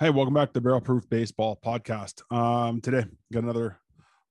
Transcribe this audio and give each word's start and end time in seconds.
Hey, 0.00 0.10
welcome 0.10 0.34
back 0.34 0.48
to 0.48 0.54
the 0.54 0.60
Barrel 0.60 0.80
Proof 0.80 1.08
Baseball 1.08 1.56
Podcast. 1.64 2.20
Um, 2.36 2.80
today 2.80 3.04
got 3.32 3.44
another 3.44 3.78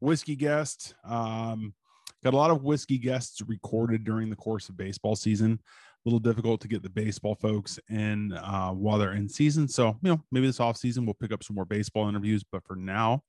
whiskey 0.02 0.36
guest. 0.36 0.94
Um, 1.06 1.74
got 2.22 2.34
a 2.34 2.38
lot 2.38 2.52
of 2.52 2.64
whiskey 2.64 2.98
guests 2.98 3.42
recorded 3.48 4.04
during 4.04 4.30
the 4.30 4.36
course 4.36 4.68
of 4.68 4.76
baseball 4.76 5.16
season. 5.16 5.58
A 5.64 6.10
little 6.10 6.20
difficult 6.20 6.60
to 6.62 6.68
get 6.68 6.84
the 6.84 6.90
baseball 6.90 7.36
folks 7.36 7.80
in 7.90 8.34
uh, 8.34 8.72
while 8.72 8.98
they're 8.98 9.14
in 9.14 9.30
season. 9.30 9.70
So, 9.70 9.98
you 10.02 10.12
know, 10.12 10.22
maybe 10.34 10.48
this 10.48 10.60
off 10.60 10.76
season 10.76 11.06
we'll 11.06 11.14
pick 11.14 11.32
up 11.32 11.46
some 11.46 11.56
more 11.56 11.64
baseball 11.64 12.10
interviews. 12.10 12.44
But 12.44 12.66
for 12.66 12.76
now, 12.76 13.24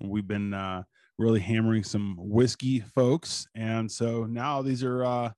we've 0.00 0.26
been 0.26 0.54
uh, 0.54 0.84
really 1.18 1.40
hammering 1.40 1.84
some 1.84 2.16
whiskey 2.18 2.80
folks, 2.80 3.46
and 3.54 3.92
so 3.92 4.24
now 4.24 4.62
these 4.62 4.82
are 4.82 5.04
uh, 5.04 5.32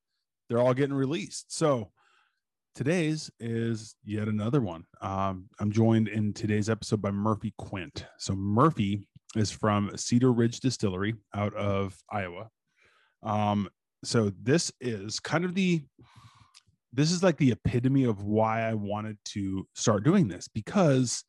they're 0.49 0.61
all 0.61 0.75
getting 0.75 0.95
released. 0.95 1.53
So 1.53 1.91
today's 2.75 3.31
is 3.41 3.95
yet 4.05 4.29
another 4.29 4.61
one. 4.61 4.85
Um, 5.01 5.49
I'm 5.59 5.71
joined 5.71 6.09
in 6.09 6.33
today's 6.33 6.71
episode 6.71 7.03
by 7.03 7.11
Murphy 7.11 7.55
Quint. 7.59 8.07
So 8.19 8.35
Murphy 8.35 9.07
is 9.37 9.51
from 9.51 9.97
Cedar 9.97 10.33
Ridge 10.33 10.61
Distillery 10.61 11.15
out 11.35 11.55
of 11.55 11.97
Iowa. 12.11 12.49
Um, 13.23 13.69
so 14.05 14.33
this 14.41 14.73
is 14.81 15.21
kind 15.21 15.45
of 15.45 15.55
the 15.55 15.83
this 16.93 17.13
is 17.13 17.23
like 17.23 17.37
the 17.37 17.53
epitome 17.53 18.05
of 18.05 18.25
why 18.25 18.63
I 18.63 18.75
wanted 18.75 19.17
to 19.27 19.67
start 19.77 20.03
doing 20.03 20.27
this 20.27 20.49
because 20.49 21.23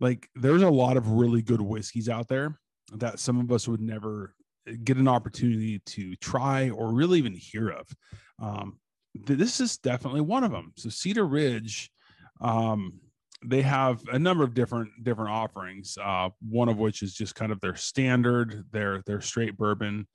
like 0.00 0.28
there's 0.36 0.62
a 0.62 0.70
lot 0.70 0.96
of 0.96 1.10
really 1.10 1.42
good 1.42 1.60
whiskeys 1.60 2.08
out 2.08 2.28
there 2.28 2.60
that 2.92 3.18
some 3.18 3.40
of 3.40 3.50
us 3.50 3.66
would 3.66 3.80
never 3.80 4.34
get 4.84 4.96
an 4.96 5.08
opportunity 5.08 5.80
to 5.86 6.14
try 6.16 6.70
or 6.70 6.92
really 6.92 7.18
even 7.18 7.34
hear 7.34 7.70
of. 7.70 7.88
Um, 8.40 8.78
this 9.26 9.60
is 9.60 9.78
definitely 9.78 10.20
one 10.20 10.44
of 10.44 10.50
them. 10.50 10.72
So 10.76 10.88
Cedar 10.88 11.26
Ridge, 11.26 11.90
um, 12.40 13.00
they 13.44 13.62
have 13.62 14.02
a 14.12 14.18
number 14.18 14.44
of 14.44 14.54
different 14.54 14.90
different 15.02 15.30
offerings. 15.30 15.96
Uh, 16.02 16.30
one 16.48 16.68
of 16.68 16.78
which 16.78 17.02
is 17.02 17.14
just 17.14 17.34
kind 17.34 17.52
of 17.52 17.60
their 17.60 17.76
standard, 17.76 18.64
their 18.72 19.02
their 19.06 19.20
straight 19.20 19.56
bourbon. 19.56 20.06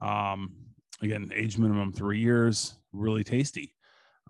Um, 0.00 0.52
again, 1.02 1.30
age 1.34 1.58
minimum 1.58 1.92
three 1.92 2.20
years, 2.20 2.76
really 2.92 3.24
tasty. 3.24 3.72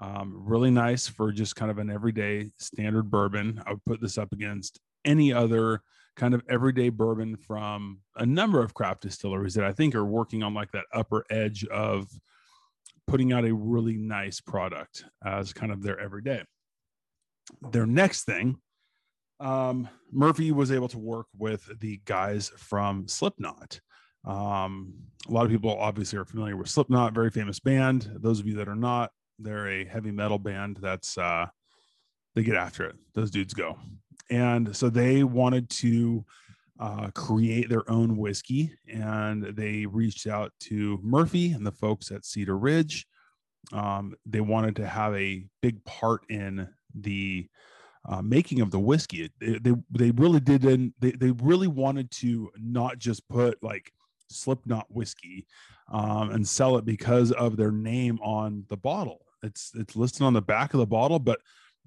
Um, 0.00 0.42
really 0.44 0.70
nice 0.70 1.08
for 1.08 1.32
just 1.32 1.56
kind 1.56 1.70
of 1.70 1.78
an 1.78 1.91
everyday 1.91 2.50
standard 2.58 3.10
bourbon. 3.10 3.62
I 3.66 3.70
would 3.70 3.84
put 3.84 4.00
this 4.00 4.19
up 4.19 4.32
against 4.32 4.78
any 5.04 5.32
other 5.32 5.80
kind 6.16 6.34
of 6.34 6.42
everyday 6.48 6.88
bourbon 6.88 7.36
from 7.36 8.00
a 8.16 8.27
number 8.27 8.60
of 8.60 8.74
craft 8.74 9.02
distilleries 9.02 9.54
that 9.54 9.64
I 9.64 9.72
think 9.72 9.94
are 9.94 10.04
working 10.04 10.42
on 10.42 10.54
like 10.54 10.70
that 10.72 10.84
upper 10.92 11.24
edge 11.30 11.64
of 11.66 12.08
putting 13.06 13.32
out 13.32 13.44
a 13.44 13.54
really 13.54 13.96
nice 13.96 14.40
product 14.40 15.04
as 15.24 15.52
kind 15.52 15.72
of 15.72 15.82
their 15.82 15.98
everyday. 15.98 16.42
Their 17.70 17.86
next 17.86 18.24
thing, 18.24 18.58
um, 19.38 19.88
Murphy 20.10 20.50
was 20.50 20.72
able 20.72 20.88
to 20.88 20.98
work 20.98 21.26
with 21.36 21.68
the 21.80 22.00
guys 22.04 22.48
from 22.56 23.06
Slipknot. 23.06 23.80
Um, 24.24 24.94
a 25.28 25.32
lot 25.32 25.44
of 25.44 25.50
people 25.50 25.70
obviously 25.70 26.18
are 26.18 26.24
familiar 26.24 26.56
with 26.56 26.68
Slipknot, 26.68 27.14
very 27.14 27.30
famous 27.30 27.60
band. 27.60 28.10
Those 28.16 28.40
of 28.40 28.46
you 28.46 28.56
that 28.56 28.68
are 28.68 28.74
not, 28.74 29.12
they're 29.38 29.68
a 29.68 29.84
heavy 29.84 30.10
metal 30.10 30.38
band 30.38 30.78
that's 30.80 31.16
uh, 31.18 31.46
they 32.34 32.42
get 32.42 32.56
after 32.56 32.84
it. 32.84 32.96
Those 33.14 33.30
dudes 33.30 33.54
go, 33.54 33.78
and 34.30 34.74
so 34.74 34.88
they 34.88 35.22
wanted 35.22 35.68
to 35.70 36.24
uh, 36.78 37.10
create 37.14 37.69
their 37.69 37.88
own 37.91 38.16
whiskey, 38.16 38.72
and 38.88 39.42
they 39.56 39.86
reached 39.86 40.27
out 40.27 40.52
to 40.60 40.98
Murphy 41.02 41.52
and 41.52 41.66
the 41.66 41.72
folks 41.72 42.10
at 42.10 42.24
Cedar 42.24 42.58
Ridge. 42.58 43.06
Um, 43.72 44.14
they 44.24 44.41
wanted 44.41 44.77
to 44.77 44.86
have 44.86 45.14
a 45.14 45.47
big 45.62 45.84
part 45.84 46.22
in 46.28 46.69
the 46.94 47.48
uh, 48.08 48.22
making 48.22 48.60
of 48.60 48.70
the 48.70 48.78
whiskey. 48.78 49.30
They, 49.41 49.58
they, 49.58 49.72
they 49.91 50.10
really 50.12 50.41
didn't. 50.41 50.94
They, 51.00 51.12
they 51.12 51.32
really 51.32 51.66
wanted 51.66 52.10
to 52.12 52.50
not 52.60 52.98
just 52.98 53.28
put 53.28 53.62
like 53.62 53.91
Slipknot 54.30 54.86
whiskey 54.91 55.47
um, 55.91 56.31
and 56.31 56.47
sell 56.47 56.76
it 56.76 56.84
because 56.84 57.32
of 57.32 57.56
their 57.56 57.72
name 57.72 58.19
on 58.22 58.64
the 58.69 58.76
bottle. 58.76 59.22
It's 59.43 59.72
it's 59.75 59.97
listed 59.97 60.22
on 60.22 60.32
the 60.32 60.43
back 60.43 60.75
of 60.75 60.81
the 60.81 60.87
bottle, 60.87 61.19
but 61.19 61.41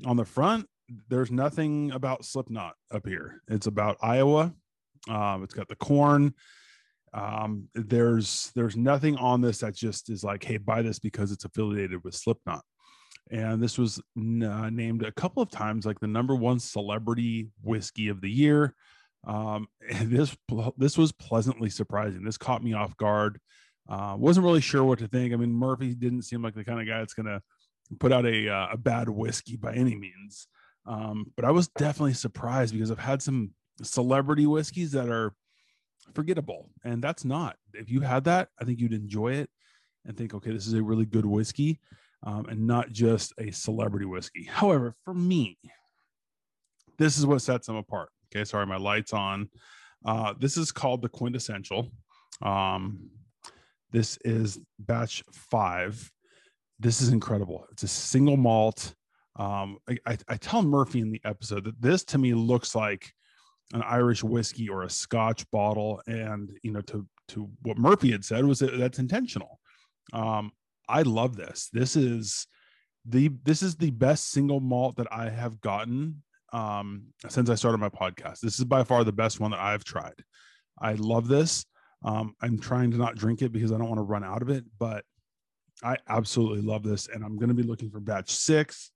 on 0.06 0.18
the 0.18 0.26
front 0.26 0.68
there's 1.08 1.32
nothing 1.32 1.92
about 1.92 2.26
Slipknot 2.26 2.76
up 2.92 3.06
here. 3.06 3.42
It's 3.48 3.68
about 3.68 3.98
Iowa 4.02 4.54
um, 5.08 5.44
it's 5.44 5.54
got 5.54 5.68
the 5.68 5.76
corn. 5.76 6.34
Um, 7.14 7.70
there's 7.74 8.52
there's 8.56 8.78
nothing 8.78 9.16
on 9.18 9.42
this 9.42 9.60
that 9.60 9.76
just 9.76 10.10
is 10.10 10.24
like, 10.24 10.44
hey, 10.44 10.58
buy 10.58 10.82
this 10.82 11.00
because 11.00 11.32
it's 11.32 11.46
affiliated 11.46 12.04
with 12.04 12.16
Slipknot. 12.16 12.64
And 13.32 13.62
this 13.62 13.78
was 13.78 14.02
n- 14.18 14.44
uh, 14.44 14.70
named 14.70 15.04
a 15.04 15.12
couple 15.12 15.42
of 15.42 15.52
times 15.52 15.86
like 15.86 16.00
the 16.00 16.08
number 16.08 16.36
one 16.36 16.60
celebrity 16.60 17.50
whiskey 17.64 18.10
of 18.10 18.22
the 18.22 18.30
year. 18.30 18.76
Um, 19.26 19.68
and 19.92 20.12
this 20.12 20.36
this 20.78 20.98
was 20.98 21.12
pleasantly 21.12 21.70
surprising. 21.70 22.24
This 22.24 22.38
caught 22.38 22.64
me 22.64 22.74
off 22.74 22.98
guard. 22.98 23.40
Uh, 23.88 24.16
wasn't 24.18 24.46
really 24.46 24.62
sure 24.62 24.84
what 24.84 25.00
to 25.00 25.08
think. 25.08 25.34
I 25.34 25.36
mean, 25.36 25.52
Murphy 25.52 25.96
didn't 25.96 26.24
seem 26.24 26.44
like 26.44 26.54
the 26.54 26.64
kind 26.64 26.80
of 26.80 26.88
guy 26.88 27.00
that's 27.00 27.16
gonna 27.16 27.42
put 28.00 28.12
out 28.12 28.26
a 28.26 28.50
uh, 28.50 28.68
a 28.74 28.78
bad 28.78 29.10
whiskey 29.10 29.56
by 29.56 29.74
any 29.74 29.96
means. 29.96 30.48
Um, 30.86 31.32
but 31.36 31.46
I 31.46 31.52
was 31.52 31.68
definitely 31.70 32.14
surprised 32.14 32.74
because 32.74 32.92
I've 32.92 33.00
had 33.00 33.22
some 33.22 33.52
celebrity 33.86 34.46
whiskeys 34.46 34.92
that 34.92 35.10
are 35.10 35.34
forgettable. 36.14 36.70
And 36.84 37.02
that's 37.02 37.26
not. 37.26 37.58
If 37.74 37.90
you 37.90 38.02
had 38.02 38.24
that, 38.26 38.50
I 38.60 38.66
think 38.66 38.80
you'd 38.80 38.94
enjoy 38.94 39.34
it 39.34 39.50
and 40.06 40.18
think, 40.18 40.34
okay, 40.34 40.52
this 40.52 40.68
is 40.68 40.74
a 40.74 40.84
really 40.84 41.06
good 41.06 41.26
whiskey 41.26 41.80
um, 42.24 42.46
and 42.48 42.66
not 42.66 42.92
just 42.92 43.34
a 43.38 43.52
celebrity 43.52 44.06
whiskey. 44.06 44.44
However, 44.44 44.96
for 45.04 45.14
me, 45.14 45.58
this 46.98 47.18
is 47.18 47.26
what 47.26 47.42
sets 47.42 47.68
them 47.68 47.76
apart. 47.76 48.10
Okay, 48.28 48.44
sorry, 48.44 48.66
my 48.66 48.78
light's 48.78 49.14
on. 49.14 49.50
Uh, 50.06 50.34
this 50.38 50.58
is 50.58 50.72
called 50.72 51.02
the 51.02 51.10
QuintEssential. 51.10 51.90
Um, 52.42 53.10
this 53.92 54.18
is 54.24 54.60
batch 54.80 55.24
five. 55.32 56.12
This 56.80 57.02
is 57.02 57.10
incredible. 57.10 57.66
It's 57.72 57.84
a 57.84 57.88
single 57.88 58.38
malt. 58.38 58.94
Um, 59.36 59.78
I, 59.90 59.98
I, 60.06 60.18
I 60.28 60.38
tell 60.38 60.62
Murphy 60.62 61.00
in 61.00 61.12
the 61.12 61.22
episode 61.26 61.64
that 61.66 61.82
this 61.82 62.04
to 62.06 62.18
me 62.18 62.34
looks 62.34 62.76
like 62.76 63.12
an 63.74 63.84
Irish 63.84 64.24
whiskey 64.24 64.68
or 64.70 64.84
a 64.84 64.90
Scotch 64.90 65.50
bottle, 65.52 66.02
and 66.08 66.52
you 66.64 66.72
know, 66.72 66.82
to 66.82 67.08
to 67.30 67.50
what 67.62 67.78
Murphy 67.78 68.12
had 68.12 68.26
said 68.26 68.46
was 68.46 68.60
that 68.60 68.78
that's 68.78 69.00
intentional. 69.00 69.60
Um, 70.14 70.52
I 70.88 71.04
love 71.04 71.36
this. 71.36 71.70
This 71.72 71.96
is 71.96 72.48
the 73.06 73.32
this 73.44 73.62
is 73.62 73.76
the 73.76 73.92
best 73.92 74.32
single 74.32 74.60
malt 74.60 74.98
that 74.98 75.12
I 75.12 75.30
have 75.30 75.62
gotten 75.62 76.24
um, 76.52 77.04
since 77.28 77.50
I 77.50 77.56
started 77.56 77.78
my 77.78 77.90
podcast. 77.90 78.40
This 78.40 78.58
is 78.58 78.66
by 78.66 78.84
far 78.84 79.04
the 79.04 79.12
best 79.12 79.40
one 79.40 79.52
that 79.52 79.60
I've 79.60 79.84
tried. 79.84 80.16
I 80.82 80.94
love 80.94 81.28
this. 81.28 81.66
Um, 82.04 82.34
I'm 82.42 82.60
trying 82.60 82.92
to 82.92 82.98
not 82.98 83.16
drink 83.16 83.42
it 83.42 83.52
because 83.52 83.72
I 83.72 83.78
don't 83.78 83.90
want 83.90 84.00
to 84.00 84.04
run 84.04 84.24
out 84.24 84.42
of 84.42 84.50
it, 84.50 84.64
but 84.80 85.04
I 85.84 85.98
absolutely 86.08 86.62
love 86.62 86.84
this, 86.84 87.08
and 87.08 87.24
I'm 87.24 87.38
going 87.38 87.50
to 87.50 87.56
be 87.56 87.64
looking 87.64 87.92
for 87.92 88.00
batch 88.00 88.32
six. 88.32 88.92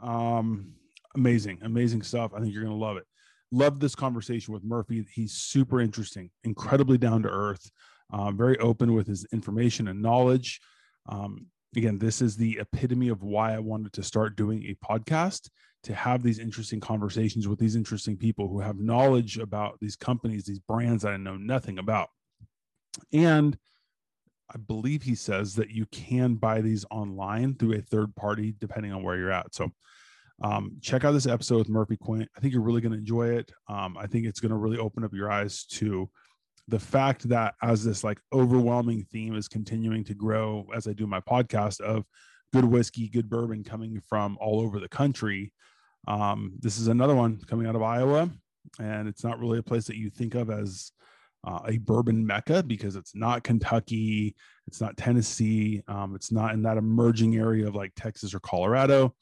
Um, 0.00 0.74
amazing, 1.14 1.58
amazing 1.62 2.02
stuff. 2.02 2.32
I 2.34 2.40
think 2.40 2.52
you're 2.52 2.62
going 2.62 2.78
to 2.78 2.84
love 2.84 2.98
it 2.98 3.06
loved 3.52 3.80
this 3.80 3.94
conversation 3.94 4.52
with 4.52 4.64
Murphy. 4.64 5.06
He's 5.12 5.32
super 5.32 5.80
interesting, 5.80 6.30
incredibly 6.42 6.98
down 6.98 7.22
to 7.22 7.28
earth, 7.28 7.70
uh, 8.10 8.32
very 8.32 8.58
open 8.58 8.94
with 8.94 9.06
his 9.06 9.26
information 9.32 9.88
and 9.88 10.02
knowledge. 10.02 10.60
Um, 11.08 11.46
again, 11.76 11.98
this 11.98 12.22
is 12.22 12.36
the 12.36 12.58
epitome 12.58 13.08
of 13.08 13.22
why 13.22 13.54
I 13.54 13.58
wanted 13.58 13.92
to 13.94 14.02
start 14.02 14.36
doing 14.36 14.64
a 14.64 14.84
podcast 14.84 15.48
to 15.84 15.94
have 15.94 16.22
these 16.22 16.38
interesting 16.38 16.80
conversations 16.80 17.48
with 17.48 17.58
these 17.58 17.76
interesting 17.76 18.16
people 18.16 18.48
who 18.48 18.60
have 18.60 18.78
knowledge 18.78 19.38
about 19.38 19.78
these 19.80 19.96
companies, 19.96 20.44
these 20.44 20.60
brands 20.60 21.02
that 21.02 21.12
I 21.12 21.16
know 21.16 21.36
nothing 21.36 21.78
about. 21.78 22.08
And 23.12 23.56
I 24.54 24.58
believe 24.58 25.02
he 25.02 25.14
says 25.14 25.54
that 25.56 25.70
you 25.70 25.86
can 25.86 26.34
buy 26.34 26.60
these 26.60 26.84
online 26.90 27.54
through 27.54 27.74
a 27.74 27.82
third 27.82 28.14
party, 28.14 28.54
depending 28.58 28.92
on 28.92 29.02
where 29.02 29.16
you're 29.16 29.32
at. 29.32 29.54
So 29.54 29.70
um, 30.42 30.76
check 30.80 31.04
out 31.04 31.12
this 31.12 31.26
episode 31.26 31.58
with 31.58 31.68
Murphy 31.68 31.96
Quint. 31.96 32.28
I 32.36 32.40
think 32.40 32.52
you're 32.52 32.62
really 32.62 32.80
going 32.80 32.92
to 32.92 32.98
enjoy 32.98 33.28
it. 33.28 33.52
Um, 33.68 33.96
I 33.96 34.06
think 34.06 34.26
it's 34.26 34.40
going 34.40 34.50
to 34.50 34.56
really 34.56 34.78
open 34.78 35.04
up 35.04 35.14
your 35.14 35.30
eyes 35.30 35.64
to 35.72 36.10
the 36.68 36.78
fact 36.78 37.28
that 37.28 37.54
as 37.62 37.84
this 37.84 38.04
like 38.04 38.18
overwhelming 38.32 39.04
theme 39.12 39.36
is 39.36 39.48
continuing 39.48 40.04
to 40.04 40.14
grow 40.14 40.66
as 40.74 40.86
I 40.86 40.92
do 40.92 41.06
my 41.06 41.20
podcast 41.20 41.80
of 41.80 42.04
good 42.52 42.64
whiskey, 42.64 43.08
good 43.08 43.30
bourbon 43.30 43.64
coming 43.64 44.00
from 44.08 44.36
all 44.40 44.60
over 44.60 44.78
the 44.78 44.88
country. 44.88 45.52
Um, 46.08 46.54
this 46.58 46.78
is 46.78 46.88
another 46.88 47.14
one 47.14 47.40
coming 47.46 47.66
out 47.66 47.76
of 47.76 47.82
Iowa, 47.82 48.28
and 48.80 49.08
it's 49.08 49.24
not 49.24 49.38
really 49.38 49.58
a 49.58 49.62
place 49.62 49.86
that 49.86 49.96
you 49.96 50.10
think 50.10 50.34
of 50.34 50.50
as 50.50 50.92
uh, 51.44 51.60
a 51.66 51.78
bourbon 51.78 52.24
mecca 52.26 52.62
because 52.62 52.96
it's 52.96 53.14
not 53.14 53.42
Kentucky, 53.42 54.34
it's 54.66 54.80
not 54.80 54.96
Tennessee, 54.96 55.82
um, 55.88 56.14
it's 56.14 56.30
not 56.30 56.54
in 56.54 56.62
that 56.62 56.76
emerging 56.76 57.36
area 57.36 57.66
of 57.66 57.74
like 57.74 57.92
Texas 57.96 58.34
or 58.34 58.40
Colorado. 58.40 59.14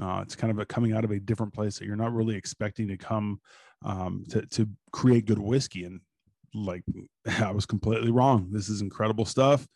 Uh, 0.00 0.20
it's 0.22 0.36
kind 0.36 0.50
of 0.50 0.58
a 0.58 0.66
coming 0.66 0.92
out 0.92 1.04
of 1.04 1.10
a 1.10 1.18
different 1.18 1.52
place 1.52 1.78
that 1.78 1.86
you're 1.86 1.96
not 1.96 2.12
really 2.12 2.36
expecting 2.36 2.88
to 2.88 2.96
come 2.96 3.40
um, 3.84 4.24
to, 4.28 4.46
to 4.46 4.68
create 4.92 5.26
good 5.26 5.38
whiskey. 5.38 5.84
And 5.84 6.00
like, 6.54 6.82
I 7.40 7.50
was 7.50 7.66
completely 7.66 8.10
wrong. 8.10 8.48
This 8.50 8.68
is 8.68 8.82
incredible 8.82 9.24
stuff. 9.24 9.66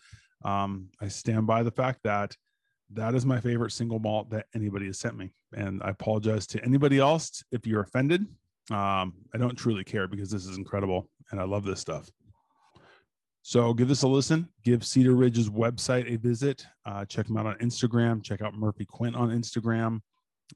Um, 0.44 0.88
I 1.00 1.08
stand 1.08 1.46
by 1.46 1.62
the 1.62 1.70
fact 1.70 2.00
that 2.04 2.36
that 2.92 3.14
is 3.14 3.24
my 3.26 3.40
favorite 3.40 3.72
single 3.72 3.98
malt 3.98 4.30
that 4.30 4.46
anybody 4.54 4.86
has 4.86 4.98
sent 4.98 5.16
me. 5.16 5.32
And 5.56 5.82
I 5.82 5.90
apologize 5.90 6.46
to 6.48 6.64
anybody 6.64 6.98
else 6.98 7.42
if 7.50 7.66
you're 7.66 7.80
offended. 7.80 8.26
Um, 8.70 9.14
I 9.34 9.38
don't 9.38 9.56
truly 9.56 9.84
care 9.84 10.06
because 10.06 10.30
this 10.30 10.46
is 10.46 10.56
incredible 10.58 11.08
and 11.30 11.40
I 11.40 11.44
love 11.44 11.64
this 11.64 11.80
stuff. 11.80 12.08
So 13.46 13.74
give 13.74 13.88
this 13.88 14.02
a 14.04 14.08
listen. 14.08 14.48
Give 14.64 14.82
Cedar 14.82 15.14
Ridge's 15.14 15.50
website 15.50 16.10
a 16.10 16.16
visit. 16.16 16.64
Uh, 16.86 17.04
check 17.04 17.26
them 17.26 17.36
out 17.36 17.44
on 17.44 17.56
Instagram. 17.56 18.24
Check 18.24 18.40
out 18.40 18.54
Murphy 18.54 18.86
Quint 18.86 19.14
on 19.14 19.28
Instagram. 19.28 20.00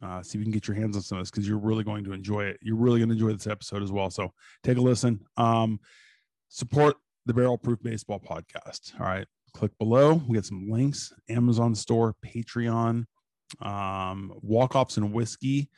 Uh, 0.01 0.23
see 0.23 0.39
if 0.39 0.41
you 0.41 0.45
can 0.47 0.53
get 0.53 0.67
your 0.67 0.75
hands 0.75 0.97
on 0.97 1.03
some 1.03 1.19
of 1.19 1.23
this 1.23 1.31
because 1.31 1.47
you're 1.47 1.59
really 1.59 1.85
going 1.85 2.03
to 2.03 2.15
enjoy 2.15 2.45
it. 2.45 2.59
You're 2.63 2.79
really 2.79 2.99
going 2.99 3.11
to 3.11 3.13
enjoy 3.13 3.35
this 3.35 3.47
episode 3.47 3.83
as 3.83 3.93
well. 3.93 4.09
So 4.09 4.33
take 4.65 4.79
a 4.79 4.81
listen. 4.81 5.21
Um, 5.37 5.81
support 6.49 6.97
the 7.27 7.35
Barrel 7.35 7.59
Proof 7.59 7.79
Baseball 7.83 8.21
podcast. 8.21 8.99
All 8.99 9.07
right. 9.07 9.27
Click 9.53 9.77
below. 9.79 10.23
We 10.27 10.37
got 10.37 10.47
some 10.47 10.71
links 10.71 11.13
Amazon 11.29 11.75
store, 11.75 12.17
Patreon, 12.25 13.05
um, 13.61 14.33
walk 14.41 14.75
offs 14.75 14.97
and 14.97 15.13
whiskey. 15.13 15.69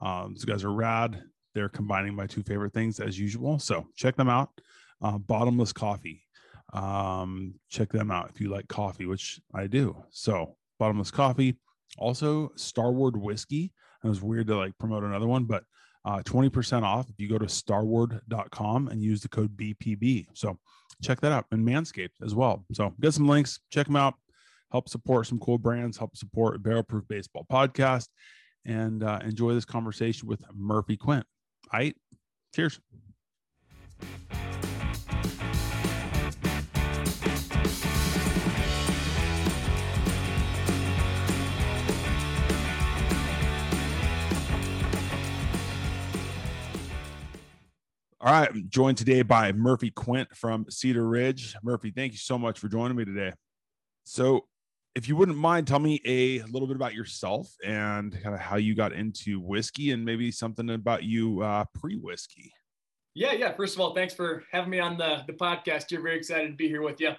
Um, 0.00 0.34
these 0.34 0.44
guys 0.44 0.62
are 0.62 0.72
rad. 0.72 1.20
They're 1.52 1.68
combining 1.68 2.14
my 2.14 2.28
two 2.28 2.44
favorite 2.44 2.74
things 2.74 3.00
as 3.00 3.18
usual. 3.18 3.58
So 3.58 3.88
check 3.96 4.14
them 4.14 4.28
out. 4.28 4.50
Uh, 5.02 5.18
bottomless 5.18 5.72
coffee 5.72 6.22
um, 6.72 7.54
check 7.68 7.90
them 7.90 8.10
out 8.10 8.30
if 8.32 8.40
you 8.40 8.48
like 8.50 8.68
coffee, 8.68 9.06
which 9.06 9.40
I 9.54 9.66
do. 9.66 9.96
So, 10.10 10.56
bottomless 10.78 11.10
coffee, 11.10 11.58
also 11.98 12.52
Starward 12.56 13.16
whiskey. 13.16 13.72
It 14.04 14.08
was 14.08 14.22
weird 14.22 14.46
to 14.48 14.56
like 14.56 14.76
promote 14.78 15.04
another 15.04 15.26
one, 15.26 15.44
but 15.44 15.64
uh, 16.04 16.20
20% 16.20 16.82
off 16.82 17.10
if 17.10 17.16
you 17.18 17.28
go 17.28 17.38
to 17.38 17.48
starward.com 17.48 18.88
and 18.88 19.02
use 19.02 19.20
the 19.20 19.28
code 19.28 19.56
BPB. 19.56 20.26
So, 20.34 20.58
check 21.02 21.20
that 21.20 21.32
out 21.32 21.46
and 21.50 21.66
Manscaped 21.66 22.22
as 22.24 22.34
well. 22.34 22.64
So, 22.72 22.94
get 23.00 23.14
some 23.14 23.28
links, 23.28 23.60
check 23.70 23.86
them 23.86 23.96
out, 23.96 24.14
help 24.72 24.88
support 24.88 25.26
some 25.26 25.38
cool 25.38 25.58
brands, 25.58 25.98
help 25.98 26.16
support 26.16 26.62
Barrel 26.62 26.82
Proof 26.82 27.06
Baseball 27.08 27.46
podcast, 27.50 28.08
and 28.64 29.02
uh, 29.02 29.18
enjoy 29.24 29.54
this 29.54 29.64
conversation 29.64 30.28
with 30.28 30.42
Murphy 30.54 30.96
Quint. 30.96 31.26
All 31.72 31.80
right, 31.80 31.96
cheers. 32.54 32.80
All 48.22 48.30
right, 48.30 48.50
I'm 48.50 48.66
joined 48.68 48.98
today 48.98 49.22
by 49.22 49.50
Murphy 49.52 49.90
Quint 49.90 50.36
from 50.36 50.66
Cedar 50.68 51.08
Ridge. 51.08 51.56
Murphy, 51.62 51.90
thank 51.90 52.12
you 52.12 52.18
so 52.18 52.36
much 52.36 52.58
for 52.58 52.68
joining 52.68 52.94
me 52.94 53.06
today. 53.06 53.32
So, 54.04 54.44
if 54.94 55.08
you 55.08 55.16
wouldn't 55.16 55.38
mind, 55.38 55.66
tell 55.66 55.78
me 55.78 56.02
a 56.04 56.42
little 56.42 56.68
bit 56.68 56.76
about 56.76 56.92
yourself 56.92 57.50
and 57.64 58.12
kind 58.22 58.34
of 58.34 58.40
how 58.42 58.56
you 58.56 58.74
got 58.74 58.92
into 58.92 59.40
whiskey 59.40 59.92
and 59.92 60.04
maybe 60.04 60.30
something 60.30 60.68
about 60.68 61.02
you 61.02 61.40
uh, 61.40 61.64
pre 61.74 61.96
whiskey. 61.96 62.52
Yeah, 63.14 63.32
yeah. 63.32 63.54
First 63.54 63.74
of 63.74 63.80
all, 63.80 63.94
thanks 63.94 64.12
for 64.12 64.44
having 64.52 64.68
me 64.68 64.80
on 64.80 64.98
the, 64.98 65.22
the 65.26 65.32
podcast. 65.32 65.90
You're 65.90 66.02
very 66.02 66.18
excited 66.18 66.48
to 66.48 66.56
be 66.56 66.68
here 66.68 66.82
with 66.82 67.00
you. 67.00 67.12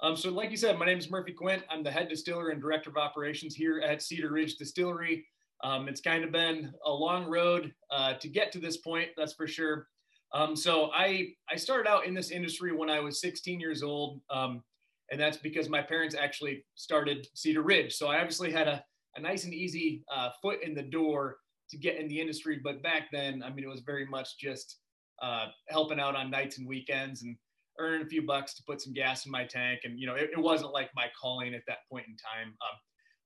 Um, 0.00 0.16
so, 0.16 0.30
like 0.30 0.50
you 0.50 0.56
said, 0.56 0.78
my 0.78 0.86
name 0.86 0.96
is 0.96 1.10
Murphy 1.10 1.32
Quint. 1.32 1.62
I'm 1.68 1.82
the 1.82 1.90
head 1.90 2.08
distiller 2.08 2.48
and 2.48 2.60
director 2.62 2.88
of 2.88 2.96
operations 2.96 3.54
here 3.54 3.80
at 3.80 4.00
Cedar 4.00 4.32
Ridge 4.32 4.56
Distillery. 4.56 5.26
Um, 5.62 5.88
it's 5.88 6.00
kind 6.00 6.24
of 6.24 6.32
been 6.32 6.72
a 6.86 6.90
long 6.90 7.26
road 7.26 7.74
uh, 7.90 8.14
to 8.14 8.28
get 8.28 8.50
to 8.52 8.58
this 8.60 8.78
point, 8.78 9.10
that's 9.14 9.34
for 9.34 9.46
sure. 9.46 9.88
Um, 10.34 10.54
so 10.54 10.90
I 10.92 11.32
I 11.50 11.56
started 11.56 11.88
out 11.88 12.06
in 12.06 12.14
this 12.14 12.30
industry 12.30 12.72
when 12.72 12.90
I 12.90 13.00
was 13.00 13.20
16 13.20 13.60
years 13.60 13.82
old, 13.82 14.20
um, 14.30 14.62
and 15.10 15.20
that's 15.20 15.38
because 15.38 15.68
my 15.68 15.82
parents 15.82 16.14
actually 16.14 16.64
started 16.74 17.26
Cedar 17.34 17.62
Ridge. 17.62 17.94
So 17.94 18.08
I 18.08 18.18
obviously 18.18 18.52
had 18.52 18.68
a, 18.68 18.84
a 19.16 19.20
nice 19.20 19.44
and 19.44 19.54
easy 19.54 20.04
uh, 20.14 20.30
foot 20.42 20.62
in 20.62 20.74
the 20.74 20.82
door 20.82 21.38
to 21.70 21.78
get 21.78 21.96
in 21.96 22.08
the 22.08 22.20
industry. 22.20 22.60
But 22.62 22.82
back 22.82 23.08
then, 23.12 23.42
I 23.42 23.50
mean, 23.50 23.64
it 23.64 23.68
was 23.68 23.80
very 23.80 24.06
much 24.06 24.38
just 24.38 24.78
uh, 25.22 25.46
helping 25.68 26.00
out 26.00 26.14
on 26.14 26.30
nights 26.30 26.58
and 26.58 26.68
weekends 26.68 27.22
and 27.22 27.36
earning 27.78 28.02
a 28.02 28.08
few 28.08 28.22
bucks 28.26 28.54
to 28.54 28.62
put 28.66 28.80
some 28.80 28.92
gas 28.92 29.24
in 29.24 29.32
my 29.32 29.44
tank. 29.44 29.80
And 29.84 29.98
you 29.98 30.06
know, 30.06 30.14
it, 30.14 30.30
it 30.32 30.38
wasn't 30.38 30.72
like 30.72 30.90
my 30.94 31.06
calling 31.20 31.54
at 31.54 31.62
that 31.68 31.78
point 31.90 32.06
in 32.06 32.16
time. 32.16 32.48
Um, 32.48 32.78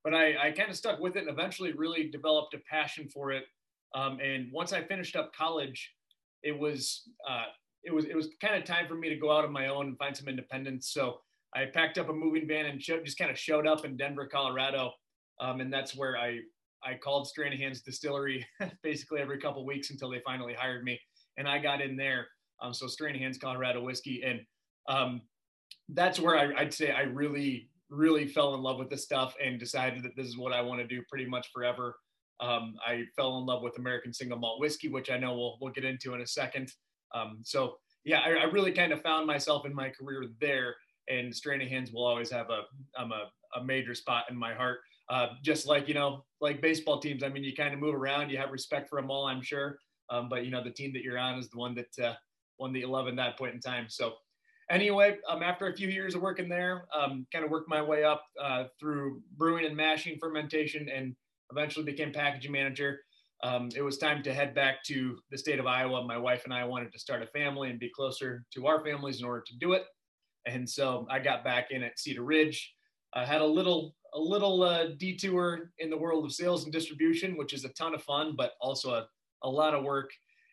but 0.05 0.15
I, 0.15 0.49
I 0.49 0.51
kind 0.53 0.71
of 0.71 0.77
stuck 0.77 1.01
with 1.01 1.17
it 1.17 1.27
and 1.27 1.31
eventually 1.31 1.73
really 1.73 2.11
developed 2.11 2.55
a 2.55 2.59
passion 2.71 3.09
for 3.09 3.31
it. 3.31 3.45
Um, 3.95 4.19
and 4.21 4.51
once 4.53 4.73
I 4.73 4.83
finished 4.83 5.17
up 5.17 5.33
college, 5.35 5.93
it 6.43 6.59
was 6.59 7.09
uh, 7.29 7.45
it 7.85 7.93
was 7.93 8.05
it 8.05 8.17
was 8.17 8.29
kind 8.41 8.55
of 8.55 8.65
time 8.65 8.87
for 8.87 8.95
me 8.95 9.09
to 9.09 9.17
go 9.17 9.31
out 9.31 9.45
on 9.45 9.53
my 9.53 9.69
own 9.69 9.89
and 9.89 9.99
find 9.99 10.17
some 10.17 10.29
independence. 10.29 10.93
So 10.93 11.19
I 11.55 11.67
packed 11.67 11.99
up 11.99 12.09
a 12.09 12.13
moving 12.13 12.47
van 12.47 12.67
and 12.67 12.81
just 12.81 13.19
kind 13.19 13.31
of 13.31 13.39
showed 13.39 13.67
up 13.67 13.85
in 13.85 13.97
Denver, 13.97 14.27
Colorado, 14.27 14.93
um, 15.41 15.61
and 15.61 15.73
that's 15.73 15.97
where 15.97 16.17
I 16.17 16.41
I 16.85 16.95
called 16.95 17.29
Stranahan's 17.29 17.83
Distillery 17.83 18.47
basically 18.83 19.21
every 19.21 19.39
couple 19.39 19.65
weeks 19.65 19.91
until 19.91 20.11
they 20.11 20.21
finally 20.25 20.55
hired 20.55 20.85
me, 20.85 20.99
and 21.37 21.49
I 21.49 21.59
got 21.59 21.81
in 21.81 21.97
there. 21.97 22.27
Um, 22.61 22.73
so 22.73 22.87
Stranahan's 22.87 23.39
Colorado 23.39 23.83
whiskey, 23.83 24.23
and 24.25 24.41
um, 24.89 25.23
that's 25.89 26.21
where 26.21 26.39
I, 26.39 26.61
I'd 26.61 26.75
say 26.75 26.93
I 26.93 27.03
really 27.03 27.69
really 27.93 28.27
fell 28.27 28.55
in 28.55 28.63
love 28.63 28.79
with 28.79 28.89
this 28.89 29.05
stuff 29.05 29.35
and 29.45 29.61
decided 29.61 30.03
that 30.03 30.17
this 30.17 30.27
is 30.27 30.39
what 30.39 30.53
I 30.53 30.63
want 30.63 30.81
to 30.81 30.87
do 30.87 31.03
pretty 31.11 31.27
much 31.27 31.51
forever. 31.53 31.95
Um, 32.43 32.75
I 32.85 33.05
fell 33.15 33.39
in 33.39 33.47
love 33.47 33.63
with 33.63 33.79
American 33.79 34.13
single 34.13 34.39
malt 34.39 34.61
whiskey, 34.61 34.89
which 34.89 35.11
I 35.11 35.17
know 35.17 35.35
we'll, 35.35 35.59
we'll 35.61 35.73
get 35.73 35.85
into 35.85 36.13
in 36.15 36.21
a 36.21 36.27
second. 36.27 36.73
Um, 37.15 37.39
so 37.45 37.77
yeah, 38.05 38.21
I, 38.21 38.31
I, 38.31 38.45
really 38.45 38.73
kind 38.73 38.93
of 38.93 39.01
found 39.01 39.27
myself 39.27 39.65
in 39.65 39.73
my 39.75 39.91
career 39.91 40.25
there 40.41 40.75
and 41.09 41.33
Stranahan's 41.33 41.93
will 41.93 42.05
always 42.05 42.31
have 42.31 42.49
a, 42.51 42.63
um, 43.01 43.13
a, 43.13 43.31
a 43.59 43.65
major 43.65 43.95
spot 43.95 44.25
in 44.29 44.37
my 44.37 44.55
heart. 44.55 44.81
Uh, 45.09 45.29
just 45.43 45.67
like, 45.67 45.89
you 45.89 45.95
know, 45.95 46.25
like 46.41 46.61
baseball 46.61 46.99
teams, 46.99 47.23
I 47.23 47.29
mean, 47.29 47.45
you 47.45 47.55
kind 47.55 47.75
of 47.75 47.81
move 47.81 47.95
around, 47.95 48.31
you 48.31 48.39
have 48.39 48.51
respect 48.51 48.89
for 48.89 49.01
them 49.01 49.11
all, 49.11 49.27
I'm 49.27 49.43
sure. 49.43 49.79
Um, 50.11 50.29
but 50.29 50.45
you 50.45 50.51
know, 50.51 50.65
the 50.65 50.71
team 50.71 50.93
that 50.95 51.03
you're 51.03 51.19
on 51.19 51.39
is 51.39 51.49
the 51.49 51.59
one 51.59 51.75
that, 51.75 52.05
uh, 52.05 52.15
won 52.59 52.73
the 52.73 52.83
11 52.83 53.17
that 53.17 53.39
point 53.39 53.55
in 53.55 53.61
time. 53.61 53.87
So 53.89 54.15
anyway, 54.71 55.19
um, 55.29 55.43
after 55.43 55.67
a 55.67 55.75
few 55.75 55.89
years 55.89 56.15
of 56.15 56.23
working 56.23 56.49
there, 56.49 56.87
um, 56.97 57.27
kind 57.33 57.45
of 57.45 57.51
worked 57.51 57.69
my 57.69 57.83
way 57.83 58.05
up 58.05 58.25
uh, 58.43 58.65
through 58.79 59.23
brewing 59.37 59.67
and 59.67 59.77
mashing 59.77 60.19
fermentation 60.19 60.89
and 60.89 61.15
eventually 61.53 61.85
became 61.85 62.13
packaging 62.13 62.53
manager. 62.53 63.01
Um, 63.45 63.71
it 63.77 63.83
was 63.83 63.99
time 63.99 64.23
to 64.23 64.35
head 64.35 64.55
back 64.55 64.85
to 64.85 65.19
the 65.31 65.39
state 65.39 65.59
of 65.59 65.67
Iowa. 65.67 66.05
My 66.05 66.19
wife 66.19 66.45
and 66.45 66.55
I 66.55 66.65
wanted 66.65 66.93
to 66.93 66.99
start 66.99 67.23
a 67.23 67.27
family 67.27 67.71
and 67.71 67.79
be 67.79 67.91
closer 67.95 68.45
to 68.55 68.67
our 68.67 68.85
families 68.85 69.21
in 69.21 69.27
order 69.27 69.43
to 69.47 69.59
do 69.59 69.73
it. 69.73 69.85
And 70.47 70.69
so 70.69 71.07
I 71.11 71.19
got 71.19 71.45
back 71.45 71.71
in 71.71 71.83
at 71.83 71.99
Cedar 71.99 72.23
Ridge. 72.23 72.73
I 73.15 73.25
had 73.25 73.41
a 73.41 73.47
little 73.47 73.95
a 74.15 74.21
little 74.21 74.63
uh, 74.63 74.89
detour 74.99 75.71
in 75.79 75.89
the 75.89 75.97
world 75.97 76.25
of 76.25 76.33
sales 76.33 76.65
and 76.65 76.73
distribution, 76.73 77.37
which 77.37 77.55
is 77.55 77.65
a 77.65 77.71
ton 77.71 77.95
of 77.95 78.03
fun, 78.03 78.35
but 78.37 78.53
also 78.61 78.91
a, 78.93 79.07
a 79.43 79.49
lot 79.49 79.75
of 79.75 79.85
work. 79.85 80.11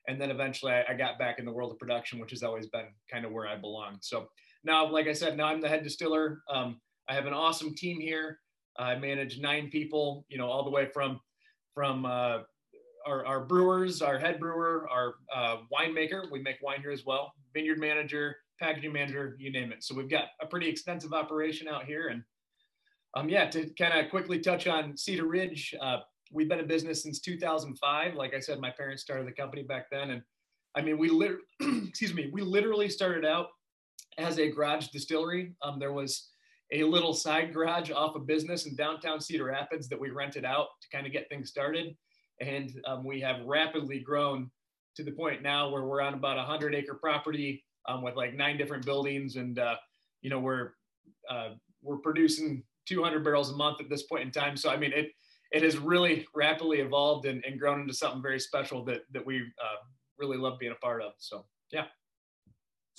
And 0.07 0.19
then 0.19 0.31
eventually 0.31 0.71
I, 0.71 0.85
I 0.89 0.93
got 0.93 1.19
back 1.19 1.39
in 1.39 1.45
the 1.45 1.51
world 1.51 1.71
of 1.71 1.77
production, 1.77 2.19
which 2.19 2.31
has 2.31 2.41
always 2.41 2.67
been 2.67 2.87
kind 3.11 3.25
of 3.25 3.31
where 3.31 3.47
I 3.47 3.57
belong. 3.57 3.97
So 4.01 4.29
now, 4.63 4.89
like 4.89 5.07
I 5.07 5.13
said, 5.13 5.35
now 5.35 5.47
I'm 5.47 5.61
the 5.61 5.67
head 5.67 5.83
distiller. 5.83 6.41
Um, 6.49 6.79
I 7.09 7.13
have 7.13 7.25
an 7.25 7.33
awesome 7.33 7.75
team 7.75 7.99
here. 7.99 8.39
I 8.79 8.95
manage 8.95 9.39
nine 9.39 9.69
people, 9.69 10.25
you 10.29 10.37
know, 10.37 10.47
all 10.47 10.63
the 10.63 10.69
way 10.69 10.87
from 10.93 11.19
from 11.75 12.05
uh, 12.05 12.39
our, 13.05 13.25
our 13.25 13.45
brewers, 13.45 14.01
our 14.01 14.17
head 14.17 14.39
brewer, 14.39 14.87
our 14.89 15.15
uh, 15.33 15.57
winemaker. 15.73 16.29
We 16.31 16.41
make 16.41 16.57
wine 16.61 16.81
here 16.81 16.91
as 16.91 17.05
well. 17.05 17.33
Vineyard 17.53 17.79
manager, 17.79 18.37
packaging 18.59 18.91
manager, 18.91 19.35
you 19.39 19.51
name 19.51 19.71
it. 19.71 19.83
So 19.83 19.95
we've 19.95 20.09
got 20.09 20.25
a 20.41 20.45
pretty 20.45 20.67
extensive 20.67 21.13
operation 21.13 21.67
out 21.67 21.85
here. 21.85 22.09
And 22.09 22.23
um, 23.15 23.29
yeah, 23.29 23.49
to 23.49 23.69
kind 23.77 23.97
of 23.97 24.09
quickly 24.09 24.39
touch 24.39 24.67
on 24.67 24.95
Cedar 24.97 25.25
Ridge, 25.25 25.73
uh, 25.81 25.99
we've 26.31 26.49
been 26.49 26.59
in 26.59 26.67
business 26.67 27.03
since 27.03 27.19
2005. 27.19 28.15
Like 28.15 28.33
I 28.33 28.39
said, 28.39 28.59
my 28.59 28.71
parents 28.71 29.01
started 29.01 29.27
the 29.27 29.31
company 29.31 29.63
back 29.63 29.89
then, 29.91 30.11
and 30.11 30.21
I 30.75 30.81
mean, 30.81 30.97
we 30.97 31.09
literally, 31.09 31.43
excuse 31.87 32.13
me, 32.13 32.29
we 32.31 32.41
literally 32.41 32.89
started 32.89 33.25
out 33.25 33.47
as 34.17 34.37
a 34.37 34.51
garage 34.51 34.87
distillery. 34.87 35.55
Um, 35.63 35.79
there 35.79 35.93
was 35.93 36.28
a 36.71 36.83
little 36.83 37.13
side 37.13 37.53
garage 37.53 37.91
off 37.91 38.15
a 38.15 38.19
business 38.19 38.65
in 38.65 38.75
downtown 38.75 39.19
Cedar 39.19 39.45
Rapids 39.45 39.89
that 39.89 39.99
we 39.99 40.11
rented 40.11 40.45
out 40.45 40.67
to 40.81 40.89
kind 40.95 41.07
of 41.07 41.13
get 41.13 41.27
things 41.29 41.49
started. 41.49 41.95
And 42.41 42.71
um, 42.85 43.03
we 43.03 43.19
have 43.21 43.45
rapidly 43.45 43.99
grown 43.99 44.49
to 44.95 45.03
the 45.03 45.11
point 45.11 45.41
now 45.41 45.69
where 45.69 45.83
we're 45.83 46.01
on 46.01 46.13
about 46.13 46.37
a 46.37 46.43
hundred 46.43 46.75
acre 46.75 46.95
property 46.95 47.63
um, 47.87 48.03
with 48.03 48.15
like 48.15 48.35
nine 48.35 48.57
different 48.57 48.85
buildings. 48.85 49.35
And, 49.35 49.57
uh, 49.57 49.75
you 50.21 50.29
know, 50.29 50.39
we're, 50.39 50.71
uh, 51.29 51.49
we're 51.81 51.97
producing 51.97 52.63
200 52.87 53.23
barrels 53.23 53.51
a 53.51 53.55
month 53.55 53.81
at 53.81 53.89
this 53.89 54.03
point 54.03 54.23
in 54.23 54.31
time. 54.31 54.55
So, 54.55 54.69
I 54.69 54.77
mean, 54.77 54.93
it, 54.93 55.11
it 55.51 55.63
has 55.63 55.77
really 55.77 56.27
rapidly 56.35 56.79
evolved 56.81 57.25
and, 57.25 57.43
and 57.45 57.59
grown 57.59 57.81
into 57.81 57.93
something 57.93 58.21
very 58.21 58.39
special 58.39 58.85
that, 58.85 59.01
that 59.11 59.25
we 59.25 59.39
uh, 59.39 59.83
really 60.17 60.37
love 60.37 60.59
being 60.59 60.71
a 60.71 60.85
part 60.85 61.01
of. 61.01 61.13
So, 61.17 61.45
yeah. 61.71 61.85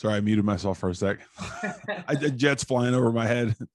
Sorry, 0.01 0.15
I 0.15 0.21
muted 0.21 0.47
myself 0.47 0.79
for 0.79 0.89
a 0.89 0.95
sec. 0.95 1.19
I 2.09 2.15
jets 2.15 2.65
flying 2.65 2.95
over 2.95 3.13
my 3.13 3.27
head. 3.27 3.55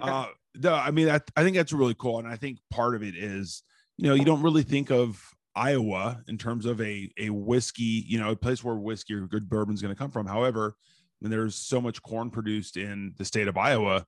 Uh, 0.00 0.28
no, 0.54 0.72
I 0.72 0.90
mean, 0.90 1.10
I, 1.10 1.20
I 1.36 1.42
think 1.42 1.56
that's 1.56 1.74
really 1.74 1.92
cool. 1.92 2.18
And 2.18 2.26
I 2.26 2.36
think 2.36 2.56
part 2.70 2.94
of 2.94 3.02
it 3.02 3.14
is, 3.14 3.62
you 3.98 4.08
know, 4.08 4.14
you 4.14 4.24
don't 4.24 4.40
really 4.40 4.62
think 4.62 4.90
of 4.90 5.22
Iowa 5.54 6.22
in 6.26 6.38
terms 6.38 6.64
of 6.64 6.80
a, 6.80 7.10
a 7.18 7.28
whiskey, 7.28 8.02
you 8.08 8.18
know, 8.18 8.30
a 8.30 8.36
place 8.36 8.64
where 8.64 8.76
whiskey 8.76 9.12
or 9.12 9.26
good 9.26 9.46
bourbon 9.46 9.74
is 9.74 9.82
going 9.82 9.94
to 9.94 9.98
come 9.98 10.10
from. 10.10 10.26
However, 10.26 10.74
when 11.20 11.30
there's 11.30 11.54
so 11.54 11.82
much 11.82 12.02
corn 12.02 12.30
produced 12.30 12.78
in 12.78 13.12
the 13.18 13.26
state 13.26 13.46
of 13.46 13.58
Iowa, 13.58 14.06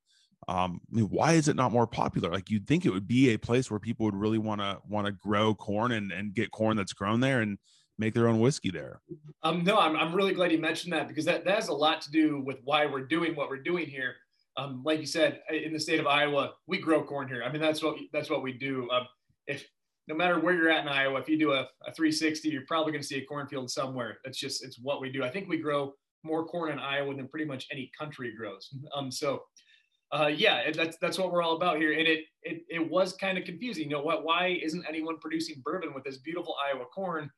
um, 0.48 0.80
I 0.90 0.96
mean, 0.96 1.10
why 1.10 1.34
is 1.34 1.46
it 1.46 1.56
not 1.56 1.72
more 1.72 1.86
popular? 1.86 2.30
Like 2.30 2.48
you'd 2.48 2.66
think 2.66 2.86
it 2.86 2.90
would 2.94 3.06
be 3.06 3.34
a 3.34 3.38
place 3.38 3.70
where 3.70 3.78
people 3.78 4.06
would 4.06 4.16
really 4.16 4.38
want 4.38 4.62
to 4.62 4.78
want 4.88 5.08
to 5.08 5.12
grow 5.12 5.54
corn 5.54 5.92
and, 5.92 6.10
and 6.10 6.32
get 6.32 6.52
corn 6.52 6.78
that's 6.78 6.94
grown 6.94 7.20
there 7.20 7.42
and 7.42 7.58
make 7.98 8.14
their 8.14 8.28
own 8.28 8.40
whiskey 8.40 8.70
there. 8.70 9.00
Um, 9.42 9.64
no, 9.64 9.78
I'm, 9.78 9.96
I'm 9.96 10.14
really 10.14 10.34
glad 10.34 10.52
you 10.52 10.58
mentioned 10.58 10.92
that 10.92 11.08
because 11.08 11.24
that, 11.24 11.44
that 11.44 11.54
has 11.54 11.68
a 11.68 11.74
lot 11.74 12.00
to 12.02 12.10
do 12.10 12.40
with 12.40 12.58
why 12.64 12.86
we're 12.86 13.06
doing 13.06 13.34
what 13.34 13.48
we're 13.48 13.62
doing 13.62 13.86
here. 13.86 14.14
Um, 14.56 14.82
like 14.84 15.00
you 15.00 15.06
said, 15.06 15.40
in 15.50 15.72
the 15.72 15.80
state 15.80 16.00
of 16.00 16.06
Iowa, 16.06 16.54
we 16.66 16.78
grow 16.78 17.02
corn 17.02 17.28
here. 17.28 17.42
I 17.42 17.52
mean, 17.52 17.60
that's 17.60 17.82
what 17.82 17.96
that's 18.12 18.30
what 18.30 18.42
we 18.42 18.52
do. 18.52 18.88
Um, 18.90 19.06
if 19.46 19.64
no 20.08 20.14
matter 20.14 20.38
where 20.38 20.54
you're 20.54 20.70
at 20.70 20.82
in 20.82 20.88
Iowa, 20.88 21.20
if 21.20 21.28
you 21.28 21.38
do 21.38 21.52
a, 21.52 21.68
a 21.86 21.92
360, 21.92 22.48
you're 22.48 22.62
probably 22.66 22.92
going 22.92 23.02
to 23.02 23.06
see 23.06 23.18
a 23.18 23.24
cornfield 23.24 23.70
somewhere. 23.70 24.18
That's 24.24 24.38
just 24.38 24.64
it's 24.64 24.78
what 24.78 25.00
we 25.00 25.10
do. 25.10 25.24
I 25.24 25.30
think 25.30 25.48
we 25.48 25.58
grow 25.58 25.94
more 26.22 26.46
corn 26.46 26.72
in 26.72 26.78
Iowa 26.78 27.14
than 27.14 27.28
pretty 27.28 27.44
much 27.44 27.66
any 27.70 27.90
country 27.98 28.34
grows. 28.36 28.74
Um, 28.94 29.10
so 29.10 29.42
uh, 30.12 30.28
yeah, 30.28 30.70
that's 30.70 30.96
that's 30.98 31.18
what 31.18 31.32
we're 31.32 31.42
all 31.42 31.56
about 31.56 31.78
here. 31.78 31.92
And 31.92 32.06
it 32.06 32.24
it, 32.42 32.62
it 32.70 32.90
was 32.90 33.12
kind 33.14 33.36
of 33.36 33.44
confusing. 33.44 33.84
You 33.84 33.90
know 33.90 34.02
what? 34.02 34.24
Why 34.24 34.58
isn't 34.62 34.84
anyone 34.88 35.18
producing 35.18 35.60
bourbon 35.64 35.92
with 35.92 36.04
this 36.04 36.18
beautiful 36.18 36.54
Iowa 36.64 36.84
corn? 36.86 37.30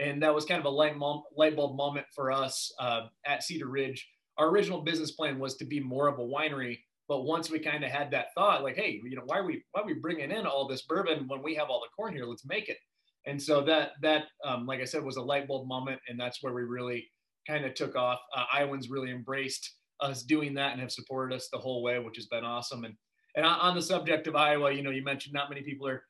And 0.00 0.22
that 0.22 0.34
was 0.34 0.44
kind 0.44 0.60
of 0.60 0.66
a 0.66 0.70
light, 0.70 0.96
mom, 0.96 1.22
light 1.36 1.56
bulb 1.56 1.76
moment 1.76 2.06
for 2.14 2.32
us 2.32 2.72
uh, 2.80 3.02
at 3.26 3.42
Cedar 3.42 3.68
Ridge. 3.68 4.08
Our 4.38 4.48
original 4.48 4.80
business 4.80 5.12
plan 5.12 5.38
was 5.38 5.56
to 5.56 5.66
be 5.66 5.80
more 5.80 6.08
of 6.08 6.18
a 6.18 6.22
winery, 6.22 6.78
but 7.08 7.24
once 7.24 7.50
we 7.50 7.58
kind 7.58 7.84
of 7.84 7.90
had 7.90 8.10
that 8.12 8.28
thought, 8.34 8.62
like, 8.62 8.76
hey, 8.76 9.00
you 9.04 9.16
know, 9.16 9.22
why 9.26 9.38
are 9.38 9.44
we 9.44 9.62
why 9.72 9.82
are 9.82 9.86
we 9.86 9.94
bringing 9.94 10.30
in 10.30 10.46
all 10.46 10.66
this 10.66 10.82
bourbon 10.82 11.26
when 11.28 11.42
we 11.42 11.54
have 11.56 11.68
all 11.68 11.80
the 11.80 11.94
corn 11.94 12.14
here? 12.14 12.24
Let's 12.24 12.46
make 12.46 12.68
it. 12.68 12.78
And 13.26 13.40
so 13.40 13.62
that 13.62 13.90
that 14.02 14.24
um, 14.44 14.66
like 14.66 14.80
I 14.80 14.84
said 14.84 15.04
was 15.04 15.16
a 15.16 15.22
light 15.22 15.46
bulb 15.46 15.68
moment, 15.68 16.00
and 16.08 16.18
that's 16.18 16.42
where 16.42 16.54
we 16.54 16.62
really 16.62 17.10
kind 17.46 17.64
of 17.64 17.74
took 17.74 17.96
off. 17.96 18.20
Uh, 18.34 18.44
Iowans 18.52 18.88
really 18.88 19.10
embraced 19.10 19.74
us 20.00 20.22
doing 20.22 20.54
that 20.54 20.72
and 20.72 20.80
have 20.80 20.92
supported 20.92 21.34
us 21.34 21.48
the 21.52 21.58
whole 21.58 21.82
way, 21.82 21.98
which 21.98 22.16
has 22.16 22.26
been 22.26 22.44
awesome. 22.44 22.84
And 22.84 22.94
and 23.36 23.44
on 23.44 23.74
the 23.74 23.82
subject 23.82 24.26
of 24.26 24.36
Iowa, 24.36 24.72
you 24.72 24.82
know, 24.82 24.90
you 24.90 25.04
mentioned 25.04 25.34
not 25.34 25.50
many 25.50 25.62
people 25.62 25.86
are 25.86 26.02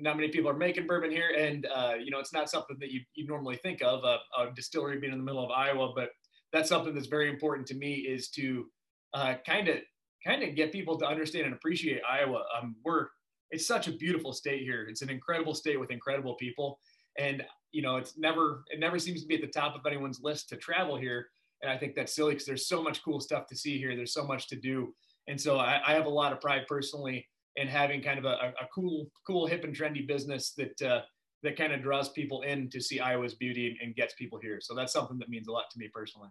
not 0.00 0.16
many 0.16 0.28
people 0.28 0.50
are 0.50 0.56
making 0.56 0.86
bourbon 0.86 1.10
here, 1.10 1.30
and 1.36 1.66
uh, 1.74 1.94
you 2.00 2.10
know, 2.10 2.18
it's 2.18 2.32
not 2.32 2.50
something 2.50 2.76
that 2.80 2.90
you 2.90 3.00
you 3.14 3.26
normally 3.26 3.56
think 3.56 3.82
of 3.82 4.04
a, 4.04 4.18
a, 4.38 4.52
distillery 4.54 4.98
being 4.98 5.12
in 5.12 5.18
the 5.18 5.24
middle 5.24 5.44
of 5.44 5.50
Iowa, 5.50 5.92
but 5.94 6.10
that's 6.52 6.68
something 6.68 6.94
that's 6.94 7.06
very 7.06 7.28
important 7.28 7.66
to 7.68 7.74
me 7.74 7.94
is 7.94 8.28
to 8.30 8.66
kind 9.14 9.68
of 9.68 9.78
kind 10.26 10.42
of 10.42 10.54
get 10.54 10.72
people 10.72 10.98
to 10.98 11.06
understand 11.06 11.46
and 11.46 11.54
appreciate 11.54 12.00
Iowa. 12.08 12.44
Um, 12.60 12.76
we're 12.84 13.08
it's 13.50 13.66
such 13.66 13.88
a 13.88 13.92
beautiful 13.92 14.32
state 14.32 14.62
here. 14.62 14.86
It's 14.88 15.02
an 15.02 15.10
incredible 15.10 15.54
state 15.54 15.78
with 15.78 15.90
incredible 15.90 16.34
people, 16.36 16.78
and 17.18 17.44
you 17.72 17.82
know, 17.82 17.96
it's 17.96 18.16
never 18.18 18.64
it 18.70 18.80
never 18.80 18.98
seems 18.98 19.22
to 19.22 19.26
be 19.26 19.34
at 19.34 19.40
the 19.40 19.46
top 19.48 19.74
of 19.74 19.86
anyone's 19.86 20.20
list 20.22 20.48
to 20.50 20.56
travel 20.56 20.96
here 20.96 21.28
and 21.64 21.72
I 21.72 21.78
think 21.78 21.94
that's 21.94 22.14
silly 22.14 22.34
because 22.34 22.46
there's 22.46 22.68
so 22.68 22.82
much 22.82 23.02
cool 23.02 23.20
stuff 23.20 23.46
to 23.46 23.56
see 23.56 23.78
here. 23.78 23.96
There's 23.96 24.12
so 24.12 24.26
much 24.26 24.48
to 24.48 24.56
do. 24.56 24.94
And 25.28 25.40
so 25.40 25.58
I, 25.58 25.80
I 25.86 25.94
have 25.94 26.04
a 26.04 26.10
lot 26.10 26.30
of 26.30 26.40
pride 26.40 26.66
personally 26.68 27.26
in 27.56 27.68
having 27.68 28.02
kind 28.02 28.18
of 28.18 28.24
a, 28.24 28.52
a 28.60 28.66
cool, 28.74 29.10
cool, 29.26 29.46
hip 29.46 29.64
and 29.64 29.76
trendy 29.76 30.06
business 30.06 30.52
that, 30.56 30.82
uh, 30.82 31.02
that 31.42 31.56
kind 31.56 31.72
of 31.72 31.82
draws 31.82 32.08
people 32.08 32.42
in 32.42 32.68
to 32.70 32.80
see 32.80 33.00
Iowa's 33.00 33.34
beauty 33.34 33.68
and, 33.68 33.76
and, 33.80 33.96
gets 33.96 34.14
people 34.14 34.38
here. 34.40 34.58
So 34.60 34.74
that's 34.74 34.92
something 34.92 35.18
that 35.18 35.28
means 35.28 35.46
a 35.46 35.52
lot 35.52 35.64
to 35.72 35.78
me 35.78 35.88
personally. 35.92 36.30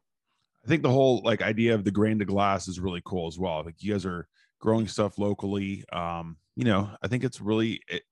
I 0.66 0.68
think 0.68 0.82
the 0.82 0.90
whole 0.90 1.22
like 1.24 1.42
idea 1.42 1.76
of 1.76 1.84
the 1.84 1.92
grain 1.92 2.20
to 2.20 2.26
glass 2.26 2.68
is 2.68 2.80
really 2.80 3.02
cool 3.06 3.28
as 3.28 3.38
well. 3.38 3.64
Like 3.64 3.76
you 3.80 3.94
guys 3.94 4.06
are 4.06 4.28
growing 4.60 4.88
stuff 4.88 5.18
locally. 5.18 5.86
Um, 5.94 6.38
you 6.56 6.66
know, 6.66 6.90
I 7.02 7.08
think 7.08 7.24
it's 7.24 7.40
really, 7.40 7.82
it, 7.88 8.04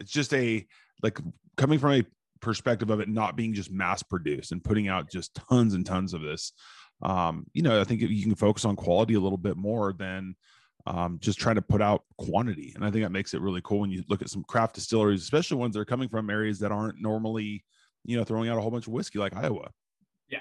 it's 0.00 0.12
just 0.12 0.34
a, 0.34 0.66
like 1.02 1.18
coming 1.56 1.78
from 1.78 1.92
a 1.92 2.04
perspective 2.44 2.90
of 2.90 3.00
it 3.00 3.08
not 3.08 3.36
being 3.36 3.54
just 3.54 3.72
mass 3.72 4.02
produced 4.02 4.52
and 4.52 4.62
putting 4.62 4.86
out 4.86 5.10
just 5.10 5.34
tons 5.34 5.72
and 5.74 5.86
tons 5.86 6.12
of 6.12 6.20
this 6.20 6.52
um, 7.02 7.46
you 7.54 7.62
know 7.62 7.80
i 7.80 7.84
think 7.84 8.02
you 8.02 8.22
can 8.22 8.34
focus 8.34 8.66
on 8.66 8.76
quality 8.76 9.14
a 9.14 9.20
little 9.20 9.38
bit 9.38 9.56
more 9.56 9.94
than 9.94 10.36
um, 10.86 11.18
just 11.20 11.38
trying 11.38 11.54
to 11.54 11.62
put 11.62 11.80
out 11.80 12.04
quantity 12.18 12.72
and 12.74 12.84
i 12.84 12.90
think 12.90 13.02
that 13.02 13.10
makes 13.10 13.34
it 13.34 13.40
really 13.40 13.60
cool 13.64 13.80
when 13.80 13.90
you 13.90 14.04
look 14.08 14.22
at 14.22 14.28
some 14.28 14.44
craft 14.44 14.74
distilleries 14.74 15.22
especially 15.22 15.56
ones 15.56 15.74
that 15.74 15.80
are 15.80 15.84
coming 15.84 16.08
from 16.08 16.30
areas 16.30 16.58
that 16.58 16.72
aren't 16.72 17.00
normally 17.00 17.64
you 18.04 18.16
know 18.16 18.24
throwing 18.24 18.48
out 18.48 18.58
a 18.58 18.60
whole 18.60 18.70
bunch 18.70 18.86
of 18.86 18.92
whiskey 18.92 19.18
like 19.18 19.34
iowa 19.36 19.70
yeah 20.28 20.40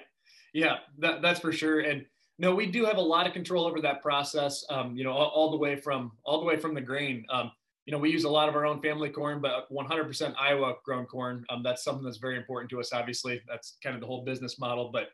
yeah 0.54 0.78
that, 0.98 1.22
that's 1.22 1.40
for 1.40 1.52
sure 1.52 1.80
and 1.80 2.06
no 2.40 2.54
we 2.54 2.66
do 2.66 2.86
have 2.86 2.98
a 2.98 3.02
lot 3.02 3.26
of 3.26 3.34
control 3.34 3.66
over 3.66 3.80
that 3.80 4.02
process 4.02 4.66
um, 4.70 4.96
you 4.96 5.04
know 5.04 5.12
all, 5.12 5.30
all, 5.30 5.52
the 5.52 5.58
way 5.58 5.76
from 5.76 6.12
all 6.26 6.40
the 6.40 6.46
way 6.46 6.58
from 6.58 6.74
the 6.74 6.82
grain 6.82 7.26
um, 7.32 7.52
you 7.86 7.92
know, 7.92 7.98
we 7.98 8.10
use 8.10 8.24
a 8.24 8.30
lot 8.30 8.48
of 8.48 8.56
our 8.56 8.66
own 8.66 8.82
family 8.82 9.10
corn, 9.10 9.42
but 9.42 9.70
100% 9.70 10.36
Iowa 10.40 10.76
grown 10.86 11.06
corn. 11.06 11.44
Um, 11.50 11.64
that's 11.64 11.84
something 11.84 12.04
that's 12.04 12.18
very 12.18 12.38
important 12.38 12.70
to 12.72 12.80
us. 12.80 12.94
Obviously, 12.94 13.42
that's 13.48 13.78
kind 13.84 13.94
of 13.94 14.02
the 14.02 14.08
whole 14.08 14.24
business 14.24 14.58
model. 14.58 14.90
But 14.92 15.10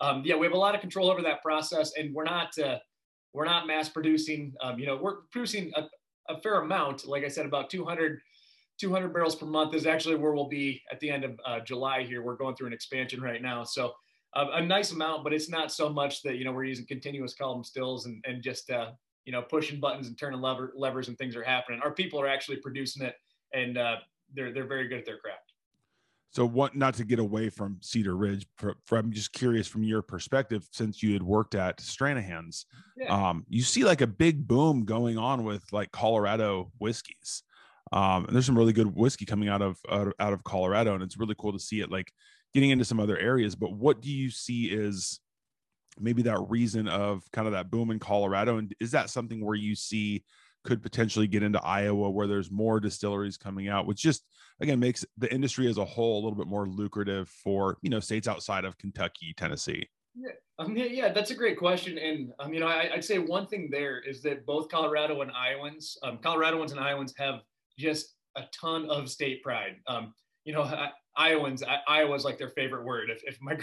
um, 0.00 0.22
yeah, 0.24 0.36
we 0.36 0.46
have 0.46 0.52
a 0.52 0.58
lot 0.58 0.74
of 0.74 0.82
control 0.82 1.10
over 1.10 1.22
that 1.22 1.42
process, 1.42 1.92
and 1.98 2.14
we're 2.14 2.24
not 2.24 2.58
uh, 2.58 2.78
we're 3.32 3.44
not 3.44 3.66
mass 3.66 3.88
producing. 3.88 4.52
Um, 4.60 4.78
you 4.78 4.86
know, 4.86 4.96
we're 4.96 5.22
producing 5.30 5.72
a, 5.76 5.82
a, 6.32 6.40
fair 6.40 6.60
amount. 6.60 7.06
Like 7.06 7.24
I 7.24 7.28
said, 7.28 7.46
about 7.46 7.70
200 7.70 8.20
200 8.80 9.12
barrels 9.12 9.36
per 9.36 9.44
month 9.44 9.74
is 9.74 9.84
actually 9.86 10.14
where 10.14 10.32
we'll 10.32 10.48
be 10.48 10.80
at 10.90 10.98
the 11.00 11.10
end 11.10 11.24
of 11.24 11.38
uh, 11.44 11.60
July. 11.60 12.02
Here, 12.02 12.22
we're 12.22 12.36
going 12.36 12.56
through 12.56 12.68
an 12.68 12.72
expansion 12.72 13.20
right 13.20 13.42
now, 13.42 13.64
so. 13.64 13.92
Uh, 14.32 14.46
a 14.52 14.64
nice 14.64 14.92
amount, 14.92 15.24
but 15.24 15.32
it's 15.32 15.50
not 15.50 15.72
so 15.72 15.88
much 15.88 16.22
that 16.22 16.36
you 16.36 16.44
know 16.44 16.52
we're 16.52 16.62
using 16.62 16.86
continuous 16.86 17.34
column 17.34 17.64
stills 17.64 18.06
and, 18.06 18.24
and 18.28 18.44
just 18.44 18.70
uh, 18.70 18.92
you 19.24 19.32
know, 19.32 19.42
pushing 19.42 19.80
buttons 19.80 20.08
and 20.08 20.18
turning 20.18 20.40
lever, 20.40 20.72
levers 20.76 21.08
and 21.08 21.16
things 21.18 21.36
are 21.36 21.42
happening. 21.42 21.80
Our 21.82 21.92
people 21.92 22.20
are 22.20 22.28
actually 22.28 22.56
producing 22.56 23.06
it 23.06 23.14
and 23.52 23.78
uh, 23.78 23.96
they're, 24.34 24.52
they're 24.52 24.66
very 24.66 24.88
good 24.88 24.98
at 24.98 25.06
their 25.06 25.18
craft. 25.18 25.49
So 26.32 26.46
what, 26.46 26.76
not 26.76 26.94
to 26.94 27.04
get 27.04 27.18
away 27.18 27.50
from 27.50 27.78
Cedar 27.80 28.16
Ridge, 28.16 28.46
I'm 28.92 29.12
just 29.12 29.32
curious 29.32 29.66
from 29.66 29.82
your 29.82 30.00
perspective, 30.00 30.66
since 30.70 31.02
you 31.02 31.12
had 31.12 31.22
worked 31.22 31.56
at 31.56 31.78
Stranahan's, 31.78 32.66
yeah. 32.96 33.30
um, 33.30 33.44
you 33.48 33.62
see 33.62 33.84
like 33.84 34.00
a 34.00 34.06
big 34.06 34.46
boom 34.46 34.84
going 34.84 35.18
on 35.18 35.42
with 35.44 35.64
like 35.72 35.90
Colorado 35.90 36.70
whiskeys. 36.78 37.42
Um, 37.92 38.26
and 38.26 38.34
there's 38.34 38.46
some 38.46 38.56
really 38.56 38.72
good 38.72 38.94
whiskey 38.94 39.24
coming 39.24 39.48
out 39.48 39.60
of, 39.60 39.78
out 39.90 40.06
of, 40.06 40.12
out 40.20 40.32
of 40.32 40.44
Colorado 40.44 40.94
and 40.94 41.02
it's 41.02 41.18
really 41.18 41.34
cool 41.36 41.52
to 41.52 41.58
see 41.58 41.80
it 41.80 41.90
like 41.90 42.12
getting 42.54 42.70
into 42.70 42.84
some 42.84 43.00
other 43.00 43.18
areas. 43.18 43.56
But 43.56 43.72
what 43.72 44.00
do 44.00 44.10
you 44.10 44.30
see 44.30 44.66
is 44.66 45.18
maybe 45.98 46.22
that 46.22 46.38
reason 46.48 46.86
of 46.86 47.24
kind 47.32 47.48
of 47.48 47.54
that 47.54 47.72
boom 47.72 47.90
in 47.90 47.98
Colorado? 47.98 48.58
And 48.58 48.72
is 48.78 48.92
that 48.92 49.10
something 49.10 49.44
where 49.44 49.56
you 49.56 49.74
see 49.74 50.22
could 50.64 50.82
potentially 50.82 51.26
get 51.26 51.42
into 51.42 51.60
Iowa 51.62 52.10
where 52.10 52.26
there's 52.26 52.50
more 52.50 52.80
distilleries 52.80 53.36
coming 53.36 53.68
out, 53.68 53.86
which 53.86 54.02
just 54.02 54.24
again 54.60 54.78
makes 54.78 55.04
the 55.16 55.32
industry 55.32 55.68
as 55.68 55.78
a 55.78 55.84
whole 55.84 56.20
a 56.20 56.22
little 56.22 56.38
bit 56.38 56.46
more 56.46 56.68
lucrative 56.68 57.28
for 57.28 57.78
you 57.82 57.90
know 57.90 58.00
states 58.00 58.28
outside 58.28 58.64
of 58.64 58.78
Kentucky, 58.78 59.34
Tennessee? 59.36 59.88
Yeah, 60.14 60.32
um, 60.58 60.76
yeah, 60.76 60.86
yeah, 60.86 61.12
that's 61.12 61.30
a 61.30 61.34
great 61.34 61.58
question. 61.58 61.96
And 61.98 62.32
um, 62.38 62.52
you 62.52 62.60
know, 62.60 62.66
I, 62.66 62.90
would 62.94 63.04
say 63.04 63.18
one 63.18 63.46
thing 63.46 63.68
there 63.70 64.00
is 64.00 64.22
that 64.22 64.44
both 64.44 64.68
Colorado 64.68 65.20
and 65.22 65.30
Iowans, 65.32 65.96
um, 66.02 66.18
Coloradoans 66.18 66.72
and 66.72 66.80
Iowans 66.80 67.14
have 67.16 67.40
just 67.78 68.14
a 68.36 68.42
ton 68.52 68.90
of 68.90 69.08
state 69.08 69.42
pride. 69.42 69.76
Um, 69.86 70.12
you 70.44 70.52
know, 70.52 70.88
Iowans, 71.16 71.62
I, 71.62 71.78
Iowa's 71.86 72.24
like 72.24 72.38
their 72.38 72.50
favorite 72.50 72.84
word. 72.84 73.10
If, 73.10 73.22
if 73.24 73.40
my 73.40 73.58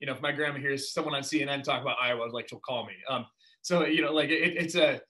you 0.00 0.06
know, 0.06 0.12
if 0.12 0.22
my 0.22 0.32
grandma 0.32 0.58
hears 0.58 0.92
someone 0.92 1.14
on 1.14 1.22
CNN 1.22 1.62
talk 1.62 1.82
about 1.82 1.96
Iowa, 2.00 2.28
like 2.30 2.48
she'll 2.48 2.60
call 2.60 2.86
me. 2.86 2.94
Um, 3.08 3.26
so 3.62 3.84
you 3.84 4.02
know, 4.02 4.12
like 4.12 4.30
it, 4.30 4.56
it's 4.56 4.74
a 4.76 5.00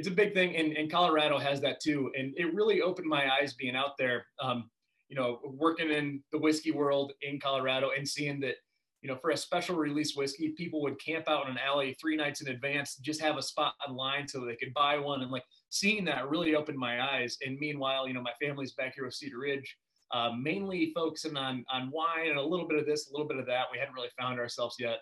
it's 0.00 0.08
a 0.08 0.12
big 0.12 0.32
thing, 0.32 0.56
and, 0.56 0.72
and 0.72 0.90
Colorado 0.90 1.38
has 1.38 1.60
that 1.60 1.80
too. 1.80 2.10
And 2.18 2.32
it 2.36 2.54
really 2.54 2.80
opened 2.80 3.08
my 3.08 3.30
eyes 3.30 3.54
being 3.54 3.76
out 3.76 3.98
there. 3.98 4.26
Um, 4.42 4.70
you 5.08 5.16
know, 5.16 5.40
working 5.44 5.90
in 5.90 6.22
the 6.32 6.38
whiskey 6.38 6.70
world 6.70 7.12
in 7.22 7.40
Colorado 7.40 7.90
and 7.96 8.08
seeing 8.08 8.38
that, 8.40 8.54
you 9.02 9.08
know, 9.10 9.16
for 9.16 9.30
a 9.30 9.36
special 9.36 9.74
release 9.76 10.14
whiskey, 10.14 10.54
people 10.56 10.80
would 10.82 11.04
camp 11.04 11.28
out 11.28 11.46
in 11.46 11.50
an 11.50 11.58
alley 11.58 11.96
three 12.00 12.16
nights 12.16 12.40
in 12.40 12.48
advance, 12.48 12.94
just 12.96 13.20
have 13.20 13.36
a 13.36 13.42
spot 13.42 13.74
online 13.86 14.28
so 14.28 14.44
they 14.44 14.54
could 14.54 14.72
buy 14.72 14.96
one. 14.98 15.22
And 15.22 15.32
like 15.32 15.42
seeing 15.68 16.04
that 16.04 16.30
really 16.30 16.54
opened 16.54 16.78
my 16.78 17.02
eyes. 17.02 17.36
And 17.44 17.58
meanwhile, 17.58 18.06
you 18.06 18.14
know, 18.14 18.22
my 18.22 18.32
family's 18.40 18.72
back 18.74 18.94
here 18.94 19.04
with 19.04 19.14
Cedar 19.14 19.40
Ridge 19.40 19.76
uh, 20.12 20.30
mainly 20.40 20.92
focusing 20.94 21.36
on 21.36 21.64
on 21.72 21.90
wine 21.92 22.28
and 22.28 22.38
a 22.38 22.42
little 22.42 22.66
bit 22.66 22.78
of 22.78 22.86
this, 22.86 23.08
a 23.08 23.12
little 23.12 23.28
bit 23.28 23.38
of 23.38 23.46
that. 23.46 23.66
We 23.72 23.78
hadn't 23.78 23.94
really 23.94 24.08
found 24.18 24.38
ourselves 24.38 24.76
yet. 24.78 24.98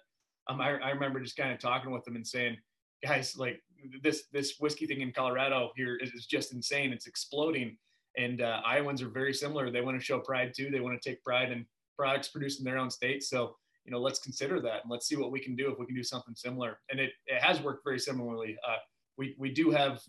Um, 0.48 0.60
I, 0.60 0.78
I 0.78 0.90
remember 0.90 1.20
just 1.20 1.36
kind 1.36 1.52
of 1.52 1.58
talking 1.58 1.90
with 1.90 2.04
them 2.04 2.16
and 2.16 2.26
saying, 2.26 2.56
guys, 3.04 3.36
like 3.36 3.60
this 4.02 4.24
this 4.32 4.54
whiskey 4.58 4.86
thing 4.86 5.00
in 5.00 5.12
Colorado 5.12 5.70
here 5.76 5.96
is, 5.96 6.10
is 6.12 6.26
just 6.26 6.52
insane. 6.52 6.92
It's 6.92 7.06
exploding, 7.06 7.76
and 8.16 8.42
uh, 8.42 8.60
Iowans 8.66 9.02
are 9.02 9.08
very 9.08 9.34
similar. 9.34 9.70
They 9.70 9.80
want 9.80 9.98
to 9.98 10.04
show 10.04 10.18
pride 10.20 10.52
too. 10.56 10.70
They 10.70 10.80
want 10.80 11.00
to 11.00 11.08
take 11.08 11.22
pride 11.24 11.52
in 11.52 11.66
products 11.96 12.28
produced 12.28 12.58
in 12.60 12.64
their 12.64 12.78
own 12.78 12.90
state. 12.90 13.22
So 13.22 13.56
you 13.84 13.92
know, 13.92 14.00
let's 14.00 14.18
consider 14.18 14.60
that 14.60 14.82
and 14.82 14.90
let's 14.90 15.08
see 15.08 15.16
what 15.16 15.32
we 15.32 15.40
can 15.40 15.56
do 15.56 15.72
if 15.72 15.78
we 15.78 15.86
can 15.86 15.94
do 15.94 16.02
something 16.02 16.34
similar. 16.36 16.78
And 16.90 17.00
it, 17.00 17.10
it 17.26 17.42
has 17.42 17.62
worked 17.62 17.84
very 17.84 17.98
similarly. 17.98 18.56
Uh, 18.66 18.76
we 19.16 19.34
we 19.38 19.50
do 19.50 19.70
have 19.70 20.02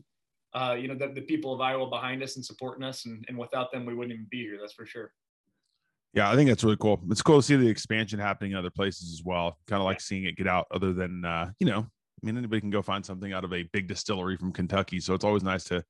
uh, 0.54 0.76
you 0.80 0.88
know, 0.88 0.96
the, 0.96 1.08
the 1.14 1.22
people 1.22 1.54
of 1.54 1.62
Iowa 1.62 1.90
behind 1.90 2.24
us 2.24 2.36
and 2.36 2.46
supporting 2.46 2.84
us. 2.84 3.06
And, 3.06 3.24
and 3.28 3.38
without 3.38 3.72
them, 3.72 3.86
we 3.86 3.94
wouldn't 3.94 4.14
even 4.14 4.28
be 4.30 4.42
here. 4.42 4.58
That's 4.60 4.74
for 4.74 4.86
sure. 4.86 5.12
Yeah, 6.14 6.32
I 6.32 6.36
think 6.36 6.50
that's 6.50 6.64
really 6.64 6.78
cool. 6.78 7.00
It's 7.12 7.22
cool 7.22 7.38
to 7.38 7.44
see 7.44 7.56
the 7.56 7.68
expansion 7.68 8.18
happening 8.18 8.52
in 8.54 8.58
other 8.58 8.72
places 8.72 9.14
as 9.14 9.24
well. 9.24 9.58
Kind 9.68 9.80
of 9.80 9.86
like 9.86 10.02
seeing 10.02 10.26
it 10.26 10.36
get 10.36 10.48
out 10.48 10.66
other 10.74 10.92
than, 10.92 11.24
uh, 11.24 11.52
you 11.60 11.68
know, 11.68 11.86
I 12.22 12.26
mean, 12.26 12.38
anybody 12.38 12.62
can 12.62 12.70
go 12.70 12.82
find 12.82 13.06
something 13.06 13.34
out 13.34 13.44
of 13.44 13.54
a 13.54 13.64
big 13.64 13.88
distillery 13.88 14.38
from 14.38 14.52
Kentucky. 14.52 15.00
So 15.00 15.14
it's 15.14 15.26
always 15.26 15.44
nice 15.44 15.64
to 15.66 15.84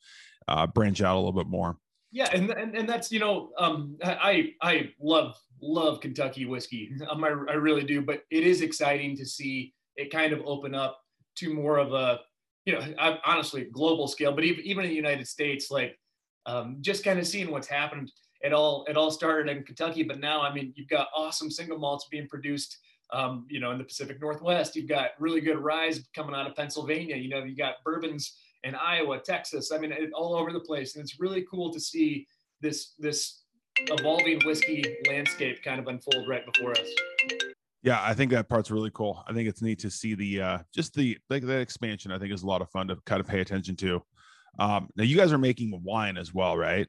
uh, 0.48 0.68
branch 0.68 1.02
out 1.02 1.16
a 1.16 1.20
little 1.20 1.32
bit 1.34 1.48
more. 1.48 1.78
Yeah, 2.12 2.30
and, 2.34 2.50
and 2.50 2.76
and 2.76 2.90
that's 2.90 3.12
you 3.12 3.20
know, 3.20 3.52
um, 3.58 3.98
I 4.04 4.54
I 4.62 4.92
love 5.00 5.36
love 5.62 6.02
Kentucky 6.02 6.46
whiskey. 6.46 6.92
Um, 7.08 7.24
I, 7.24 7.28
I 7.28 7.54
really 7.54 7.84
do. 7.84 8.02
But 8.02 8.24
it 8.32 8.44
is 8.44 8.62
exciting 8.62 9.16
to 9.18 9.26
see 9.26 9.74
it 9.96 10.12
kind 10.12 10.34
of 10.34 10.42
open 10.46 10.74
up 10.74 11.00
to 11.36 11.54
more 11.54 11.78
of 11.78 11.94
a 11.94 12.20
you 12.66 12.74
know, 12.74 13.18
honestly, 13.26 13.68
global 13.72 14.08
scale, 14.08 14.32
but 14.32 14.44
even, 14.44 14.64
even 14.64 14.84
in 14.84 14.90
the 14.90 14.96
United 14.96 15.28
States, 15.28 15.72
like 15.72 15.98
um, 16.46 16.78
just 16.82 17.04
kind 17.04 17.20
of 17.20 17.28
seeing 17.28 17.52
what's 17.52 17.68
happened. 17.68 18.12
It 18.42 18.54
all 18.54 18.86
it 18.88 18.96
all 18.96 19.12
started 19.12 19.56
in 19.56 19.64
Kentucky, 19.64 20.04
but 20.04 20.20
now 20.20 20.42
I 20.42 20.54
mean, 20.54 20.74
you've 20.76 20.88
got 20.88 21.10
awesome 21.16 21.52
single 21.52 21.78
malts 21.78 22.08
being 22.10 22.28
produced. 22.28 22.78
Um, 23.12 23.46
you 23.50 23.60
know, 23.60 23.72
in 23.72 23.80
the 23.80 23.84
Pacific 23.84 24.22
Northwest, 24.22 24.76
you've 24.76 24.88
got 24.88 25.12
really 25.20 25.42
good 25.42 25.58
ryes 25.58 26.08
coming 26.16 26.36
out 26.36 26.48
of 26.48 26.56
Pennsylvania. 26.56 27.16
You 27.16 27.30
know, 27.30 27.44
you 27.44 27.56
got 27.56 27.76
bourbons 27.84 28.38
in 28.64 28.76
Iowa, 28.76 29.20
Texas. 29.20 29.72
I 29.72 29.80
mean, 29.80 29.92
it, 29.92 30.12
all 30.14 30.36
over 30.36 30.52
the 30.52 30.60
place, 30.60 30.96
and 30.96 31.04
it's 31.04 31.20
really 31.20 31.46
cool 31.50 31.74
to 31.74 31.80
see 31.80 32.28
this 32.62 32.94
this 33.00 33.44
evolving 33.78 34.42
whiskey 34.46 34.84
landscape 35.08 35.64
kind 35.64 35.80
of 35.80 35.88
unfold 35.88 36.28
right 36.28 36.44
before 36.46 36.72
us. 36.72 36.88
Yeah, 37.82 38.00
I 38.04 38.14
think 38.14 38.32
that 38.32 38.50
part's 38.50 38.70
really 38.70 38.92
cool. 38.94 39.24
I 39.28 39.34
think 39.34 39.48
it's 39.48 39.62
neat 39.62 39.80
to 39.80 39.90
see 39.90 40.14
the 40.14 40.42
uh 40.42 40.58
just 40.74 40.94
the 40.94 41.18
like 41.30 41.44
that 41.44 41.62
expansion. 41.62 42.12
I 42.12 42.20
think 42.20 42.34
is 42.34 42.44
a 42.44 42.48
lot 42.48 42.62
of 42.62 42.70
fun 42.70 42.88
to 42.90 42.98
kind 43.06 43.22
of 43.22 43.28
pay 43.28 43.40
attention 43.40 43.76
to. 43.78 44.04
Um, 44.60 44.90
now 44.96 45.04
you 45.04 45.16
guys 45.16 45.32
are 45.32 45.38
making 45.38 45.80
wine 45.84 46.18
as 46.18 46.34
well, 46.34 46.58
right? 46.58 46.88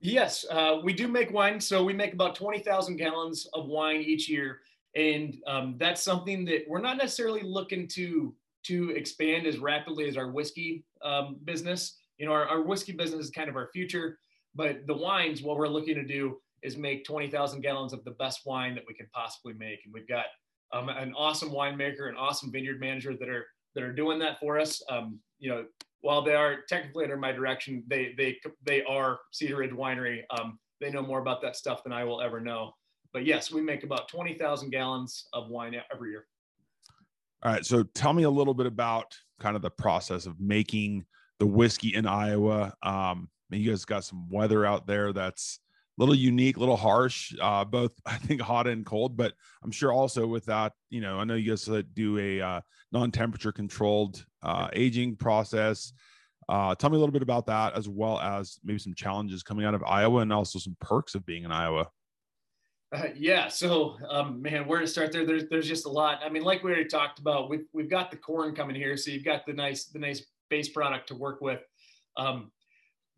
Yes, 0.00 0.46
uh, 0.48 0.78
we 0.84 0.92
do 0.92 1.08
make 1.08 1.32
wine. 1.32 1.60
So 1.60 1.82
we 1.82 1.92
make 1.92 2.12
about 2.12 2.36
twenty 2.36 2.60
thousand 2.60 2.96
gallons 2.96 3.48
of 3.52 3.66
wine 3.66 4.00
each 4.00 4.28
year, 4.28 4.60
and 4.94 5.36
um, 5.46 5.76
that's 5.78 6.02
something 6.02 6.44
that 6.46 6.64
we're 6.68 6.80
not 6.80 6.96
necessarily 6.96 7.42
looking 7.42 7.86
to 7.88 8.34
to 8.64 8.90
expand 8.90 9.46
as 9.46 9.58
rapidly 9.58 10.08
as 10.08 10.16
our 10.16 10.30
whiskey 10.30 10.84
um, 11.02 11.36
business. 11.44 11.98
You 12.18 12.26
know, 12.26 12.32
our, 12.32 12.46
our 12.46 12.62
whiskey 12.62 12.92
business 12.92 13.26
is 13.26 13.30
kind 13.30 13.48
of 13.48 13.56
our 13.56 13.70
future, 13.72 14.18
but 14.54 14.86
the 14.86 14.94
wines, 14.94 15.42
what 15.42 15.56
we're 15.56 15.68
looking 15.68 15.94
to 15.94 16.04
do 16.04 16.38
is 16.62 16.76
make 16.76 17.04
20,000 17.04 17.60
gallons 17.60 17.92
of 17.92 18.04
the 18.04 18.10
best 18.12 18.40
wine 18.44 18.74
that 18.74 18.84
we 18.86 18.94
can 18.94 19.06
possibly 19.12 19.54
make. 19.54 19.78
And 19.84 19.94
we've 19.94 20.08
got 20.08 20.26
um, 20.72 20.88
an 20.88 21.14
awesome 21.16 21.50
winemaker, 21.50 22.08
an 22.08 22.16
awesome 22.16 22.50
vineyard 22.50 22.80
manager 22.80 23.16
that 23.18 23.28
are 23.28 23.46
that 23.74 23.84
are 23.84 23.92
doing 23.92 24.18
that 24.18 24.40
for 24.40 24.58
us. 24.58 24.82
Um, 24.90 25.20
you 25.38 25.50
know, 25.50 25.64
while 26.00 26.22
they 26.22 26.34
are 26.34 26.62
technically 26.68 27.04
under 27.04 27.16
my 27.16 27.32
direction, 27.32 27.84
they 27.86 28.14
they 28.16 28.38
they 28.64 28.82
are 28.82 29.18
Cedar 29.32 29.56
Ridge 29.56 29.70
Winery. 29.70 30.22
Um, 30.30 30.58
they 30.80 30.90
know 30.90 31.02
more 31.02 31.20
about 31.20 31.42
that 31.42 31.56
stuff 31.56 31.82
than 31.84 31.92
I 31.92 32.04
will 32.04 32.20
ever 32.20 32.40
know. 32.40 32.72
But 33.12 33.24
yes, 33.24 33.50
we 33.50 33.62
make 33.62 33.84
about 33.84 34.08
20,000 34.08 34.70
gallons 34.70 35.28
of 35.32 35.48
wine 35.48 35.80
every 35.92 36.10
year. 36.10 36.26
All 37.42 37.52
right. 37.52 37.64
So 37.64 37.82
tell 37.82 38.12
me 38.12 38.24
a 38.24 38.30
little 38.30 38.54
bit 38.54 38.66
about 38.66 39.16
kind 39.38 39.56
of 39.56 39.62
the 39.62 39.70
process 39.70 40.26
of 40.26 40.40
making 40.40 41.06
the 41.38 41.46
whiskey 41.46 41.94
in 41.94 42.06
Iowa. 42.06 42.74
Um, 42.82 43.28
you 43.50 43.70
guys 43.70 43.84
got 43.84 44.04
some 44.04 44.28
weather 44.28 44.66
out 44.66 44.86
there 44.86 45.12
that's 45.12 45.60
a 45.96 46.02
little 46.02 46.14
unique, 46.14 46.56
a 46.56 46.60
little 46.60 46.76
harsh, 46.76 47.34
uh, 47.40 47.64
both 47.64 47.92
I 48.06 48.16
think 48.16 48.40
hot 48.40 48.66
and 48.66 48.84
cold. 48.84 49.16
But 49.16 49.34
I'm 49.62 49.70
sure 49.70 49.92
also 49.92 50.26
with 50.26 50.46
that, 50.46 50.72
you 50.90 51.00
know, 51.00 51.18
I 51.18 51.24
know 51.24 51.34
you 51.34 51.50
guys 51.50 51.68
do 51.94 52.18
a 52.18 52.40
uh, 52.40 52.60
non-temperature 52.92 53.52
controlled 53.52 54.24
uh, 54.42 54.68
aging 54.72 55.16
process. 55.16 55.92
Uh, 56.48 56.74
tell 56.74 56.88
me 56.88 56.96
a 56.96 56.98
little 56.98 57.12
bit 57.12 57.22
about 57.22 57.46
that, 57.46 57.74
as 57.74 57.88
well 57.88 58.18
as 58.20 58.58
maybe 58.64 58.78
some 58.78 58.94
challenges 58.94 59.42
coming 59.42 59.66
out 59.66 59.74
of 59.74 59.84
Iowa, 59.84 60.20
and 60.20 60.32
also 60.32 60.58
some 60.58 60.76
perks 60.80 61.14
of 61.14 61.26
being 61.26 61.44
in 61.44 61.52
Iowa. 61.52 61.88
Uh, 62.90 63.08
yeah, 63.14 63.48
so 63.48 63.96
um, 64.08 64.40
man, 64.40 64.66
where 64.66 64.80
to 64.80 64.86
start 64.86 65.12
there? 65.12 65.26
There's 65.26 65.46
there's 65.50 65.68
just 65.68 65.84
a 65.84 65.90
lot. 65.90 66.20
I 66.24 66.30
mean, 66.30 66.42
like 66.42 66.62
we 66.62 66.70
already 66.70 66.88
talked 66.88 67.18
about, 67.18 67.50
we've 67.50 67.66
we've 67.74 67.90
got 67.90 68.10
the 68.10 68.16
corn 68.16 68.54
coming 68.54 68.76
here, 68.76 68.96
so 68.96 69.10
you've 69.10 69.24
got 69.24 69.44
the 69.46 69.52
nice 69.52 69.84
the 69.84 69.98
nice 69.98 70.24
base 70.48 70.70
product 70.70 71.08
to 71.08 71.14
work 71.14 71.40
with. 71.42 71.60
Um, 72.16 72.50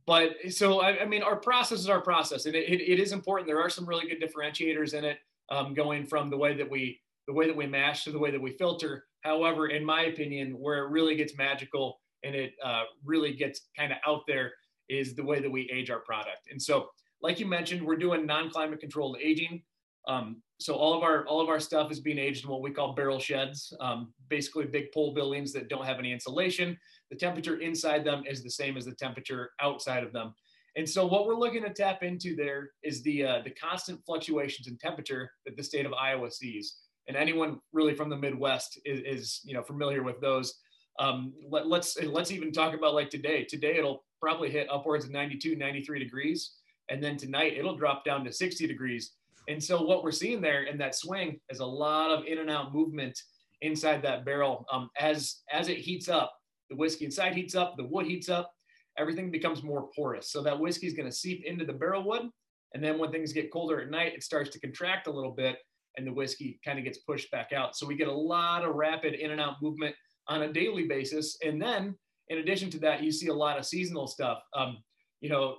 but 0.06 0.32
so 0.48 0.80
I, 0.80 1.02
I, 1.02 1.04
mean 1.04 1.22
our 1.22 1.36
process 1.36 1.78
is 1.78 1.88
our 1.88 2.00
process 2.00 2.46
and 2.46 2.54
it, 2.54 2.68
it, 2.68 2.80
it 2.80 2.98
is 2.98 3.12
important 3.12 3.46
there 3.46 3.60
are 3.60 3.70
some 3.70 3.86
really 3.86 4.08
good 4.08 4.20
differentiators 4.20 4.94
in 4.94 5.04
it 5.04 5.18
um, 5.50 5.74
going 5.74 6.04
from 6.04 6.30
the 6.30 6.36
way 6.36 6.56
that 6.56 6.68
we 6.68 7.00
the 7.26 7.32
way 7.32 7.46
that 7.46 7.56
we 7.56 7.66
mash 7.66 8.04
to 8.04 8.10
the 8.10 8.18
way 8.18 8.30
that 8.30 8.40
we 8.40 8.50
filter 8.52 9.04
however 9.20 9.68
in 9.68 9.84
my 9.84 10.02
opinion 10.02 10.58
where 10.58 10.84
it 10.84 10.90
really 10.90 11.14
gets 11.14 11.36
magical 11.36 12.00
and 12.24 12.34
it 12.34 12.54
uh, 12.64 12.82
really 13.04 13.32
gets 13.32 13.68
kind 13.76 13.92
of 13.92 13.98
out 14.06 14.22
there 14.26 14.52
is 14.88 15.14
the 15.14 15.24
way 15.24 15.40
that 15.40 15.50
we 15.50 15.70
age 15.72 15.90
our 15.90 16.00
product 16.00 16.48
and 16.50 16.60
so 16.60 16.88
like 17.22 17.40
you 17.40 17.46
mentioned 17.46 17.84
we're 17.84 17.96
doing 17.96 18.26
non-climate 18.26 18.80
controlled 18.80 19.16
aging 19.22 19.62
um, 20.08 20.42
so 20.58 20.74
all 20.74 20.94
of 20.94 21.02
our 21.02 21.26
all 21.26 21.40
of 21.40 21.48
our 21.48 21.60
stuff 21.60 21.90
is 21.90 22.00
being 22.00 22.18
aged 22.18 22.44
in 22.44 22.50
what 22.50 22.62
we 22.62 22.70
call 22.70 22.94
barrel 22.94 23.18
sheds 23.18 23.72
um, 23.80 24.12
basically 24.28 24.64
big 24.64 24.90
pole 24.92 25.12
buildings 25.14 25.52
that 25.52 25.68
don't 25.68 25.84
have 25.84 25.98
any 25.98 26.12
insulation 26.12 26.76
the 27.10 27.16
temperature 27.16 27.56
inside 27.58 28.04
them 28.04 28.22
is 28.26 28.42
the 28.42 28.50
same 28.50 28.76
as 28.76 28.84
the 28.84 28.94
temperature 28.94 29.50
outside 29.60 30.04
of 30.04 30.12
them. 30.12 30.34
And 30.76 30.88
so 30.88 31.04
what 31.04 31.26
we're 31.26 31.34
looking 31.34 31.64
to 31.64 31.70
tap 31.70 32.04
into 32.04 32.36
there 32.36 32.70
is 32.84 33.02
the 33.02 33.24
uh, 33.24 33.42
the 33.42 33.50
constant 33.50 34.00
fluctuations 34.06 34.68
in 34.68 34.78
temperature 34.78 35.32
that 35.44 35.56
the 35.56 35.64
state 35.64 35.84
of 35.84 35.92
Iowa 35.92 36.30
sees. 36.30 36.76
And 37.08 37.16
anyone 37.16 37.58
really 37.72 37.94
from 37.94 38.08
the 38.08 38.16
Midwest 38.16 38.78
is, 38.84 39.00
is 39.00 39.40
you 39.44 39.54
know 39.54 39.62
familiar 39.64 40.04
with 40.04 40.20
those. 40.20 40.54
Um, 41.00 41.32
let, 41.50 41.66
let's 41.66 42.00
let's 42.04 42.30
even 42.30 42.52
talk 42.52 42.74
about 42.74 42.94
like 42.94 43.10
today. 43.10 43.44
Today 43.44 43.76
it'll 43.78 44.04
probably 44.20 44.50
hit 44.50 44.68
upwards 44.70 45.04
of 45.04 45.10
92, 45.10 45.56
93 45.56 45.98
degrees, 45.98 46.52
and 46.90 47.02
then 47.02 47.16
tonight 47.16 47.56
it'll 47.56 47.76
drop 47.76 48.04
down 48.04 48.24
to 48.24 48.32
60 48.32 48.66
degrees. 48.66 49.12
And 49.48 49.62
so 49.62 49.82
what 49.82 50.04
we're 50.04 50.12
seeing 50.12 50.40
there 50.40 50.64
in 50.64 50.76
that 50.78 50.94
swing 50.94 51.40
is 51.48 51.60
a 51.60 51.66
lot 51.66 52.10
of 52.10 52.26
in 52.26 52.38
and 52.38 52.50
out 52.50 52.74
movement 52.74 53.18
inside 53.62 54.02
that 54.02 54.24
barrel 54.24 54.64
um, 54.72 54.90
as 54.98 55.40
as 55.52 55.68
it 55.68 55.78
heats 55.78 56.08
up 56.08 56.34
the 56.70 56.76
whiskey 56.76 57.04
inside 57.04 57.34
heats 57.34 57.54
up, 57.54 57.76
the 57.76 57.84
wood 57.84 58.06
heats 58.06 58.28
up, 58.28 58.52
everything 58.96 59.30
becomes 59.30 59.62
more 59.62 59.90
porous. 59.94 60.30
So 60.30 60.40
that 60.42 60.58
whiskey 60.58 60.86
is 60.86 60.94
going 60.94 61.08
to 61.08 61.14
seep 61.14 61.44
into 61.44 61.64
the 61.64 61.72
barrel 61.72 62.04
wood. 62.04 62.30
And 62.72 62.82
then 62.82 62.98
when 62.98 63.10
things 63.10 63.32
get 63.32 63.52
colder 63.52 63.80
at 63.80 63.90
night, 63.90 64.14
it 64.14 64.22
starts 64.22 64.50
to 64.50 64.60
contract 64.60 65.08
a 65.08 65.10
little 65.10 65.32
bit 65.32 65.58
and 65.96 66.06
the 66.06 66.12
whiskey 66.12 66.60
kind 66.64 66.78
of 66.78 66.84
gets 66.84 66.98
pushed 66.98 67.30
back 67.32 67.52
out. 67.52 67.76
So 67.76 67.84
we 67.84 67.96
get 67.96 68.06
a 68.06 68.12
lot 68.12 68.64
of 68.64 68.76
rapid 68.76 69.14
in 69.14 69.32
and 69.32 69.40
out 69.40 69.60
movement 69.60 69.94
on 70.28 70.42
a 70.42 70.52
daily 70.52 70.86
basis. 70.86 71.36
And 71.44 71.60
then 71.60 71.96
in 72.28 72.38
addition 72.38 72.70
to 72.70 72.78
that, 72.78 73.02
you 73.02 73.10
see 73.10 73.26
a 73.26 73.34
lot 73.34 73.58
of 73.58 73.66
seasonal 73.66 74.06
stuff. 74.06 74.40
Um, 74.54 74.78
you 75.20 75.28
know, 75.28 75.56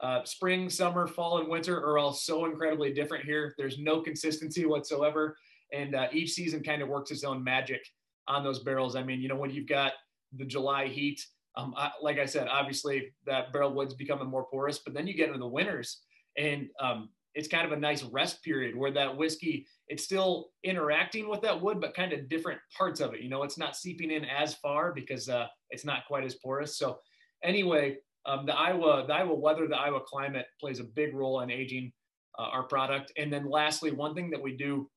uh, 0.00 0.24
spring, 0.24 0.68
summer, 0.68 1.06
fall, 1.06 1.38
and 1.38 1.48
winter 1.48 1.76
are 1.78 1.98
all 1.98 2.12
so 2.12 2.44
incredibly 2.44 2.92
different 2.92 3.24
here. 3.24 3.54
There's 3.56 3.78
no 3.78 4.00
consistency 4.00 4.66
whatsoever. 4.66 5.36
And 5.72 5.94
uh, 5.94 6.08
each 6.12 6.32
season 6.32 6.62
kind 6.62 6.82
of 6.82 6.88
works 6.88 7.10
its 7.10 7.24
own 7.24 7.42
magic 7.42 7.80
on 8.28 8.44
those 8.44 8.60
barrels. 8.60 8.96
I 8.96 9.02
mean, 9.02 9.20
you 9.20 9.28
know, 9.28 9.36
when 9.36 9.50
you've 9.50 9.68
got 9.68 9.92
the 10.32 10.44
July 10.44 10.86
heat. 10.86 11.24
Um, 11.56 11.74
I, 11.76 11.90
like 12.02 12.18
I 12.18 12.26
said, 12.26 12.48
obviously 12.48 13.12
that 13.26 13.52
barrel 13.52 13.72
wood's 13.72 13.94
becoming 13.94 14.28
more 14.28 14.44
porous, 14.44 14.78
but 14.78 14.92
then 14.92 15.06
you 15.06 15.14
get 15.14 15.28
into 15.28 15.38
the 15.38 15.48
winters 15.48 16.02
and 16.36 16.68
um, 16.80 17.08
it's 17.34 17.48
kind 17.48 17.66
of 17.66 17.72
a 17.72 17.80
nice 17.80 18.02
rest 18.02 18.42
period 18.42 18.76
where 18.76 18.90
that 18.90 19.16
whiskey, 19.16 19.66
it's 19.88 20.04
still 20.04 20.48
interacting 20.64 21.28
with 21.28 21.40
that 21.42 21.60
wood, 21.60 21.80
but 21.80 21.94
kind 21.94 22.12
of 22.12 22.28
different 22.28 22.60
parts 22.76 23.00
of 23.00 23.14
it. 23.14 23.20
You 23.20 23.30
know, 23.30 23.42
it's 23.42 23.58
not 23.58 23.76
seeping 23.76 24.10
in 24.10 24.24
as 24.24 24.54
far 24.54 24.92
because 24.92 25.28
uh, 25.28 25.46
it's 25.70 25.84
not 25.84 26.06
quite 26.06 26.24
as 26.24 26.34
porous. 26.34 26.78
So 26.78 26.98
anyway, 27.42 27.96
um, 28.26 28.46
the 28.46 28.54
Iowa, 28.54 29.04
the 29.06 29.14
Iowa 29.14 29.34
weather, 29.34 29.66
the 29.68 29.76
Iowa 29.76 30.00
climate 30.00 30.46
plays 30.60 30.80
a 30.80 30.84
big 30.84 31.14
role 31.14 31.40
in 31.40 31.50
aging 31.50 31.92
uh, 32.38 32.42
our 32.42 32.64
product. 32.64 33.12
And 33.16 33.32
then 33.32 33.48
lastly, 33.48 33.92
one 33.92 34.14
thing 34.14 34.30
that 34.30 34.42
we 34.42 34.56
do 34.56 34.90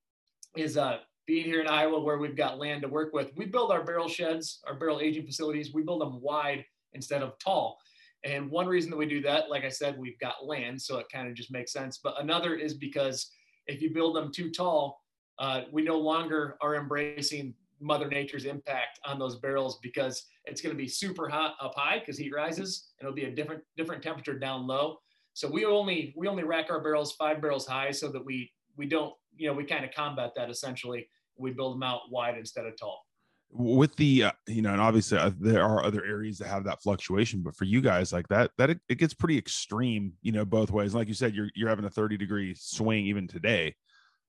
is 0.58 0.78
uh, 0.78 0.98
being 1.28 1.46
here 1.46 1.62
in 1.62 1.68
Iowa 1.68 2.00
where 2.00 2.18
we've 2.18 2.36
got 2.36 2.58
land 2.58 2.82
to 2.82 2.88
work 2.88 3.13
with, 3.13 3.30
we 3.36 3.46
build 3.46 3.72
our 3.72 3.84
barrel 3.84 4.10
sheds, 4.10 4.60
our 4.68 4.74
barrel 4.74 5.00
aging 5.00 5.26
facilities, 5.26 5.74
we 5.74 5.84
build 5.84 6.02
them 6.02 6.20
wide 6.22 6.65
instead 6.94 7.22
of 7.22 7.34
tall. 7.39 7.78
And 8.24 8.50
one 8.50 8.68
reason 8.68 8.89
that 8.92 8.98
we 8.98 9.06
do 9.06 9.22
that, 9.22 9.50
like 9.50 9.63
I 9.63 9.70
said, 9.70 9.98
we've 9.98 10.20
got 10.20 10.46
land, 10.46 10.82
so 10.82 10.98
it 10.98 11.06
kind 11.13 11.28
of 11.30 11.36
just 11.36 11.52
makes 11.52 11.72
sense. 11.72 12.00
But 12.04 12.20
another 12.20 12.56
is 12.56 12.74
because 12.74 13.32
if 13.68 13.82
you 13.82 13.94
build 13.94 14.15
them 14.15 14.32
too 14.34 14.50
tall, 14.50 15.00
uh, 15.38 15.62
we 15.72 15.84
no 15.84 15.98
longer 15.98 16.58
are 16.62 16.76
embracing 16.76 17.54
Mother 17.82 18.08
Nature's 18.08 18.46
impact 18.46 19.00
on 19.06 19.20
those 19.20 19.38
barrels 19.38 19.80
because 19.82 20.26
it's 20.46 20.62
going 20.62 20.76
to 20.76 20.82
be 20.82 20.88
super 20.88 21.30
hot 21.30 21.56
up 21.62 21.74
high 21.76 22.00
because 22.00 22.18
heat 22.18 22.34
rises, 22.34 22.92
and 23.00 23.08
it'll 23.08 23.15
be 23.15 23.26
a 23.26 23.32
different 23.32 23.63
different 23.78 24.04
temperature 24.04 24.38
down 24.38 24.68
low. 24.68 24.98
So 25.34 25.50
we 25.50 25.65
only 25.65 26.13
we 26.18 26.28
only 26.28 26.44
rack 26.44 26.68
our 26.70 26.82
barrels 26.82 27.13
five 27.13 27.42
barrels 27.42 27.68
high 27.68 27.92
so 27.92 28.10
that 28.10 28.24
we 28.24 28.52
we 28.76 28.88
don't 28.88 29.13
you 29.36 29.48
know 29.48 29.54
we 29.54 29.63
kind 29.63 29.86
of 29.86 29.92
combat 29.92 30.32
that 30.36 30.50
essentially. 30.50 31.08
We 31.38 31.52
build 31.52 31.76
them 31.76 31.84
out 31.84 32.02
wide 32.12 32.38
instead 32.38 32.65
of 32.65 32.78
tall. 32.78 33.06
With 33.52 33.96
the 33.96 34.26
uh, 34.26 34.32
you 34.48 34.62
know 34.62 34.72
and 34.72 34.82
obviously 34.82 35.18
uh, 35.18 35.32
there 35.39 35.63
are 35.63 35.84
other 35.84 36.04
areas 36.06 36.38
that 36.39 36.50
have 36.50 36.65
that 36.65 36.84
fluctuation 36.84 37.42
but 37.42 37.56
for 37.56 37.63
you 37.63 37.82
guys 37.82 38.13
like 38.13 38.28
that 38.28 38.52
that 38.60 38.70
it, 38.70 38.80
it, 38.89 39.00
gets 39.00 39.13
pretty 39.13 39.38
extreme 39.38 40.13
you 40.22 40.32
know 40.32 40.46
both 40.46 40.72
ways. 40.72 40.94
Like 40.94 41.08
you 41.08 41.13
said 41.13 41.34
you're 41.34 41.50
you're 41.56 41.70
having 41.70 41.86
a 41.86 41.89
30 41.89 42.18
degree 42.18 42.54
swing 42.56 43.06
even 43.06 43.28
today. 43.28 43.76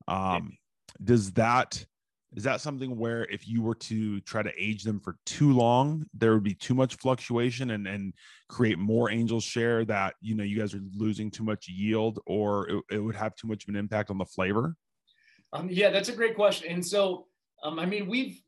Um 0.09 0.57
does 1.03 1.33
that 1.33 1.85
is 2.37 2.45
that 2.45 2.61
something 2.61 2.97
where 2.97 3.25
if 3.25 3.49
you 3.49 3.61
were 3.61 3.75
to 3.75 4.21
try 4.21 4.43
to 4.43 4.53
age 4.57 4.85
them 4.85 5.01
for 5.01 5.17
too 5.27 5.53
long 5.53 6.05
there 6.15 6.33
would 6.35 6.45
be 6.45 6.55
too 6.55 6.75
much 6.75 6.97
fluctuation 6.97 7.73
and 7.73 7.87
and 7.87 8.15
create 8.49 8.79
more 8.79 9.11
angel 9.11 9.41
share 9.41 9.85
that 9.85 10.15
you 10.21 10.35
know 10.35 10.45
you 10.45 10.59
guys 10.59 10.75
are 10.75 10.81
losing 10.95 11.31
too 11.31 11.43
much 11.43 11.69
yield 11.69 12.21
or 12.27 12.69
it, 12.69 12.85
it 12.93 12.99
would 12.99 13.17
have 13.17 13.35
too 13.35 13.49
much 13.49 13.65
of 13.65 13.69
an 13.69 13.77
impact 13.77 14.11
on 14.11 14.19
the 14.19 14.25
flavor 14.25 14.77
um, 15.53 15.69
yeah, 15.71 15.91
that's 15.91 16.09
a 16.09 16.15
great 16.15 16.35
question. 16.35 16.71
And 16.71 16.85
so, 16.85 17.27
um, 17.63 17.79
I 17.79 17.87
mean, 17.87 18.07
we've 18.09 18.41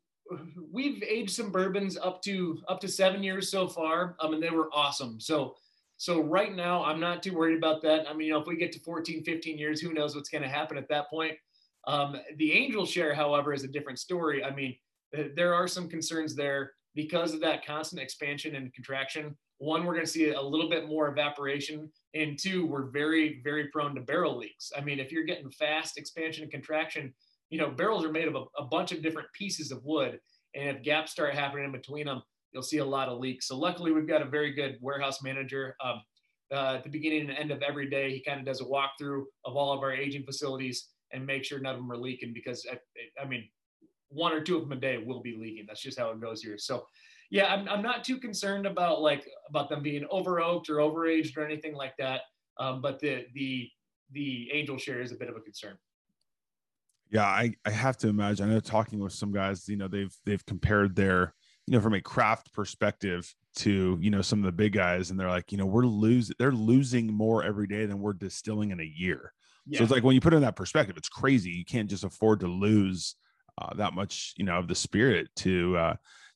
we've 0.72 1.02
aged 1.02 1.30
some 1.30 1.50
bourbons 1.50 1.98
up 1.98 2.22
to 2.22 2.58
up 2.68 2.80
to 2.80 2.88
seven 2.88 3.22
years 3.22 3.50
so 3.50 3.66
far, 3.68 4.16
um, 4.20 4.34
and 4.34 4.42
they 4.42 4.50
were 4.50 4.70
awesome. 4.72 5.20
So, 5.20 5.56
so 5.96 6.20
right 6.20 6.54
now, 6.54 6.84
I'm 6.84 7.00
not 7.00 7.22
too 7.22 7.34
worried 7.34 7.58
about 7.58 7.82
that. 7.82 8.08
I 8.08 8.12
mean, 8.12 8.28
you 8.28 8.32
know, 8.32 8.40
if 8.40 8.46
we 8.46 8.56
get 8.56 8.72
to 8.72 8.80
14, 8.80 9.24
15 9.24 9.58
years, 9.58 9.80
who 9.80 9.92
knows 9.92 10.14
what's 10.14 10.28
going 10.28 10.42
to 10.42 10.48
happen 10.48 10.76
at 10.76 10.88
that 10.88 11.10
point? 11.10 11.34
Um, 11.86 12.16
the 12.36 12.52
angel 12.52 12.86
share, 12.86 13.14
however, 13.14 13.52
is 13.52 13.64
a 13.64 13.68
different 13.68 13.98
story. 13.98 14.44
I 14.44 14.54
mean, 14.54 14.76
there 15.34 15.54
are 15.54 15.68
some 15.68 15.88
concerns 15.88 16.34
there 16.34 16.72
because 16.94 17.34
of 17.34 17.40
that 17.40 17.64
constant 17.66 18.02
expansion 18.02 18.54
and 18.54 18.72
contraction, 18.72 19.36
one, 19.58 19.84
we're 19.84 19.94
going 19.94 20.04
to 20.04 20.10
see 20.10 20.30
a 20.30 20.40
little 20.40 20.68
bit 20.68 20.88
more 20.88 21.08
evaporation. 21.08 21.90
And 22.14 22.38
two, 22.38 22.66
we're 22.66 22.90
very, 22.90 23.40
very 23.44 23.68
prone 23.68 23.94
to 23.94 24.00
barrel 24.00 24.36
leaks. 24.36 24.72
I 24.76 24.80
mean, 24.80 24.98
if 24.98 25.12
you're 25.12 25.24
getting 25.24 25.50
fast 25.50 25.98
expansion 25.98 26.42
and 26.42 26.52
contraction, 26.52 27.14
you 27.50 27.58
know, 27.58 27.70
barrels 27.70 28.04
are 28.04 28.10
made 28.10 28.28
of 28.28 28.34
a, 28.34 28.44
a 28.58 28.64
bunch 28.64 28.92
of 28.92 29.02
different 29.02 29.28
pieces 29.32 29.70
of 29.70 29.84
wood. 29.84 30.18
And 30.54 30.76
if 30.76 30.82
gaps 30.82 31.12
start 31.12 31.34
happening 31.34 31.64
in 31.64 31.72
between 31.72 32.06
them, 32.06 32.22
you'll 32.52 32.62
see 32.62 32.78
a 32.78 32.84
lot 32.84 33.08
of 33.08 33.18
leaks. 33.18 33.46
So 33.46 33.56
luckily, 33.56 33.92
we've 33.92 34.08
got 34.08 34.20
a 34.20 34.26
very 34.26 34.52
good 34.52 34.78
warehouse 34.80 35.22
manager. 35.22 35.76
Um, 35.82 36.02
uh, 36.52 36.74
at 36.76 36.84
the 36.84 36.90
beginning 36.90 37.30
and 37.30 37.38
end 37.38 37.50
of 37.50 37.62
every 37.62 37.88
day, 37.88 38.10
he 38.10 38.20
kind 38.20 38.40
of 38.40 38.44
does 38.44 38.60
a 38.60 38.64
walkthrough 38.64 39.22
of 39.44 39.56
all 39.56 39.72
of 39.72 39.80
our 39.80 39.92
aging 39.92 40.24
facilities 40.24 40.88
and 41.12 41.26
make 41.26 41.44
sure 41.44 41.58
none 41.58 41.74
of 41.74 41.80
them 41.80 41.92
are 41.92 41.96
leaking 41.96 42.32
because 42.32 42.66
I, 42.70 42.78
I 43.20 43.26
mean, 43.26 43.48
one 44.08 44.32
or 44.32 44.40
two 44.40 44.56
of 44.56 44.62
them 44.62 44.76
a 44.76 44.80
day 44.80 44.98
will 44.98 45.22
be 45.22 45.36
leaking. 45.38 45.64
That's 45.66 45.82
just 45.82 45.98
how 45.98 46.10
it 46.10 46.20
goes 46.20 46.42
here. 46.42 46.58
So 46.58 46.86
yeah, 47.30 47.46
I'm, 47.46 47.68
I'm 47.68 47.82
not 47.82 48.04
too 48.04 48.18
concerned 48.18 48.66
about 48.66 49.00
like 49.00 49.26
about 49.48 49.70
them 49.70 49.82
being 49.82 50.06
over 50.10 50.40
oaked 50.40 50.68
or 50.68 50.76
overaged 50.76 51.36
or 51.36 51.44
anything 51.44 51.74
like 51.74 51.96
that. 51.98 52.20
Um, 52.58 52.82
but 52.82 53.00
the 53.00 53.24
the 53.34 53.68
the 54.12 54.50
angel 54.52 54.76
share 54.76 55.00
is 55.00 55.12
a 55.12 55.16
bit 55.16 55.30
of 55.30 55.36
a 55.36 55.40
concern. 55.40 55.78
Yeah, 57.10 57.24
I, 57.24 57.54
I 57.66 57.70
have 57.70 57.98
to 57.98 58.08
imagine. 58.08 58.48
I 58.48 58.52
know 58.52 58.60
talking 58.60 58.98
with 58.98 59.12
some 59.12 59.32
guys, 59.32 59.68
you 59.68 59.76
know, 59.76 59.88
they've 59.88 60.14
they've 60.24 60.44
compared 60.46 60.96
their, 60.96 61.34
you 61.66 61.74
know, 61.74 61.80
from 61.80 61.94
a 61.94 62.00
craft 62.00 62.52
perspective 62.54 63.34
to, 63.56 63.98
you 64.00 64.10
know, 64.10 64.22
some 64.22 64.38
of 64.38 64.46
the 64.46 64.52
big 64.52 64.72
guys, 64.72 65.10
and 65.10 65.20
they're 65.20 65.28
like, 65.28 65.52
you 65.52 65.58
know, 65.58 65.66
we're 65.66 65.86
losing 65.86 66.34
they're 66.38 66.52
losing 66.52 67.12
more 67.12 67.42
every 67.42 67.66
day 67.66 67.86
than 67.86 68.00
we're 68.00 68.12
distilling 68.12 68.70
in 68.70 68.80
a 68.80 68.92
year. 68.96 69.32
Yeah. 69.66 69.78
So 69.78 69.84
it's 69.84 69.92
like 69.92 70.02
when 70.02 70.14
you 70.14 70.20
put 70.20 70.32
it 70.32 70.36
in 70.36 70.42
that 70.42 70.56
perspective, 70.56 70.96
it's 70.96 71.08
crazy. 71.08 71.50
You 71.50 71.64
can't 71.64 71.88
just 71.88 72.04
afford 72.04 72.40
to 72.40 72.48
lose 72.48 73.16
uh, 73.60 73.74
that 73.74 73.92
much, 73.92 74.34
you 74.36 74.44
know, 74.44 74.58
of 74.58 74.68
the 74.68 74.74
spirit 74.74 75.28
to 75.36 75.76
uh, 75.76 75.94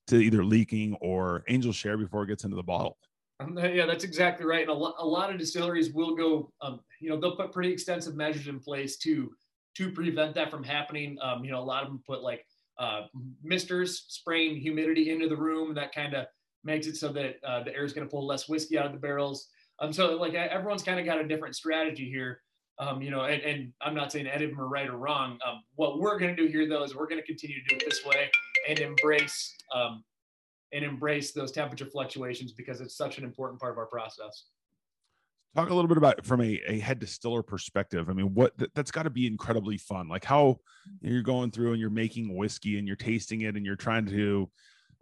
to 0.09 0.17
either 0.17 0.45
leaking 0.45 0.97
or 1.01 1.43
angel 1.49 1.73
share 1.73 1.97
before 1.97 2.23
it 2.23 2.29
gets 2.29 2.45
into 2.45 2.57
the 2.57 2.63
bottle. 2.63 2.99
Um, 3.41 3.59
yeah, 3.59 3.85
that's 3.85 4.05
exactly 4.05 4.47
right. 4.47 4.63
And 4.63 4.71
a, 4.71 4.75
lo- 4.75 4.95
a 4.99 5.07
lot 5.07 5.31
of 5.31 5.39
distilleries 5.39 5.93
will 5.93 6.15
go, 6.15 6.53
um, 6.63 6.81
you 7.01 7.11
know, 7.11 7.21
they'll 7.21 7.37
put 7.37 7.53
pretty 7.53 7.71
extensive 7.71 8.17
measures 8.17 8.49
in 8.49 8.61
place 8.61 8.97
to 8.99 9.31
to 9.77 9.93
prevent 9.93 10.35
that 10.35 10.51
from 10.51 10.63
happening. 10.63 11.19
Um, 11.21 11.45
you 11.45 11.51
know, 11.51 11.61
a 11.61 11.65
lot 11.65 11.83
of 11.83 11.89
them 11.89 12.03
put 12.07 12.23
like 12.23 12.47
uh, 12.79 13.03
misters 13.43 14.07
spraying 14.09 14.57
humidity 14.57 15.11
into 15.11 15.29
the 15.29 15.37
room, 15.37 15.69
and 15.69 15.77
that 15.77 15.95
kind 15.95 16.15
of 16.15 16.27
makes 16.65 16.87
it 16.87 16.97
so 16.97 17.13
that 17.13 17.37
uh, 17.47 17.63
the 17.63 17.75
air 17.75 17.85
is 17.85 17.93
going 17.93 18.07
to 18.07 18.11
pull 18.11 18.27
less 18.27 18.49
whiskey 18.49 18.79
out 18.79 18.87
of 18.87 18.93
the 18.93 18.99
barrels. 18.99 19.49
Um, 19.79 19.93
so 19.93 20.17
like 20.17 20.35
everyone's 20.35 20.83
kind 20.83 20.99
of 20.99 21.05
got 21.05 21.19
a 21.19 21.29
different 21.29 21.55
strategy 21.55 22.09
here. 22.09 22.41
Um, 22.79 23.01
you 23.01 23.11
know, 23.11 23.23
and, 23.23 23.43
and, 23.43 23.73
I'm 23.81 23.95
not 23.95 24.13
saying 24.13 24.27
any 24.27 24.45
of 24.45 24.51
them 24.51 24.61
are 24.61 24.69
right 24.69 24.87
or 24.87 24.99
wrong. 24.99 25.39
Um, 25.47 25.63
what 25.77 25.99
we're 25.99 26.19
going 26.19 26.37
to 26.37 26.43
do 26.43 26.49
here, 26.51 26.69
though, 26.69 26.85
is 26.85 26.95
we're 26.95 27.07
going 27.07 27.21
to 27.21 27.27
continue 27.27 27.57
to 27.63 27.69
do 27.69 27.77
it 27.77 27.85
this 27.87 28.05
way 28.05 28.31
and 28.69 28.79
embrace 28.79 29.55
um, 29.75 30.05
and 30.73 30.85
embrace 30.85 31.33
those 31.33 31.53
temperature 31.53 31.87
fluctuations 31.87 32.53
because 32.53 32.83
it's 32.83 32.97
such 32.97 33.17
an 33.17 33.25
important 33.25 33.61
part 33.61 33.73
of 33.73 33.79
our 33.79 33.87
process. 33.87 34.45
Talk 35.55 35.71
a 35.71 35.75
little 35.75 35.89
bit 35.89 35.97
about 35.97 36.27
from 36.27 36.43
a, 36.43 36.61
a 36.69 36.79
head 36.81 36.99
distiller 36.99 37.43
perspective. 37.43 38.11
I 38.11 38.13
mean, 38.13 38.35
what 38.35 38.53
that's 38.75 38.91
got 38.91 39.05
to 39.05 39.11
be 39.11 39.27
incredibly 39.27 39.79
fun. 39.79 40.07
Like 40.07 40.25
how 40.25 40.59
you're 41.01 41.23
going 41.23 41.51
through 41.51 41.73
and 41.73 41.81
you're 41.81 41.89
making 41.89 42.37
whiskey 42.37 42.79
and 42.79 42.87
you're 42.87 42.95
tasting 42.95 43.41
it 43.41 43.57
and 43.57 43.65
you're 43.65 43.75
trying 43.75 44.05
to 44.07 44.51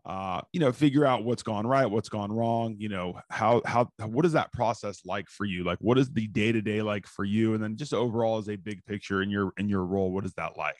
uh, 0.06 0.42
you 0.52 0.60
know, 0.60 0.70
figure 0.70 1.06
out 1.06 1.24
what's 1.24 1.42
gone 1.42 1.66
right, 1.66 1.86
what's 1.86 2.10
gone 2.10 2.30
wrong, 2.30 2.76
you 2.78 2.90
know, 2.90 3.18
how, 3.30 3.62
how, 3.64 3.88
what 4.04 4.26
is 4.26 4.32
that 4.32 4.52
process 4.52 5.00
like 5.06 5.28
for 5.30 5.46
you? 5.46 5.64
Like, 5.64 5.78
what 5.80 5.96
is 5.98 6.10
the 6.12 6.26
day 6.26 6.52
to 6.52 6.60
day 6.60 6.82
like 6.82 7.06
for 7.06 7.24
you? 7.24 7.54
And 7.54 7.62
then 7.62 7.76
just 7.76 7.94
overall 7.94 8.36
as 8.36 8.48
a 8.48 8.56
big 8.56 8.84
picture 8.84 9.22
in 9.22 9.30
your, 9.30 9.52
in 9.56 9.68
your 9.68 9.84
role, 9.84 10.12
what 10.12 10.26
is 10.26 10.34
that 10.34 10.58
like? 10.58 10.76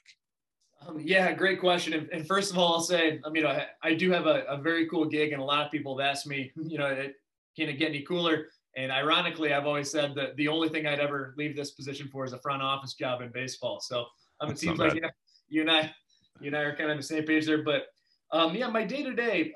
Um, 0.87 1.01
yeah, 1.01 1.33
great 1.33 1.59
question. 1.59 1.95
And, 1.95 2.09
and, 2.11 2.27
first 2.27 2.53
of 2.53 2.59
all, 2.59 2.75
I'll 2.75 2.81
say, 2.81 3.19
I 3.25 3.31
mean, 3.31 3.47
I, 3.47 3.67
I 3.83 3.95
do 3.95 4.11
have 4.11 4.27
a, 4.27 4.43
a, 4.43 4.59
very 4.59 4.87
cool 4.89 5.07
gig, 5.07 5.33
and 5.33 5.41
a 5.41 5.45
lot 5.45 5.65
of 5.65 5.73
people 5.73 5.97
have 5.97 6.07
asked 6.07 6.27
me, 6.27 6.53
you 6.63 6.77
know, 6.77 6.87
it, 6.87 7.15
can 7.57 7.71
it 7.71 7.75
get 7.75 7.89
any 7.89 8.03
cooler? 8.03 8.49
And 8.77 8.93
ironically, 8.93 9.55
I've 9.55 9.67
always 9.67 9.91
said 9.91 10.15
that 10.17 10.37
the 10.37 10.49
only 10.49 10.69
thing 10.69 10.87
I'd 10.87 10.99
ever 10.99 11.35
leave 11.39 11.57
this 11.57 11.71
position 11.71 12.09
for 12.09 12.25
is 12.25 12.33
a 12.33 12.39
front 12.39 12.61
office 12.61 12.95
job 12.95 13.23
in 13.23 13.31
baseball. 13.31 13.81
So 13.81 14.05
um, 14.41 14.51
it 14.51 14.59
seems 14.59 14.79
like 14.79 14.95
you, 14.95 15.01
know, 15.01 15.11
you 15.49 15.61
and 15.63 15.71
I, 15.71 15.95
you 16.41 16.49
and 16.49 16.57
I 16.57 16.61
are 16.61 16.73
kind 16.73 16.87
of 16.87 16.91
on 16.91 16.97
the 16.97 17.03
same 17.03 17.23
page 17.23 17.47
there. 17.47 17.63
But 17.63 17.87
um, 18.35 18.55
yeah, 18.55 18.69
my 18.69 18.85
day 18.85 19.03
to 19.03 19.15
day, 19.15 19.55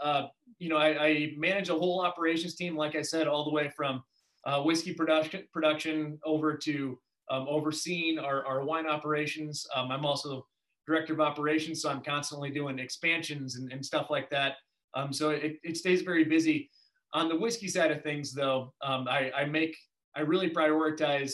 you 0.58 0.68
know, 0.68 0.76
I, 0.76 1.06
I, 1.06 1.32
manage 1.36 1.68
a 1.68 1.74
whole 1.74 2.00
operations 2.00 2.54
team, 2.54 2.76
like 2.76 2.96
I 2.96 3.02
said, 3.02 3.28
all 3.28 3.44
the 3.44 3.50
way 3.50 3.70
from 3.76 4.02
uh, 4.44 4.62
whiskey 4.62 4.92
production 4.94 5.44
production 5.52 6.18
over 6.24 6.56
to 6.56 6.98
um, 7.30 7.46
overseeing 7.48 8.18
our, 8.18 8.44
our 8.46 8.64
wine 8.64 8.86
operations. 8.86 9.66
Um, 9.74 9.90
I'm 9.90 10.04
also 10.04 10.46
director 10.86 11.12
of 11.12 11.20
operations, 11.20 11.82
so 11.82 11.90
I'm 11.90 12.02
constantly 12.02 12.50
doing 12.50 12.78
expansions 12.78 13.56
and, 13.56 13.70
and 13.70 13.84
stuff 13.84 14.08
like 14.10 14.30
that. 14.30 14.54
Um, 14.94 15.12
so 15.12 15.30
it, 15.30 15.58
it 15.62 15.76
stays 15.76 16.02
very 16.02 16.24
busy. 16.24 16.70
On 17.12 17.28
the 17.28 17.36
whiskey 17.36 17.68
side 17.68 17.90
of 17.90 18.02
things, 18.02 18.32
though, 18.32 18.72
um, 18.82 19.06
I, 19.08 19.30
I 19.36 19.44
make 19.44 19.76
I 20.16 20.20
really 20.20 20.50
prioritize 20.50 21.32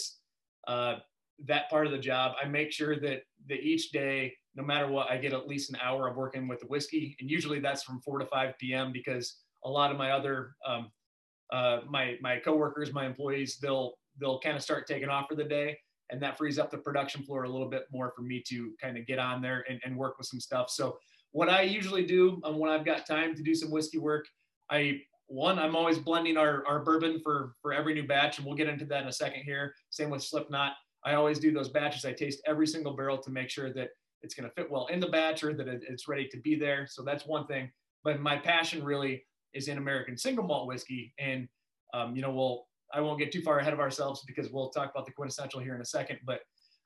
uh, 0.67 0.97
that 1.47 1.71
part 1.71 1.87
of 1.87 1.93
the 1.93 1.99
job. 1.99 2.33
I 2.43 2.49
make 2.49 2.73
sure 2.73 2.99
that 3.01 3.23
that 3.49 3.61
each 3.61 3.93
day 3.93 4.35
no 4.57 4.63
matter 4.63 4.87
what, 4.89 5.11
I 5.11 5.17
get 5.17 5.33
at 5.33 5.49
least 5.49 5.71
an 5.71 5.79
hour 5.83 6.09
of 6.09 6.17
working 6.17 6.47
with 6.47 6.61
the 6.61 6.67
whiskey, 6.67 7.17
and 7.21 7.31
usually 7.31 7.61
that's 7.61 7.83
from 7.83 8.01
4 8.01 8.21
to 8.21 8.27
5 8.27 8.55
p.m. 8.59 8.93
because 8.93 9.39
a 9.65 9.71
lot 9.71 9.91
of 9.91 9.97
my 9.97 10.13
other 10.13 10.55
um, 10.67 10.91
uh, 11.53 11.81
my 11.89 12.17
my 12.21 12.39
coworkers, 12.39 12.93
my 12.93 13.07
employees, 13.07 13.59
they'll 13.61 13.95
they'll 14.21 14.41
kind 14.41 14.57
of 14.57 14.63
start 14.63 14.87
taking 14.87 15.09
off 15.09 15.27
for 15.29 15.35
the 15.35 15.45
day, 15.45 15.77
and 16.11 16.23
that 16.23 16.39
frees 16.39 16.59
up 16.59 16.71
the 16.71 16.79
production 16.79 17.23
floor 17.23 17.45
a 17.45 17.49
little 17.49 17.69
bit 17.69 17.85
more 17.93 18.13
for 18.17 18.23
me 18.23 18.43
to 18.49 18.73
kind 18.81 18.97
of 18.97 19.07
get 19.07 19.19
on 19.19 19.43
there 19.43 19.65
and, 19.69 19.81
and 19.85 19.97
work 19.97 20.17
with 20.19 20.27
some 20.27 20.41
stuff. 20.41 20.71
So 20.71 20.99
what 21.33 21.49
I 21.49 21.63
usually 21.63 22.07
do 22.07 22.41
um, 22.45 22.59
when 22.59 22.71
I've 22.71 22.85
got 22.85 23.07
time 23.07 23.35
to 23.35 23.43
do 23.43 23.55
some 23.55 23.71
whiskey 23.71 23.99
work, 23.99 24.27
I 24.71 25.01
one 25.27 25.59
I'm 25.59 25.77
always 25.77 25.99
blending 25.99 26.37
our 26.37 26.65
our 26.67 26.85
bourbon 26.85 27.21
for 27.23 27.55
for 27.61 27.73
every 27.73 27.95
new 27.95 28.07
batch, 28.07 28.39
and 28.39 28.47
we'll 28.47 28.57
get 28.57 28.69
into 28.69 28.85
that 28.87 29.03
in 29.03 29.09
a 29.09 29.13
second 29.13 29.43
here. 29.43 29.75
Same 29.91 30.11
with 30.11 30.23
Slipknot. 30.23 30.73
I 31.05 31.15
always 31.15 31.39
do 31.39 31.53
those 31.53 31.69
batches. 31.69 32.05
I 32.05 32.13
taste 32.13 32.41
every 32.47 32.67
single 32.67 32.97
barrel 32.97 33.19
to 33.19 33.31
make 33.31 33.51
sure 33.51 33.73
that 33.75 33.91
it's 34.25 34.35
going 34.35 34.49
to 34.49 34.55
fit 34.55 34.71
well 34.71 34.87
in 34.87 35.01
the 35.01 35.09
batch 35.09 35.45
or 35.45 35.55
that 35.55 35.69
it's 35.69 36.09
ready 36.09 36.27
to 36.29 36.39
be 36.39 36.57
there. 36.57 36.87
So 36.89 37.03
that's 37.03 37.27
one 37.27 37.47
thing. 37.47 37.71
But 38.03 38.21
my 38.21 38.37
passion 38.37 38.83
really 38.83 39.25
is 39.53 39.69
in 39.69 39.79
American 39.79 40.17
single 40.17 40.45
malt 40.45 40.67
whiskey. 40.67 41.15
And, 41.19 41.49
um, 41.93 42.17
you 42.17 42.23
know, 42.23 42.33
we'll, 42.33 42.67
I 42.93 43.01
won't 43.01 43.19
get 43.19 43.33
too 43.33 43.43
far 43.43 43.59
ahead 43.59 43.73
of 43.73 43.81
ourselves 43.81 44.25
because 44.27 44.51
we'll 44.51 44.71
talk 44.71 44.91
about 44.91 45.07
the 45.07 45.13
QuintEssential 45.13 45.63
here 45.63 45.75
in 45.75 45.81
a 45.81 45.87
second, 45.87 46.19
but 46.25 46.41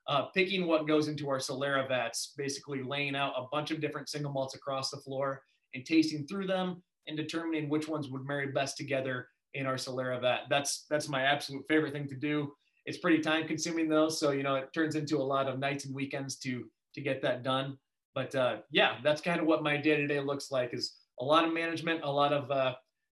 uh, 0.08 0.22
picking 0.34 0.66
what 0.66 0.88
goes 0.88 1.06
into 1.08 1.28
our 1.28 1.38
Solera 1.38 1.86
vats, 1.86 2.32
basically 2.36 2.82
laying 2.82 3.14
out 3.14 3.34
a 3.36 3.44
bunch 3.52 3.70
of 3.70 3.80
different 3.80 4.08
single 4.08 4.32
malts 4.32 4.54
across 4.54 4.90
the 4.90 4.96
floor 4.96 5.42
and 5.74 5.84
tasting 5.84 6.26
through 6.26 6.46
them 6.46 6.82
and 7.06 7.16
determining 7.16 7.68
which 7.68 7.88
ones 7.88 8.08
would 8.08 8.26
marry 8.26 8.46
best 8.52 8.76
together 8.76 9.28
in 9.54 9.66
our 9.66 9.74
Solera 9.74 10.20
vat. 10.20 10.42
That's 10.48 10.86
that's 10.88 11.08
my 11.08 11.22
absolute 11.22 11.64
favorite 11.68 11.92
thing 11.92 12.08
to 12.08 12.16
do. 12.16 12.52
It's 12.86 12.98
pretty 12.98 13.18
time 13.18 13.46
consuming 13.46 13.88
though, 13.88 14.08
so 14.08 14.30
you 14.30 14.42
know 14.42 14.54
it 14.54 14.72
turns 14.72 14.94
into 14.94 15.18
a 15.18 15.22
lot 15.22 15.46
of 15.46 15.58
nights 15.58 15.84
and 15.84 15.94
weekends 15.94 16.36
to 16.36 16.64
to 16.98 17.04
get 17.04 17.22
that 17.22 17.42
done. 17.42 17.78
But 18.14 18.34
uh, 18.34 18.56
yeah, 18.70 18.96
that's 19.02 19.20
kind 19.20 19.40
of 19.40 19.46
what 19.46 19.62
my 19.62 19.76
day 19.76 19.96
to 19.96 20.06
day 20.06 20.20
looks 20.20 20.50
like 20.50 20.74
is 20.74 20.96
a 21.20 21.24
lot 21.24 21.44
of 21.44 21.54
management, 21.54 22.02
a 22.02 22.10
lot 22.10 22.32
of 22.32 22.50
uh, 22.50 22.74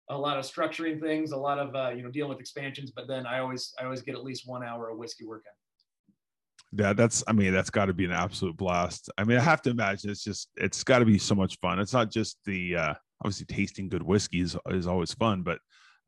a 0.09 0.17
lot 0.17 0.37
of 0.37 0.45
structuring 0.45 0.99
things, 0.99 1.31
a 1.31 1.37
lot 1.37 1.59
of 1.59 1.75
uh, 1.75 1.89
you 1.95 2.03
know 2.03 2.11
dealing 2.11 2.29
with 2.29 2.39
expansions. 2.39 2.91
But 2.91 3.07
then 3.07 3.25
I 3.25 3.39
always 3.39 3.73
I 3.79 3.85
always 3.85 4.01
get 4.01 4.15
at 4.15 4.23
least 4.23 4.47
one 4.47 4.63
hour 4.63 4.89
of 4.89 4.97
whiskey 4.97 5.25
working. 5.25 5.51
Yeah, 6.71 6.93
that's 6.93 7.23
I 7.27 7.33
mean 7.33 7.53
that's 7.53 7.69
got 7.69 7.85
to 7.85 7.93
be 7.93 8.05
an 8.05 8.11
absolute 8.11 8.57
blast. 8.57 9.09
I 9.17 9.23
mean 9.23 9.37
I 9.37 9.41
have 9.41 9.61
to 9.63 9.69
imagine 9.69 10.09
it's 10.09 10.23
just 10.23 10.49
it's 10.57 10.83
got 10.83 10.99
to 10.99 11.05
be 11.05 11.17
so 11.17 11.35
much 11.35 11.57
fun. 11.61 11.79
It's 11.79 11.93
not 11.93 12.11
just 12.11 12.37
the 12.45 12.75
uh, 12.75 12.93
obviously 13.23 13.45
tasting 13.45 13.89
good 13.89 14.03
whiskey 14.03 14.41
is, 14.41 14.55
is 14.67 14.87
always 14.87 15.13
fun, 15.13 15.43
but 15.43 15.59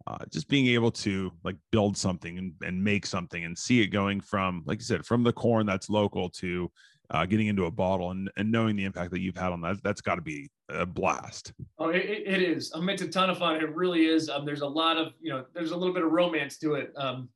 uh, 0.08 0.18
just 0.32 0.48
being 0.48 0.68
able 0.68 0.92
to 0.92 1.32
like 1.44 1.56
build 1.72 1.96
something 1.96 2.38
and, 2.38 2.54
and 2.64 2.84
make 2.84 3.06
something 3.06 3.44
and 3.44 3.58
see 3.58 3.82
it 3.82 3.88
going 3.88 4.20
from 4.20 4.64
like 4.66 4.80
you 4.80 4.86
said 4.86 5.06
from 5.06 5.24
the 5.24 5.34
corn 5.34 5.66
that's 5.66 5.90
local 5.90 6.30
to 6.30 6.72
uh, 7.12 7.26
getting 7.26 7.48
into 7.48 7.66
a 7.66 7.72
bottle 7.72 8.12
and, 8.12 8.32
and 8.38 8.52
knowing 8.52 8.76
the 8.76 8.86
impact 8.86 9.12
that 9.12 9.20
you've 9.20 9.38
had 9.38 9.52
on 9.52 9.62
that 9.62 9.84
that's 9.84 10.02
got 10.02 10.16
to 10.16 10.22
be 10.22 10.50
a 10.70 10.86
blast. 10.86 11.54
Oh 11.78 11.90
it, 11.90 12.06
it 12.06 12.42
is. 12.42 12.72
Um, 12.74 12.90
it's 12.90 13.02
a 13.02 13.08
ton 13.08 13.30
of 13.30 13.38
fun 13.38 13.58
it 13.58 13.76
really 13.76 14.06
is. 14.06 14.30
Um, 14.30 14.46
there's 14.46 14.62
a 14.62 14.68
lot 14.68 14.98
of 14.98 15.14
you 15.22 15.32
know 15.32 15.46
there's 15.54 15.72
a 15.72 15.78
little 15.78 15.94
bit 15.94 16.04
of 16.04 16.12
romance 16.12 16.58
to 16.60 16.76
it. 16.76 16.94
Um, 16.98 17.30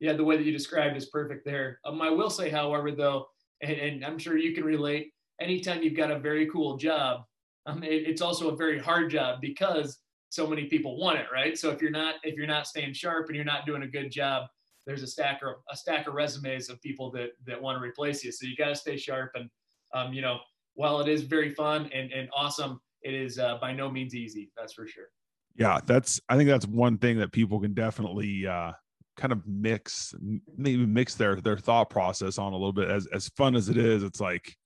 yeah 0.00 0.14
the 0.14 0.24
way 0.24 0.36
that 0.36 0.44
you 0.44 0.52
described 0.52 0.96
is 0.96 1.06
perfect 1.06 1.44
there. 1.44 1.78
Um, 1.84 2.00
i 2.02 2.10
will 2.10 2.30
say 2.30 2.48
however 2.50 2.90
though 2.90 3.26
and, 3.62 3.76
and, 3.76 4.04
i'm 4.04 4.18
sure 4.18 4.38
you 4.38 4.54
can 4.54 4.64
relate 4.64 5.12
anytime 5.40 5.82
you've 5.82 5.96
got 5.96 6.10
a 6.10 6.18
very 6.18 6.46
cool 6.46 6.76
job 6.76 7.24
um, 7.66 7.82
it, 7.82 8.08
it's 8.08 8.22
also 8.22 8.48
a 8.48 8.56
very 8.56 8.78
hard 8.78 9.10
job 9.10 9.40
because 9.40 9.98
so 10.30 10.46
many 10.46 10.66
people 10.66 10.96
want 10.96 11.18
it 11.18 11.26
right? 11.32 11.58
So 11.58 11.70
if 11.70 11.82
you're 11.82 11.90
not 11.90 12.16
if 12.22 12.36
you're 12.36 12.46
not 12.46 12.66
staying 12.66 12.94
sharp 12.94 13.26
and 13.26 13.36
you're 13.36 13.44
not 13.44 13.66
doing 13.66 13.82
a 13.82 13.86
good 13.86 14.10
job 14.10 14.46
there's 14.90 15.04
a 15.04 15.06
stack 15.06 15.40
of 15.46 15.54
a 15.70 15.76
stack 15.76 16.08
of 16.08 16.14
resumes 16.14 16.68
of 16.68 16.82
people 16.82 17.12
that 17.12 17.30
that 17.46 17.62
want 17.62 17.78
to 17.78 17.82
replace 17.82 18.24
you. 18.24 18.32
So 18.32 18.44
you 18.44 18.56
got 18.56 18.70
to 18.70 18.74
stay 18.74 18.96
sharp. 18.96 19.30
And 19.36 19.48
um, 19.94 20.12
you 20.12 20.20
know, 20.20 20.40
while 20.74 21.00
it 21.00 21.08
is 21.08 21.22
very 21.22 21.50
fun 21.50 21.88
and 21.94 22.10
and 22.10 22.28
awesome, 22.34 22.80
it 23.02 23.14
is 23.14 23.38
uh, 23.38 23.58
by 23.60 23.72
no 23.72 23.88
means 23.88 24.16
easy. 24.16 24.50
That's 24.56 24.72
for 24.72 24.88
sure. 24.88 25.06
Yeah, 25.54 25.78
that's 25.86 26.20
I 26.28 26.36
think 26.36 26.48
that's 26.48 26.66
one 26.66 26.98
thing 26.98 27.18
that 27.18 27.30
people 27.30 27.60
can 27.60 27.72
definitely 27.72 28.48
uh, 28.48 28.72
kind 29.16 29.32
of 29.32 29.46
mix 29.46 30.12
maybe 30.56 30.84
mix 30.84 31.14
their 31.14 31.36
their 31.36 31.56
thought 31.56 31.88
process 31.88 32.36
on 32.36 32.52
a 32.52 32.56
little 32.56 32.72
bit. 32.72 32.90
As 32.90 33.06
as 33.12 33.28
fun 33.36 33.54
as 33.54 33.68
it 33.68 33.76
is, 33.76 34.02
it's 34.02 34.20
like 34.20 34.56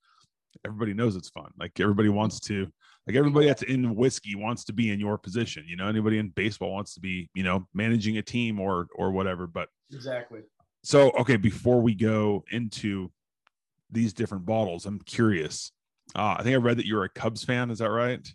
everybody 0.65 0.95
knows 0.95 1.15
it's 1.15 1.29
fun. 1.29 1.51
Like 1.59 1.79
everybody 1.79 2.09
wants 2.09 2.39
to, 2.41 2.67
like 3.07 3.15
everybody 3.15 3.45
that's 3.47 3.63
in 3.63 3.95
whiskey 3.95 4.35
wants 4.35 4.63
to 4.65 4.73
be 4.73 4.91
in 4.91 4.99
your 4.99 5.17
position. 5.17 5.63
You 5.67 5.75
know, 5.75 5.87
anybody 5.87 6.17
in 6.17 6.29
baseball 6.29 6.71
wants 6.73 6.95
to 6.95 6.99
be, 6.99 7.29
you 7.35 7.43
know, 7.43 7.67
managing 7.73 8.17
a 8.17 8.21
team 8.21 8.59
or 8.59 8.87
or 8.95 9.11
whatever. 9.11 9.47
But 9.47 9.69
exactly. 9.91 10.41
So 10.83 11.11
okay, 11.11 11.37
before 11.37 11.81
we 11.81 11.93
go 11.93 12.43
into 12.51 13.11
these 13.91 14.13
different 14.13 14.45
bottles, 14.45 14.85
I'm 14.85 14.99
curious. 14.99 15.71
Uh, 16.15 16.35
I 16.39 16.43
think 16.43 16.53
I 16.53 16.57
read 16.57 16.77
that 16.77 16.85
you're 16.85 17.03
a 17.03 17.09
Cubs 17.09 17.43
fan. 17.43 17.71
Is 17.71 17.79
that 17.79 17.89
right? 17.89 18.27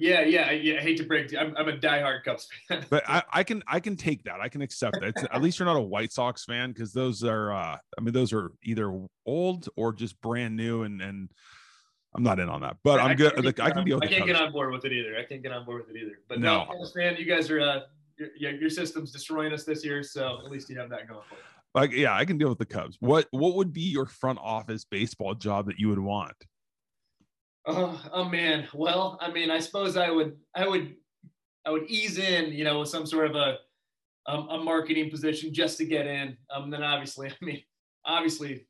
Yeah, 0.00 0.22
yeah, 0.22 0.50
yeah. 0.50 0.78
I 0.78 0.80
hate 0.80 0.96
to 0.96 1.04
break. 1.04 1.36
I'm, 1.36 1.54
I'm 1.58 1.68
a 1.68 1.76
diehard 1.76 2.24
Cubs 2.24 2.48
fan. 2.68 2.86
but 2.88 3.04
I, 3.06 3.22
I, 3.30 3.44
can 3.44 3.62
I 3.68 3.80
can 3.80 3.96
take 3.96 4.24
that. 4.24 4.40
I 4.40 4.48
can 4.48 4.62
accept 4.62 4.98
that. 4.98 5.08
It's, 5.10 5.22
at 5.24 5.42
least 5.42 5.58
you're 5.58 5.66
not 5.66 5.76
a 5.76 5.82
White 5.82 6.10
Sox 6.10 6.44
fan 6.44 6.72
because 6.72 6.92
those 6.92 7.22
are. 7.22 7.52
Uh, 7.52 7.76
I 7.98 8.00
mean, 8.00 8.14
those 8.14 8.32
are 8.32 8.52
either 8.64 8.98
old 9.26 9.68
or 9.76 9.92
just 9.92 10.20
brand 10.20 10.56
new, 10.56 10.82
and 10.82 11.02
and 11.02 11.28
I'm 12.14 12.22
not 12.22 12.40
in 12.40 12.48
on 12.48 12.60
that. 12.62 12.76
But 12.82 13.00
I'm 13.00 13.16
good. 13.16 13.44
Like, 13.44 13.60
I 13.60 13.70
can 13.70 13.84
deal. 13.84 14.00
I 14.02 14.06
can't 14.06 14.26
get 14.26 14.36
on 14.36 14.52
board 14.52 14.72
with 14.72 14.84
it 14.84 14.92
either. 14.92 15.16
I 15.16 15.24
can't 15.24 15.42
get 15.42 15.52
on 15.52 15.64
board 15.64 15.86
with 15.86 15.96
it 15.96 16.00
either. 16.00 16.18
But 16.28 16.40
no, 16.40 16.66
no 16.70 16.86
fan, 16.86 17.16
you 17.16 17.24
guys 17.24 17.50
are. 17.50 17.60
Uh, 17.60 17.80
your, 18.36 18.52
your 18.52 18.70
system's 18.70 19.12
destroying 19.12 19.52
us 19.52 19.64
this 19.64 19.84
year, 19.84 20.02
so 20.02 20.40
at 20.44 20.50
least 20.50 20.68
you 20.68 20.78
have 20.78 20.90
that 20.90 21.08
going 21.08 21.22
for 21.28 21.36
you. 21.36 21.40
Like, 21.74 21.92
yeah, 21.92 22.14
I 22.14 22.24
can 22.24 22.36
deal 22.36 22.48
with 22.48 22.58
the 22.58 22.66
Cubs. 22.66 22.96
What 23.00 23.28
what 23.30 23.54
would 23.54 23.72
be 23.72 23.82
your 23.82 24.06
front 24.06 24.38
office 24.42 24.84
baseball 24.84 25.34
job 25.34 25.66
that 25.66 25.78
you 25.78 25.88
would 25.88 26.00
want? 26.00 26.34
Oh, 27.66 28.00
oh 28.12 28.24
man. 28.24 28.66
Well, 28.74 29.18
I 29.20 29.30
mean, 29.30 29.50
I 29.50 29.60
suppose 29.60 29.96
I 29.96 30.10
would, 30.10 30.36
I 30.54 30.66
would, 30.66 30.96
I 31.64 31.70
would 31.70 31.88
ease 31.88 32.18
in, 32.18 32.52
you 32.52 32.64
know, 32.64 32.80
with 32.80 32.88
some 32.88 33.06
sort 33.06 33.30
of 33.30 33.36
a, 33.36 33.58
um, 34.26 34.48
a 34.48 34.58
marketing 34.58 35.10
position 35.10 35.52
just 35.52 35.78
to 35.78 35.84
get 35.84 36.06
in. 36.06 36.36
Um, 36.54 36.70
then 36.70 36.82
obviously, 36.82 37.28
I 37.42 37.44
mean, 37.44 37.62
obviously, 38.04 38.66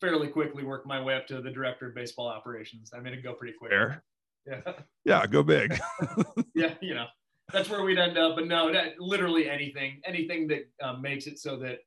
fairly 0.00 0.28
quickly 0.28 0.64
work 0.64 0.86
my 0.86 1.02
way 1.02 1.14
up 1.14 1.26
to 1.28 1.40
the 1.40 1.50
director 1.50 1.88
of 1.88 1.94
baseball 1.94 2.28
operations. 2.28 2.90
I 2.94 2.98
mean, 2.98 3.12
it'd 3.12 3.24
go 3.24 3.34
pretty 3.34 3.54
quick. 3.58 3.70
Fair. 3.70 4.04
Yeah. 4.46 4.72
Yeah. 5.04 5.26
Go 5.26 5.42
big. 5.42 5.78
yeah. 6.54 6.74
You 6.80 6.94
know, 6.94 7.06
that's 7.52 7.68
where 7.68 7.82
we'd 7.82 7.98
end 7.98 8.18
up. 8.18 8.36
But 8.36 8.46
no, 8.46 8.72
that, 8.72 9.00
literally 9.00 9.48
anything, 9.48 10.00
anything 10.04 10.48
that 10.48 10.68
um, 10.82 11.02
makes 11.02 11.26
it 11.26 11.38
so 11.38 11.56
that, 11.58 11.78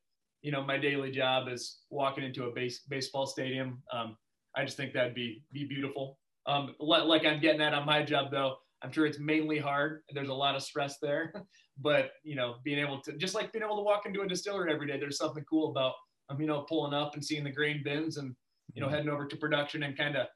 you 0.42 0.52
know, 0.52 0.62
my 0.62 0.76
daily 0.76 1.10
job 1.10 1.48
is 1.48 1.80
walking 1.90 2.24
into 2.24 2.44
a 2.44 2.52
base 2.52 2.80
baseball 2.88 3.26
stadium. 3.26 3.82
Um, 3.92 4.16
I 4.56 4.64
just 4.64 4.76
think 4.76 4.92
that'd 4.92 5.14
be 5.14 5.42
be 5.52 5.64
beautiful. 5.64 6.18
Um, 6.46 6.74
like 6.80 7.24
I'm 7.24 7.40
getting 7.40 7.60
at 7.60 7.74
on 7.74 7.86
my 7.86 8.02
job 8.02 8.30
though, 8.30 8.56
I'm 8.82 8.92
sure 8.92 9.06
it's 9.06 9.18
mainly 9.18 9.58
hard. 9.58 10.02
There's 10.12 10.28
a 10.28 10.34
lot 10.34 10.56
of 10.56 10.62
stress 10.62 10.98
there, 11.00 11.32
but 11.78 12.10
you 12.24 12.34
know, 12.34 12.56
being 12.64 12.78
able 12.78 13.00
to 13.02 13.16
just 13.16 13.34
like 13.34 13.52
being 13.52 13.64
able 13.64 13.76
to 13.76 13.82
walk 13.82 14.06
into 14.06 14.22
a 14.22 14.28
distillery 14.28 14.72
every 14.72 14.86
day, 14.86 14.98
there's 14.98 15.18
something 15.18 15.44
cool 15.48 15.70
about 15.70 15.94
um, 16.28 16.40
you 16.40 16.46
know, 16.46 16.60
pulling 16.62 16.94
up 16.94 17.14
and 17.14 17.24
seeing 17.24 17.44
the 17.44 17.50
grain 17.50 17.82
bins 17.84 18.16
and 18.16 18.34
you 18.74 18.80
know, 18.80 18.86
mm-hmm. 18.86 18.96
heading 18.96 19.10
over 19.10 19.26
to 19.26 19.36
production 19.36 19.82
and 19.82 19.96
kind 19.96 20.16
of 20.16 20.26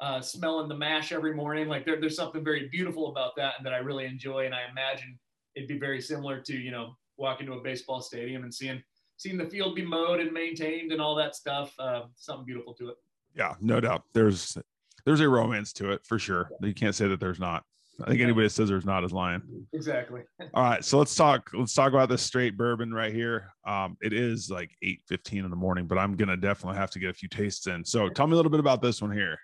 uh, 0.00 0.20
smelling 0.20 0.68
the 0.68 0.76
mash 0.76 1.12
every 1.12 1.34
morning. 1.34 1.68
Like 1.68 1.84
there, 1.84 2.00
there's 2.00 2.16
something 2.16 2.44
very 2.44 2.68
beautiful 2.68 3.08
about 3.08 3.36
that 3.36 3.54
and 3.58 3.66
that 3.66 3.72
I 3.72 3.78
really 3.78 4.06
enjoy. 4.06 4.46
And 4.46 4.54
I 4.54 4.62
imagine 4.70 5.18
it'd 5.54 5.68
be 5.68 5.78
very 5.78 6.00
similar 6.00 6.40
to, 6.40 6.56
you 6.56 6.70
know, 6.70 6.94
walking 7.16 7.46
to 7.46 7.54
a 7.54 7.62
baseball 7.62 8.00
stadium 8.00 8.44
and 8.44 8.54
seeing, 8.54 8.82
seeing 9.16 9.36
the 9.36 9.46
field 9.46 9.74
be 9.74 9.84
mowed 9.84 10.20
and 10.20 10.32
maintained 10.32 10.92
and 10.92 11.00
all 11.00 11.14
that 11.16 11.34
stuff. 11.34 11.74
Uh, 11.78 12.02
something 12.16 12.46
beautiful 12.46 12.74
to 12.74 12.90
it. 12.90 12.96
Yeah, 13.34 13.54
no 13.60 13.80
doubt. 13.80 14.04
There's 14.12 14.56
there's 15.04 15.20
a 15.20 15.28
romance 15.28 15.72
to 15.74 15.92
it 15.92 16.04
for 16.04 16.18
sure. 16.18 16.50
You 16.60 16.74
can't 16.74 16.94
say 16.94 17.06
that 17.08 17.20
there's 17.20 17.38
not. 17.38 17.64
I 18.02 18.10
think 18.10 18.20
anybody 18.20 18.46
that 18.46 18.50
says 18.50 18.68
there's 18.68 18.86
not 18.86 19.04
is 19.04 19.12
lying. 19.12 19.42
Exactly. 19.72 20.22
All 20.54 20.62
right, 20.62 20.84
so 20.84 20.98
let's 20.98 21.14
talk. 21.14 21.50
Let's 21.52 21.74
talk 21.74 21.92
about 21.92 22.08
this 22.08 22.22
straight 22.22 22.56
bourbon 22.56 22.92
right 22.92 23.12
here. 23.12 23.52
Um, 23.66 23.96
it 24.00 24.12
is 24.12 24.50
like 24.50 24.70
eight 24.82 25.00
fifteen 25.06 25.44
in 25.44 25.50
the 25.50 25.56
morning, 25.56 25.86
but 25.86 25.98
I'm 25.98 26.16
gonna 26.16 26.36
definitely 26.36 26.78
have 26.78 26.90
to 26.92 26.98
get 26.98 27.10
a 27.10 27.14
few 27.14 27.28
tastes 27.28 27.66
in. 27.66 27.84
So 27.84 28.08
tell 28.08 28.26
me 28.26 28.34
a 28.34 28.36
little 28.36 28.50
bit 28.50 28.60
about 28.60 28.80
this 28.82 29.02
one 29.02 29.12
here. 29.12 29.38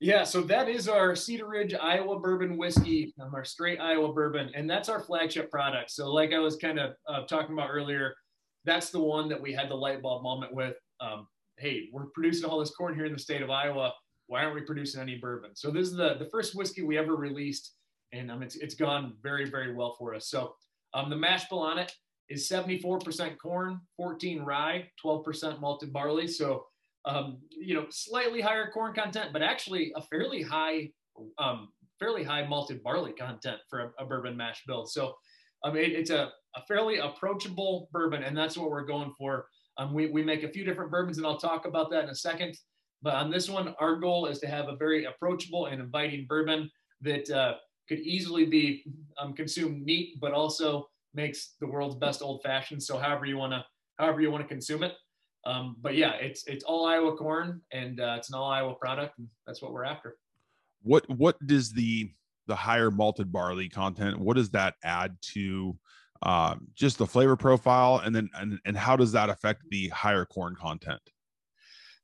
Yeah, 0.00 0.24
so 0.24 0.40
that 0.42 0.68
is 0.68 0.88
our 0.88 1.14
Cedar 1.14 1.46
Ridge 1.46 1.74
Iowa 1.74 2.18
Bourbon 2.18 2.56
Whiskey, 2.56 3.14
um, 3.20 3.34
our 3.34 3.44
straight 3.44 3.80
Iowa 3.80 4.12
bourbon, 4.12 4.50
and 4.54 4.68
that's 4.68 4.88
our 4.88 5.00
flagship 5.00 5.50
product. 5.50 5.90
So, 5.90 6.10
like 6.12 6.32
I 6.32 6.38
was 6.38 6.56
kind 6.56 6.80
of 6.80 6.94
uh, 7.06 7.22
talking 7.26 7.52
about 7.52 7.68
earlier, 7.70 8.14
that's 8.64 8.90
the 8.90 9.00
one 9.00 9.28
that 9.28 9.40
we 9.40 9.52
had 9.52 9.68
the 9.68 9.76
light 9.76 10.02
bulb 10.02 10.22
moment 10.22 10.52
with. 10.54 10.74
Um, 11.00 11.28
hey, 11.58 11.88
we're 11.92 12.06
producing 12.06 12.48
all 12.48 12.58
this 12.58 12.74
corn 12.74 12.94
here 12.94 13.04
in 13.04 13.12
the 13.12 13.18
state 13.18 13.42
of 13.42 13.50
Iowa 13.50 13.92
why 14.32 14.44
aren't 14.44 14.54
we 14.54 14.62
producing 14.62 15.00
any 15.00 15.16
bourbon? 15.16 15.50
So 15.54 15.70
this 15.70 15.88
is 15.88 15.94
the, 15.94 16.14
the 16.18 16.24
first 16.24 16.54
whiskey 16.54 16.82
we 16.82 16.96
ever 16.96 17.16
released, 17.16 17.74
and 18.12 18.30
um, 18.30 18.42
it's, 18.42 18.56
it's 18.56 18.74
gone 18.74 19.14
very, 19.22 19.48
very 19.48 19.74
well 19.74 19.94
for 19.98 20.14
us. 20.14 20.28
So 20.28 20.54
um, 20.94 21.10
the 21.10 21.16
mash 21.16 21.48
bill 21.48 21.60
on 21.60 21.78
it 21.78 21.92
is 22.28 22.48
74% 22.48 23.38
corn, 23.38 23.80
14 23.96 24.42
rye, 24.42 24.88
12% 25.04 25.60
malted 25.60 25.92
barley. 25.92 26.26
So, 26.26 26.64
um, 27.04 27.38
you 27.50 27.74
know, 27.74 27.86
slightly 27.90 28.40
higher 28.40 28.70
corn 28.70 28.94
content, 28.94 29.30
but 29.32 29.42
actually 29.42 29.92
a 29.96 30.02
fairly 30.02 30.42
high, 30.42 30.90
um, 31.38 31.68
fairly 31.98 32.22
high 32.22 32.46
malted 32.46 32.82
barley 32.82 33.12
content 33.12 33.58
for 33.68 33.80
a, 33.98 34.04
a 34.04 34.06
bourbon 34.06 34.36
mash 34.36 34.62
bill. 34.66 34.86
So 34.86 35.14
um, 35.64 35.76
it, 35.76 35.92
it's 35.92 36.10
a, 36.10 36.30
a 36.54 36.62
fairly 36.68 36.98
approachable 36.98 37.88
bourbon, 37.92 38.22
and 38.22 38.36
that's 38.36 38.56
what 38.56 38.70
we're 38.70 38.84
going 38.84 39.12
for. 39.18 39.46
Um, 39.78 39.94
we, 39.94 40.08
we 40.08 40.22
make 40.22 40.42
a 40.42 40.48
few 40.48 40.64
different 40.64 40.90
bourbons, 40.90 41.16
and 41.16 41.26
I'll 41.26 41.38
talk 41.38 41.66
about 41.66 41.90
that 41.90 42.04
in 42.04 42.10
a 42.10 42.14
second. 42.14 42.56
But 43.00 43.14
on 43.14 43.30
this 43.30 43.48
one, 43.48 43.74
our 43.80 43.96
goal 43.96 44.26
is 44.26 44.38
to 44.40 44.46
have 44.46 44.68
a 44.68 44.76
very 44.76 45.06
approachable 45.06 45.66
and 45.66 45.80
inviting 45.80 46.26
bourbon 46.28 46.70
that 47.00 47.28
uh, 47.30 47.54
could 47.88 48.00
easily 48.00 48.46
be 48.46 48.84
um, 49.18 49.34
consumed 49.34 49.84
neat, 49.84 50.20
but 50.20 50.32
also 50.32 50.88
makes 51.14 51.54
the 51.60 51.66
world's 51.66 51.96
best 51.96 52.22
old 52.22 52.42
fashioned. 52.42 52.82
So 52.82 52.98
however 52.98 53.26
you 53.26 53.36
want 53.36 53.52
to, 53.52 53.64
however 53.98 54.20
you 54.20 54.30
want 54.30 54.42
to 54.42 54.48
consume 54.48 54.82
it. 54.82 54.94
Um, 55.44 55.76
but 55.80 55.96
yeah, 55.96 56.12
it's 56.14 56.46
it's 56.46 56.64
all 56.64 56.86
Iowa 56.86 57.16
corn 57.16 57.60
and 57.72 58.00
uh, 58.00 58.14
it's 58.16 58.28
an 58.28 58.36
all 58.36 58.50
Iowa 58.50 58.74
product, 58.74 59.18
and 59.18 59.28
that's 59.46 59.60
what 59.60 59.72
we're 59.72 59.84
after. 59.84 60.16
What 60.82 61.08
what 61.10 61.36
does 61.46 61.72
the 61.72 62.10
the 62.46 62.56
higher 62.56 62.90
malted 62.90 63.32
barley 63.32 63.68
content? 63.68 64.18
What 64.18 64.36
does 64.36 64.50
that 64.50 64.74
add 64.84 65.16
to 65.32 65.76
um, 66.22 66.68
just 66.74 66.98
the 66.98 67.06
flavor 67.06 67.36
profile, 67.36 68.02
and 68.04 68.14
then 68.14 68.30
and, 68.34 68.58
and 68.64 68.76
how 68.76 68.96
does 68.96 69.12
that 69.12 69.30
affect 69.30 69.62
the 69.70 69.88
higher 69.88 70.24
corn 70.24 70.54
content? 70.54 71.00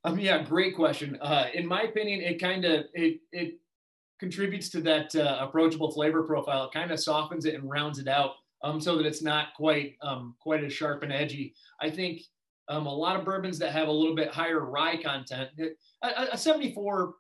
Um, 0.05 0.19
yeah, 0.19 0.43
great 0.43 0.75
question. 0.75 1.19
Uh, 1.21 1.47
in 1.55 1.67
my 1.67 1.83
opinion, 1.83 2.21
it 2.21 2.41
kind 2.41 2.65
of 2.65 2.87
it 2.95 3.21
it 3.31 3.61
contributes 4.19 4.69
to 4.71 4.81
that 4.83 5.15
uh, 5.15 5.39
approachable 5.41 5.91
flavor 5.91 6.23
profile. 6.23 6.65
It 6.65 6.73
kind 6.73 6.91
of 6.91 7.01
softens 7.01 7.45
it 7.45 7.55
and 7.55 7.69
rounds 7.69 7.99
it 7.99 8.09
out, 8.09 8.33
um, 8.63 8.81
so 8.81 8.97
that 8.97 9.07
it's 9.07 9.23
not 9.23 9.55
quite 9.55 9.97
um, 10.03 10.35
quite 10.41 10.65
as 10.65 10.73
sharp 10.73 11.03
and 11.03 11.13
edgy. 11.13 11.55
I 11.81 11.91
think 11.91 12.23
um, 12.69 12.87
a 12.87 12.95
lot 12.95 13.19
of 13.19 13.25
bourbons 13.25 13.59
that 13.59 13.73
have 13.73 13.89
a 13.89 13.93
little 13.93 14.15
bit 14.15 14.31
higher 14.31 14.61
rye 14.61 15.01
content, 15.03 15.51
a, 16.03 16.37
74% 16.37 17.13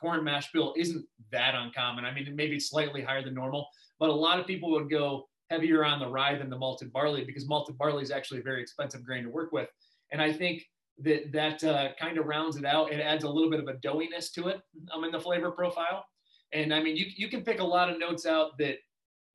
corn 0.00 0.24
mash 0.24 0.50
bill 0.52 0.74
isn't 0.76 1.04
that 1.30 1.54
uncommon. 1.54 2.04
I 2.04 2.12
mean, 2.12 2.26
it 2.26 2.34
maybe 2.34 2.56
it's 2.56 2.68
slightly 2.68 3.02
higher 3.02 3.22
than 3.22 3.34
normal, 3.34 3.68
but 4.00 4.08
a 4.08 4.14
lot 4.14 4.40
of 4.40 4.46
people 4.46 4.70
would 4.72 4.90
go 4.90 5.28
heavier 5.50 5.84
on 5.84 6.00
the 6.00 6.08
rye 6.08 6.36
than 6.36 6.50
the 6.50 6.56
malted 6.56 6.92
barley 6.92 7.24
because 7.24 7.46
malted 7.46 7.78
barley 7.78 8.02
is 8.02 8.10
actually 8.10 8.40
a 8.40 8.42
very 8.42 8.60
expensive 8.60 9.04
grain 9.04 9.24
to 9.24 9.30
work 9.30 9.52
with. 9.52 9.68
And 10.10 10.20
I 10.20 10.32
think 10.32 10.64
that 10.98 11.32
that 11.32 11.62
uh, 11.64 11.88
kind 11.98 12.18
of 12.18 12.26
rounds 12.26 12.56
it 12.56 12.64
out. 12.64 12.92
It 12.92 13.00
adds 13.00 13.24
a 13.24 13.28
little 13.28 13.50
bit 13.50 13.60
of 13.60 13.68
a 13.68 13.74
doughiness 13.74 14.32
to 14.32 14.48
it 14.48 14.60
um, 14.92 15.04
in 15.04 15.12
the 15.12 15.20
flavor 15.20 15.50
profile. 15.50 16.04
And 16.52 16.72
I 16.74 16.82
mean, 16.82 16.96
you, 16.96 17.06
you 17.14 17.28
can 17.28 17.42
pick 17.42 17.60
a 17.60 17.64
lot 17.64 17.90
of 17.90 17.98
notes 17.98 18.26
out 18.26 18.56
that 18.58 18.76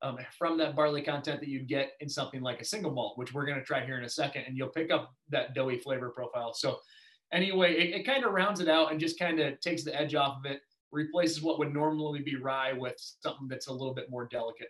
um, 0.03 0.17
from 0.37 0.57
that 0.57 0.75
barley 0.75 1.01
content 1.01 1.39
that 1.39 1.47
you'd 1.47 1.67
get 1.67 1.93
in 2.01 2.09
something 2.09 2.41
like 2.41 2.61
a 2.61 2.65
single 2.65 2.91
malt, 2.91 3.17
which 3.17 3.33
we're 3.33 3.45
going 3.45 3.57
to 3.57 3.63
try 3.63 3.85
here 3.85 3.97
in 3.97 4.03
a 4.03 4.09
second, 4.09 4.43
and 4.47 4.57
you'll 4.57 4.67
pick 4.67 4.91
up 4.91 5.13
that 5.29 5.55
doughy 5.55 5.77
flavor 5.77 6.09
profile. 6.09 6.53
So 6.53 6.77
anyway, 7.31 7.73
it, 7.73 8.01
it 8.01 8.05
kind 8.05 8.25
of 8.25 8.33
rounds 8.33 8.59
it 8.59 8.67
out 8.67 8.91
and 8.91 8.99
just 8.99 9.17
kind 9.17 9.39
of 9.39 9.59
takes 9.61 9.83
the 9.83 9.97
edge 9.99 10.13
off 10.13 10.37
of 10.37 10.51
it, 10.51 10.61
replaces 10.91 11.41
what 11.41 11.57
would 11.59 11.73
normally 11.73 12.21
be 12.21 12.35
rye 12.35 12.73
with 12.73 12.95
something 12.97 13.47
that's 13.47 13.67
a 13.67 13.71
little 13.71 13.93
bit 13.93 14.09
more 14.09 14.27
delicate. 14.27 14.69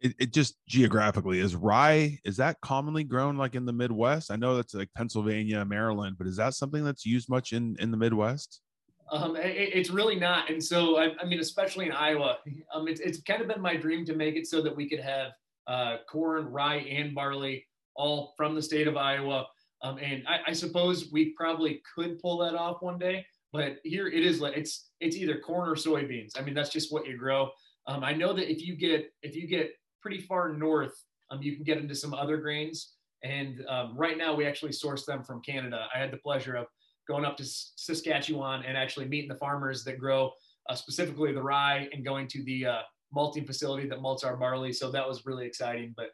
It, 0.00 0.14
it 0.20 0.32
just 0.32 0.54
geographically 0.68 1.40
is 1.40 1.56
rye 1.56 2.18
is 2.24 2.36
that 2.36 2.60
commonly 2.60 3.02
grown 3.02 3.36
like 3.36 3.56
in 3.56 3.66
the 3.66 3.72
midwest? 3.72 4.30
I 4.30 4.36
know 4.36 4.54
that's 4.54 4.72
like 4.72 4.90
pennsylvania 4.94 5.64
maryland 5.64 6.14
but 6.16 6.28
is 6.28 6.36
that 6.36 6.54
something 6.54 6.84
that's 6.84 7.04
used 7.04 7.28
much 7.28 7.52
in 7.52 7.74
in 7.80 7.90
the 7.90 7.96
midwest 7.96 8.60
um, 9.10 9.36
it, 9.36 9.70
it's 9.74 9.90
really 9.90 10.16
not 10.16 10.50
and 10.50 10.62
so 10.62 10.98
I, 10.98 11.12
I, 11.20 11.24
mean 11.24 11.40
especially 11.40 11.86
in 11.86 11.92
iowa 11.92 12.38
um, 12.74 12.88
it's, 12.88 13.00
it's 13.00 13.20
kind 13.22 13.40
of 13.40 13.48
been 13.48 13.60
my 13.60 13.76
dream 13.76 14.04
to 14.06 14.14
make 14.14 14.36
it 14.36 14.46
so 14.46 14.60
that 14.62 14.74
we 14.74 14.88
could 14.88 15.00
have 15.00 15.32
uh, 15.66 15.96
corn 16.10 16.46
rye 16.46 16.76
and 16.76 17.14
barley 17.14 17.66
all 17.94 18.34
from 18.36 18.54
the 18.54 18.62
state 18.62 18.88
of 18.88 18.96
iowa 18.96 19.46
um, 19.82 19.98
and 19.98 20.24
I, 20.26 20.38
I 20.48 20.52
suppose 20.52 21.10
we 21.12 21.30
probably 21.30 21.82
could 21.94 22.18
pull 22.20 22.38
that 22.38 22.54
off 22.54 22.82
one 22.82 22.98
day 22.98 23.24
but 23.52 23.78
here 23.84 24.08
it 24.08 24.24
is 24.24 24.40
like 24.40 24.56
it's 24.56 24.90
it's 25.00 25.16
either 25.16 25.38
corn 25.38 25.68
or 25.68 25.74
soybeans 25.74 26.38
i 26.38 26.42
mean 26.42 26.54
that's 26.54 26.70
just 26.70 26.92
what 26.92 27.06
you 27.06 27.16
grow 27.16 27.50
um, 27.88 28.04
I 28.04 28.12
know 28.12 28.34
that 28.34 28.52
if 28.52 28.64
you 28.64 28.76
get 28.76 29.10
if 29.22 29.34
you 29.34 29.48
get 29.48 29.72
pretty 30.02 30.20
far 30.20 30.52
north, 30.52 30.94
um, 31.30 31.42
you 31.42 31.56
can 31.56 31.64
get 31.64 31.78
into 31.78 31.94
some 31.94 32.14
other 32.14 32.36
grains. 32.36 32.92
And 33.24 33.64
um, 33.66 33.96
right 33.96 34.16
now, 34.16 34.36
we 34.36 34.46
actually 34.46 34.72
source 34.72 35.04
them 35.04 35.24
from 35.24 35.40
Canada. 35.42 35.86
I 35.92 35.98
had 35.98 36.12
the 36.12 36.18
pleasure 36.18 36.54
of 36.54 36.66
going 37.08 37.24
up 37.24 37.36
to 37.38 37.44
Saskatchewan 37.44 38.64
and 38.64 38.76
actually 38.76 39.08
meeting 39.08 39.28
the 39.28 39.34
farmers 39.36 39.82
that 39.84 39.98
grow 39.98 40.30
uh, 40.68 40.74
specifically 40.74 41.32
the 41.32 41.42
rye 41.42 41.88
and 41.92 42.04
going 42.04 42.28
to 42.28 42.42
the 42.44 42.66
uh, 42.66 42.80
malting 43.12 43.46
facility 43.46 43.88
that 43.88 44.02
malts 44.02 44.22
our 44.22 44.36
barley. 44.36 44.72
So 44.72 44.90
that 44.90 45.08
was 45.08 45.24
really 45.24 45.46
exciting. 45.46 45.94
But 45.96 46.10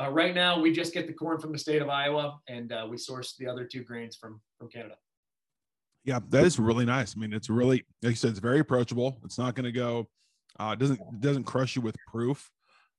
uh, 0.00 0.10
right 0.10 0.34
now, 0.34 0.58
we 0.58 0.72
just 0.72 0.94
get 0.94 1.06
the 1.06 1.12
corn 1.12 1.38
from 1.38 1.52
the 1.52 1.58
state 1.58 1.82
of 1.82 1.90
Iowa, 1.90 2.38
and 2.48 2.72
uh, 2.72 2.86
we 2.88 2.96
source 2.96 3.36
the 3.38 3.46
other 3.46 3.64
two 3.64 3.84
grains 3.84 4.16
from 4.16 4.40
from 4.58 4.70
Canada. 4.70 4.94
Yeah, 6.04 6.20
that 6.30 6.44
is 6.44 6.58
really 6.58 6.86
nice. 6.86 7.14
I 7.14 7.20
mean, 7.20 7.32
it's 7.34 7.50
really 7.50 7.84
like 8.02 8.10
you 8.10 8.16
said, 8.16 8.30
it's 8.30 8.38
very 8.38 8.60
approachable. 8.60 9.18
It's 9.24 9.38
not 9.38 9.54
going 9.54 9.64
to 9.64 9.72
go. 9.72 10.08
Uh, 10.58 10.70
it 10.72 10.78
doesn't 10.78 11.20
doesn't 11.20 11.44
crush 11.44 11.76
you 11.76 11.82
with 11.82 11.94
proof. 12.10 12.50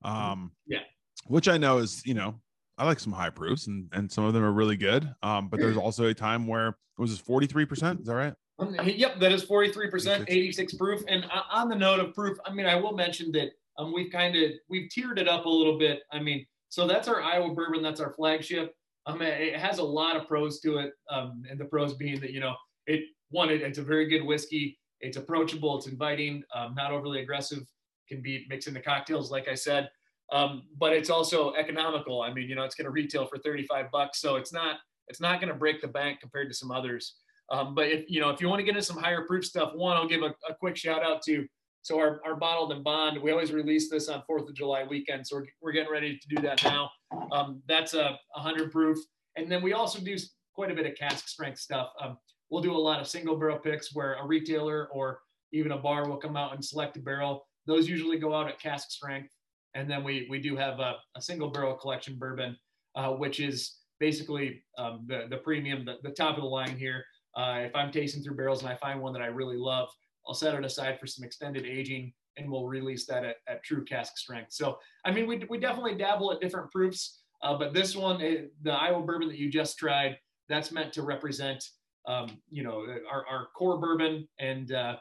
Mm-hmm. 0.05 0.15
Um, 0.15 0.51
Yeah. 0.67 0.79
which 1.27 1.47
I 1.47 1.57
know 1.57 1.79
is 1.79 2.05
you 2.05 2.13
know 2.13 2.39
I 2.77 2.85
like 2.85 2.99
some 2.99 3.13
high 3.13 3.29
proofs 3.29 3.67
and 3.67 3.89
and 3.93 4.11
some 4.11 4.25
of 4.25 4.33
them 4.33 4.43
are 4.43 4.51
really 4.51 4.77
good. 4.77 5.13
Um, 5.21 5.49
but 5.49 5.59
there's 5.59 5.77
also 5.77 6.05
a 6.05 6.13
time 6.13 6.47
where 6.47 6.77
was 6.97 7.11
this 7.11 7.19
43 7.19 7.65
percent. 7.65 7.99
Is 8.01 8.07
that 8.07 8.15
right? 8.15 8.33
Um, 8.59 8.75
yep, 8.85 9.19
that 9.19 9.31
is 9.31 9.43
43%, 9.43 9.87
86. 9.87 10.25
86 10.29 10.73
proof. 10.75 11.03
And 11.07 11.25
on 11.51 11.69
the 11.69 11.75
note 11.75 11.99
of 11.99 12.13
proof, 12.13 12.37
I 12.45 12.53
mean, 12.53 12.67
I 12.67 12.75
will 12.75 12.93
mention 12.93 13.31
that 13.31 13.49
um, 13.77 13.91
we've 13.93 14.11
kind 14.11 14.35
of 14.35 14.51
we've 14.69 14.89
tiered 14.89 15.19
it 15.19 15.27
up 15.27 15.45
a 15.45 15.49
little 15.49 15.77
bit. 15.77 16.01
I 16.11 16.19
mean, 16.19 16.45
so 16.69 16.87
that's 16.87 17.07
our 17.07 17.21
Iowa 17.21 17.53
bourbon, 17.53 17.81
that's 17.81 17.99
our 17.99 18.13
flagship. 18.13 18.73
Um, 19.05 19.21
it 19.21 19.39
it 19.41 19.59
has 19.59 19.79
a 19.79 19.83
lot 19.83 20.15
of 20.15 20.27
pros 20.27 20.59
to 20.61 20.77
it, 20.77 20.93
um, 21.09 21.43
and 21.49 21.59
the 21.59 21.65
pros 21.65 21.93
being 21.95 22.19
that 22.21 22.31
you 22.31 22.39
know 22.39 22.55
it 22.87 23.03
one, 23.29 23.49
it, 23.49 23.61
it's 23.61 23.79
a 23.79 23.83
very 23.83 24.07
good 24.07 24.23
whiskey. 24.23 24.77
It's 25.01 25.17
approachable, 25.17 25.77
it's 25.77 25.87
inviting, 25.87 26.43
um, 26.55 26.75
not 26.75 26.91
overly 26.91 27.21
aggressive. 27.21 27.63
Can 28.07 28.21
be 28.21 28.45
mixed 28.49 28.67
into 28.67 28.81
cocktails, 28.81 29.31
like 29.31 29.47
I 29.47 29.55
said. 29.55 29.89
Um, 30.31 30.63
but 30.77 30.93
it's 30.93 31.09
also 31.09 31.53
economical. 31.53 32.21
I 32.21 32.33
mean, 32.33 32.49
you 32.49 32.55
know, 32.55 32.63
it's 32.63 32.75
going 32.75 32.85
to 32.85 32.91
retail 32.91 33.25
for 33.25 33.37
35 33.37 33.91
bucks, 33.91 34.19
so 34.19 34.35
it's 34.35 34.53
not 34.53 34.77
it's 35.07 35.19
not 35.19 35.41
going 35.41 35.51
to 35.51 35.59
break 35.59 35.81
the 35.81 35.87
bank 35.87 36.21
compared 36.21 36.49
to 36.49 36.55
some 36.55 36.71
others. 36.71 37.15
Um, 37.51 37.75
but 37.75 37.87
if 37.87 38.09
you 38.09 38.21
know 38.21 38.29
if 38.29 38.41
you 38.41 38.47
want 38.47 38.59
to 38.59 38.63
get 38.63 38.75
into 38.75 38.83
some 38.83 38.97
higher 38.97 39.25
proof 39.25 39.45
stuff, 39.45 39.73
one 39.75 39.97
I'll 39.97 40.07
give 40.07 40.21
a, 40.21 40.33
a 40.49 40.55
quick 40.59 40.77
shout 40.77 41.03
out 41.03 41.21
to. 41.23 41.45
So 41.81 41.99
our, 41.99 42.21
our 42.25 42.37
bottled 42.37 42.71
in 42.71 42.81
bond, 42.81 43.21
we 43.21 43.31
always 43.31 43.51
release 43.51 43.89
this 43.89 44.07
on 44.07 44.23
Fourth 44.25 44.47
of 44.47 44.55
July 44.55 44.85
weekend. 44.85 45.27
So 45.27 45.35
we're, 45.35 45.45
we're 45.61 45.71
getting 45.73 45.91
ready 45.91 46.17
to 46.17 46.27
do 46.33 46.41
that 46.41 46.63
now. 46.63 46.89
Um, 47.33 47.61
that's 47.67 47.93
a 47.93 48.17
100 48.35 48.71
proof, 48.71 48.97
and 49.35 49.51
then 49.51 49.61
we 49.61 49.73
also 49.73 49.99
do 49.99 50.15
quite 50.55 50.71
a 50.71 50.75
bit 50.75 50.85
of 50.85 50.95
cask 50.95 51.27
strength 51.27 51.59
stuff. 51.59 51.89
Um, 51.99 52.17
we'll 52.49 52.61
do 52.61 52.73
a 52.73 52.77
lot 52.77 53.01
of 53.01 53.07
single 53.07 53.35
barrel 53.35 53.57
picks 53.57 53.93
where 53.93 54.13
a 54.15 54.25
retailer 54.25 54.87
or 54.93 55.19
even 55.51 55.71
a 55.73 55.77
bar 55.77 56.07
will 56.07 56.17
come 56.17 56.37
out 56.37 56.53
and 56.53 56.63
select 56.63 56.95
a 56.97 56.99
barrel. 56.99 57.45
Those 57.65 57.89
usually 57.89 58.17
go 58.17 58.33
out 58.33 58.47
at 58.47 58.59
cask 58.59 58.91
strength, 58.91 59.33
and 59.75 59.89
then 59.89 60.03
we 60.03 60.27
we 60.29 60.39
do 60.39 60.55
have 60.55 60.79
a, 60.79 60.95
a 61.15 61.21
single 61.21 61.49
barrel 61.49 61.75
collection 61.75 62.17
bourbon, 62.17 62.57
uh, 62.95 63.11
which 63.11 63.39
is 63.39 63.77
basically 63.99 64.63
um, 64.77 65.05
the 65.07 65.27
the 65.29 65.37
premium, 65.37 65.85
the, 65.85 65.97
the 66.03 66.11
top 66.11 66.37
of 66.37 66.43
the 66.43 66.49
line 66.49 66.77
here. 66.77 67.03
Uh, 67.35 67.61
if 67.61 67.75
I'm 67.75 67.91
tasting 67.91 68.23
through 68.23 68.35
barrels 68.35 68.61
and 68.61 68.71
I 68.71 68.75
find 68.75 69.01
one 69.01 69.13
that 69.13 69.21
I 69.21 69.27
really 69.27 69.57
love, 69.57 69.89
I'll 70.27 70.35
set 70.35 70.53
it 70.53 70.63
aside 70.63 70.99
for 70.99 71.07
some 71.07 71.25
extended 71.25 71.65
aging 71.65 72.13
and 72.37 72.49
we'll 72.49 72.67
release 72.67 73.05
that 73.07 73.25
at, 73.25 73.37
at 73.47 73.63
true 73.63 73.83
cask 73.83 74.17
strength. 74.17 74.53
So, 74.53 74.77
I 75.05 75.11
mean, 75.11 75.27
we, 75.27 75.43
we 75.49 75.59
definitely 75.59 75.95
dabble 75.95 76.31
at 76.31 76.41
different 76.41 76.71
proofs, 76.71 77.21
uh, 77.41 77.57
but 77.57 77.73
this 77.73 77.95
one, 77.95 78.21
eh, 78.21 78.45
the 78.61 78.71
Iowa 78.71 79.03
bourbon 79.03 79.27
that 79.27 79.37
you 79.37 79.51
just 79.51 79.77
tried, 79.77 80.17
that's 80.49 80.71
meant 80.71 80.93
to 80.93 81.03
represent, 81.03 81.63
um, 82.07 82.27
you 82.49 82.63
know, 82.63 82.85
our, 83.09 83.25
our 83.27 83.47
core 83.55 83.79
bourbon 83.79 84.27
and 84.39 84.71
uh, 84.71 84.95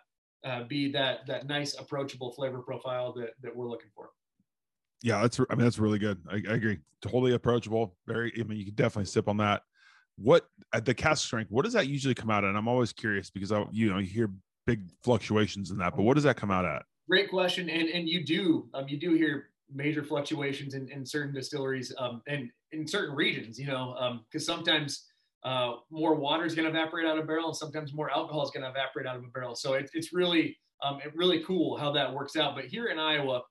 uh, 0.44 0.64
be 0.64 0.90
that 0.92 1.20
that 1.26 1.46
nice, 1.46 1.78
approachable 1.78 2.32
flavor 2.32 2.60
profile 2.62 3.12
that, 3.14 3.30
that 3.42 3.54
we're 3.54 3.68
looking 3.68 3.90
for. 3.94 4.10
Yeah, 5.02 5.20
that's 5.22 5.38
I 5.38 5.54
mean 5.54 5.64
that's 5.64 5.78
really 5.78 5.98
good. 5.98 6.20
I, 6.30 6.36
I 6.48 6.54
agree. 6.54 6.78
Totally 7.00 7.34
approachable. 7.34 7.96
Very. 8.06 8.32
I 8.38 8.44
mean, 8.44 8.58
you 8.58 8.66
can 8.66 8.74
definitely 8.74 9.06
sip 9.06 9.28
on 9.28 9.36
that. 9.38 9.62
What 10.16 10.46
at 10.72 10.84
the 10.84 10.94
cask 10.94 11.24
strength? 11.24 11.50
What 11.50 11.64
does 11.64 11.72
that 11.74 11.88
usually 11.88 12.14
come 12.14 12.30
out 12.30 12.44
at? 12.44 12.48
And 12.48 12.58
I'm 12.58 12.68
always 12.68 12.92
curious 12.92 13.30
because 13.30 13.50
I, 13.50 13.64
you 13.72 13.90
know, 13.90 13.98
you 13.98 14.06
hear 14.06 14.30
big 14.66 14.88
fluctuations 15.02 15.70
in 15.70 15.78
that, 15.78 15.96
but 15.96 16.02
what 16.02 16.14
does 16.14 16.24
that 16.24 16.36
come 16.36 16.50
out 16.50 16.64
at? 16.64 16.82
Great 17.08 17.30
question, 17.30 17.68
and 17.68 17.88
and 17.88 18.08
you 18.08 18.24
do 18.24 18.68
um, 18.74 18.88
you 18.88 18.98
do 18.98 19.14
hear 19.14 19.48
major 19.74 20.04
fluctuations 20.04 20.74
in, 20.74 20.88
in 20.90 21.04
certain 21.04 21.34
distilleries 21.34 21.92
um, 21.98 22.22
and 22.28 22.50
in 22.72 22.86
certain 22.86 23.16
regions. 23.16 23.58
You 23.58 23.66
know, 23.66 23.94
um 23.98 24.24
because 24.30 24.46
sometimes 24.46 25.06
uh, 25.44 25.74
more 25.90 26.14
water 26.14 26.44
is 26.44 26.54
going 26.54 26.70
to 26.72 26.78
evaporate 26.78 27.06
out 27.06 27.18
of 27.18 27.24
a 27.24 27.26
barrel, 27.26 27.48
and 27.48 27.56
sometimes 27.56 27.92
more 27.92 28.10
alcohol 28.10 28.44
is 28.44 28.50
going 28.50 28.62
to 28.62 28.70
evaporate 28.70 29.06
out 29.06 29.16
of 29.16 29.24
a 29.24 29.28
barrel. 29.28 29.56
So 29.56 29.74
it, 29.74 29.90
it's 29.92 30.12
really 30.12 30.56
um, 30.82 31.00
it 31.04 31.12
really 31.16 31.42
cool 31.44 31.76
how 31.76 31.92
that 31.92 32.12
works 32.12 32.36
out. 32.36 32.54
But 32.54 32.66
here 32.66 32.86
in 32.86 32.98
Iowa, 32.98 33.42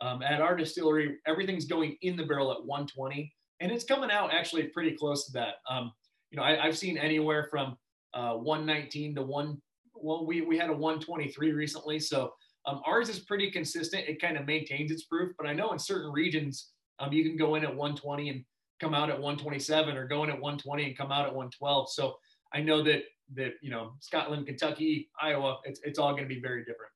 um, 0.00 0.22
at 0.22 0.40
our 0.40 0.56
distillery, 0.56 1.16
everything's 1.26 1.64
going 1.64 1.96
in 2.02 2.16
the 2.16 2.24
barrel 2.24 2.52
at 2.52 2.64
120, 2.64 3.32
and 3.60 3.72
it's 3.72 3.84
coming 3.84 4.10
out 4.10 4.32
actually 4.32 4.64
pretty 4.64 4.96
close 4.96 5.26
to 5.26 5.32
that. 5.32 5.54
Um, 5.70 5.92
you 6.30 6.36
know, 6.36 6.42
I, 6.42 6.64
I've 6.64 6.76
seen 6.76 6.98
anywhere 6.98 7.48
from 7.50 7.76
uh, 8.14 8.34
119 8.34 9.14
to 9.14 9.22
one. 9.22 9.60
Well, 9.94 10.26
we 10.26 10.42
we 10.42 10.58
had 10.58 10.68
a 10.68 10.72
123 10.72 11.52
recently, 11.52 11.98
so 11.98 12.32
um, 12.66 12.82
ours 12.84 13.08
is 13.08 13.20
pretty 13.20 13.50
consistent. 13.50 14.08
It 14.08 14.20
kind 14.20 14.36
of 14.36 14.44
maintains 14.46 14.90
its 14.90 15.04
proof, 15.04 15.32
but 15.38 15.46
I 15.46 15.54
know 15.54 15.72
in 15.72 15.78
certain 15.78 16.12
regions, 16.12 16.72
um, 16.98 17.12
you 17.12 17.24
can 17.24 17.36
go 17.36 17.54
in 17.54 17.62
at 17.62 17.70
120 17.74 18.28
and 18.28 18.44
come 18.80 18.92
out 18.92 19.08
at 19.08 19.20
127, 19.20 19.96
or 19.96 20.06
go 20.06 20.24
in 20.24 20.30
at 20.30 20.40
120 20.40 20.84
and 20.84 20.98
come 20.98 21.12
out 21.12 21.26
at 21.26 21.34
112. 21.34 21.90
So 21.92 22.16
I 22.52 22.60
know 22.60 22.82
that 22.82 23.04
that 23.34 23.54
you 23.62 23.70
know 23.70 23.94
Scotland, 24.00 24.46
Kentucky, 24.46 25.08
Iowa, 25.20 25.58
it's 25.64 25.80
it's 25.82 25.98
all 25.98 26.12
going 26.12 26.28
to 26.28 26.34
be 26.34 26.40
very 26.40 26.60
different. 26.60 26.92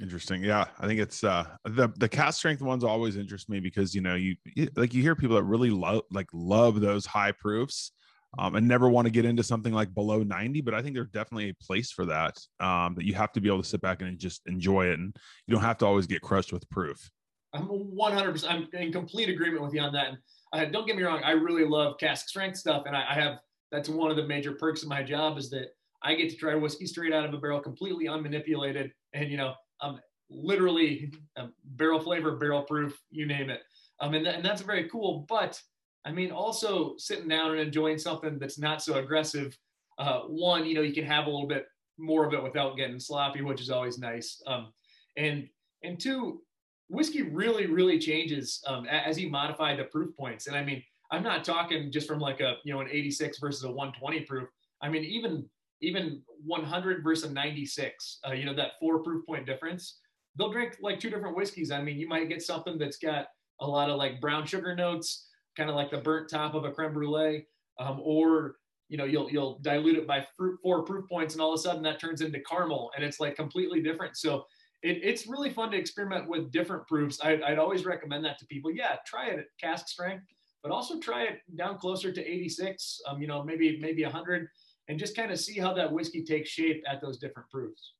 Interesting. 0.00 0.44
Yeah, 0.44 0.66
I 0.78 0.86
think 0.86 1.00
it's 1.00 1.24
uh 1.24 1.46
the 1.64 1.88
the 1.96 2.08
cask 2.08 2.38
strength 2.38 2.62
ones 2.62 2.84
always 2.84 3.16
interest 3.16 3.48
me 3.48 3.60
because 3.60 3.94
you 3.94 4.00
know 4.00 4.14
you, 4.14 4.36
like 4.76 4.94
you 4.94 5.02
hear 5.02 5.16
people 5.16 5.36
that 5.36 5.44
really 5.44 5.70
love 5.70 6.02
like 6.10 6.28
love 6.32 6.80
those 6.80 7.04
high 7.04 7.32
proofs 7.32 7.92
um, 8.38 8.54
and 8.54 8.68
never 8.68 8.88
want 8.88 9.06
to 9.06 9.10
get 9.10 9.24
into 9.24 9.42
something 9.42 9.72
like 9.72 9.92
below 9.94 10.22
90 10.22 10.60
but 10.60 10.74
i 10.74 10.82
think 10.82 10.94
there's 10.94 11.08
definitely 11.08 11.48
a 11.48 11.64
place 11.64 11.90
for 11.90 12.04
that 12.04 12.38
um, 12.60 12.94
that 12.94 13.04
you 13.04 13.14
have 13.14 13.32
to 13.32 13.40
be 13.40 13.48
able 13.48 13.62
to 13.62 13.68
sit 13.68 13.80
back 13.80 14.02
and 14.02 14.18
just 14.18 14.42
enjoy 14.46 14.86
it 14.86 14.98
and 14.98 15.16
you 15.46 15.54
don't 15.54 15.64
have 15.64 15.78
to 15.78 15.86
always 15.86 16.06
get 16.06 16.20
crushed 16.20 16.52
with 16.52 16.68
proof 16.68 17.10
I'm 17.52 17.66
100%. 17.66 18.44
I'm 18.48 18.68
in 18.72 18.92
complete 18.92 19.28
agreement 19.28 19.62
with 19.62 19.72
you 19.72 19.80
on 19.80 19.92
that. 19.94 20.08
And 20.08 20.18
uh, 20.52 20.64
don't 20.70 20.86
get 20.86 20.96
me 20.96 21.02
wrong, 21.02 21.22
I 21.24 21.32
really 21.32 21.64
love 21.64 21.98
cask 21.98 22.28
strength 22.28 22.56
stuff, 22.56 22.84
and 22.86 22.96
I, 22.96 23.04
I 23.10 23.14
have 23.14 23.38
that's 23.70 23.88
one 23.88 24.10
of 24.10 24.16
the 24.16 24.26
major 24.26 24.52
perks 24.52 24.82
of 24.82 24.88
my 24.88 25.02
job 25.02 25.36
is 25.36 25.50
that 25.50 25.68
I 26.02 26.14
get 26.14 26.30
to 26.30 26.36
try 26.36 26.54
whiskey 26.54 26.86
straight 26.86 27.12
out 27.12 27.26
of 27.26 27.34
a 27.34 27.38
barrel, 27.38 27.60
completely 27.60 28.06
unmanipulated, 28.06 28.90
and 29.12 29.30
you 29.30 29.36
know, 29.36 29.54
um, 29.80 30.00
literally 30.30 31.12
um, 31.36 31.52
barrel 31.64 32.00
flavor, 32.00 32.36
barrel 32.36 32.62
proof, 32.62 32.98
you 33.10 33.26
name 33.26 33.50
it. 33.50 33.60
Um, 34.00 34.14
and, 34.14 34.24
th- 34.24 34.36
and 34.36 34.44
that's 34.44 34.62
very 34.62 34.88
cool. 34.88 35.26
But 35.28 35.60
I 36.04 36.12
mean, 36.12 36.30
also 36.30 36.94
sitting 36.96 37.28
down 37.28 37.52
and 37.52 37.60
enjoying 37.60 37.98
something 37.98 38.38
that's 38.38 38.58
not 38.58 38.82
so 38.82 38.94
aggressive. 38.94 39.56
Uh, 39.98 40.20
one, 40.20 40.64
you 40.64 40.74
know, 40.74 40.82
you 40.82 40.94
can 40.94 41.04
have 41.04 41.26
a 41.26 41.30
little 41.30 41.48
bit 41.48 41.66
more 41.98 42.24
of 42.24 42.32
it 42.32 42.42
without 42.42 42.76
getting 42.76 43.00
sloppy, 43.00 43.42
which 43.42 43.60
is 43.60 43.70
always 43.70 43.98
nice. 43.98 44.40
Um, 44.46 44.72
and 45.16 45.48
and 45.82 45.98
two, 45.98 46.42
whiskey 46.88 47.22
really, 47.22 47.66
really 47.66 47.98
changes 47.98 48.62
um, 48.66 48.86
as 48.86 49.18
you 49.18 49.30
modify 49.30 49.76
the 49.76 49.84
proof 49.84 50.16
points. 50.16 50.46
And 50.46 50.56
I 50.56 50.64
mean, 50.64 50.82
I'm 51.10 51.22
not 51.22 51.44
talking 51.44 51.90
just 51.90 52.06
from 52.06 52.20
like 52.20 52.40
a 52.40 52.56
you 52.64 52.72
know 52.72 52.80
an 52.80 52.88
86 52.90 53.38
versus 53.38 53.64
a 53.64 53.68
120 53.68 54.20
proof. 54.20 54.48
I 54.80 54.88
mean, 54.88 55.04
even 55.04 55.48
even 55.80 56.22
100 56.44 57.02
versus 57.02 57.30
96. 57.30 58.20
Uh, 58.26 58.32
you 58.32 58.44
know 58.44 58.54
that 58.54 58.72
four 58.80 59.02
proof 59.02 59.24
point 59.26 59.46
difference. 59.46 59.98
They'll 60.36 60.52
drink 60.52 60.76
like 60.80 61.00
two 61.00 61.10
different 61.10 61.36
whiskeys. 61.36 61.70
I 61.70 61.82
mean, 61.82 61.98
you 61.98 62.08
might 62.08 62.28
get 62.28 62.42
something 62.42 62.78
that's 62.78 62.98
got 62.98 63.26
a 63.60 63.66
lot 63.66 63.90
of 63.90 63.96
like 63.96 64.20
brown 64.20 64.46
sugar 64.46 64.74
notes, 64.74 65.28
kind 65.56 65.68
of 65.68 65.76
like 65.76 65.90
the 65.90 65.98
burnt 65.98 66.30
top 66.30 66.54
of 66.54 66.64
a 66.64 66.70
creme 66.70 66.92
brulee, 66.92 67.46
um, 67.80 68.00
or 68.02 68.56
you 68.88 68.96
know 68.96 69.04
you'll 69.04 69.30
you'll 69.30 69.58
dilute 69.62 69.96
it 69.96 70.06
by 70.06 70.24
fruit, 70.36 70.58
four 70.62 70.82
proof 70.82 71.08
points, 71.08 71.34
and 71.34 71.40
all 71.40 71.52
of 71.52 71.58
a 71.58 71.62
sudden 71.62 71.82
that 71.82 72.00
turns 72.00 72.20
into 72.20 72.40
caramel, 72.40 72.90
and 72.96 73.04
it's 73.04 73.20
like 73.20 73.36
completely 73.36 73.82
different. 73.82 74.16
So 74.16 74.44
it, 74.82 75.00
it's 75.02 75.26
really 75.26 75.50
fun 75.50 75.70
to 75.72 75.76
experiment 75.76 76.28
with 76.28 76.52
different 76.52 76.86
proofs. 76.86 77.18
I, 77.22 77.40
I'd 77.44 77.58
always 77.58 77.84
recommend 77.84 78.24
that 78.24 78.38
to 78.38 78.46
people. 78.46 78.70
Yeah, 78.70 78.96
try 79.06 79.28
it 79.28 79.38
at 79.38 79.46
cask 79.60 79.88
strength, 79.88 80.24
but 80.62 80.70
also 80.70 81.00
try 81.00 81.24
it 81.24 81.40
down 81.56 81.78
closer 81.78 82.12
to 82.12 82.24
86. 82.24 83.00
Um, 83.08 83.20
you 83.20 83.26
know, 83.26 83.42
maybe 83.42 83.78
maybe 83.80 84.04
100, 84.04 84.48
and 84.88 84.98
just 84.98 85.16
kind 85.16 85.30
of 85.30 85.38
see 85.38 85.58
how 85.58 85.72
that 85.74 85.92
whiskey 85.92 86.22
takes 86.24 86.48
shape 86.50 86.82
at 86.88 87.00
those 87.00 87.18
different 87.18 87.48
proofs. 87.50 87.94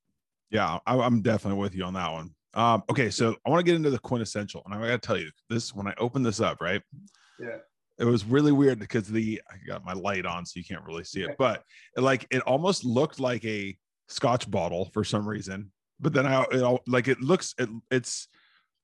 yeah 0.50 0.78
I, 0.86 0.98
i'm 0.98 1.20
definitely 1.22 1.60
with 1.60 1.74
you 1.74 1.84
on 1.84 1.94
that 1.94 2.10
one 2.12 2.30
um 2.54 2.82
okay 2.90 3.10
so 3.10 3.36
i 3.46 3.50
want 3.50 3.60
to 3.60 3.64
get 3.64 3.76
into 3.76 3.90
the 3.90 3.98
QuintEssential 3.98 4.62
and 4.64 4.74
i 4.74 4.78
gotta 4.78 4.98
tell 4.98 5.18
you 5.18 5.30
this 5.50 5.74
when 5.74 5.86
i 5.86 5.94
opened 5.98 6.24
this 6.26 6.40
up 6.40 6.60
right 6.60 6.82
Yeah. 7.38 7.58
it 7.98 8.04
was 8.04 8.24
really 8.24 8.52
weird 8.52 8.78
because 8.78 9.06
the 9.08 9.40
I 9.50 9.56
got 9.66 9.84
my 9.84 9.92
light 9.92 10.24
on 10.26 10.46
so 10.46 10.58
you 10.58 10.64
can't 10.64 10.84
really 10.84 11.04
see 11.04 11.22
it, 11.22 11.36
but 11.38 11.62
it, 11.96 12.00
like 12.00 12.26
it 12.30 12.42
almost 12.42 12.84
looked 12.84 13.18
like 13.20 13.44
a 13.44 13.76
scotch 14.08 14.50
bottle 14.50 14.90
for 14.94 15.04
some 15.04 15.28
reason. 15.28 15.70
But 16.00 16.12
then 16.12 16.24
I 16.26 16.42
it 16.52 16.62
all 16.62 16.80
like 16.86 17.08
it 17.08 17.20
looks 17.20 17.54
it 17.58 17.68
it's 17.90 18.28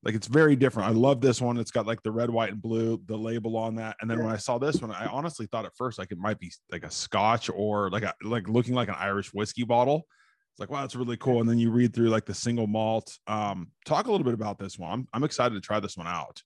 like 0.05 0.15
it's 0.15 0.27
very 0.27 0.55
different. 0.55 0.89
I 0.89 0.93
love 0.93 1.21
this 1.21 1.41
one. 1.41 1.57
It's 1.57 1.71
got 1.71 1.87
like 1.87 2.03
the 2.03 2.13
red, 2.13 2.29
white, 2.29 2.53
and 2.53 2.61
blue, 2.61 3.01
the 3.07 3.17
label 3.17 3.57
on 3.57 3.75
that. 3.77 3.97
And 4.01 4.11
then 4.11 4.19
when 4.23 4.33
I 4.33 4.37
saw 4.37 4.59
this 4.59 4.81
one, 4.83 4.91
I 4.91 5.07
honestly 5.07 5.47
thought 5.47 5.65
at 5.65 5.75
first 5.77 5.99
like 5.99 6.13
it 6.13 6.19
might 6.19 6.39
be 6.39 6.53
like 6.71 6.85
a 6.85 6.91
scotch 6.91 7.49
or 7.49 7.91
like 7.91 8.03
a 8.03 8.15
like 8.23 8.47
looking 8.49 8.75
like 8.75 8.89
an 8.89 8.97
Irish 8.99 9.33
whiskey 9.33 9.65
bottle. 9.65 10.07
It's 10.53 10.61
like, 10.61 10.71
wow, 10.71 10.83
that's 10.83 10.95
really 10.95 11.17
cool. 11.17 11.41
And 11.41 11.49
then 11.49 11.59
you 11.59 11.71
read 11.71 11.95
through 11.95 12.11
like 12.11 12.27
the 12.27 12.35
single 12.35 12.67
malt. 12.67 13.19
Um, 13.27 13.73
talk 13.87 14.07
a 14.07 14.11
little 14.11 14.25
bit 14.25 14.35
about 14.35 14.59
this 14.59 14.79
one. 14.79 14.93
I'm, 14.93 15.09
I'm 15.13 15.25
excited 15.25 15.55
to 15.55 15.61
try 15.61 15.81
this 15.81 15.97
one 15.97 16.07
out. 16.07 16.41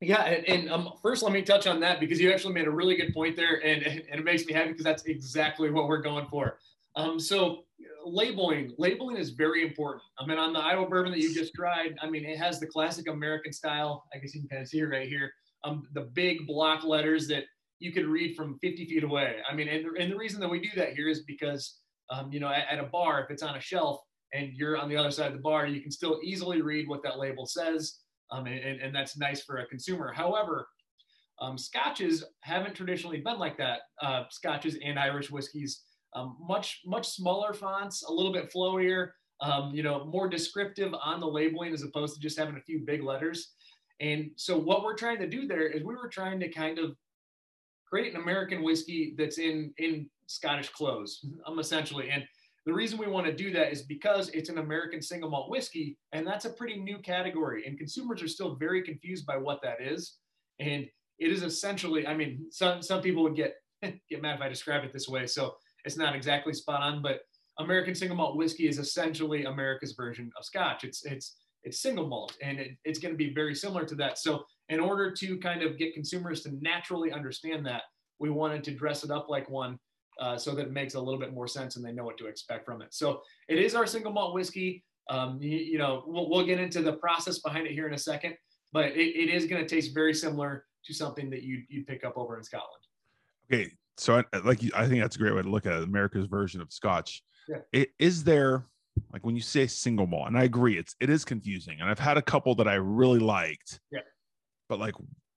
Yeah, 0.00 0.22
and, 0.22 0.48
and 0.48 0.70
um, 0.70 0.90
first 1.00 1.22
let 1.22 1.32
me 1.32 1.42
touch 1.42 1.66
on 1.66 1.80
that 1.80 2.00
because 2.00 2.20
you 2.20 2.32
actually 2.32 2.54
made 2.54 2.66
a 2.66 2.70
really 2.70 2.96
good 2.96 3.14
point 3.14 3.36
there, 3.36 3.64
and, 3.64 3.82
and 3.82 4.20
it 4.20 4.24
makes 4.24 4.44
me 4.46 4.52
happy 4.52 4.70
because 4.70 4.84
that's 4.84 5.04
exactly 5.04 5.70
what 5.70 5.86
we're 5.86 6.02
going 6.02 6.26
for. 6.26 6.58
Um, 6.96 7.18
so 7.18 7.64
labeling, 8.04 8.72
labeling 8.78 9.16
is 9.16 9.30
very 9.30 9.62
important. 9.62 10.02
I 10.18 10.26
mean, 10.26 10.38
on 10.38 10.52
the 10.52 10.60
Iowa 10.60 10.88
bourbon 10.88 11.12
that 11.12 11.20
you 11.20 11.34
just 11.34 11.54
tried, 11.54 11.94
I 12.00 12.08
mean, 12.08 12.24
it 12.24 12.38
has 12.38 12.60
the 12.60 12.66
classic 12.66 13.08
American 13.08 13.52
style. 13.52 14.04
I 14.14 14.18
guess 14.18 14.34
you 14.34 14.40
can 14.40 14.48
kind 14.48 14.62
of 14.62 14.68
see 14.68 14.78
it 14.78 14.84
right 14.84 15.08
here. 15.08 15.32
Um, 15.64 15.82
the 15.94 16.02
big 16.02 16.46
block 16.46 16.84
letters 16.84 17.26
that 17.28 17.44
you 17.78 17.92
could 17.92 18.06
read 18.06 18.36
from 18.36 18.58
50 18.62 18.86
feet 18.86 19.04
away. 19.04 19.36
I 19.50 19.54
mean, 19.54 19.68
and, 19.68 19.84
and 19.98 20.12
the 20.12 20.16
reason 20.16 20.40
that 20.40 20.48
we 20.48 20.60
do 20.60 20.70
that 20.76 20.94
here 20.94 21.08
is 21.08 21.22
because, 21.22 21.80
um, 22.10 22.32
you 22.32 22.38
know, 22.38 22.48
at, 22.48 22.66
at, 22.70 22.78
a 22.78 22.84
bar, 22.88 23.22
if 23.22 23.30
it's 23.30 23.42
on 23.42 23.56
a 23.56 23.60
shelf 23.60 24.00
and 24.32 24.52
you're 24.54 24.76
on 24.76 24.88
the 24.88 24.96
other 24.96 25.10
side 25.10 25.28
of 25.28 25.32
the 25.32 25.42
bar, 25.42 25.66
you 25.66 25.80
can 25.80 25.90
still 25.90 26.20
easily 26.22 26.62
read 26.62 26.88
what 26.88 27.02
that 27.02 27.18
label 27.18 27.46
says. 27.46 27.98
Um, 28.30 28.46
and, 28.46 28.80
and 28.80 28.94
that's 28.94 29.16
nice 29.16 29.42
for 29.42 29.58
a 29.58 29.66
consumer. 29.66 30.12
However, 30.12 30.66
um, 31.40 31.58
scotches 31.58 32.24
haven't 32.40 32.74
traditionally 32.74 33.20
been 33.20 33.38
like 33.38 33.58
that. 33.58 33.80
Uh, 34.00 34.24
scotches 34.30 34.78
and 34.84 34.98
Irish 34.98 35.30
whiskeys, 35.30 35.82
um, 36.14 36.36
much 36.40 36.82
much 36.86 37.08
smaller 37.08 37.52
fonts, 37.52 38.04
a 38.04 38.12
little 38.12 38.32
bit 38.32 38.52
flowier, 38.52 39.10
um, 39.40 39.72
you 39.74 39.82
know, 39.82 40.04
more 40.04 40.28
descriptive 40.28 40.94
on 41.02 41.20
the 41.20 41.26
labeling 41.26 41.72
as 41.72 41.82
opposed 41.82 42.14
to 42.14 42.20
just 42.20 42.38
having 42.38 42.56
a 42.56 42.62
few 42.62 42.80
big 42.84 43.02
letters. 43.02 43.52
And 44.00 44.30
so 44.36 44.58
what 44.58 44.82
we're 44.82 44.96
trying 44.96 45.18
to 45.18 45.28
do 45.28 45.46
there 45.46 45.66
is 45.66 45.82
we 45.82 45.94
were 45.94 46.08
trying 46.08 46.40
to 46.40 46.48
kind 46.48 46.78
of 46.78 46.96
create 47.88 48.14
an 48.14 48.20
American 48.20 48.62
whiskey 48.62 49.14
that's 49.16 49.38
in 49.38 49.72
in 49.78 50.08
Scottish 50.26 50.70
clothes, 50.70 51.24
um, 51.46 51.58
essentially. 51.58 52.10
And 52.10 52.24
the 52.66 52.72
reason 52.72 52.98
we 52.98 53.06
want 53.06 53.26
to 53.26 53.32
do 53.32 53.52
that 53.52 53.72
is 53.72 53.82
because 53.82 54.30
it's 54.30 54.48
an 54.48 54.58
American 54.58 55.02
single 55.02 55.30
malt 55.30 55.50
whiskey, 55.50 55.98
and 56.12 56.26
that's 56.26 56.46
a 56.46 56.50
pretty 56.50 56.76
new 56.76 56.98
category, 56.98 57.66
and 57.66 57.78
consumers 57.78 58.22
are 58.22 58.28
still 58.28 58.56
very 58.56 58.82
confused 58.82 59.26
by 59.26 59.36
what 59.36 59.60
that 59.62 59.80
is. 59.80 60.16
And 60.60 60.86
it 61.18 61.30
is 61.30 61.42
essentially, 61.42 62.06
I 62.06 62.14
mean, 62.14 62.46
some 62.50 62.82
some 62.82 63.02
people 63.02 63.22
would 63.24 63.36
get 63.36 63.56
get 63.82 64.22
mad 64.22 64.36
if 64.36 64.40
I 64.40 64.48
describe 64.48 64.84
it 64.84 64.92
this 64.92 65.08
way, 65.08 65.26
so 65.26 65.56
it's 65.84 65.96
not 65.96 66.14
exactly 66.14 66.52
spot 66.52 66.82
on, 66.82 67.02
but 67.02 67.20
American 67.58 67.94
single 67.94 68.16
malt 68.16 68.36
whiskey 68.36 68.68
is 68.68 68.78
essentially 68.78 69.44
America's 69.44 69.92
version 69.92 70.30
of 70.36 70.44
Scotch. 70.44 70.84
It's 70.84 71.04
it's 71.04 71.36
it's 71.62 71.80
single 71.80 72.06
malt, 72.06 72.36
and 72.42 72.58
it, 72.58 72.76
it's 72.84 72.98
going 72.98 73.12
to 73.12 73.18
be 73.18 73.32
very 73.32 73.54
similar 73.54 73.84
to 73.86 73.94
that. 73.96 74.18
So, 74.18 74.44
in 74.68 74.80
order 74.80 75.12
to 75.12 75.38
kind 75.38 75.62
of 75.62 75.78
get 75.78 75.94
consumers 75.94 76.42
to 76.42 76.52
naturally 76.60 77.12
understand 77.12 77.66
that, 77.66 77.82
we 78.18 78.30
wanted 78.30 78.64
to 78.64 78.70
dress 78.72 79.04
it 79.04 79.10
up 79.10 79.28
like 79.28 79.48
one, 79.48 79.78
uh, 80.20 80.36
so 80.36 80.54
that 80.54 80.66
it 80.66 80.72
makes 80.72 80.94
a 80.94 81.00
little 81.00 81.20
bit 81.20 81.32
more 81.32 81.48
sense 81.48 81.76
and 81.76 81.84
they 81.84 81.92
know 81.92 82.04
what 82.04 82.18
to 82.18 82.26
expect 82.26 82.64
from 82.64 82.82
it. 82.82 82.92
So, 82.92 83.22
it 83.48 83.58
is 83.58 83.74
our 83.74 83.86
single 83.86 84.12
malt 84.12 84.34
whiskey. 84.34 84.84
Um, 85.10 85.38
you, 85.40 85.58
you, 85.58 85.78
know, 85.78 86.02
we'll, 86.06 86.30
we'll 86.30 86.46
get 86.46 86.58
into 86.58 86.80
the 86.80 86.94
process 86.94 87.38
behind 87.40 87.66
it 87.66 87.72
here 87.72 87.86
in 87.86 87.92
a 87.92 87.98
second, 87.98 88.34
but 88.72 88.86
it, 88.86 89.16
it 89.16 89.28
is 89.28 89.46
going 89.46 89.62
to 89.62 89.68
taste 89.68 89.92
very 89.92 90.14
similar 90.14 90.64
to 90.86 90.94
something 90.94 91.30
that 91.30 91.42
you 91.42 91.62
you 91.68 91.84
pick 91.84 92.04
up 92.04 92.16
over 92.16 92.36
in 92.36 92.44
Scotland. 92.44 92.82
Okay, 93.52 93.70
so 93.96 94.22
I, 94.32 94.36
like 94.38 94.60
I 94.74 94.86
think 94.88 95.00
that's 95.00 95.16
a 95.16 95.18
great 95.18 95.34
way 95.34 95.42
to 95.42 95.48
look 95.48 95.66
at 95.66 95.74
it, 95.74 95.82
America's 95.82 96.26
version 96.26 96.60
of 96.60 96.72
Scotch. 96.72 97.22
Yeah. 97.48 97.58
It, 97.72 97.90
is 97.98 98.24
there 98.24 98.66
like 99.12 99.24
when 99.24 99.34
you 99.34 99.42
say 99.42 99.66
single 99.66 100.06
malt, 100.06 100.28
and 100.28 100.38
I 100.38 100.44
agree, 100.44 100.78
it's 100.78 100.94
it 101.00 101.10
is 101.10 101.24
confusing, 101.24 101.80
and 101.80 101.88
I've 101.88 101.98
had 101.98 102.16
a 102.16 102.22
couple 102.22 102.54
that 102.56 102.68
I 102.68 102.74
really 102.74 103.18
liked. 103.18 103.80
Yeah. 103.90 104.00
But 104.68 104.78
like, 104.78 104.94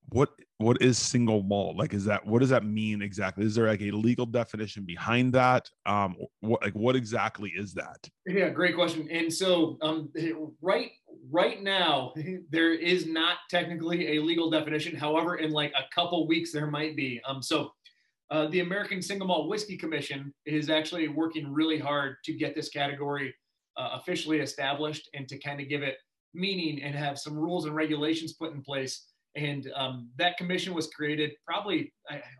what 0.09 0.29
what 0.57 0.81
is 0.81 0.97
single 0.97 1.43
malt? 1.43 1.75
Like, 1.75 1.93
is 1.93 2.05
that 2.05 2.25
what 2.25 2.39
does 2.39 2.49
that 2.49 2.63
mean 2.63 3.01
exactly? 3.01 3.45
Is 3.45 3.55
there 3.55 3.67
like 3.67 3.81
a 3.81 3.91
legal 3.91 4.25
definition 4.25 4.83
behind 4.85 5.33
that? 5.33 5.69
Um, 5.85 6.15
what 6.41 6.61
like 6.61 6.73
what 6.73 6.95
exactly 6.95 7.51
is 7.55 7.73
that? 7.73 7.97
Yeah, 8.25 8.49
great 8.49 8.75
question. 8.75 9.07
And 9.11 9.33
so, 9.33 9.77
um, 9.81 10.09
right 10.61 10.91
right 11.29 11.61
now 11.61 12.13
there 12.49 12.73
is 12.73 13.05
not 13.05 13.37
technically 13.49 14.17
a 14.17 14.21
legal 14.21 14.49
definition. 14.49 14.95
However, 14.95 15.37
in 15.37 15.51
like 15.51 15.73
a 15.73 15.83
couple 15.93 16.27
weeks 16.27 16.51
there 16.51 16.67
might 16.67 16.95
be. 16.95 17.21
Um, 17.27 17.41
so 17.41 17.71
uh, 18.29 18.47
the 18.47 18.59
American 18.59 19.01
Single 19.01 19.27
Malt 19.27 19.47
Whiskey 19.47 19.77
Commission 19.77 20.33
is 20.45 20.69
actually 20.69 21.07
working 21.07 21.51
really 21.51 21.79
hard 21.79 22.17
to 22.25 22.33
get 22.33 22.55
this 22.55 22.69
category 22.69 23.33
uh, 23.77 23.91
officially 23.93 24.39
established 24.39 25.09
and 25.13 25.27
to 25.29 25.37
kind 25.39 25.61
of 25.61 25.69
give 25.69 25.83
it 25.83 25.97
meaning 26.33 26.81
and 26.83 26.93
have 26.93 27.17
some 27.17 27.35
rules 27.35 27.65
and 27.65 27.75
regulations 27.75 28.33
put 28.33 28.53
in 28.53 28.61
place. 28.61 29.05
And 29.35 29.71
um, 29.75 30.09
that 30.17 30.37
commission 30.37 30.73
was 30.73 30.87
created 30.87 31.31
probably 31.45 31.93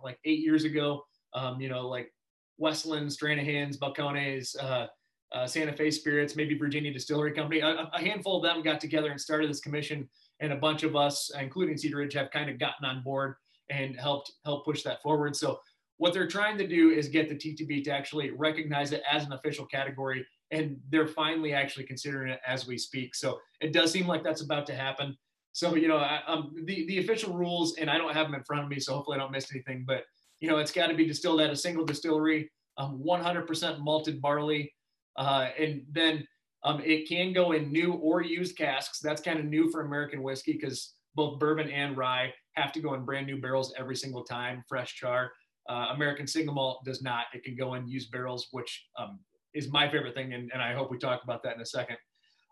like 0.03 0.19
eight 0.25 0.39
years 0.39 0.63
ago. 0.63 1.03
Um, 1.33 1.61
you 1.61 1.69
know, 1.69 1.87
like 1.87 2.11
Westland, 2.57 3.09
Stranahan's, 3.09 3.77
Balcones, 3.77 4.55
uh, 4.61 4.87
uh, 5.31 5.45
Santa 5.45 5.73
Fe 5.73 5.91
Spirits, 5.91 6.35
maybe 6.35 6.57
Virginia 6.57 6.91
Distillery 6.91 7.33
Company. 7.33 7.59
A, 7.59 7.89
a, 7.93 7.99
handful 7.99 8.37
of 8.37 8.43
them 8.43 8.63
got 8.63 8.79
together 8.79 9.11
and 9.11 9.19
started 9.19 9.49
this 9.49 9.59
commission, 9.59 10.09
and 10.39 10.53
a 10.53 10.55
bunch 10.55 10.83
of 10.83 10.95
us, 10.95 11.29
including 11.39 11.77
Cedar 11.77 11.97
Ridge, 11.97 12.13
have 12.13 12.31
kind 12.31 12.49
of 12.49 12.57
gotten 12.57 12.85
on 12.85 13.03
board 13.03 13.35
and 13.69 13.99
helped 13.99 14.31
help 14.45 14.65
push 14.65 14.83
that 14.83 15.01
forward. 15.01 15.35
So 15.35 15.59
what 15.97 16.13
they're 16.13 16.27
trying 16.27 16.57
to 16.57 16.67
do 16.67 16.91
is 16.91 17.07
get 17.07 17.29
the 17.29 17.35
TTB 17.35 17.83
to 17.85 17.91
actually 17.91 18.31
recognize 18.31 18.91
it 18.91 19.01
as 19.11 19.25
an 19.25 19.33
official 19.33 19.65
category, 19.65 20.25
and 20.51 20.77
they're 20.89 21.07
finally 21.07 21.53
actually 21.53 21.85
considering 21.85 22.31
it 22.31 22.39
as 22.45 22.67
we 22.67 22.77
speak. 22.77 23.15
So 23.15 23.39
it 23.61 23.73
does 23.73 23.91
seem 23.91 24.07
like 24.07 24.23
that's 24.23 24.41
about 24.41 24.65
to 24.67 24.75
happen. 24.75 25.17
So 25.53 25.75
you 25.75 25.87
know, 25.87 25.97
I, 25.97 26.21
um, 26.27 26.53
the 26.65 26.85
the 26.87 26.99
official 26.99 27.33
rules, 27.35 27.77
and 27.77 27.89
I 27.89 27.97
don't 27.97 28.13
have 28.13 28.27
them 28.27 28.35
in 28.35 28.43
front 28.43 28.63
of 28.63 28.69
me, 28.69 28.79
so 28.79 28.93
hopefully 28.93 29.15
I 29.15 29.19
don't 29.19 29.31
miss 29.31 29.51
anything. 29.51 29.85
But 29.87 30.03
you 30.39 30.47
know, 30.47 30.57
it's 30.57 30.71
got 30.71 30.87
to 30.87 30.93
be 30.93 31.07
distilled 31.07 31.41
at 31.41 31.49
a 31.49 31.55
single 31.55 31.83
distillery, 31.83 32.51
um, 32.77 33.01
100% 33.03 33.79
malted 33.79 34.21
barley, 34.21 34.71
uh, 35.15 35.49
and 35.59 35.81
then 35.91 36.27
um, 36.63 36.81
it 36.85 37.07
can 37.09 37.33
go 37.33 37.53
in 37.53 37.71
new 37.71 37.93
or 37.93 38.21
used 38.21 38.55
casks. 38.55 38.99
That's 38.99 39.21
kind 39.21 39.39
of 39.39 39.45
new 39.45 39.71
for 39.71 39.81
American 39.81 40.21
whiskey 40.21 40.53
because 40.53 40.93
both 41.15 41.39
bourbon 41.39 41.71
and 41.71 41.97
rye 41.97 42.31
have 42.53 42.71
to 42.73 42.79
go 42.79 42.93
in 42.93 43.03
brand 43.03 43.25
new 43.25 43.41
barrels 43.41 43.73
every 43.77 43.95
single 43.95 44.23
time, 44.23 44.63
fresh 44.67 44.95
char. 44.95 45.31
Uh, 45.69 45.87
American 45.93 46.27
single 46.27 46.53
malt 46.53 46.83
does 46.85 47.01
not. 47.01 47.25
It 47.33 47.43
can 47.43 47.55
go 47.55 47.73
in 47.73 47.87
used 47.87 48.11
barrels, 48.11 48.47
which 48.51 48.87
um, 48.97 49.19
is 49.53 49.71
my 49.71 49.89
favorite 49.89 50.15
thing, 50.15 50.33
and, 50.33 50.49
and 50.53 50.61
I 50.61 50.73
hope 50.73 50.91
we 50.91 50.97
talk 50.97 51.23
about 51.23 51.43
that 51.43 51.55
in 51.55 51.61
a 51.61 51.65
second. 51.65 51.97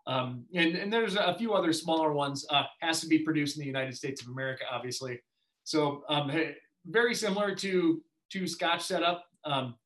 Um, 0.06 0.44
and, 0.54 0.76
and 0.76 0.92
there's 0.92 1.16
a 1.16 1.34
few 1.36 1.54
other 1.54 1.72
smaller 1.72 2.12
ones. 2.12 2.46
Uh, 2.50 2.64
has 2.80 3.00
to 3.00 3.08
be 3.08 3.18
produced 3.20 3.56
in 3.56 3.60
the 3.60 3.66
United 3.66 3.96
States 3.96 4.22
of 4.22 4.28
America, 4.28 4.64
obviously. 4.70 5.20
So 5.64 6.04
um, 6.08 6.30
very 6.86 7.14
similar 7.14 7.54
to 7.56 8.02
to 8.30 8.46
Scotch 8.46 8.82
setup, 8.82 9.24
um, 9.44 9.76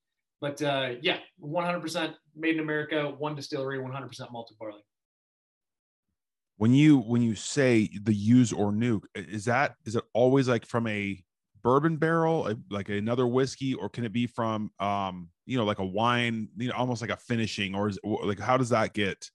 but 0.41 0.61
uh, 0.63 0.93
yeah, 1.03 1.19
100% 1.43 2.15
made 2.35 2.55
in 2.55 2.61
America, 2.61 3.15
one 3.19 3.35
distillery, 3.35 3.79
100% 3.79 4.33
malted 4.33 4.57
barley. 4.59 4.81
When 6.57 6.75
you 6.75 6.99
when 6.99 7.23
you 7.23 7.35
say 7.35 7.89
the 8.03 8.13
use 8.13 8.53
or 8.53 8.71
nuke, 8.71 9.05
is 9.15 9.47
that 9.47 9.77
is 9.87 9.97
it 9.97 10.05
always 10.13 10.49
like 10.49 10.67
from 10.67 10.87
a 10.87 11.23
bourbon 11.63 11.97
barrel, 11.97 12.53
like 12.71 12.89
another 12.89 13.27
whiskey, 13.27 13.75
or 13.75 13.89
can 13.89 14.05
it 14.05 14.13
be 14.13 14.27
from, 14.27 14.71
um, 14.81 15.29
you 15.47 15.57
know, 15.57 15.65
like 15.65 15.79
a 15.79 15.85
wine, 15.85 16.49
you 16.57 16.69
know, 16.69 16.75
almost 16.75 17.01
like 17.01 17.11
a 17.11 17.17
finishing, 17.17 17.75
or 17.75 17.89
is 17.89 17.99
like 18.05 18.39
how 18.39 18.57
does 18.57 18.69
that 18.71 18.95
get? 18.95 19.31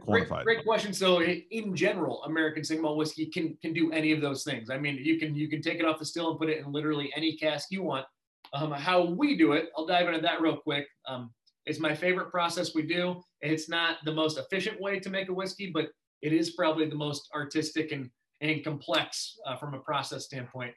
Great, 0.00 0.28
great 0.28 0.64
question. 0.64 0.92
So, 0.92 1.22
in 1.22 1.74
general, 1.74 2.22
American 2.24 2.64
single 2.64 2.84
malt 2.84 2.98
whiskey 2.98 3.26
can 3.26 3.56
can 3.62 3.72
do 3.72 3.90
any 3.92 4.12
of 4.12 4.20
those 4.20 4.44
things. 4.44 4.68
I 4.68 4.78
mean, 4.78 4.98
you 5.00 5.18
can 5.18 5.34
you 5.34 5.48
can 5.48 5.62
take 5.62 5.78
it 5.78 5.84
off 5.84 5.98
the 5.98 6.04
still 6.04 6.30
and 6.30 6.38
put 6.38 6.50
it 6.50 6.58
in 6.58 6.72
literally 6.72 7.12
any 7.16 7.36
cask 7.36 7.68
you 7.70 7.82
want. 7.82 8.04
Um, 8.52 8.70
how 8.72 9.04
we 9.04 9.36
do 9.36 9.52
it, 9.52 9.70
I'll 9.76 9.86
dive 9.86 10.06
into 10.06 10.20
that 10.20 10.40
real 10.40 10.56
quick. 10.56 10.86
Um, 11.08 11.32
it's 11.66 11.80
my 11.80 11.94
favorite 11.94 12.30
process 12.30 12.74
we 12.74 12.82
do. 12.82 13.22
It's 13.40 13.68
not 13.68 13.98
the 14.04 14.12
most 14.12 14.38
efficient 14.38 14.80
way 14.80 15.00
to 15.00 15.10
make 15.10 15.28
a 15.28 15.32
whiskey, 15.32 15.70
but 15.72 15.88
it 16.20 16.32
is 16.32 16.50
probably 16.50 16.88
the 16.88 16.94
most 16.94 17.28
artistic 17.34 17.92
and 17.92 18.10
and 18.40 18.62
complex 18.62 19.38
uh, 19.46 19.56
from 19.56 19.74
a 19.74 19.78
process 19.78 20.24
standpoint. 20.24 20.74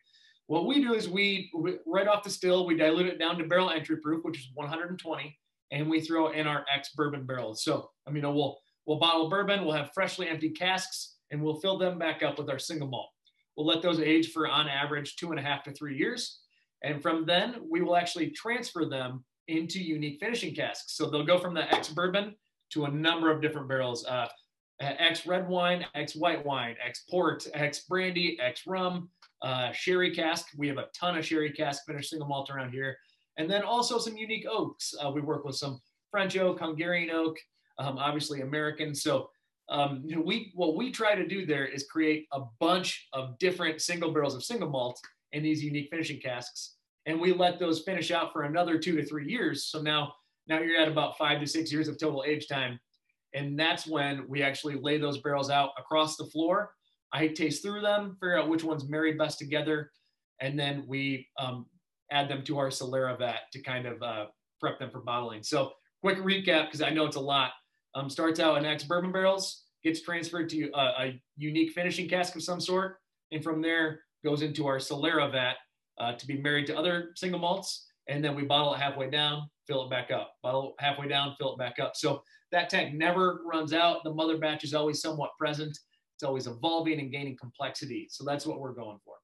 What 0.48 0.66
we 0.66 0.82
do 0.82 0.94
is 0.94 1.10
we, 1.10 1.52
right 1.86 2.08
off 2.08 2.24
the 2.24 2.30
still, 2.30 2.66
we 2.66 2.76
dilute 2.76 3.08
it 3.08 3.20
down 3.20 3.38
to 3.38 3.44
barrel 3.44 3.70
entry 3.70 3.98
proof, 3.98 4.24
which 4.24 4.40
is 4.40 4.50
120, 4.54 5.38
and 5.72 5.90
we 5.90 6.00
throw 6.02 6.32
in 6.32 6.48
our 6.48 6.66
ex 6.74 6.92
bourbon 6.96 7.26
barrels. 7.26 7.64
So, 7.64 7.90
I 8.08 8.12
mean, 8.12 8.24
we'll 8.24 8.58
we'll 8.86 8.98
bottle 8.98 9.30
bourbon, 9.30 9.66
we'll 9.66 9.76
have 9.76 9.92
freshly 9.94 10.30
emptied 10.30 10.58
casks, 10.58 11.18
and 11.32 11.42
we'll 11.42 11.60
fill 11.60 11.78
them 11.78 12.00
back 12.00 12.24
up 12.24 12.38
with 12.38 12.50
our 12.50 12.60
single 12.60 12.88
malt. 12.88 13.10
We'll 13.58 13.68
let 13.68 13.82
those 13.82 14.00
age 14.00 14.32
for 14.32 14.48
on 14.48 14.70
average 14.70 15.18
two 15.18 15.32
and 15.32 15.40
a 15.40 15.44
half 15.44 15.64
to 15.66 15.74
three 15.74 15.98
years, 15.98 16.40
and 16.82 17.02
from 17.02 17.26
then 17.26 17.56
we 17.70 17.82
will 17.82 17.98
actually 17.98 18.32
transfer 18.32 18.86
them 18.86 19.26
into 19.50 19.84
unique 19.84 20.20
finishing 20.22 20.56
casks. 20.56 20.96
So 20.96 21.10
they'll 21.10 21.26
go 21.26 21.40
from 21.40 21.54
the 21.54 21.74
ex 21.74 21.90
bourbon 21.90 22.36
to 22.72 22.86
a 22.86 22.92
number 22.92 23.32
of 23.32 23.42
different 23.42 23.68
barrels. 23.68 24.06
Uh, 24.06 24.28
X 24.80 25.26
red 25.26 25.48
wine, 25.48 25.86
X 25.96 26.16
white 26.16 26.46
wine, 26.46 26.76
X 26.86 27.04
port, 27.10 27.48
X 27.54 27.86
brandy, 27.90 28.38
X 28.40 28.68
rum, 28.68 29.10
uh, 29.42 29.72
sherry 29.72 30.14
cask. 30.14 30.48
We 30.58 30.68
have 30.68 30.78
a 30.78 30.88
ton 30.98 31.18
of 31.18 31.26
sherry 31.26 31.52
cask 31.52 31.86
finished 31.86 32.10
single 32.10 32.28
malt 32.28 32.50
around 32.50 32.72
here. 32.72 32.98
And 33.38 33.50
then 33.50 33.64
also 33.64 34.00
some 34.00 34.18
unique 34.18 34.46
oaks. 34.50 34.94
Uh, 35.00 35.12
we 35.12 35.22
work 35.22 35.46
with 35.46 35.56
some 35.56 35.80
French 36.10 36.38
oak, 36.38 36.60
Hungarian 36.60 37.12
oak, 37.12 37.38
um, 37.78 37.98
obviously 37.98 38.42
American. 38.42 38.96
So 38.96 39.30
um, 39.70 40.02
you 40.06 40.16
know, 40.16 40.22
we 40.22 40.52
what 40.56 40.76
we 40.76 40.92
try 40.92 41.16
to 41.16 41.28
do 41.28 41.46
there 41.46 41.66
is 41.66 41.88
create 41.88 42.28
a 42.32 42.42
bunch 42.60 43.08
of 43.14 43.38
different 43.38 43.82
single 43.82 44.14
barrels 44.14 44.36
of 44.36 44.44
single 44.44 44.70
malt 44.70 45.00
in 45.34 45.44
these 45.44 45.64
unique 45.64 45.90
finishing 45.90 46.20
casks, 46.22 46.76
and 47.06 47.20
we 47.20 47.34
let 47.34 47.60
those 47.60 47.82
finish 47.82 48.12
out 48.12 48.32
for 48.32 48.44
another 48.44 48.78
two 48.78 48.96
to 48.96 49.06
three 49.06 49.30
years. 49.30 49.66
So 49.66 49.82
now 49.82 50.14
now 50.48 50.60
you're 50.60 50.80
at 50.80 50.88
about 50.88 51.18
five 51.18 51.42
to 51.42 51.48
six 51.48 51.72
years 51.72 51.90
of 51.90 52.00
total 52.00 52.24
age 52.26 52.48
time, 52.48 52.80
and 53.34 53.60
that's 53.60 53.86
when 53.86 54.26
we 54.30 54.42
actually 54.42 54.76
lay 54.76 54.98
those 54.98 55.18
barrels 55.18 55.50
out 55.50 55.72
across 55.78 56.16
the 56.16 56.28
floor 56.28 56.72
I 57.14 57.28
taste 57.30 57.64
through 57.64 57.82
them, 57.82 58.18
figure 58.20 58.38
out 58.38 58.50
which 58.50 58.64
ones 58.64 58.88
marry 58.88 59.14
best 59.14 59.40
together, 59.40 59.92
and 60.42 60.60
then 60.60 60.86
we 60.88 61.28
um, 61.40 61.66
add 62.12 62.30
them 62.30 62.44
to 62.46 62.58
our 62.58 62.68
Solera 62.68 63.18
vat 63.18 63.42
to 63.54 63.62
kind 63.62 63.86
of 63.86 64.02
uh, 64.02 64.26
prep 64.60 64.80
them 64.80 64.92
for 64.92 65.00
bottling. 65.02 65.44
So 65.44 65.72
quick 66.02 66.18
recap, 66.20 66.66
because 66.66 66.82
I 66.82 66.90
know 66.90 67.06
it's 67.06 67.16
a 67.16 67.22
lot. 67.22 67.52
Um, 67.96 68.10
starts 68.10 68.40
out 68.40 68.58
in 68.58 68.66
ex 68.66 68.84
bourbon 68.84 69.12
barrels, 69.12 69.64
gets 69.84 70.02
transferred 70.02 70.50
to 70.50 70.70
a, 70.74 70.80
a, 70.80 71.22
unique 71.38 71.72
finishing 71.72 72.08
cask 72.08 72.36
of 72.36 72.44
some 72.44 72.60
sort, 72.60 72.98
and 73.32 73.44
from 73.44 73.62
there 73.62 74.02
goes 74.24 74.42
into 74.42 74.68
our 74.68 74.78
Solera 74.78 75.32
vat. 75.32 75.56
uh, 76.00 76.14
to 76.14 76.28
be 76.28 76.38
married 76.38 76.68
to 76.68 76.78
other 76.78 77.12
single 77.16 77.40
malts, 77.40 77.88
and 78.08 78.24
then 78.24 78.36
we 78.36 78.44
bottle 78.44 78.74
it 78.74 78.80
halfway 78.80 79.10
down, 79.10 79.50
fill 79.66 79.86
it 79.86 79.90
back 79.90 80.12
up, 80.12 80.34
bottle 80.44 80.76
halfway 80.80 81.08
down, 81.08 81.36
fill 81.38 81.54
it 81.54 81.58
back 81.58 81.80
up. 81.80 81.96
So 81.96 82.22
that 82.52 82.70
tank 82.70 82.94
never 82.94 83.42
runs 83.46 83.74
out. 83.74 84.04
The 84.04 84.14
mother 84.14 84.38
batch 84.38 84.64
is 84.64 84.74
always 84.74 85.02
somewhat 85.02 85.32
present. 85.40 85.78
It's 86.18 86.24
always 86.24 86.48
evolving 86.48 87.00
and 87.00 87.12
gaining 87.12 87.38
complexity. 87.38 88.08
So 88.10 88.26
that's 88.26 88.48
what 88.48 88.60
we're 88.60 88.74
going 88.74 88.98
for. 89.06 89.18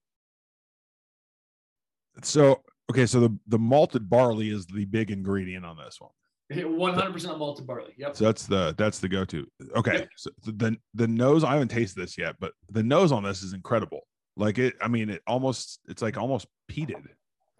So 2.21 2.61
okay, 2.91 3.07
so 3.07 3.19
the 3.19 3.35
the 3.47 3.57
malted 3.57 4.07
barley 4.07 4.49
is 4.49 4.67
the 4.67 4.85
big 4.85 5.09
ingredient 5.09 5.65
on 5.65 5.75
this 5.75 5.99
one. 5.99 6.11
100% 6.51 7.39
malted 7.39 7.65
barley. 7.65 7.93
Yep. 7.97 8.15
So 8.15 8.25
that's 8.25 8.45
the 8.45 8.75
that's 8.77 8.99
the 8.99 9.09
go-to. 9.09 9.47
Okay. 9.75 9.93
Yep. 9.93 10.09
So 10.17 10.29
the 10.43 10.77
the 10.93 11.07
nose, 11.07 11.43
I 11.43 11.53
haven't 11.53 11.69
tasted 11.69 11.99
this 11.99 12.15
yet, 12.15 12.35
but 12.39 12.53
the 12.69 12.83
nose 12.83 13.11
on 13.11 13.23
this 13.23 13.41
is 13.41 13.53
incredible. 13.53 14.01
Like 14.37 14.59
it, 14.59 14.75
I 14.79 14.87
mean, 14.87 15.09
it 15.09 15.23
almost 15.25 15.79
it's 15.87 16.03
like 16.03 16.15
almost 16.15 16.45
peated. 16.71 17.07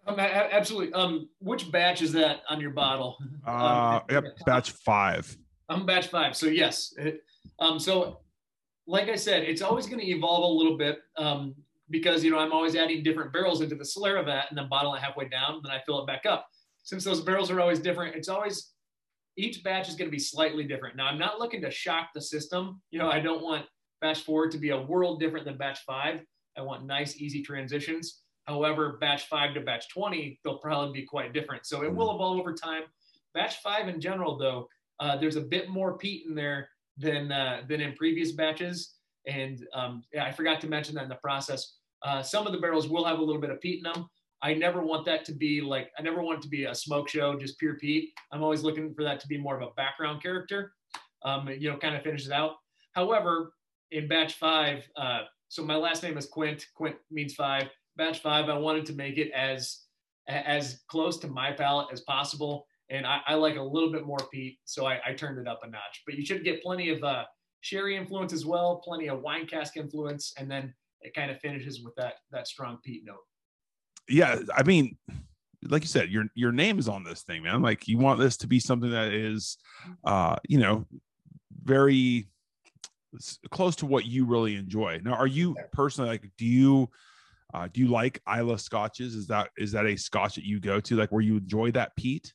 Um, 0.06 0.20
absolutely. 0.20 0.92
Um, 0.92 1.28
which 1.40 1.72
batch 1.72 2.02
is 2.02 2.12
that 2.12 2.42
on 2.48 2.60
your 2.60 2.70
bottle? 2.70 3.16
Uh, 3.44 3.50
um, 3.50 4.02
yep, 4.08 4.24
batch 4.46 4.70
five. 4.70 5.36
I'm 5.68 5.86
batch 5.86 6.06
five. 6.06 6.36
So 6.36 6.46
yes. 6.46 6.94
It, 6.98 7.24
um, 7.58 7.80
so 7.80 8.20
like 8.86 9.08
I 9.08 9.16
said, 9.16 9.44
it's 9.44 9.62
always 9.62 9.86
going 9.86 10.00
to 10.00 10.06
evolve 10.06 10.44
a 10.44 10.58
little 10.58 10.76
bit. 10.76 10.98
Um, 11.16 11.54
because 11.90 12.24
you 12.24 12.30
know 12.30 12.38
I'm 12.38 12.52
always 12.52 12.76
adding 12.76 13.02
different 13.02 13.32
barrels 13.32 13.60
into 13.60 13.74
the 13.74 13.84
Solera 13.84 14.24
vat 14.24 14.46
and 14.48 14.58
then 14.58 14.68
bottle 14.68 14.94
it 14.94 15.00
halfway 15.00 15.28
down, 15.28 15.60
then 15.62 15.72
I 15.72 15.80
fill 15.84 16.00
it 16.00 16.06
back 16.06 16.26
up. 16.26 16.46
Since 16.82 17.04
those 17.04 17.20
barrels 17.20 17.50
are 17.50 17.60
always 17.60 17.78
different, 17.78 18.14
it's 18.14 18.28
always 18.28 18.72
each 19.36 19.62
batch 19.62 19.88
is 19.88 19.96
going 19.96 20.08
to 20.08 20.12
be 20.12 20.18
slightly 20.18 20.64
different. 20.64 20.96
Now 20.96 21.06
I'm 21.06 21.18
not 21.18 21.38
looking 21.38 21.60
to 21.62 21.70
shock 21.70 22.08
the 22.14 22.20
system. 22.20 22.80
You 22.90 22.98
know, 22.98 23.10
I 23.10 23.20
don't 23.20 23.42
want 23.42 23.66
batch 24.00 24.22
four 24.22 24.48
to 24.48 24.58
be 24.58 24.70
a 24.70 24.80
world 24.80 25.20
different 25.20 25.44
than 25.44 25.56
batch 25.56 25.80
five. 25.86 26.20
I 26.56 26.62
want 26.62 26.86
nice, 26.86 27.16
easy 27.16 27.42
transitions. 27.42 28.20
However, 28.44 28.98
batch 29.00 29.26
five 29.26 29.54
to 29.54 29.60
batch 29.60 29.88
20, 29.88 30.40
they'll 30.44 30.58
probably 30.58 31.00
be 31.00 31.06
quite 31.06 31.32
different. 31.32 31.66
So 31.66 31.82
it 31.82 31.92
will 31.92 32.14
evolve 32.14 32.38
over 32.38 32.52
time. 32.52 32.82
Batch 33.32 33.56
five 33.56 33.88
in 33.88 34.00
general, 34.00 34.36
though, 34.36 34.68
uh, 35.00 35.16
there's 35.16 35.36
a 35.36 35.40
bit 35.40 35.68
more 35.68 35.96
peat 35.98 36.26
in 36.26 36.34
there 36.34 36.68
than 36.96 37.32
uh, 37.32 37.62
than 37.68 37.80
in 37.80 37.94
previous 37.94 38.32
batches. 38.32 38.94
And 39.26 39.66
um, 39.74 40.02
yeah, 40.12 40.24
I 40.24 40.32
forgot 40.32 40.60
to 40.62 40.68
mention 40.68 40.94
that 40.96 41.04
in 41.04 41.08
the 41.08 41.16
process. 41.16 41.76
Uh, 42.02 42.22
some 42.22 42.46
of 42.46 42.52
the 42.52 42.58
barrels 42.58 42.88
will 42.88 43.04
have 43.04 43.18
a 43.18 43.22
little 43.22 43.40
bit 43.40 43.50
of 43.50 43.60
peat 43.60 43.78
in 43.78 43.92
them. 43.92 44.08
I 44.42 44.52
never 44.52 44.82
want 44.82 45.06
that 45.06 45.24
to 45.26 45.32
be 45.32 45.62
like, 45.62 45.90
I 45.98 46.02
never 46.02 46.22
want 46.22 46.40
it 46.40 46.42
to 46.42 46.48
be 46.48 46.64
a 46.64 46.74
smoke 46.74 47.08
show, 47.08 47.38
just 47.38 47.58
pure 47.58 47.76
peat. 47.76 48.10
I'm 48.30 48.42
always 48.42 48.62
looking 48.62 48.92
for 48.94 49.02
that 49.02 49.18
to 49.20 49.26
be 49.26 49.38
more 49.38 49.56
of 49.58 49.62
a 49.62 49.72
background 49.74 50.22
character, 50.22 50.74
um, 51.22 51.48
you 51.48 51.70
know, 51.70 51.78
kind 51.78 51.96
of 51.96 52.02
finishes 52.02 52.30
out. 52.30 52.56
However, 52.92 53.54
in 53.90 54.06
batch 54.06 54.34
five, 54.34 54.86
uh, 54.96 55.22
so 55.48 55.64
my 55.64 55.76
last 55.76 56.02
name 56.02 56.18
is 56.18 56.26
Quint. 56.26 56.66
Quint 56.74 56.96
means 57.10 57.34
five. 57.34 57.68
Batch 57.96 58.20
five, 58.20 58.50
I 58.50 58.58
wanted 58.58 58.84
to 58.86 58.92
make 58.92 59.16
it 59.16 59.30
as 59.32 59.80
as 60.26 60.82
close 60.88 61.18
to 61.18 61.28
my 61.28 61.52
palate 61.52 61.88
as 61.92 62.00
possible, 62.00 62.66
and 62.94 63.06
I, 63.06 63.20
I 63.26 63.34
like 63.34 63.56
a 63.56 63.62
little 63.62 63.90
bit 63.90 64.06
more 64.06 64.18
peat, 64.32 64.58
so 64.64 64.86
I, 64.86 65.00
I, 65.04 65.14
turned 65.14 65.38
it 65.38 65.48
up 65.48 65.60
a 65.64 65.68
notch. 65.68 66.02
But 66.06 66.14
you 66.14 66.24
should 66.24 66.44
get 66.44 66.62
plenty 66.62 66.90
of 66.90 67.02
uh, 67.02 67.24
sherry 67.60 67.96
influence 67.96 68.32
as 68.32 68.46
well, 68.46 68.80
plenty 68.84 69.08
of 69.08 69.20
wine 69.20 69.46
cask 69.46 69.76
influence, 69.76 70.32
and 70.38 70.50
then 70.50 70.72
it 71.00 71.14
kind 71.14 71.30
of 71.30 71.40
finishes 71.40 71.82
with 71.82 71.94
that 71.96 72.14
that 72.30 72.46
strong 72.46 72.78
peat 72.84 73.04
note. 73.04 73.24
Yeah, 74.08 74.40
I 74.54 74.62
mean, 74.62 74.96
like 75.64 75.82
you 75.82 75.88
said, 75.88 76.10
your 76.10 76.26
your 76.34 76.52
name 76.52 76.78
is 76.78 76.88
on 76.88 77.04
this 77.04 77.22
thing, 77.22 77.42
man. 77.42 77.62
Like 77.62 77.88
you 77.88 77.98
want 77.98 78.20
this 78.20 78.36
to 78.38 78.46
be 78.46 78.60
something 78.60 78.90
that 78.90 79.12
is, 79.12 79.56
uh, 80.04 80.36
you 80.48 80.58
know, 80.58 80.86
very 81.64 82.28
close 83.50 83.76
to 83.76 83.86
what 83.86 84.06
you 84.06 84.24
really 84.24 84.56
enjoy. 84.56 85.00
Now, 85.02 85.14
are 85.14 85.26
you 85.26 85.56
personally 85.72 86.10
like? 86.10 86.30
Do 86.38 86.46
you? 86.46 86.88
Uh, 87.52 87.68
do 87.72 87.80
you 87.80 87.86
like 87.86 88.20
Islay 88.28 88.56
scotches? 88.56 89.14
Is 89.14 89.28
that 89.28 89.50
is 89.56 89.70
that 89.72 89.86
a 89.86 89.96
scotch 89.96 90.34
that 90.34 90.44
you 90.44 90.58
go 90.58 90.80
to, 90.80 90.96
like 90.96 91.12
where 91.12 91.20
you 91.20 91.36
enjoy 91.36 91.70
that 91.72 91.94
peat? 91.96 92.32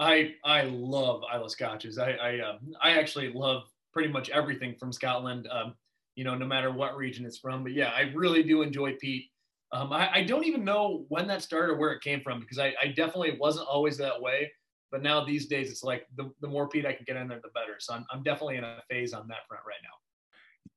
I 0.00 0.34
I 0.44 0.62
love 0.62 1.22
Islay 1.32 1.48
scotches. 1.48 1.98
I 1.98 2.12
I 2.12 2.40
um, 2.40 2.58
I 2.82 2.98
actually 2.98 3.32
love 3.32 3.64
pretty 3.92 4.08
much 4.08 4.30
everything 4.30 4.74
from 4.80 4.92
Scotland. 4.92 5.46
Um, 5.52 5.74
you 6.16 6.24
know, 6.24 6.34
no 6.34 6.46
matter 6.46 6.72
what 6.72 6.96
region 6.96 7.24
it's 7.24 7.38
from. 7.38 7.62
But 7.62 7.72
yeah, 7.72 7.90
I 7.90 8.12
really 8.14 8.42
do 8.42 8.62
enjoy 8.62 8.96
peat. 8.96 9.30
Um, 9.72 9.92
I, 9.92 10.12
I, 10.12 10.24
don't 10.24 10.44
even 10.44 10.64
know 10.64 11.06
when 11.08 11.28
that 11.28 11.42
started 11.42 11.74
or 11.74 11.76
where 11.76 11.92
it 11.92 12.02
came 12.02 12.20
from 12.22 12.40
because 12.40 12.58
I, 12.58 12.74
I, 12.82 12.88
definitely 12.88 13.38
wasn't 13.38 13.68
always 13.68 13.96
that 13.98 14.20
way. 14.20 14.50
But 14.90 15.02
now 15.02 15.24
these 15.24 15.46
days, 15.46 15.70
it's 15.70 15.84
like 15.84 16.08
the, 16.16 16.30
the 16.40 16.48
more 16.48 16.68
peat 16.68 16.84
I 16.84 16.92
can 16.92 17.04
get 17.06 17.16
in 17.16 17.28
there, 17.28 17.38
the 17.40 17.50
better. 17.54 17.76
So 17.78 17.94
I'm, 17.94 18.04
I'm 18.12 18.24
definitely 18.24 18.56
in 18.56 18.64
a 18.64 18.82
phase 18.90 19.12
on 19.12 19.28
that 19.28 19.46
front 19.48 19.62
right 19.64 19.78
now. 19.84 19.96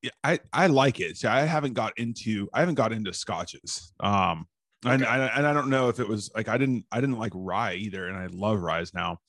Yeah, 0.04 0.12
I, 0.24 0.40
I 0.54 0.68
like 0.68 1.00
it. 1.00 1.18
See, 1.18 1.28
I 1.28 1.42
haven't 1.42 1.74
got 1.74 1.98
into 1.98 2.48
I 2.54 2.60
haven't 2.60 2.76
got 2.76 2.94
into 2.94 3.12
scotches. 3.14 3.92
Um, 4.00 4.48
okay. 4.86 4.96
and, 4.96 5.06
I, 5.06 5.28
and 5.28 5.48
I 5.48 5.54
don't 5.54 5.70
know 5.70 5.90
if 5.90 6.00
it 6.00 6.08
was 6.08 6.32
like 6.36 6.48
I 6.48 6.58
didn't 6.58 6.86
I 6.92 7.00
didn't 7.02 7.20
like 7.20 7.32
rye 7.36 7.76
either, 7.76 8.08
and 8.08 8.18
I 8.18 8.28
love 8.28 8.62
rye 8.62 8.84
now. 8.94 9.20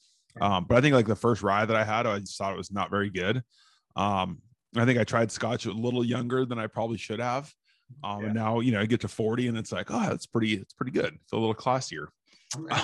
Um, 0.41 0.67
but 0.69 0.77
I 0.77 0.81
think 0.81 0.95
like 0.95 1.07
the 1.07 1.17
first 1.17 1.43
rye 1.43 1.65
that 1.65 1.77
I 1.77 1.85
had, 1.85 2.07
I 2.07 2.19
just 2.19 2.37
thought 2.37 2.53
it 2.53 2.59
was 2.59 2.73
not 2.73 2.91
very 2.91 3.11
good. 3.11 3.43
Um, 3.97 4.39
I 4.77 4.85
think 4.85 4.99
I 4.99 5.05
tried 5.05 5.31
scotch 5.31 5.67
a 5.67 5.73
little 5.73 6.05
younger 6.05 6.45
than 6.45 6.59
I 6.59 6.67
probably 6.67 6.99
should 6.99 7.21
have. 7.21 7.53
Um, 8.03 8.21
yeah. 8.21 8.27
and 8.27 8.35
now, 8.35 8.61
you 8.61 8.73
know, 8.73 8.81
I 8.81 8.87
get 8.87 9.01
to 9.03 9.09
40 9.09 9.49
and 9.49 9.57
it's 9.59 9.73
like, 9.73 9.91
oh, 9.91 10.11
it's 10.11 10.27
pretty, 10.27 10.55
it's 10.55 10.73
pretty 10.73 10.93
good. 10.93 11.15
It's 11.23 11.33
a 11.33 11.37
little 11.37 11.55
classier. 11.55 12.07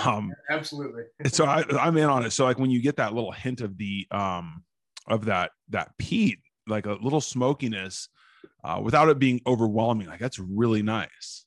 Um, 0.05 0.33
absolutely. 0.49 1.03
so 1.27 1.45
I, 1.45 1.63
I'm 1.79 1.97
in 1.97 2.09
on 2.09 2.25
it. 2.25 2.31
So 2.31 2.45
like 2.45 2.59
when 2.59 2.71
you 2.71 2.81
get 2.81 2.97
that 2.97 3.13
little 3.13 3.31
hint 3.31 3.61
of 3.61 3.77
the, 3.77 4.07
um, 4.11 4.63
of 5.07 5.25
that, 5.25 5.51
that 5.69 5.97
peat, 5.97 6.39
like 6.67 6.85
a 6.85 6.93
little 7.01 7.21
smokiness, 7.21 8.07
uh, 8.63 8.79
without 8.81 9.09
it 9.09 9.19
being 9.19 9.41
overwhelming, 9.45 10.07
like 10.07 10.19
that's 10.19 10.39
really 10.39 10.83
nice. 10.83 11.45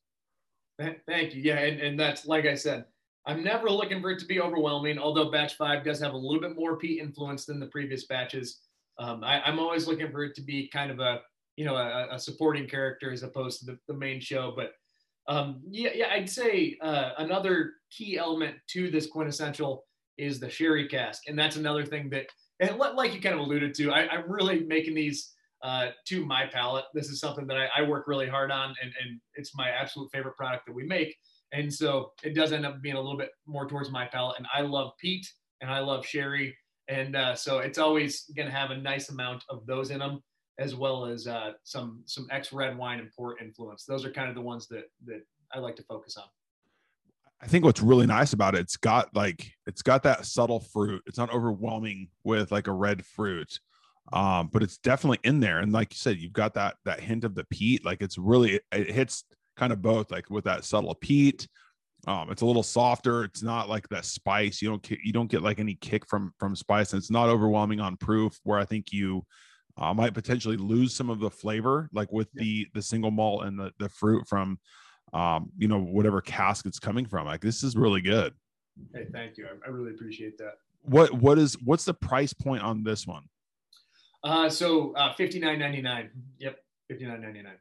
Thank 0.78 1.34
you. 1.34 1.42
Yeah. 1.42 1.58
And, 1.58 1.80
and 1.80 1.98
that's, 1.98 2.26
like 2.26 2.46
I 2.46 2.54
said, 2.54 2.84
I'm 3.26 3.42
never 3.42 3.70
looking 3.70 4.02
for 4.02 4.10
it 4.10 4.18
to 4.20 4.26
be 4.26 4.40
overwhelming, 4.40 4.98
although 4.98 5.30
batch 5.30 5.54
five 5.54 5.84
does 5.84 6.00
have 6.00 6.12
a 6.12 6.16
little 6.16 6.40
bit 6.40 6.56
more 6.56 6.76
peat 6.76 7.00
influence 7.00 7.46
than 7.46 7.58
the 7.58 7.66
previous 7.66 8.06
batches. 8.06 8.60
Um, 8.98 9.24
I, 9.24 9.48
am 9.48 9.58
always 9.58 9.86
looking 9.86 10.10
for 10.10 10.24
it 10.24 10.34
to 10.36 10.42
be 10.42 10.68
kind 10.68 10.90
of 10.90 11.00
a 11.00 11.20
you 11.56 11.64
know 11.64 11.76
a, 11.76 12.08
a 12.12 12.18
supporting 12.18 12.68
character 12.68 13.12
as 13.12 13.22
opposed 13.22 13.60
to 13.60 13.66
the, 13.66 13.78
the 13.88 13.94
main 13.94 14.20
show. 14.20 14.52
But 14.54 14.72
um, 15.26 15.62
yeah, 15.70 15.90
yeah, 15.94 16.08
I'd 16.12 16.28
say 16.28 16.76
uh, 16.80 17.12
another 17.18 17.72
key 17.90 18.18
element 18.18 18.56
to 18.68 18.90
this 18.90 19.10
QuintEssential 19.10 19.80
is 20.18 20.38
the 20.38 20.50
sherry 20.50 20.86
cask, 20.86 21.22
and 21.28 21.38
that's 21.38 21.56
another 21.56 21.84
thing 21.84 22.10
that, 22.10 22.26
and 22.60 22.76
like 22.78 23.14
you 23.14 23.20
kind 23.20 23.34
of 23.34 23.40
alluded 23.40 23.74
to, 23.74 23.90
I, 23.90 24.14
am 24.14 24.30
really 24.30 24.60
making 24.60 24.94
these 24.94 25.32
uh, 25.64 25.88
to 26.06 26.24
my 26.24 26.46
palate. 26.46 26.84
This 26.94 27.08
is 27.08 27.18
something 27.18 27.46
that 27.48 27.56
I, 27.56 27.68
I 27.78 27.82
work 27.82 28.06
really 28.06 28.28
hard 28.28 28.52
on, 28.52 28.74
and, 28.80 28.92
and 29.02 29.20
it's 29.34 29.56
my 29.56 29.70
absolute 29.70 30.10
favorite 30.12 30.36
product 30.36 30.66
that 30.66 30.74
we 30.74 30.84
make. 30.84 31.16
And 31.52 31.72
so 31.72 32.12
it 32.22 32.34
does 32.34 32.52
end 32.52 32.64
up 32.64 32.80
being 32.82 32.96
a 32.96 33.00
little 33.00 33.18
bit 33.18 33.30
more 33.46 33.66
towards 33.66 33.90
my 33.90 34.06
palate. 34.06 34.36
And 34.38 34.46
I 34.54 34.60
love 34.60 34.92
peat 34.98 35.26
and 35.60 35.70
I 35.70 35.80
love 35.80 36.06
sherry 36.06 36.54
and 36.88 37.16
uh, 37.16 37.34
so 37.34 37.58
it's 37.58 37.78
always 37.78 38.24
going 38.36 38.46
to 38.46 38.54
have 38.54 38.70
a 38.70 38.76
nice 38.76 39.08
amount 39.08 39.44
of 39.48 39.66
those 39.66 39.90
in 39.90 39.98
them 39.98 40.22
as 40.58 40.74
well 40.74 41.06
as 41.06 41.26
uh, 41.26 41.52
some 41.64 42.02
some 42.06 42.26
ex 42.30 42.52
red 42.52 42.76
wine 42.76 43.00
and 43.00 43.10
port 43.16 43.40
influence 43.40 43.84
those 43.84 44.04
are 44.04 44.10
kind 44.10 44.28
of 44.28 44.34
the 44.34 44.40
ones 44.40 44.68
that 44.68 44.84
that 45.06 45.22
i 45.52 45.58
like 45.58 45.76
to 45.76 45.82
focus 45.84 46.16
on 46.16 46.24
i 47.40 47.46
think 47.46 47.64
what's 47.64 47.80
really 47.80 48.06
nice 48.06 48.32
about 48.32 48.54
it 48.54 48.60
it's 48.60 48.76
got 48.76 49.14
like 49.14 49.50
it's 49.66 49.82
got 49.82 50.02
that 50.02 50.26
subtle 50.26 50.60
fruit 50.60 51.02
it's 51.06 51.18
not 51.18 51.32
overwhelming 51.32 52.08
with 52.22 52.52
like 52.52 52.66
a 52.66 52.72
red 52.72 53.04
fruit 53.04 53.58
um 54.12 54.50
but 54.52 54.62
it's 54.62 54.78
definitely 54.78 55.18
in 55.24 55.40
there 55.40 55.60
and 55.60 55.72
like 55.72 55.92
you 55.92 55.96
said 55.96 56.18
you've 56.18 56.32
got 56.32 56.54
that 56.54 56.76
that 56.84 57.00
hint 57.00 57.24
of 57.24 57.34
the 57.34 57.44
peat 57.44 57.84
like 57.84 58.02
it's 58.02 58.18
really 58.18 58.60
it 58.70 58.90
hits 58.90 59.24
kind 59.56 59.72
of 59.72 59.80
both 59.80 60.10
like 60.10 60.28
with 60.28 60.44
that 60.44 60.64
subtle 60.64 60.94
peat 60.94 61.48
um, 62.06 62.30
it's 62.30 62.42
a 62.42 62.46
little 62.46 62.62
softer. 62.62 63.24
It's 63.24 63.42
not 63.42 63.68
like 63.68 63.88
that 63.88 64.04
spice. 64.04 64.60
You 64.60 64.68
don't 64.68 64.90
you 64.90 65.12
don't 65.12 65.30
get 65.30 65.42
like 65.42 65.58
any 65.58 65.74
kick 65.74 66.06
from 66.06 66.32
from 66.38 66.54
spice, 66.54 66.92
and 66.92 67.00
it's 67.00 67.10
not 67.10 67.28
overwhelming 67.28 67.80
on 67.80 67.96
proof. 67.96 68.38
Where 68.42 68.58
I 68.58 68.64
think 68.64 68.92
you 68.92 69.24
uh, 69.76 69.94
might 69.94 70.14
potentially 70.14 70.56
lose 70.56 70.94
some 70.94 71.10
of 71.10 71.20
the 71.20 71.30
flavor, 71.30 71.88
like 71.92 72.12
with 72.12 72.28
yeah. 72.34 72.42
the 72.42 72.66
the 72.74 72.82
single 72.82 73.10
malt 73.10 73.44
and 73.44 73.58
the 73.58 73.72
the 73.78 73.88
fruit 73.88 74.26
from, 74.28 74.58
um, 75.12 75.50
you 75.56 75.68
know, 75.68 75.80
whatever 75.80 76.20
cask 76.20 76.66
it's 76.66 76.78
coming 76.78 77.06
from. 77.06 77.26
Like 77.26 77.40
this 77.40 77.62
is 77.62 77.76
really 77.76 78.02
good. 78.02 78.34
Hey, 78.92 79.06
thank 79.12 79.38
you. 79.38 79.46
I, 79.46 79.66
I 79.66 79.70
really 79.70 79.92
appreciate 79.92 80.36
that. 80.38 80.54
What 80.82 81.12
what 81.12 81.38
is 81.38 81.56
what's 81.64 81.84
the 81.84 81.94
price 81.94 82.32
point 82.32 82.62
on 82.62 82.84
this 82.84 83.06
one? 83.06 83.24
Uh, 84.24 84.48
so 84.48 84.92
uh, 84.94 85.12
fifty 85.12 85.38
nine 85.38 85.58
ninety 85.58 85.82
nine. 85.82 86.10
Yep, 86.38 86.58
fifty 86.88 87.06
nine 87.06 87.20
ninety 87.20 87.42
nine. 87.42 87.58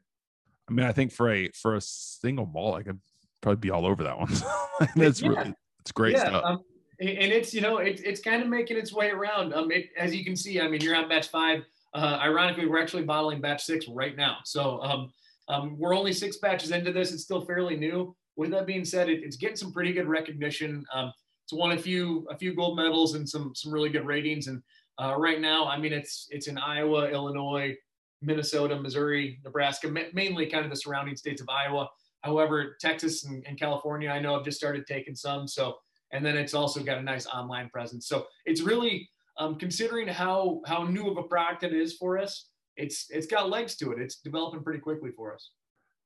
I 0.69 0.73
mean, 0.73 0.85
I 0.85 0.93
think 0.93 1.11
for 1.11 1.31
a 1.31 1.49
for 1.49 1.75
a 1.75 1.81
single 1.81 2.45
malt, 2.45 2.79
I 2.79 2.83
could 2.83 2.99
probably 3.41 3.59
be 3.59 3.69
all 3.69 3.85
over 3.85 4.03
that 4.03 4.17
one. 4.17 4.31
That's 4.95 5.21
yeah. 5.21 5.29
really 5.29 5.53
it's 5.81 5.91
great 5.91 6.13
yeah, 6.13 6.29
stuff. 6.29 6.43
Um, 6.45 6.63
and 6.99 7.33
it's 7.33 7.53
you 7.53 7.61
know 7.61 7.77
it's 7.77 8.01
it's 8.01 8.21
kind 8.21 8.41
of 8.41 8.47
making 8.47 8.77
its 8.77 8.93
way 8.93 9.09
around. 9.09 9.53
Um, 9.53 9.71
it, 9.71 9.89
as 9.97 10.15
you 10.15 10.23
can 10.23 10.35
see, 10.35 10.61
I 10.61 10.67
mean, 10.69 10.81
you're 10.81 10.95
on 10.95 11.09
batch 11.09 11.27
five. 11.27 11.63
Uh, 11.93 12.17
ironically, 12.21 12.65
we're 12.65 12.81
actually 12.81 13.03
bottling 13.03 13.41
batch 13.41 13.63
six 13.63 13.87
right 13.87 14.15
now. 14.15 14.37
So 14.45 14.81
um, 14.81 15.11
um, 15.49 15.77
we're 15.77 15.95
only 15.95 16.13
six 16.13 16.37
batches 16.37 16.71
into 16.71 16.91
this. 16.93 17.11
It's 17.11 17.23
still 17.23 17.41
fairly 17.41 17.75
new. 17.75 18.15
With 18.35 18.51
that 18.51 18.65
being 18.65 18.85
said, 18.85 19.09
it, 19.09 19.21
it's 19.23 19.35
getting 19.35 19.57
some 19.57 19.71
pretty 19.73 19.91
good 19.93 20.07
recognition. 20.07 20.85
Um, 20.93 21.11
it's 21.43 21.53
won 21.53 21.73
a 21.73 21.77
few 21.77 22.25
a 22.31 22.37
few 22.37 22.55
gold 22.55 22.77
medals 22.77 23.15
and 23.15 23.27
some 23.27 23.53
some 23.53 23.73
really 23.73 23.89
good 23.89 24.05
ratings. 24.05 24.47
And 24.47 24.63
uh, 25.01 25.15
right 25.17 25.41
now, 25.41 25.65
I 25.67 25.77
mean, 25.77 25.93
it's 25.93 26.27
it's 26.29 26.47
in 26.47 26.57
Iowa, 26.57 27.09
Illinois, 27.09 27.75
Minnesota, 28.21 28.79
Missouri, 28.79 29.39
Nebraska, 29.43 29.89
ma- 29.89 30.01
mainly 30.13 30.45
kind 30.47 30.63
of 30.65 30.71
the 30.71 30.77
surrounding 30.77 31.15
states 31.15 31.41
of 31.41 31.49
Iowa. 31.49 31.89
However, 32.21 32.77
Texas 32.79 33.25
and, 33.25 33.43
and 33.47 33.59
California, 33.59 34.09
I 34.09 34.19
know 34.19 34.35
have 34.35 34.45
just 34.45 34.57
started 34.57 34.87
taking 34.87 35.15
some. 35.15 35.47
So, 35.47 35.75
and 36.11 36.25
then 36.25 36.37
it's 36.37 36.53
also 36.53 36.81
got 36.81 36.97
a 36.97 37.01
nice 37.01 37.25
online 37.25 37.69
presence. 37.69 38.07
So 38.07 38.27
it's 38.45 38.61
really 38.61 39.09
um, 39.37 39.55
considering 39.55 40.07
how 40.07 40.61
how 40.65 40.83
new 40.83 41.09
of 41.09 41.17
a 41.17 41.23
product 41.23 41.63
it 41.63 41.73
is 41.73 41.93
for 41.93 42.17
us. 42.17 42.49
It's 42.77 43.07
it's 43.09 43.27
got 43.27 43.49
legs 43.49 43.75
to 43.77 43.91
it. 43.91 43.99
It's 43.99 44.17
developing 44.17 44.63
pretty 44.63 44.79
quickly 44.79 45.11
for 45.15 45.33
us. 45.33 45.51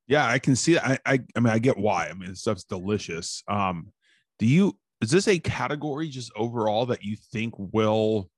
Yeah, 0.07 0.25
I 0.25 0.39
can 0.39 0.55
see. 0.55 0.77
I 0.77 0.97
I, 1.05 1.19
I 1.35 1.39
mean, 1.39 1.53
I 1.53 1.59
get 1.59 1.77
why. 1.77 2.07
I 2.07 2.13
mean, 2.13 2.33
stuff's 2.35 2.63
delicious. 2.63 3.43
Um, 3.47 3.91
do 4.39 4.45
you? 4.45 4.77
Is 5.01 5.11
this 5.11 5.27
a 5.27 5.37
category 5.37 6.07
just 6.09 6.31
overall 6.35 6.87
that 6.87 7.03
you 7.03 7.15
think 7.31 7.53
will 7.57 8.31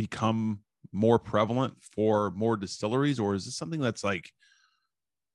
become 0.00 0.60
more 0.92 1.18
prevalent 1.18 1.74
for 1.94 2.30
more 2.30 2.56
distilleries, 2.56 3.20
or 3.20 3.34
is 3.34 3.44
this 3.44 3.56
something 3.56 3.80
that's 3.80 4.02
like 4.02 4.26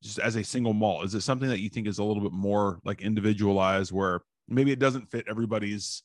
just 0.02 0.20
as 0.20 0.36
a 0.36 0.44
single 0.44 0.74
malt? 0.74 1.06
Is 1.06 1.16
it 1.16 1.22
something 1.22 1.50
that 1.50 1.60
you 1.60 1.70
think 1.70 1.88
is 1.88 2.00
a 2.00 2.04
little 2.04 2.24
bit 2.24 2.34
more 2.34 2.80
like 2.84 3.02
individualized, 3.02 3.92
where 3.92 4.22
maybe 4.48 4.72
it 4.72 4.80
doesn't 4.80 5.12
fit 5.12 5.26
everybody's 5.30 6.04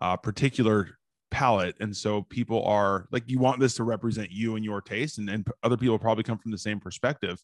uh, 0.00 0.16
particular 0.16 0.98
palate, 1.30 1.76
and 1.80 1.94
so 1.94 2.22
people 2.22 2.64
are 2.64 3.06
like, 3.12 3.24
you 3.26 3.38
want 3.38 3.60
this 3.60 3.74
to 3.74 3.84
represent 3.84 4.30
you 4.30 4.56
and 4.56 4.64
your 4.64 4.80
taste, 4.80 5.18
and, 5.18 5.28
and 5.28 5.46
other 5.62 5.76
people 5.76 5.98
probably 5.98 6.24
come 6.24 6.38
from 6.38 6.52
the 6.52 6.64
same 6.68 6.80
perspective. 6.80 7.38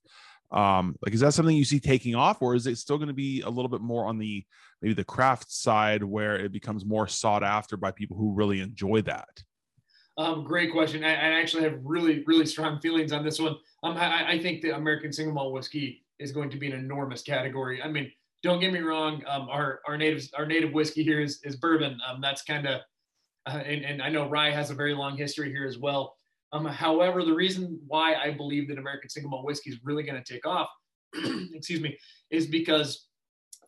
Um, 0.51 0.97
like, 1.03 1.15
is 1.15 1.21
that 1.21 1.35
something 1.35 1.57
you 1.57 1.65
see 1.65 1.81
taking 1.81 2.15
off, 2.15 2.41
or 2.41 2.55
is 2.55 2.67
it 2.67 2.79
still 2.79 2.97
going 2.97 3.09
to 3.09 3.15
be 3.15 3.43
a 3.43 3.51
little 3.51 3.69
bit 3.69 3.81
more 3.81 4.07
on 4.07 4.19
the 4.19 4.45
maybe 4.81 4.95
the 4.95 5.05
craft 5.05 5.53
side 5.53 6.03
where 6.03 6.37
it 6.37 6.53
becomes 6.53 6.85
more 6.85 7.07
sought 7.09 7.43
after 7.43 7.77
by 7.77 7.91
people 7.91 8.17
who 8.17 8.33
really 8.33 8.61
enjoy 8.61 9.03
that? 9.03 9.45
Um, 10.17 10.45
great 10.45 10.71
question. 10.71 11.03
I, 11.03 11.11
I, 11.11 11.41
actually 11.41 11.65
have 11.65 11.81
really, 11.83 12.23
really 12.27 12.47
strong 12.47 12.79
feelings 12.81 13.13
on 13.13 13.25
this 13.25 13.41
one. 13.41 13.57
Um, 13.83 13.97
I, 13.97 14.33
I, 14.33 14.39
think 14.39 14.63
the 14.63 14.77
American 14.77 15.13
single 15.13 15.35
malt 15.35 15.53
whiskey 15.53 16.05
is 16.21 16.31
going 16.31 16.51
to 16.51 16.57
be 16.57 16.69
an 16.71 16.79
enormous 16.79 17.23
category. 17.23 17.83
I 17.83 17.89
mean, 17.89 18.13
don't 18.43 18.61
get 18.61 18.73
me 18.73 18.79
wrong. 18.79 19.23
Um, 19.27 19.49
our 19.51 19.81
our 19.89 19.97
native 19.97 20.29
our 20.39 20.47
native 20.47 20.73
whiskey 20.73 21.03
here 21.03 21.21
is 21.21 21.41
is 21.43 21.57
bourbon. 21.57 21.99
Um, 22.09 22.21
that's 22.21 22.43
kind 22.43 22.69
of, 22.69 22.83
uh, 23.47 23.63
and, 23.67 23.85
and 23.85 24.01
I 24.01 24.09
know 24.09 24.29
rye 24.29 24.51
has 24.51 24.71
a 24.71 24.75
very 24.75 24.95
long 24.95 25.17
history 25.17 25.51
here 25.51 25.67
as 25.67 25.79
well. 25.79 26.15
Um, 26.53 26.65
however, 26.65 27.25
the 27.25 27.35
reason 27.35 27.81
why 27.89 28.15
I 28.15 28.31
believe 28.31 28.69
that 28.69 28.79
American 28.79 29.11
single 29.11 29.31
malt 29.31 29.45
whiskey 29.45 29.71
is 29.71 29.79
really 29.83 30.05
going 30.05 30.23
to 30.23 30.33
take 30.33 30.47
off, 30.47 30.69
excuse 31.53 31.81
me, 31.81 31.99
is 32.31 32.47
because 32.47 33.09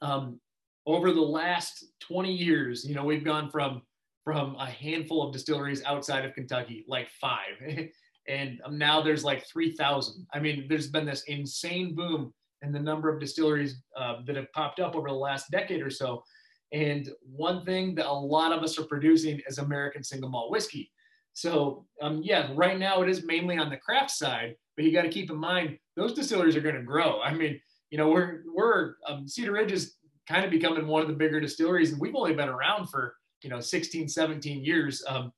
um, 0.01 0.38
over 0.86 1.11
the 1.11 1.20
last 1.20 1.84
20 2.01 2.32
years, 2.32 2.84
you 2.84 2.94
know, 2.94 3.05
we've 3.05 3.24
gone 3.24 3.51
from 3.51 3.82
from 4.26 4.56
a 4.58 4.66
handful 4.66 5.22
of 5.22 5.32
distilleries 5.32 5.84
outside 5.84 6.24
of 6.24 6.34
Kentucky, 6.34 6.84
like 6.88 7.08
five. 7.20 7.54
and 8.28 8.60
now 8.72 9.00
there's 9.00 9.22
like 9.22 9.46
3,000. 9.46 10.26
I 10.34 10.40
mean, 10.40 10.66
there's 10.68 10.88
been 10.88 11.06
this 11.06 11.22
insane 11.28 11.94
boom 11.94 12.34
in 12.62 12.72
the 12.72 12.80
number 12.80 13.08
of 13.08 13.20
distilleries 13.20 13.76
uh, 13.96 14.16
that 14.26 14.34
have 14.34 14.50
popped 14.52 14.80
up 14.80 14.96
over 14.96 15.08
the 15.08 15.14
last 15.14 15.48
decade 15.52 15.80
or 15.80 15.90
so. 15.90 16.24
And 16.72 17.08
one 17.22 17.64
thing 17.64 17.94
that 17.94 18.06
a 18.06 18.12
lot 18.12 18.50
of 18.50 18.64
us 18.64 18.76
are 18.80 18.84
producing 18.86 19.40
is 19.46 19.58
American 19.58 20.02
single 20.02 20.28
malt 20.28 20.50
whiskey. 20.50 20.90
So, 21.32 21.86
um, 22.02 22.20
yeah, 22.24 22.50
right 22.56 22.80
now 22.80 23.02
it 23.02 23.08
is 23.08 23.24
mainly 23.24 23.58
on 23.58 23.70
the 23.70 23.76
craft 23.76 24.10
side, 24.10 24.56
but 24.74 24.84
you 24.84 24.92
got 24.92 25.02
to 25.02 25.08
keep 25.08 25.30
in 25.30 25.36
mind 25.36 25.78
those 25.94 26.14
distilleries 26.14 26.56
are 26.56 26.60
going 26.60 26.74
to 26.74 26.82
grow. 26.82 27.20
I 27.20 27.32
mean, 27.32 27.60
you 27.90 27.98
know, 27.98 28.08
we're 28.08 28.40
we're 28.52 28.94
um, 29.06 29.28
Cedar 29.28 29.52
Ridge 29.52 29.70
is 29.70 29.94
kind 30.28 30.44
of 30.44 30.50
becoming 30.50 30.88
one 30.88 31.02
of 31.02 31.06
the 31.06 31.14
bigger 31.14 31.38
distilleries, 31.38 31.92
and 31.92 32.00
we've 32.00 32.16
only 32.16 32.34
been 32.34 32.48
around 32.48 32.88
for 32.88 33.14
you 33.43 33.51
know 33.51 33.61
16 33.61 34.09
17 34.09 34.64
years 34.64 35.05
um, 35.09 35.32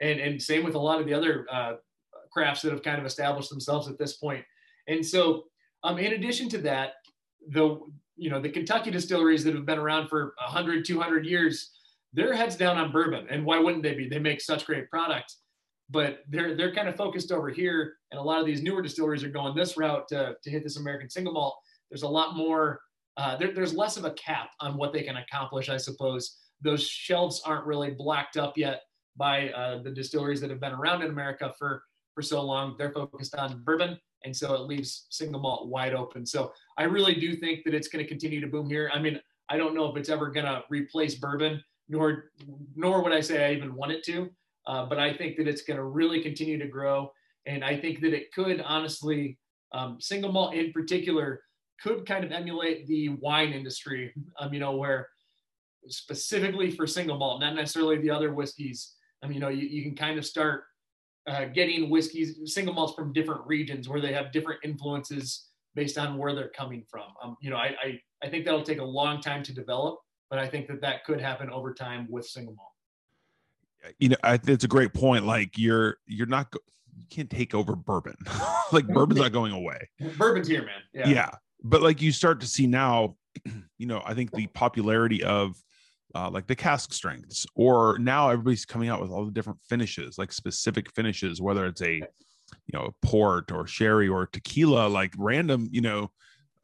and 0.00 0.20
and 0.20 0.40
same 0.40 0.64
with 0.64 0.74
a 0.74 0.78
lot 0.78 1.00
of 1.00 1.06
the 1.06 1.14
other 1.14 1.46
uh, 1.50 1.74
crafts 2.30 2.62
that 2.62 2.72
have 2.72 2.82
kind 2.82 2.98
of 2.98 3.06
established 3.06 3.50
themselves 3.50 3.88
at 3.88 3.98
this 3.98 4.14
point. 4.14 4.44
And 4.88 5.04
so 5.04 5.44
um, 5.82 5.98
in 5.98 6.12
addition 6.12 6.48
to 6.50 6.58
that 6.58 6.94
the 7.48 7.80
you 8.16 8.28
know 8.28 8.40
the 8.40 8.50
kentucky 8.50 8.90
distilleries 8.90 9.42
that 9.44 9.54
have 9.54 9.64
been 9.64 9.78
around 9.78 10.08
for 10.08 10.34
100 10.38 10.84
200 10.84 11.24
years 11.24 11.70
their 12.12 12.34
heads 12.34 12.56
down 12.56 12.76
on 12.76 12.90
bourbon. 12.90 13.26
And 13.30 13.44
why 13.44 13.58
wouldn't 13.58 13.82
they 13.82 13.94
be? 13.94 14.08
They 14.08 14.18
make 14.18 14.40
such 14.40 14.66
great 14.66 14.90
products. 14.90 15.38
But 15.88 16.20
they're 16.28 16.56
they're 16.56 16.74
kind 16.74 16.88
of 16.88 16.96
focused 16.96 17.32
over 17.32 17.48
here 17.50 17.94
and 18.10 18.20
a 18.20 18.22
lot 18.22 18.40
of 18.40 18.46
these 18.46 18.62
newer 18.62 18.82
distilleries 18.82 19.24
are 19.24 19.28
going 19.28 19.56
this 19.56 19.76
route 19.76 20.06
to, 20.08 20.36
to 20.42 20.50
hit 20.50 20.62
this 20.62 20.76
american 20.76 21.10
single 21.10 21.32
malt. 21.32 21.58
There's 21.90 22.04
a 22.04 22.08
lot 22.08 22.36
more 22.36 22.80
uh, 23.16 23.36
there, 23.36 23.52
there's 23.52 23.74
less 23.74 23.96
of 23.96 24.04
a 24.04 24.12
cap 24.12 24.50
on 24.60 24.76
what 24.76 24.92
they 24.92 25.02
can 25.02 25.16
accomplish 25.16 25.68
i 25.68 25.76
suppose 25.76 26.38
those 26.62 26.86
shelves 26.86 27.42
aren't 27.44 27.66
really 27.66 27.90
blacked 27.90 28.36
up 28.36 28.56
yet 28.56 28.82
by 29.16 29.50
uh, 29.50 29.82
the 29.82 29.90
distilleries 29.90 30.40
that 30.40 30.50
have 30.50 30.60
been 30.60 30.72
around 30.72 31.02
in 31.02 31.10
America 31.10 31.52
for 31.58 31.82
for 32.14 32.22
so 32.22 32.42
long. 32.42 32.74
They're 32.78 32.92
focused 32.92 33.34
on 33.34 33.62
bourbon, 33.62 33.98
and 34.24 34.36
so 34.36 34.54
it 34.54 34.62
leaves 34.62 35.06
single 35.10 35.40
malt 35.40 35.68
wide 35.68 35.94
open. 35.94 36.26
So 36.26 36.52
I 36.76 36.84
really 36.84 37.14
do 37.14 37.36
think 37.36 37.64
that 37.64 37.74
it's 37.74 37.88
going 37.88 38.04
to 38.04 38.08
continue 38.08 38.40
to 38.40 38.46
boom 38.46 38.68
here. 38.68 38.90
I 38.92 38.98
mean, 38.98 39.20
I 39.48 39.56
don't 39.56 39.74
know 39.74 39.90
if 39.90 39.96
it's 39.96 40.08
ever 40.08 40.30
going 40.30 40.46
to 40.46 40.64
replace 40.70 41.14
bourbon, 41.16 41.62
nor 41.88 42.30
nor 42.74 43.02
would 43.02 43.12
I 43.12 43.20
say 43.20 43.46
I 43.46 43.52
even 43.52 43.74
want 43.74 43.92
it 43.92 44.04
to. 44.04 44.30
Uh, 44.66 44.86
but 44.86 44.98
I 44.98 45.12
think 45.12 45.36
that 45.36 45.48
it's 45.48 45.62
going 45.62 45.78
to 45.78 45.84
really 45.84 46.22
continue 46.22 46.58
to 46.58 46.66
grow, 46.66 47.12
and 47.46 47.64
I 47.64 47.76
think 47.76 48.00
that 48.00 48.12
it 48.12 48.32
could 48.32 48.60
honestly, 48.60 49.38
um, 49.72 50.00
single 50.00 50.32
malt 50.32 50.54
in 50.54 50.72
particular, 50.72 51.42
could 51.82 52.06
kind 52.06 52.24
of 52.24 52.30
emulate 52.30 52.86
the 52.86 53.10
wine 53.10 53.52
industry. 53.52 54.12
Um, 54.38 54.52
you 54.52 54.60
know, 54.60 54.76
where 54.76 55.08
specifically 55.88 56.70
for 56.70 56.86
single 56.86 57.16
malt, 57.16 57.40
not 57.40 57.54
necessarily 57.54 57.98
the 57.98 58.10
other 58.10 58.32
whiskeys. 58.34 58.94
I 59.22 59.26
mean, 59.26 59.34
you 59.34 59.40
know, 59.40 59.48
you, 59.48 59.66
you 59.66 59.82
can 59.82 59.94
kind 59.94 60.18
of 60.18 60.26
start 60.26 60.64
uh, 61.26 61.46
getting 61.46 61.90
whiskeys, 61.90 62.38
single 62.52 62.74
malts 62.74 62.94
from 62.94 63.12
different 63.12 63.42
regions 63.46 63.88
where 63.88 64.00
they 64.00 64.12
have 64.12 64.32
different 64.32 64.60
influences 64.64 65.48
based 65.74 65.98
on 65.98 66.18
where 66.18 66.34
they're 66.34 66.48
coming 66.48 66.84
from. 66.90 67.04
Um, 67.22 67.36
you 67.40 67.50
know, 67.50 67.56
I, 67.56 67.74
I, 67.82 68.00
I 68.22 68.28
think 68.28 68.44
that'll 68.44 68.62
take 68.62 68.80
a 68.80 68.84
long 68.84 69.20
time 69.20 69.42
to 69.44 69.54
develop, 69.54 69.98
but 70.28 70.38
I 70.38 70.48
think 70.48 70.66
that 70.68 70.80
that 70.80 71.04
could 71.04 71.20
happen 71.20 71.50
over 71.50 71.72
time 71.72 72.06
with 72.10 72.26
single 72.26 72.54
malt. 72.54 72.68
You 73.98 74.10
know, 74.10 74.16
I, 74.22 74.38
it's 74.46 74.64
a 74.64 74.68
great 74.68 74.92
point. 74.92 75.24
Like 75.24 75.56
you're, 75.56 75.98
you're 76.06 76.26
not, 76.26 76.52
you 76.96 77.04
can't 77.08 77.30
take 77.30 77.54
over 77.54 77.76
bourbon. 77.76 78.16
like 78.72 78.86
bourbon's 78.86 79.20
not 79.20 79.32
going 79.32 79.52
away. 79.52 79.88
Bourbon's 80.18 80.48
here, 80.48 80.64
man. 80.64 80.80
Yeah. 80.92 81.08
Yeah. 81.08 81.30
But 81.62 81.82
like 81.82 82.02
you 82.02 82.12
start 82.12 82.40
to 82.40 82.46
see 82.46 82.66
now, 82.66 83.16
you 83.78 83.86
know, 83.86 84.02
I 84.04 84.14
think 84.14 84.32
the 84.32 84.46
popularity 84.48 85.22
of 85.22 85.56
uh, 86.14 86.30
like 86.30 86.46
the 86.46 86.56
cask 86.56 86.92
strengths, 86.92 87.46
or 87.54 87.98
now 87.98 88.30
everybody's 88.30 88.64
coming 88.64 88.88
out 88.88 89.00
with 89.00 89.10
all 89.10 89.24
the 89.24 89.30
different 89.30 89.60
finishes, 89.68 90.18
like 90.18 90.32
specific 90.32 90.92
finishes, 90.92 91.40
whether 91.40 91.66
it's 91.66 91.82
a 91.82 91.94
you 91.94 92.72
know 92.72 92.86
a 92.86 93.06
port 93.06 93.52
or 93.52 93.66
sherry 93.66 94.08
or 94.08 94.26
tequila, 94.26 94.88
like 94.88 95.14
random 95.18 95.68
you 95.70 95.80
know 95.80 96.10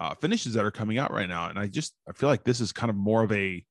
uh, 0.00 0.14
finishes 0.16 0.54
that 0.54 0.64
are 0.64 0.70
coming 0.70 0.98
out 0.98 1.12
right 1.12 1.28
now. 1.28 1.48
And 1.48 1.58
I 1.58 1.66
just 1.66 1.94
I 2.08 2.12
feel 2.12 2.28
like 2.28 2.44
this 2.44 2.60
is 2.60 2.72
kind 2.72 2.90
of 2.90 2.96
more 2.96 3.22
of 3.22 3.32
a 3.32 3.64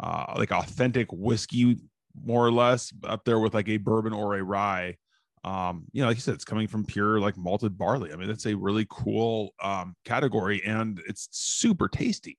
uh, 0.00 0.34
like 0.36 0.50
authentic 0.50 1.08
whiskey, 1.12 1.76
more 2.24 2.44
or 2.44 2.52
less, 2.52 2.92
up 3.04 3.24
there 3.24 3.38
with 3.38 3.54
like 3.54 3.68
a 3.68 3.76
bourbon 3.76 4.12
or 4.12 4.36
a 4.36 4.42
rye. 4.42 4.96
Um, 5.44 5.86
you 5.92 6.02
know, 6.02 6.08
like 6.08 6.16
you 6.16 6.20
said, 6.20 6.34
it's 6.34 6.44
coming 6.44 6.68
from 6.68 6.84
pure 6.84 7.18
like 7.20 7.36
malted 7.36 7.76
barley. 7.76 8.12
I 8.12 8.16
mean, 8.16 8.30
it's 8.30 8.46
a 8.46 8.54
really 8.56 8.86
cool 8.88 9.54
um, 9.62 9.94
category, 10.04 10.62
and 10.64 11.00
it's 11.06 11.28
super 11.32 11.88
tasty. 11.88 12.38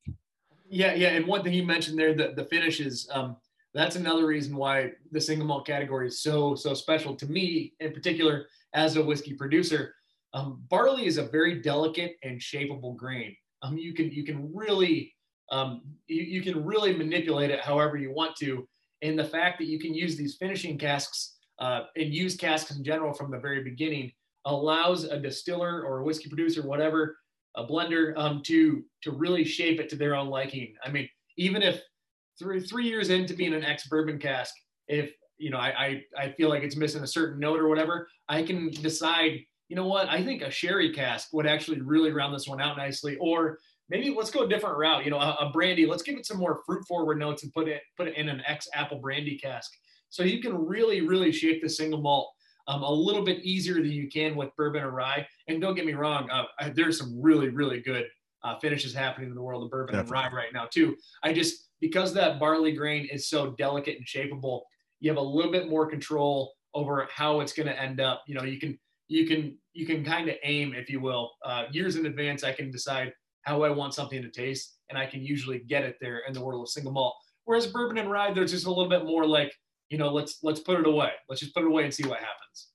Yeah, 0.74 0.96
yeah. 0.96 1.10
And 1.10 1.28
one 1.28 1.44
thing 1.44 1.54
you 1.54 1.64
mentioned 1.64 2.00
there, 2.00 2.16
the, 2.16 2.34
the 2.36 2.46
finishes, 2.46 3.08
um, 3.12 3.38
that's 3.76 3.96
another 3.96 4.26
reason 4.26 4.56
why 4.56 4.94
the 5.12 5.22
single 5.22 5.46
malt 5.46 5.68
category 5.68 6.08
is 6.08 6.20
so, 6.20 6.56
so 6.56 6.74
special 6.74 7.16
to 7.16 7.28
me 7.28 7.74
in 7.80 7.94
particular 7.94 8.48
as 8.74 8.96
a 8.96 9.04
whiskey 9.04 9.36
producer. 9.36 9.94
Um, 10.34 10.64
barley 10.72 11.06
is 11.06 11.20
a 11.20 11.26
very 11.26 11.62
delicate 11.62 12.16
and 12.24 12.40
shapeable 12.40 12.96
grain. 12.96 13.36
Um, 13.62 13.78
you 13.78 13.94
can, 13.94 14.12
you 14.12 14.24
can 14.24 14.52
really, 14.52 15.14
um, 15.52 15.84
you, 16.08 16.24
you 16.24 16.42
can 16.42 16.66
really 16.66 16.98
manipulate 16.98 17.52
it 17.52 17.60
however 17.60 17.96
you 17.96 18.12
want 18.12 18.36
to. 18.38 18.68
And 19.04 19.18
the 19.18 19.24
fact 19.24 19.60
that 19.60 19.68
you 19.68 19.80
can 19.80 19.94
use 19.94 20.16
these 20.16 20.38
finishing 20.38 20.80
casks 20.80 21.36
uh, 21.60 21.82
and 21.96 22.12
use 22.12 22.36
casks 22.36 22.72
in 22.76 22.84
general 22.84 23.14
from 23.14 23.30
the 23.30 23.38
very 23.38 23.64
beginning 23.64 24.12
allows 24.46 25.04
a 25.04 25.20
distiller 25.20 25.84
or 25.84 26.00
a 26.00 26.04
whiskey 26.04 26.30
producer, 26.30 26.64
whatever, 26.64 27.18
a 27.56 27.66
blender 27.66 28.18
um, 28.18 28.42
to 28.44 28.84
to 29.04 29.12
really 29.12 29.44
shape 29.46 29.80
it 29.80 29.90
to 29.90 29.96
their 29.96 30.16
own 30.16 30.28
liking. 30.28 30.74
I 30.84 30.90
mean, 30.90 31.08
even 31.38 31.62
if 31.62 31.82
three 32.40 32.60
three 32.60 32.88
years 32.88 33.10
into 33.10 33.34
being 33.34 33.54
an 33.54 33.64
ex 33.64 33.88
bourbon 33.88 34.20
cask, 34.20 34.54
if 34.88 35.12
you 35.38 35.50
know 35.50 35.58
I, 35.58 35.70
I 36.18 36.24
I 36.26 36.32
feel 36.32 36.50
like 36.50 36.64
it's 36.64 36.76
missing 36.76 37.04
a 37.04 37.08
certain 37.08 37.40
note 37.40 37.60
or 37.60 37.68
whatever, 37.68 38.08
I 38.30 38.44
can 38.44 38.70
decide. 38.70 39.40
You 39.70 39.78
know 39.78 39.88
what? 39.88 40.08
I 40.08 40.24
think 40.24 40.42
a 40.44 40.52
sherry 40.52 40.94
cask 40.94 41.30
would 41.34 41.48
actually 41.48 41.82
really 41.82 42.12
round 42.12 42.36
this 42.36 42.48
one 42.48 42.62
out 42.62 42.78
nicely. 42.78 43.18
Or 43.20 43.58
maybe 43.90 44.14
let's 44.16 44.30
go 44.30 44.44
a 44.44 44.48
different 44.48 44.78
route. 44.78 45.04
You 45.04 45.10
know, 45.10 45.20
a, 45.20 45.36
a 45.40 45.52
brandy. 45.52 45.88
Let's 45.88 46.04
give 46.04 46.18
it 46.18 46.28
some 46.28 46.38
more 46.38 46.62
fruit 46.66 46.86
forward 46.86 47.18
notes 47.18 47.44
and 47.44 47.54
put 47.54 47.68
it 47.68 47.82
put 47.98 48.08
it 48.08 48.18
in 48.18 48.30
an 48.30 48.44
ex 48.46 48.68
apple 48.74 49.00
brandy 49.00 49.38
cask. 49.38 49.72
So 50.10 50.24
you 50.24 50.42
can 50.42 50.54
really 50.54 51.02
really 51.02 51.32
shape 51.32 51.62
the 51.64 51.70
single 51.70 52.02
malt 52.02 52.34
um, 52.68 52.84
a 52.84 52.92
little 52.92 53.24
bit 53.24 53.44
easier 53.44 53.76
than 53.76 53.92
you 53.92 54.10
can 54.10 54.36
with 54.36 54.56
bourbon 54.56 54.84
or 54.84 54.92
rye. 54.92 55.28
And 55.48 55.62
don't 55.62 55.76
get 55.76 55.86
me 55.86 55.94
wrong, 55.94 56.30
uh, 56.32 56.46
there's 56.74 56.98
some 56.98 57.22
really, 57.22 57.50
really 57.50 57.82
good 57.82 58.06
uh, 58.44 58.58
finishes 58.60 58.94
happening 58.94 59.30
in 59.30 59.36
the 59.36 59.42
world 59.42 59.64
of 59.64 59.72
bourbon 59.72 59.96
Definitely. 59.96 60.24
and 60.24 60.34
rye 60.34 60.38
right 60.38 60.54
now 60.54 60.68
too. 60.72 60.96
I 61.24 61.34
just 61.34 61.70
because 61.80 62.14
that 62.14 62.40
barley 62.40 62.72
grain 62.72 63.08
is 63.12 63.28
so 63.28 63.52
delicate 63.52 63.98
and 63.98 64.06
shapeable, 64.06 64.62
you 65.00 65.10
have 65.10 65.18
a 65.18 65.22
little 65.22 65.52
bit 65.52 65.70
more 65.70 65.86
control 65.86 66.54
over 66.74 67.08
how 67.14 67.42
it's 67.42 67.54
going 67.54 67.68
to 67.68 67.82
end 67.82 68.00
up. 68.00 68.24
You 68.28 68.36
know, 68.36 68.44
you 68.44 68.60
can 68.60 68.80
you 69.08 69.28
can 69.28 69.58
you 69.74 69.86
can 69.86 70.04
kind 70.04 70.30
of 70.30 70.36
aim, 70.44 70.74
if 70.74 70.90
you 70.90 71.00
will, 71.00 71.32
uh, 71.46 71.66
years 71.72 71.96
in 71.96 72.06
advance. 72.06 72.44
I 72.44 72.54
can 72.54 72.72
decide 72.72 73.14
how 73.42 73.64
I 73.64 73.70
want 73.70 73.94
something 73.94 74.22
to 74.22 74.30
taste, 74.30 74.78
and 74.90 74.98
I 74.98 75.06
can 75.06 75.22
usually 75.24 75.60
get 75.60 75.84
it 75.84 75.98
there 76.00 76.22
in 76.28 76.34
the 76.34 76.42
world 76.42 76.62
of 76.62 76.70
single 76.70 76.94
malt. 76.94 77.16
Whereas 77.46 77.68
bourbon 77.68 77.98
and 77.98 78.10
rye, 78.10 78.34
there's 78.34 78.52
just 78.52 78.66
a 78.66 78.70
little 78.70 78.90
bit 78.90 79.06
more 79.06 79.26
like, 79.26 79.54
you 79.94 80.00
know, 80.00 80.10
let's 80.10 80.40
let's 80.42 80.60
put 80.60 80.80
it 80.80 80.88
away. 80.88 81.12
Let's 81.30 81.40
just 81.40 81.54
put 81.54 81.64
it 81.64 81.68
away 81.68 81.84
and 81.84 81.94
see 81.94 82.08
what 82.08 82.18
happens. 82.18 82.70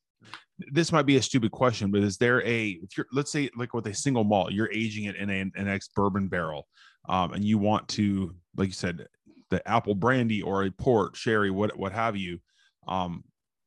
This 0.70 0.92
might 0.92 1.02
be 1.02 1.16
a 1.16 1.22
stupid 1.22 1.50
question, 1.50 1.90
but 1.90 2.00
is 2.00 2.16
there 2.16 2.46
a 2.46 2.78
if 2.80 2.96
you're 2.96 3.08
let's 3.12 3.32
say 3.32 3.50
like 3.56 3.74
with 3.74 3.88
a 3.88 3.94
single 3.94 4.22
malt, 4.22 4.52
you're 4.52 4.70
aging 4.70 5.06
it 5.06 5.16
in 5.16 5.28
a, 5.28 5.40
an 5.40 5.66
ex 5.66 5.88
bourbon 5.88 6.28
barrel, 6.28 6.68
um, 7.08 7.32
and 7.32 7.44
you 7.44 7.58
want 7.58 7.88
to, 7.88 8.36
like 8.56 8.68
you 8.68 8.72
said, 8.72 9.04
the 9.50 9.68
apple 9.68 9.96
brandy 9.96 10.42
or 10.42 10.62
a 10.62 10.70
port, 10.70 11.16
sherry, 11.16 11.50
what 11.50 11.76
what 11.76 11.90
have 11.90 12.16
you. 12.16 12.38
Um, 12.86 13.24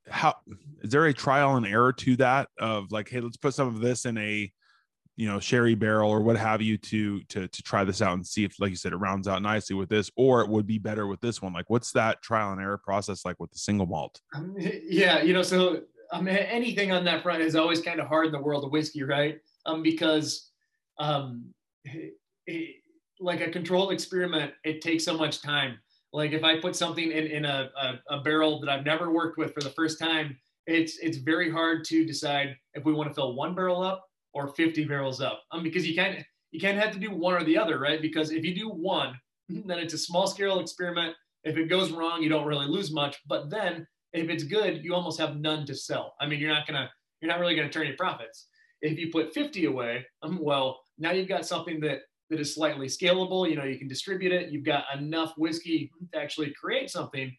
how 0.07 0.35
is 0.81 0.91
there 0.91 1.05
a 1.07 1.13
trial 1.13 1.57
and 1.57 1.67
error 1.67 1.91
to 1.91 2.15
that 2.15 2.47
of 2.57 2.89
like, 2.89 3.09
hey, 3.09 3.19
let's 3.19 3.35
put 3.35 3.53
some 3.53 3.67
of 3.67 3.81
this 3.81 4.05
in 4.05 4.17
a 4.17 4.49
you 5.21 5.27
know 5.27 5.39
sherry 5.39 5.75
barrel 5.75 6.09
or 6.09 6.19
what 6.19 6.35
have 6.35 6.63
you 6.63 6.79
to 6.79 7.21
to 7.25 7.47
to 7.47 7.61
try 7.61 7.83
this 7.83 8.01
out 8.01 8.15
and 8.15 8.25
see 8.25 8.43
if 8.43 8.59
like 8.59 8.71
you 8.71 8.75
said 8.75 8.91
it 8.91 8.95
rounds 8.95 9.27
out 9.27 9.43
nicely 9.43 9.75
with 9.75 9.87
this 9.87 10.09
or 10.15 10.41
it 10.41 10.49
would 10.49 10.65
be 10.65 10.79
better 10.79 11.05
with 11.05 11.21
this 11.21 11.43
one. 11.43 11.53
Like 11.53 11.69
what's 11.69 11.91
that 11.91 12.23
trial 12.23 12.53
and 12.53 12.59
error 12.59 12.79
process 12.79 13.23
like 13.23 13.39
with 13.39 13.51
the 13.51 13.59
single 13.59 13.85
malt? 13.85 14.19
Um, 14.33 14.55
yeah 14.57 15.21
you 15.21 15.33
know 15.33 15.43
so 15.43 15.81
um, 16.11 16.27
anything 16.27 16.91
on 16.91 17.05
that 17.05 17.21
front 17.21 17.43
is 17.43 17.55
always 17.55 17.81
kind 17.81 17.99
of 17.99 18.07
hard 18.07 18.25
in 18.25 18.31
the 18.31 18.41
world 18.41 18.65
of 18.65 18.71
whiskey 18.71 19.03
right? 19.03 19.37
Um 19.67 19.83
because 19.83 20.49
um 20.97 21.53
it, 21.85 22.75
like 23.19 23.41
a 23.41 23.51
controlled 23.51 23.91
experiment 23.91 24.53
it 24.63 24.81
takes 24.81 25.03
so 25.03 25.15
much 25.15 25.43
time. 25.43 25.77
Like 26.13 26.31
if 26.31 26.43
i 26.43 26.59
put 26.59 26.75
something 26.75 27.11
in 27.11 27.27
in 27.27 27.45
a, 27.45 27.69
a, 27.79 28.15
a 28.15 28.21
barrel 28.21 28.59
that 28.59 28.69
i've 28.69 28.85
never 28.85 29.11
worked 29.11 29.37
with 29.37 29.53
for 29.53 29.61
the 29.61 29.69
first 29.69 29.99
time 29.99 30.35
it's 30.67 30.97
it's 30.97 31.17
very 31.17 31.49
hard 31.49 31.85
to 31.85 32.05
decide 32.05 32.57
if 32.73 32.83
we 32.83 32.91
want 32.91 33.09
to 33.09 33.13
fill 33.13 33.33
one 33.35 33.55
barrel 33.55 33.81
up 33.81 34.10
or 34.33 34.47
50 34.47 34.85
barrels 34.85 35.21
up. 35.21 35.43
Um, 35.51 35.63
because 35.63 35.87
you 35.87 35.95
can't 35.95 36.23
you 36.51 36.59
can't 36.59 36.77
have 36.77 36.91
to 36.91 36.99
do 36.99 37.11
one 37.11 37.33
or 37.33 37.43
the 37.43 37.57
other 37.57 37.79
right? 37.79 38.01
Because 38.01 38.31
if 38.31 38.43
you 38.45 38.55
do 38.55 38.69
one 38.69 39.15
then 39.49 39.79
it's 39.79 39.93
a 39.93 39.97
small 39.97 40.27
scale 40.27 40.59
experiment. 40.59 41.15
If 41.43 41.57
it 41.57 41.69
goes 41.69 41.91
wrong 41.91 42.21
you 42.21 42.29
don't 42.29 42.47
really 42.47 42.67
lose 42.67 42.91
much. 42.91 43.17
But 43.27 43.49
then 43.49 43.87
if 44.13 44.29
it's 44.29 44.43
good 44.43 44.83
you 44.83 44.93
almost 44.93 45.19
have 45.19 45.37
none 45.37 45.65
to 45.65 45.75
sell. 45.75 46.15
I 46.19 46.27
mean 46.27 46.39
you're 46.39 46.53
not 46.53 46.67
gonna 46.67 46.89
you're 47.21 47.31
not 47.31 47.39
really 47.39 47.55
gonna 47.55 47.69
turn 47.69 47.87
any 47.87 47.95
profits. 47.95 48.47
If 48.81 48.97
you 48.97 49.11
put 49.11 49.33
50 49.33 49.65
away 49.65 50.05
um, 50.23 50.39
well 50.41 50.79
now 50.97 51.11
you've 51.11 51.29
got 51.29 51.45
something 51.45 51.79
that 51.81 51.99
that 52.29 52.39
is 52.39 52.55
slightly 52.55 52.87
scalable 52.87 53.49
you 53.49 53.55
know 53.55 53.65
you 53.65 53.77
can 53.77 53.87
distribute 53.87 54.31
it. 54.31 54.51
You've 54.51 54.65
got 54.65 54.85
enough 54.95 55.33
whiskey 55.37 55.91
to 56.13 56.19
actually 56.19 56.53
create 56.53 56.89
something. 56.89 57.35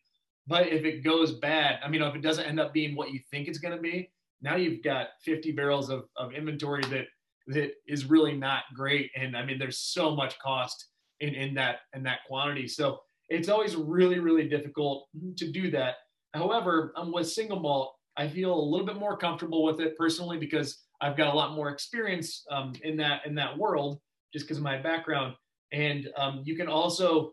But 0.48 0.66
if 0.68 0.84
it 0.84 1.04
goes 1.04 1.38
bad 1.38 1.78
i 1.84 1.88
mean 1.88 2.02
if 2.02 2.14
it 2.14 2.22
doesn't 2.22 2.46
end 2.46 2.58
up 2.58 2.72
being 2.72 2.96
what 2.96 3.12
you 3.12 3.20
think 3.30 3.46
it's 3.46 3.58
going 3.58 3.76
to 3.76 3.80
be 3.80 4.10
now 4.42 4.56
you've 4.56 4.82
got 4.82 5.08
50 5.24 5.52
barrels 5.52 5.88
of, 5.90 6.04
of 6.16 6.32
inventory 6.32 6.82
that 6.90 7.06
that 7.48 7.72
is 7.88 8.04
really 8.04 8.36
not 8.36 8.64
great. 8.74 9.10
And 9.16 9.36
i 9.36 9.44
mean 9.44 9.58
there's 9.58 9.78
so 9.78 10.14
much 10.14 10.38
cost 10.38 10.88
in 11.20 11.34
in 11.34 11.54
that 11.54 11.80
in 11.94 12.02
that 12.04 12.20
quantity. 12.26 12.68
So 12.68 13.00
it's 13.28 13.48
always 13.48 13.76
really 13.76 14.18
really 14.18 14.48
difficult 14.48 15.08
to 15.36 15.50
do 15.50 15.70
that. 15.70 15.96
However 16.34 16.92
i'm 16.96 17.12
with 17.12 17.28
single 17.28 17.60
malt 17.60 17.94
i 18.16 18.26
feel 18.28 18.54
a 18.54 18.68
little 18.70 18.86
bit 18.86 18.96
more 18.96 19.16
comfortable 19.16 19.64
with 19.64 19.80
it 19.80 19.96
personally 19.98 20.38
because 20.38 20.78
i've 21.00 21.16
got 21.16 21.32
a 21.32 21.36
lot 21.36 21.54
more 21.54 21.68
experience 21.68 22.44
um, 22.50 22.72
in 22.82 22.96
that 22.96 23.20
in 23.26 23.34
that 23.34 23.56
world 23.56 24.00
just 24.32 24.46
because 24.46 24.56
of 24.56 24.62
my 24.62 24.78
background. 24.78 25.34
And 25.72 26.08
um, 26.16 26.42
you 26.44 26.56
can 26.56 26.68
also 26.68 27.32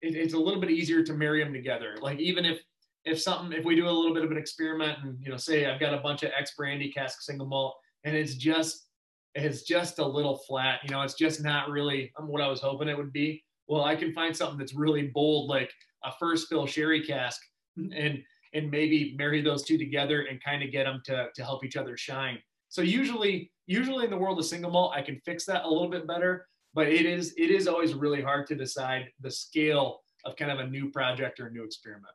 it, 0.00 0.14
it's 0.16 0.34
a 0.34 0.38
little 0.38 0.60
bit 0.60 0.70
easier 0.70 1.02
to 1.04 1.14
marry 1.14 1.42
them 1.42 1.52
together. 1.52 1.96
Like 2.00 2.18
even 2.18 2.44
if 2.44 2.60
if 3.04 3.20
something 3.20 3.56
if 3.58 3.64
we 3.64 3.74
do 3.74 3.88
a 3.88 3.90
little 3.90 4.14
bit 4.14 4.24
of 4.24 4.30
an 4.30 4.36
experiment 4.36 4.98
and 5.02 5.18
you 5.20 5.30
know 5.30 5.36
say 5.36 5.66
I've 5.66 5.80
got 5.80 5.94
a 5.94 5.98
bunch 5.98 6.22
of 6.22 6.30
ex 6.38 6.54
brandy 6.56 6.92
cask 6.92 7.22
single 7.22 7.46
malt 7.46 7.74
and 8.04 8.16
it's 8.16 8.34
just 8.34 8.86
it's 9.34 9.62
just 9.62 9.98
a 9.98 10.06
little 10.06 10.36
flat, 10.36 10.80
you 10.84 10.90
know, 10.90 11.02
it's 11.02 11.14
just 11.14 11.42
not 11.42 11.70
really 11.70 12.12
what 12.18 12.42
I 12.42 12.48
was 12.48 12.60
hoping 12.60 12.88
it 12.88 12.96
would 12.96 13.12
be. 13.12 13.42
Well, 13.66 13.84
I 13.84 13.96
can 13.96 14.12
find 14.12 14.36
something 14.36 14.58
that's 14.58 14.74
really 14.74 15.10
bold, 15.14 15.48
like 15.48 15.70
a 16.04 16.12
first 16.18 16.48
fill 16.48 16.66
sherry 16.66 17.02
cask, 17.02 17.40
mm-hmm. 17.78 17.92
and 17.92 18.22
and 18.54 18.70
maybe 18.70 19.14
marry 19.16 19.40
those 19.40 19.62
two 19.62 19.78
together 19.78 20.26
and 20.28 20.42
kind 20.44 20.62
of 20.62 20.70
get 20.70 20.84
them 20.84 21.00
to 21.06 21.28
to 21.34 21.42
help 21.42 21.64
each 21.64 21.76
other 21.76 21.96
shine. 21.96 22.38
So 22.68 22.82
usually, 22.82 23.50
usually 23.66 24.04
in 24.04 24.10
the 24.10 24.16
world 24.16 24.38
of 24.38 24.44
single 24.44 24.70
malt, 24.70 24.92
I 24.94 25.02
can 25.02 25.20
fix 25.24 25.44
that 25.46 25.64
a 25.64 25.68
little 25.68 25.88
bit 25.88 26.06
better. 26.06 26.46
But 26.74 26.88
it 26.88 27.06
is 27.06 27.34
it 27.38 27.50
is 27.50 27.68
always 27.68 27.94
really 27.94 28.22
hard 28.22 28.46
to 28.48 28.54
decide 28.54 29.06
the 29.20 29.30
scale 29.30 30.00
of 30.24 30.36
kind 30.36 30.50
of 30.50 30.58
a 30.58 30.66
new 30.66 30.90
project 30.90 31.40
or 31.40 31.46
a 31.46 31.50
new 31.50 31.64
experiment. 31.64 32.12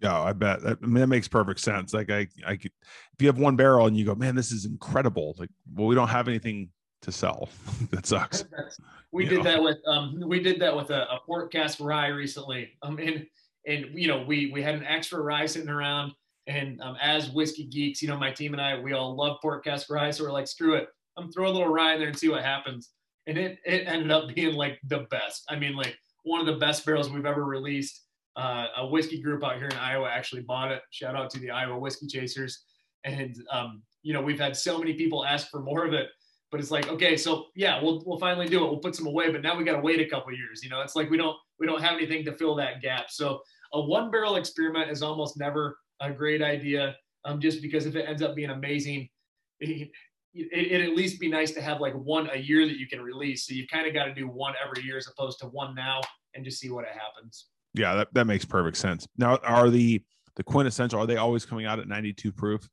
Yeah, 0.00 0.18
I 0.18 0.32
bet 0.32 0.62
that, 0.62 0.78
I 0.82 0.86
mean, 0.86 1.00
that 1.00 1.08
makes 1.08 1.28
perfect 1.28 1.60
sense. 1.60 1.92
Like 1.92 2.10
I, 2.10 2.26
I 2.46 2.56
could, 2.56 2.72
if 3.12 3.20
you 3.20 3.26
have 3.26 3.38
one 3.38 3.56
barrel 3.56 3.86
and 3.86 3.96
you 3.96 4.04
go, 4.04 4.14
man, 4.14 4.34
this 4.34 4.50
is 4.50 4.64
incredible. 4.64 5.34
Like, 5.38 5.50
well, 5.74 5.86
we 5.86 5.94
don't 5.94 6.08
have 6.08 6.26
anything 6.26 6.70
to 7.02 7.12
sell. 7.12 7.50
that 7.90 8.06
sucks. 8.06 8.44
we 9.12 9.24
you 9.24 9.30
did 9.30 9.38
know? 9.38 9.44
that 9.44 9.62
with, 9.62 9.78
um, 9.86 10.22
we 10.26 10.40
did 10.40 10.60
that 10.60 10.74
with 10.74 10.90
a, 10.90 11.02
a 11.02 11.20
port 11.26 11.52
cask 11.52 11.78
rye 11.80 12.08
recently. 12.08 12.70
Um, 12.82 12.98
and, 12.98 13.26
and, 13.66 13.86
you 13.92 14.08
know, 14.08 14.22
we, 14.22 14.50
we 14.50 14.62
had 14.62 14.74
an 14.74 14.84
extra 14.84 15.20
rye 15.20 15.46
sitting 15.46 15.68
around 15.68 16.12
and 16.46 16.80
um, 16.80 16.96
as 17.00 17.30
whiskey 17.30 17.64
geeks, 17.64 18.00
you 18.00 18.08
know, 18.08 18.16
my 18.16 18.30
team 18.30 18.54
and 18.54 18.60
I, 18.60 18.78
we 18.78 18.94
all 18.94 19.14
love 19.14 19.36
port 19.42 19.64
cask 19.64 19.90
rye. 19.90 20.10
So 20.10 20.24
we're 20.24 20.32
like, 20.32 20.48
screw 20.48 20.74
it. 20.74 20.88
I'm 21.18 21.30
throw 21.30 21.48
a 21.48 21.52
little 21.52 21.68
rye 21.68 21.92
in 21.94 22.00
there 22.00 22.08
and 22.08 22.18
see 22.18 22.28
what 22.28 22.42
happens. 22.42 22.90
And 23.26 23.36
it, 23.36 23.58
it 23.66 23.84
ended 23.86 24.10
up 24.10 24.24
being 24.34 24.54
like 24.54 24.80
the 24.88 25.00
best. 25.10 25.44
I 25.50 25.56
mean, 25.56 25.76
like 25.76 25.96
one 26.24 26.40
of 26.40 26.46
the 26.46 26.56
best 26.56 26.86
barrels 26.86 27.10
we've 27.10 27.26
ever 27.26 27.44
released 27.44 28.06
uh, 28.36 28.66
a 28.78 28.86
whiskey 28.86 29.20
group 29.20 29.44
out 29.44 29.56
here 29.56 29.68
in 29.68 29.76
Iowa 29.76 30.08
actually 30.08 30.42
bought 30.42 30.70
it. 30.70 30.82
Shout 30.90 31.16
out 31.16 31.30
to 31.30 31.40
the 31.40 31.50
Iowa 31.50 31.78
Whiskey 31.78 32.06
Chasers. 32.06 32.64
And 33.04 33.34
um, 33.50 33.82
you 34.02 34.12
know, 34.12 34.22
we've 34.22 34.38
had 34.38 34.56
so 34.56 34.78
many 34.78 34.94
people 34.94 35.24
ask 35.24 35.48
for 35.50 35.60
more 35.60 35.84
of 35.84 35.92
it, 35.92 36.08
but 36.50 36.60
it's 36.60 36.70
like, 36.70 36.88
okay, 36.88 37.16
so 37.16 37.46
yeah, 37.54 37.82
we'll 37.82 38.02
we'll 38.06 38.18
finally 38.18 38.48
do 38.48 38.64
it. 38.64 38.70
We'll 38.70 38.80
put 38.80 38.96
some 38.96 39.06
away, 39.06 39.30
but 39.30 39.42
now 39.42 39.56
we 39.56 39.64
got 39.64 39.76
to 39.76 39.82
wait 39.82 40.00
a 40.00 40.06
couple 40.06 40.32
years. 40.32 40.62
You 40.62 40.70
know, 40.70 40.80
it's 40.80 40.96
like 40.96 41.10
we 41.10 41.16
don't 41.16 41.36
we 41.58 41.66
don't 41.66 41.82
have 41.82 41.96
anything 41.96 42.24
to 42.26 42.36
fill 42.36 42.54
that 42.56 42.80
gap. 42.82 43.10
So 43.10 43.40
a 43.72 43.80
one 43.80 44.10
barrel 44.10 44.36
experiment 44.36 44.90
is 44.90 45.02
almost 45.02 45.38
never 45.38 45.78
a 46.00 46.10
great 46.10 46.42
idea, 46.42 46.96
um, 47.24 47.40
just 47.40 47.62
because 47.62 47.86
if 47.86 47.94
it 47.94 48.06
ends 48.08 48.22
up 48.22 48.34
being 48.34 48.50
amazing, 48.50 49.08
it, 49.60 49.90
it, 50.34 50.72
would 50.72 50.80
at 50.80 50.96
least 50.96 51.20
be 51.20 51.28
nice 51.28 51.52
to 51.52 51.60
have 51.60 51.80
like 51.80 51.94
one 51.94 52.28
a 52.32 52.38
year 52.38 52.66
that 52.66 52.78
you 52.78 52.86
can 52.86 53.00
release. 53.00 53.46
So 53.46 53.54
you 53.54 53.66
kind 53.66 53.86
of 53.86 53.94
got 53.94 54.04
to 54.04 54.14
do 54.14 54.28
one 54.28 54.54
every 54.64 54.82
year 54.82 54.96
as 54.96 55.08
opposed 55.08 55.38
to 55.40 55.46
one 55.46 55.74
now 55.74 56.00
and 56.34 56.44
just 56.44 56.60
see 56.60 56.70
what 56.70 56.84
happens. 56.86 57.46
Yeah, 57.74 57.94
that, 57.94 58.08
that 58.14 58.26
makes 58.26 58.44
perfect 58.44 58.76
sense. 58.76 59.06
Now, 59.16 59.36
are 59.38 59.70
the 59.70 60.02
the 60.36 60.44
QuintEssential 60.44 60.94
are 60.94 61.06
they 61.06 61.16
always 61.16 61.44
coming 61.44 61.66
out 61.66 61.78
at 61.78 61.88
92 61.88 62.32
proof? 62.32 62.68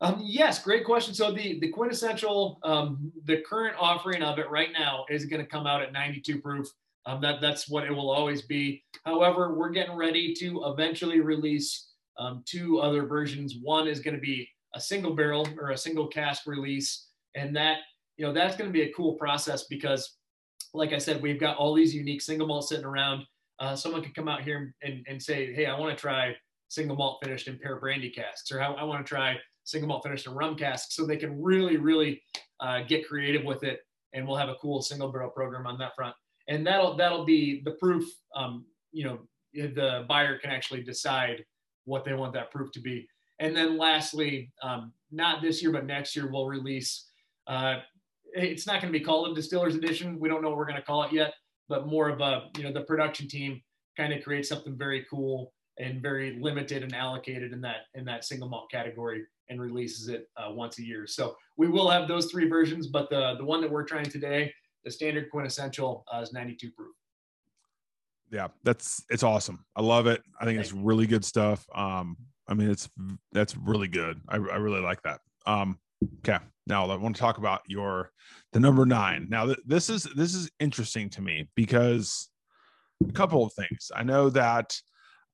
Um, 0.00 0.20
yes, 0.24 0.62
great 0.62 0.84
question. 0.84 1.12
So 1.12 1.32
the 1.32 1.58
the 1.60 1.72
QuintEssential, 1.72 2.58
um, 2.62 3.12
the 3.24 3.38
current 3.38 3.76
offering 3.78 4.22
of 4.22 4.38
it 4.38 4.48
right 4.48 4.70
now 4.72 5.04
is 5.08 5.24
going 5.24 5.42
to 5.42 5.48
come 5.48 5.66
out 5.66 5.82
at 5.82 5.92
92 5.92 6.40
proof. 6.40 6.68
Um, 7.06 7.20
that 7.22 7.40
that's 7.40 7.68
what 7.68 7.84
it 7.84 7.90
will 7.90 8.10
always 8.10 8.42
be. 8.42 8.84
However, 9.04 9.54
we're 9.54 9.70
getting 9.70 9.96
ready 9.96 10.34
to 10.34 10.64
eventually 10.66 11.20
release 11.20 11.88
um, 12.18 12.42
two 12.44 12.80
other 12.80 13.06
versions. 13.06 13.56
One 13.62 13.88
is 13.88 14.00
going 14.00 14.14
to 14.14 14.20
be 14.20 14.48
a 14.74 14.80
single 14.80 15.14
barrel 15.14 15.48
or 15.58 15.70
a 15.70 15.78
single 15.78 16.06
cask 16.06 16.46
release, 16.46 17.08
and 17.34 17.56
that 17.56 17.78
you 18.16 18.26
know 18.26 18.32
that's 18.32 18.56
going 18.56 18.68
to 18.68 18.72
be 18.72 18.82
a 18.82 18.92
cool 18.92 19.14
process 19.14 19.64
because, 19.64 20.16
like 20.74 20.92
I 20.92 20.98
said, 20.98 21.22
we've 21.22 21.40
got 21.40 21.56
all 21.56 21.74
these 21.74 21.94
unique 21.94 22.20
single 22.20 22.46
malts 22.46 22.68
sitting 22.68 22.84
around 22.84 23.24
uh, 23.60 23.74
someone 23.74 24.02
could 24.02 24.14
come 24.14 24.28
out 24.28 24.42
here 24.42 24.74
and, 24.82 25.04
and 25.08 25.22
say, 25.22 25.52
hey, 25.52 25.66
I 25.66 25.78
want 25.78 25.96
to 25.96 26.00
try 26.00 26.34
single 26.68 26.96
malt 26.96 27.18
finished 27.22 27.48
in 27.48 27.58
pear 27.58 27.76
brandy 27.76 28.10
casks, 28.10 28.52
or 28.52 28.60
I, 28.60 28.72
I 28.72 28.84
want 28.84 29.04
to 29.04 29.08
try 29.08 29.36
single 29.64 29.88
malt 29.88 30.04
finished 30.04 30.26
in 30.26 30.34
rum 30.34 30.56
casks. 30.56 30.94
So 30.94 31.06
they 31.06 31.16
can 31.16 31.40
really, 31.42 31.76
really 31.76 32.22
uh, 32.60 32.82
get 32.86 33.08
creative 33.08 33.44
with 33.44 33.64
it, 33.64 33.80
and 34.12 34.26
we'll 34.26 34.36
have 34.36 34.48
a 34.48 34.56
cool 34.56 34.82
single 34.82 35.10
barrel 35.10 35.30
program 35.30 35.66
on 35.66 35.78
that 35.78 35.94
front. 35.96 36.14
And 36.48 36.66
that'll 36.66 36.96
that'll 36.96 37.24
be 37.24 37.62
the 37.64 37.72
proof. 37.72 38.04
Um, 38.34 38.64
you 38.92 39.04
know, 39.04 39.18
the 39.52 40.06
buyer 40.08 40.38
can 40.38 40.50
actually 40.50 40.82
decide 40.82 41.44
what 41.84 42.04
they 42.04 42.14
want 42.14 42.32
that 42.34 42.50
proof 42.50 42.70
to 42.72 42.80
be. 42.80 43.08
And 43.38 43.56
then 43.56 43.78
lastly, 43.78 44.52
um, 44.62 44.92
not 45.10 45.42
this 45.42 45.62
year 45.62 45.72
but 45.72 45.86
next 45.86 46.14
year, 46.16 46.30
we'll 46.30 46.46
release. 46.46 47.06
Uh, 47.46 47.76
it's 48.34 48.66
not 48.66 48.80
going 48.80 48.92
to 48.92 48.98
be 48.98 49.04
called 49.04 49.30
a 49.30 49.34
distillers 49.34 49.74
edition. 49.74 50.18
We 50.20 50.28
don't 50.28 50.42
know 50.42 50.48
what 50.48 50.58
we're 50.58 50.66
going 50.66 50.76
to 50.76 50.82
call 50.82 51.02
it 51.04 51.12
yet 51.12 51.32
but 51.68 51.86
more 51.86 52.08
of 52.08 52.20
a 52.20 52.48
you 52.56 52.64
know 52.64 52.72
the 52.72 52.82
production 52.82 53.28
team 53.28 53.62
kind 53.96 54.12
of 54.12 54.22
creates 54.22 54.48
something 54.48 54.76
very 54.76 55.06
cool 55.10 55.52
and 55.78 56.02
very 56.02 56.38
limited 56.40 56.82
and 56.82 56.94
allocated 56.94 57.52
in 57.52 57.60
that 57.60 57.86
in 57.94 58.04
that 58.04 58.24
single 58.24 58.48
malt 58.48 58.70
category 58.70 59.24
and 59.48 59.60
releases 59.60 60.08
it 60.08 60.28
uh, 60.36 60.50
once 60.50 60.78
a 60.78 60.84
year. 60.84 61.06
So 61.06 61.36
we 61.56 61.68
will 61.68 61.88
have 61.88 62.06
those 62.06 62.30
three 62.30 62.48
versions, 62.48 62.86
but 62.86 63.08
the 63.10 63.36
the 63.38 63.44
one 63.44 63.60
that 63.60 63.70
we're 63.70 63.84
trying 63.84 64.06
today, 64.06 64.52
the 64.84 64.90
standard 64.90 65.30
QuintEssential, 65.32 66.02
uh, 66.12 66.20
is 66.20 66.32
92 66.32 66.70
proof. 66.72 66.94
Yeah, 68.30 68.48
that's 68.62 69.04
it's 69.10 69.22
awesome. 69.22 69.64
I 69.76 69.82
love 69.82 70.06
it. 70.06 70.22
I 70.40 70.44
think 70.44 70.58
Thank 70.58 70.66
it's 70.66 70.72
you. 70.74 70.82
really 70.82 71.06
good 71.06 71.24
stuff. 71.24 71.66
Um, 71.74 72.16
I 72.46 72.54
mean, 72.54 72.70
it's 72.70 72.88
that's 73.32 73.56
really 73.56 73.88
good. 73.88 74.20
I, 74.28 74.36
I 74.36 74.56
really 74.56 74.80
like 74.80 75.02
that. 75.02 75.20
Um, 75.46 75.78
okay, 76.18 76.38
now 76.68 76.88
I 76.88 76.96
want 76.96 77.16
to 77.16 77.20
talk 77.20 77.38
about 77.38 77.62
your 77.66 78.12
the 78.52 78.60
number 78.60 78.86
nine. 78.86 79.26
Now 79.28 79.46
th- 79.46 79.58
this 79.66 79.90
is 79.90 80.04
this 80.16 80.34
is 80.34 80.50
interesting 80.60 81.10
to 81.10 81.22
me 81.22 81.48
because 81.54 82.28
a 83.08 83.12
couple 83.12 83.44
of 83.44 83.52
things. 83.52 83.90
I 83.94 84.02
know 84.02 84.30
that 84.30 84.78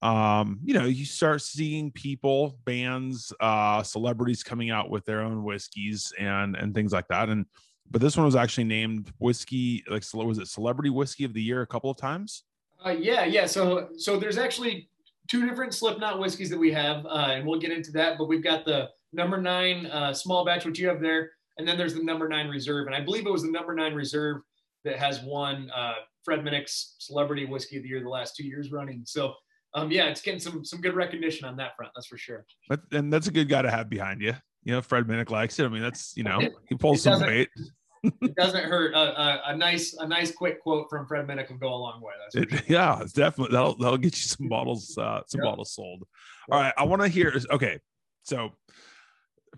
um, 0.01 0.59
you 0.63 0.73
know, 0.73 0.85
you 0.85 1.05
start 1.05 1.41
seeing 1.41 1.91
people, 1.91 2.59
bands, 2.65 3.33
uh, 3.39 3.81
celebrities 3.81 4.43
coming 4.43 4.69
out 4.69 4.89
with 4.89 5.05
their 5.05 5.21
own 5.21 5.43
whiskeys 5.43 6.13
and 6.19 6.55
and 6.55 6.73
things 6.75 6.91
like 6.91 7.07
that. 7.07 7.29
And 7.29 7.45
but 7.89 8.01
this 8.01 8.17
one 8.17 8.25
was 8.25 8.35
actually 8.35 8.65
named 8.65 9.11
whiskey, 9.19 9.83
like 9.89 10.03
was 10.13 10.37
it 10.37 10.47
celebrity 10.47 10.89
whiskey 10.89 11.23
of 11.23 11.33
the 11.33 11.41
year 11.41 11.61
a 11.61 11.67
couple 11.67 11.89
of 11.89 11.97
times? 11.97 12.43
Uh, 12.85 12.91
yeah, 12.91 13.25
yeah. 13.25 13.45
So 13.45 13.89
so 13.97 14.17
there's 14.17 14.37
actually 14.37 14.89
two 15.27 15.47
different 15.47 15.73
Slipknot 15.73 16.19
whiskeys 16.19 16.49
that 16.49 16.59
we 16.59 16.71
have, 16.71 17.05
uh, 17.05 17.29
and 17.31 17.45
we'll 17.45 17.59
get 17.59 17.71
into 17.71 17.91
that. 17.93 18.17
But 18.17 18.27
we've 18.27 18.43
got 18.43 18.65
the 18.65 18.89
number 19.15 19.41
nine 19.41 19.87
uh, 19.87 20.13
small 20.13 20.45
batch, 20.45 20.65
which 20.65 20.79
you 20.79 20.87
have 20.87 21.01
there, 21.01 21.31
and 21.57 21.67
then 21.67 21.77
there's 21.77 21.93
the 21.93 22.03
number 22.03 22.27
nine 22.27 22.47
reserve, 22.47 22.87
and 22.87 22.95
I 22.95 23.01
believe 23.01 23.25
it 23.25 23.31
was 23.31 23.43
the 23.43 23.51
number 23.51 23.73
nine 23.73 23.93
reserve 23.93 24.41
that 24.83 24.97
has 24.97 25.21
won 25.21 25.71
uh, 25.75 25.93
Fred 26.23 26.41
Minnick's 26.41 26.95
Celebrity 26.99 27.45
Whiskey 27.45 27.77
of 27.77 27.83
the 27.83 27.89
Year 27.89 28.01
the 28.01 28.09
last 28.09 28.35
two 28.35 28.45
years 28.45 28.71
running. 28.71 29.03
So 29.05 29.33
um, 29.73 29.91
yeah, 29.91 30.05
it's 30.05 30.21
getting 30.21 30.39
some 30.39 30.63
some 30.63 30.79
good 30.81 30.95
recognition 30.95 31.47
on 31.47 31.57
that 31.57 31.75
front. 31.75 31.91
That's 31.95 32.07
for 32.07 32.17
sure. 32.17 32.45
But 32.69 32.81
and 32.91 33.11
that's 33.11 33.27
a 33.27 33.31
good 33.31 33.49
guy 33.49 33.61
to 33.61 33.69
have 33.69 33.89
behind 33.89 34.21
you. 34.21 34.33
You 34.63 34.73
know, 34.73 34.81
Fred 34.81 35.05
Minnick 35.05 35.29
likes 35.29 35.59
it. 35.59 35.65
I 35.65 35.67
mean, 35.67 35.83
that's 35.83 36.15
you 36.15 36.23
know, 36.23 36.39
he 36.67 36.75
pulls 36.75 37.03
some 37.03 37.21
weight. 37.21 37.49
it 38.03 38.35
doesn't 38.35 38.63
hurt. 38.63 38.93
A, 38.93 38.97
a, 38.97 39.41
a, 39.47 39.57
nice, 39.57 39.93
a 39.95 40.07
nice, 40.07 40.31
quick 40.31 40.61
quote 40.61 40.87
from 40.89 41.07
Fred 41.07 41.27
Minnick 41.27 41.49
will 41.49 41.57
go 41.57 41.73
a 41.73 41.75
long 41.75 42.01
way. 42.01 42.13
It, 42.33 42.49
sure. 42.49 42.59
Yeah, 42.67 43.01
it's 43.01 43.13
definitely 43.13 43.53
that'll 43.53 43.77
that'll 43.77 43.97
get 43.97 44.13
you 44.13 44.23
some 44.23 44.47
bottles, 44.47 44.97
uh, 44.97 45.21
some 45.27 45.41
bottles 45.41 45.73
sold. 45.73 46.03
All 46.49 46.59
right, 46.59 46.73
I 46.77 46.83
want 46.83 47.01
to 47.01 47.07
hear. 47.07 47.33
Okay, 47.51 47.79
so 48.23 48.51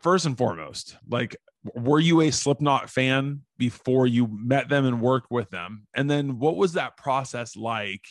first 0.01 0.25
and 0.25 0.37
foremost, 0.37 0.97
like, 1.09 1.35
were 1.75 1.99
you 1.99 2.21
a 2.21 2.31
Slipknot 2.31 2.89
fan 2.89 3.41
before 3.57 4.07
you 4.07 4.27
met 4.31 4.69
them 4.69 4.85
and 4.85 5.01
worked 5.01 5.31
with 5.31 5.49
them? 5.49 5.87
And 5.95 6.09
then, 6.09 6.39
what 6.39 6.55
was 6.55 6.73
that 6.73 6.97
process 6.97 7.55
like? 7.55 8.03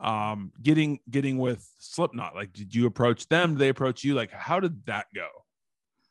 um 0.00 0.50
getting 0.62 0.98
getting 1.10 1.38
with 1.38 1.66
slipknot 1.78 2.34
like 2.34 2.52
did 2.52 2.74
you 2.74 2.86
approach 2.86 3.28
them 3.28 3.50
did 3.50 3.58
they 3.58 3.68
approach 3.68 4.02
you 4.02 4.14
like 4.14 4.32
how 4.32 4.58
did 4.58 4.84
that 4.86 5.06
go 5.14 5.26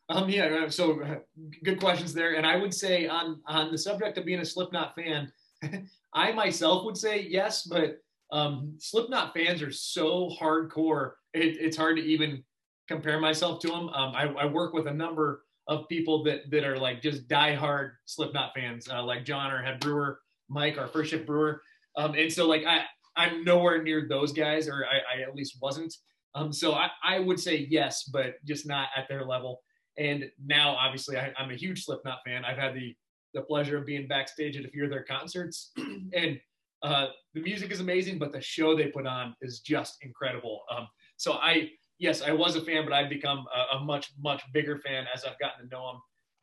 um 0.09 0.29
yeah 0.29 0.63
uh, 0.65 0.69
so 0.69 1.01
uh, 1.01 1.15
good 1.63 1.79
questions 1.79 2.13
there 2.13 2.35
and 2.35 2.45
i 2.45 2.55
would 2.55 2.73
say 2.73 3.07
on 3.07 3.41
on 3.47 3.71
the 3.71 3.77
subject 3.77 4.17
of 4.17 4.25
being 4.25 4.39
a 4.39 4.45
slipknot 4.45 4.93
fan 4.95 5.31
i 6.13 6.31
myself 6.31 6.85
would 6.85 6.97
say 6.97 7.25
yes 7.27 7.63
but 7.63 7.97
um 8.31 8.75
slipknot 8.77 9.33
fans 9.33 9.61
are 9.63 9.71
so 9.71 10.29
hardcore 10.39 11.13
it, 11.33 11.57
it's 11.59 11.77
hard 11.77 11.97
to 11.97 12.03
even 12.03 12.43
compare 12.89 13.19
myself 13.19 13.61
to 13.61 13.69
them 13.69 13.87
um 13.89 14.13
I, 14.15 14.25
I 14.37 14.45
work 14.45 14.73
with 14.73 14.87
a 14.87 14.93
number 14.93 15.43
of 15.67 15.87
people 15.87 16.23
that 16.23 16.49
that 16.51 16.65
are 16.65 16.77
like 16.77 17.01
just 17.01 17.27
diehard 17.29 17.91
slipknot 18.05 18.51
fans 18.53 18.89
uh, 18.89 19.01
like 19.03 19.23
john 19.23 19.51
or 19.51 19.61
head 19.61 19.79
brewer 19.79 20.19
mike 20.49 20.77
our 20.77 20.87
first 20.87 21.11
shift 21.11 21.25
brewer 21.25 21.61
um, 21.95 22.15
and 22.15 22.31
so 22.31 22.47
like 22.47 22.65
I, 22.65 22.83
I'm 23.15 23.43
nowhere 23.43 23.83
near 23.83 24.07
those 24.07 24.31
guys, 24.31 24.67
or 24.67 24.85
I, 24.85 25.17
I 25.17 25.21
at 25.21 25.35
least 25.35 25.57
wasn't. 25.61 25.93
Um, 26.35 26.53
so 26.53 26.73
I, 26.73 26.89
I 27.03 27.19
would 27.19 27.39
say 27.39 27.67
yes, 27.69 28.03
but 28.03 28.35
just 28.45 28.67
not 28.67 28.89
at 28.95 29.09
their 29.09 29.25
level. 29.25 29.61
And 29.97 30.29
now, 30.43 30.75
obviously, 30.75 31.17
I, 31.17 31.33
am 31.37 31.51
a 31.51 31.55
huge 31.55 31.83
Slipknot 31.83 32.19
fan. 32.25 32.45
I've 32.45 32.57
had 32.57 32.73
the 32.73 32.95
the 33.35 33.41
pleasure 33.41 33.77
of 33.77 33.85
being 33.85 34.07
backstage 34.07 34.57
at 34.57 34.65
a 34.65 34.69
few 34.69 34.85
of 34.85 34.89
their 34.89 35.03
concerts, 35.03 35.71
and 36.13 36.39
uh, 36.81 37.07
the 37.35 37.41
music 37.41 37.69
is 37.69 37.79
amazing, 37.79 38.17
but 38.17 38.31
the 38.31 38.41
show 38.41 38.75
they 38.75 38.87
put 38.87 39.05
on 39.05 39.35
is 39.41 39.59
just 39.59 39.97
incredible. 40.01 40.61
Um, 40.75 40.87
so 41.17 41.33
I, 41.33 41.69
yes, 41.99 42.21
I 42.21 42.31
was 42.31 42.55
a 42.55 42.61
fan, 42.61 42.83
but 42.85 42.93
I've 42.93 43.09
become 43.09 43.45
a, 43.53 43.77
a 43.77 43.79
much 43.81 44.11
much 44.19 44.41
bigger 44.53 44.79
fan 44.79 45.05
as 45.13 45.23
I've 45.23 45.37
gotten 45.39 45.65
to 45.65 45.75
know 45.75 45.91
them. 45.91 46.01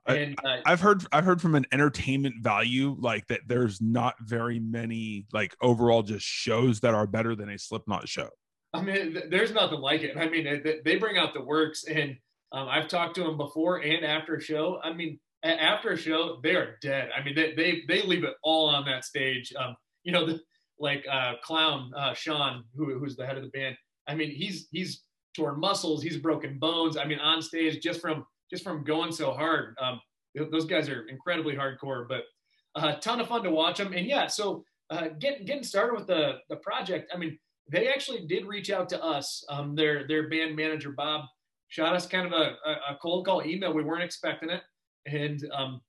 And 0.08 0.38
uh, 0.44 0.58
I've 0.64 0.80
heard 0.80 1.04
I've 1.10 1.24
heard 1.24 1.42
from 1.42 1.56
an 1.56 1.66
entertainment 1.72 2.36
value 2.40 2.96
like 3.00 3.26
that 3.26 3.40
there's 3.48 3.80
not 3.80 4.14
very 4.20 4.60
many 4.60 5.26
like 5.32 5.56
overall 5.60 6.02
just 6.02 6.24
shows 6.24 6.80
that 6.80 6.94
are 6.94 7.08
better 7.08 7.34
than 7.34 7.50
a 7.50 7.58
Slipknot 7.58 8.08
show. 8.08 8.28
I 8.72 8.82
mean, 8.82 9.18
there's 9.30 9.52
nothing 9.52 9.80
like 9.80 10.02
it. 10.02 10.16
I 10.16 10.28
mean, 10.28 10.62
they 10.84 10.96
bring 10.96 11.16
out 11.16 11.34
the 11.34 11.42
works, 11.42 11.84
and 11.84 12.16
um, 12.52 12.68
I've 12.68 12.88
talked 12.88 13.14
to 13.16 13.24
them 13.24 13.36
before 13.36 13.82
and 13.82 14.04
after 14.04 14.34
a 14.36 14.40
show. 14.40 14.78
I 14.84 14.92
mean, 14.92 15.18
after 15.42 15.90
a 15.90 15.96
show, 15.96 16.38
they 16.42 16.54
are 16.54 16.76
dead. 16.82 17.08
I 17.16 17.24
mean, 17.24 17.34
they 17.34 17.54
they, 17.54 17.82
they 17.88 18.02
leave 18.02 18.24
it 18.24 18.34
all 18.42 18.68
on 18.68 18.84
that 18.84 19.04
stage. 19.04 19.52
Um, 19.58 19.76
you 20.04 20.12
know, 20.12 20.26
the, 20.26 20.40
like 20.78 21.04
uh, 21.10 21.34
clown 21.42 21.90
uh, 21.96 22.14
Shawn, 22.14 22.64
who, 22.76 22.98
who's 22.98 23.16
the 23.16 23.26
head 23.26 23.36
of 23.36 23.42
the 23.42 23.48
band. 23.48 23.76
I 24.06 24.14
mean, 24.14 24.30
he's 24.30 24.68
he's 24.70 25.02
torn 25.36 25.60
muscles, 25.60 26.02
he's 26.02 26.16
broken 26.16 26.58
bones. 26.58 26.96
I 26.96 27.04
mean, 27.04 27.18
on 27.18 27.42
stage 27.42 27.80
just 27.82 28.00
from 28.00 28.24
just 28.50 28.64
from 28.64 28.84
going 28.84 29.12
so 29.12 29.32
hard. 29.32 29.76
Um, 29.80 30.00
those 30.50 30.66
guys 30.66 30.88
are 30.88 31.06
incredibly 31.08 31.54
hardcore, 31.54 32.06
but 32.08 32.24
a 32.76 32.80
uh, 32.80 33.00
ton 33.00 33.20
of 33.20 33.28
fun 33.28 33.42
to 33.42 33.50
watch 33.50 33.78
them. 33.78 33.92
And 33.92 34.06
yeah, 34.06 34.26
so 34.26 34.64
uh, 34.90 35.08
getting 35.18 35.46
getting 35.46 35.64
started 35.64 35.94
with 35.94 36.06
the 36.06 36.38
the 36.48 36.56
project. 36.56 37.10
I 37.14 37.16
mean, 37.16 37.38
they 37.70 37.88
actually 37.88 38.26
did 38.26 38.46
reach 38.46 38.70
out 38.70 38.88
to 38.90 39.02
us. 39.02 39.44
Um, 39.48 39.74
their 39.74 40.06
their 40.06 40.28
band 40.28 40.56
manager 40.56 40.92
Bob 40.92 41.24
shot 41.68 41.94
us 41.94 42.06
kind 42.06 42.26
of 42.26 42.32
a, 42.32 42.54
a 42.90 42.98
cold 43.00 43.26
call 43.26 43.44
email. 43.44 43.72
We 43.72 43.82
weren't 43.82 44.04
expecting 44.04 44.50
it, 44.50 44.62
and 45.06 45.40
um, 45.52 45.80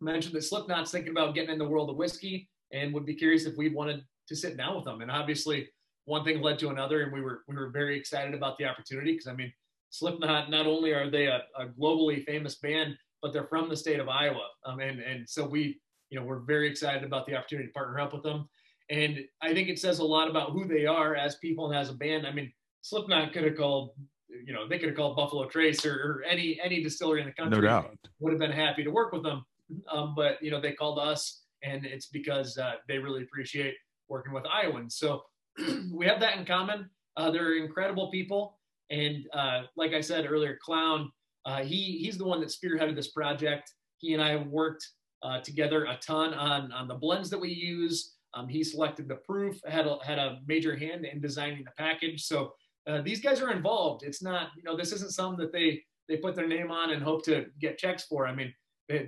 mentioned 0.00 0.34
that 0.34 0.44
Slipknot's 0.44 0.90
thinking 0.90 1.10
about 1.10 1.34
getting 1.34 1.50
in 1.50 1.58
the 1.58 1.68
world 1.68 1.90
of 1.90 1.96
whiskey 1.96 2.48
and 2.72 2.94
would 2.94 3.04
be 3.06 3.14
curious 3.14 3.44
if 3.44 3.56
we 3.56 3.68
wanted 3.68 4.04
to 4.28 4.36
sit 4.36 4.56
down 4.56 4.76
with 4.76 4.84
them. 4.84 5.00
And 5.00 5.10
obviously, 5.10 5.68
one 6.04 6.24
thing 6.24 6.40
led 6.40 6.58
to 6.60 6.70
another, 6.70 7.02
and 7.02 7.12
we 7.12 7.20
were 7.20 7.42
we 7.48 7.54
were 7.54 7.70
very 7.70 7.96
excited 7.96 8.34
about 8.34 8.58
the 8.58 8.64
opportunity 8.64 9.12
because 9.12 9.26
I 9.26 9.34
mean, 9.34 9.52
Slipknot, 9.90 10.50
not 10.50 10.66
only 10.66 10.92
are 10.92 11.10
they 11.10 11.26
a, 11.26 11.42
a, 11.58 11.66
globally 11.66 12.24
famous 12.24 12.54
band, 12.54 12.96
but 13.22 13.32
they're 13.32 13.46
from 13.46 13.68
the 13.68 13.76
state 13.76 14.00
of 14.00 14.08
Iowa. 14.08 14.46
Um, 14.64 14.80
and, 14.80 15.00
and 15.00 15.28
so 15.28 15.46
we, 15.46 15.80
you 16.10 16.18
know, 16.18 16.24
we're 16.24 16.38
very 16.38 16.68
excited 16.68 17.04
about 17.04 17.26
the 17.26 17.36
opportunity 17.36 17.68
to 17.68 17.72
partner 17.72 18.00
up 18.00 18.12
with 18.12 18.22
them. 18.22 18.48
And 18.88 19.18
I 19.42 19.52
think 19.52 19.68
it 19.68 19.78
says 19.78 19.98
a 19.98 20.04
lot 20.04 20.30
about 20.30 20.50
who 20.50 20.66
they 20.66 20.86
are 20.86 21.14
as 21.16 21.36
people 21.36 21.70
and 21.70 21.78
as 21.78 21.90
a 21.90 21.94
band. 21.94 22.26
I 22.26 22.32
mean, 22.32 22.52
Slipknot 22.82 23.32
could 23.32 23.44
have 23.44 23.56
called, 23.56 23.90
you 24.28 24.52
know, 24.52 24.66
they 24.66 24.78
could 24.78 24.88
have 24.88 24.96
called 24.96 25.16
Buffalo 25.16 25.48
Trace 25.48 25.84
or, 25.84 25.94
or, 25.94 26.24
any 26.28 26.58
any 26.62 26.82
distillery 26.82 27.20
in 27.20 27.26
the 27.26 27.32
country. 27.32 27.60
No 27.60 27.66
doubt. 27.66 27.96
Would 28.20 28.32
have 28.32 28.40
been 28.40 28.50
happy 28.52 28.82
to 28.84 28.90
work 28.90 29.12
with 29.12 29.22
them. 29.22 29.44
Um, 29.92 30.14
but 30.16 30.42
you 30.42 30.50
know, 30.50 30.60
they 30.60 30.72
called 30.72 30.98
us, 30.98 31.42
and 31.62 31.84
it's 31.84 32.06
because 32.06 32.58
uh, 32.58 32.74
they 32.88 32.98
really 32.98 33.22
appreciate 33.22 33.74
working 34.08 34.32
with 34.32 34.44
Iowans. 34.46 34.96
So 34.96 35.22
we 35.92 36.06
have 36.06 36.20
that 36.20 36.36
in 36.36 36.44
common. 36.44 36.88
Uh, 37.16 37.30
they're 37.30 37.56
incredible 37.56 38.10
people. 38.10 38.58
And 38.90 39.24
uh, 39.32 39.62
like 39.76 39.92
I 39.92 40.00
said 40.00 40.26
earlier, 40.28 40.58
Clown, 40.62 41.10
uh, 41.46 41.62
he 41.62 41.98
he's 42.02 42.18
the 42.18 42.24
one 42.24 42.40
that 42.40 42.48
spearheaded 42.48 42.96
this 42.96 43.12
project. 43.12 43.72
He 43.98 44.14
and 44.14 44.22
I 44.22 44.30
have 44.30 44.46
worked 44.46 44.86
uh, 45.22 45.40
together 45.40 45.84
a 45.84 45.96
ton 45.96 46.34
on 46.34 46.72
on 46.72 46.88
the 46.88 46.94
blends 46.94 47.30
that 47.30 47.40
we 47.40 47.50
use. 47.50 48.16
Um, 48.34 48.48
he 48.48 48.62
selected 48.62 49.08
the 49.08 49.16
proof, 49.16 49.58
had 49.66 49.86
a, 49.86 49.98
had 50.04 50.18
a 50.18 50.38
major 50.46 50.76
hand 50.76 51.04
in 51.04 51.20
designing 51.20 51.64
the 51.64 51.72
package. 51.76 52.22
So 52.24 52.52
uh, 52.86 53.00
these 53.02 53.20
guys 53.20 53.40
are 53.40 53.50
involved. 53.50 54.04
It's 54.04 54.22
not 54.22 54.48
you 54.56 54.62
know 54.62 54.76
this 54.76 54.92
isn't 54.92 55.12
something 55.12 55.38
that 55.38 55.52
they 55.52 55.82
they 56.08 56.16
put 56.16 56.34
their 56.34 56.48
name 56.48 56.70
on 56.70 56.90
and 56.90 57.02
hope 57.02 57.24
to 57.24 57.46
get 57.60 57.78
checks 57.78 58.04
for. 58.04 58.26
I 58.26 58.34
mean 58.34 58.52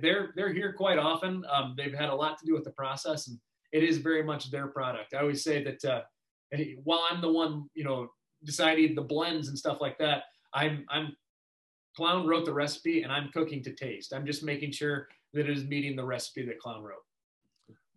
they're 0.01 0.33
they're 0.35 0.53
here 0.53 0.73
quite 0.73 0.97
often. 0.97 1.43
Um, 1.51 1.75
they've 1.77 1.93
had 1.93 2.09
a 2.09 2.15
lot 2.15 2.37
to 2.39 2.45
do 2.45 2.53
with 2.53 2.63
the 2.63 2.71
process, 2.71 3.27
and 3.27 3.37
it 3.71 3.83
is 3.83 3.97
very 3.97 4.23
much 4.23 4.49
their 4.49 4.67
product. 4.67 5.13
I 5.13 5.19
always 5.19 5.43
say 5.43 5.63
that 5.63 5.83
uh, 5.85 6.01
while 6.83 7.05
I'm 7.09 7.21
the 7.21 7.31
one 7.31 7.69
you 7.73 7.83
know 7.83 8.09
deciding 8.43 8.95
the 8.95 9.01
blends 9.01 9.47
and 9.47 9.57
stuff 9.57 9.79
like 9.81 9.97
that. 9.99 10.23
I'm 10.53 10.85
I'm 10.89 11.15
Clown 11.95 12.27
wrote 12.27 12.45
the 12.45 12.53
recipe 12.53 13.03
and 13.03 13.11
I'm 13.11 13.29
cooking 13.33 13.63
to 13.63 13.71
taste. 13.71 14.13
I'm 14.13 14.25
just 14.25 14.43
making 14.43 14.71
sure 14.71 15.07
that 15.33 15.41
it 15.41 15.57
is 15.57 15.65
meeting 15.65 15.95
the 15.95 16.03
recipe 16.03 16.45
that 16.45 16.59
Clown 16.59 16.83
wrote. 16.83 17.03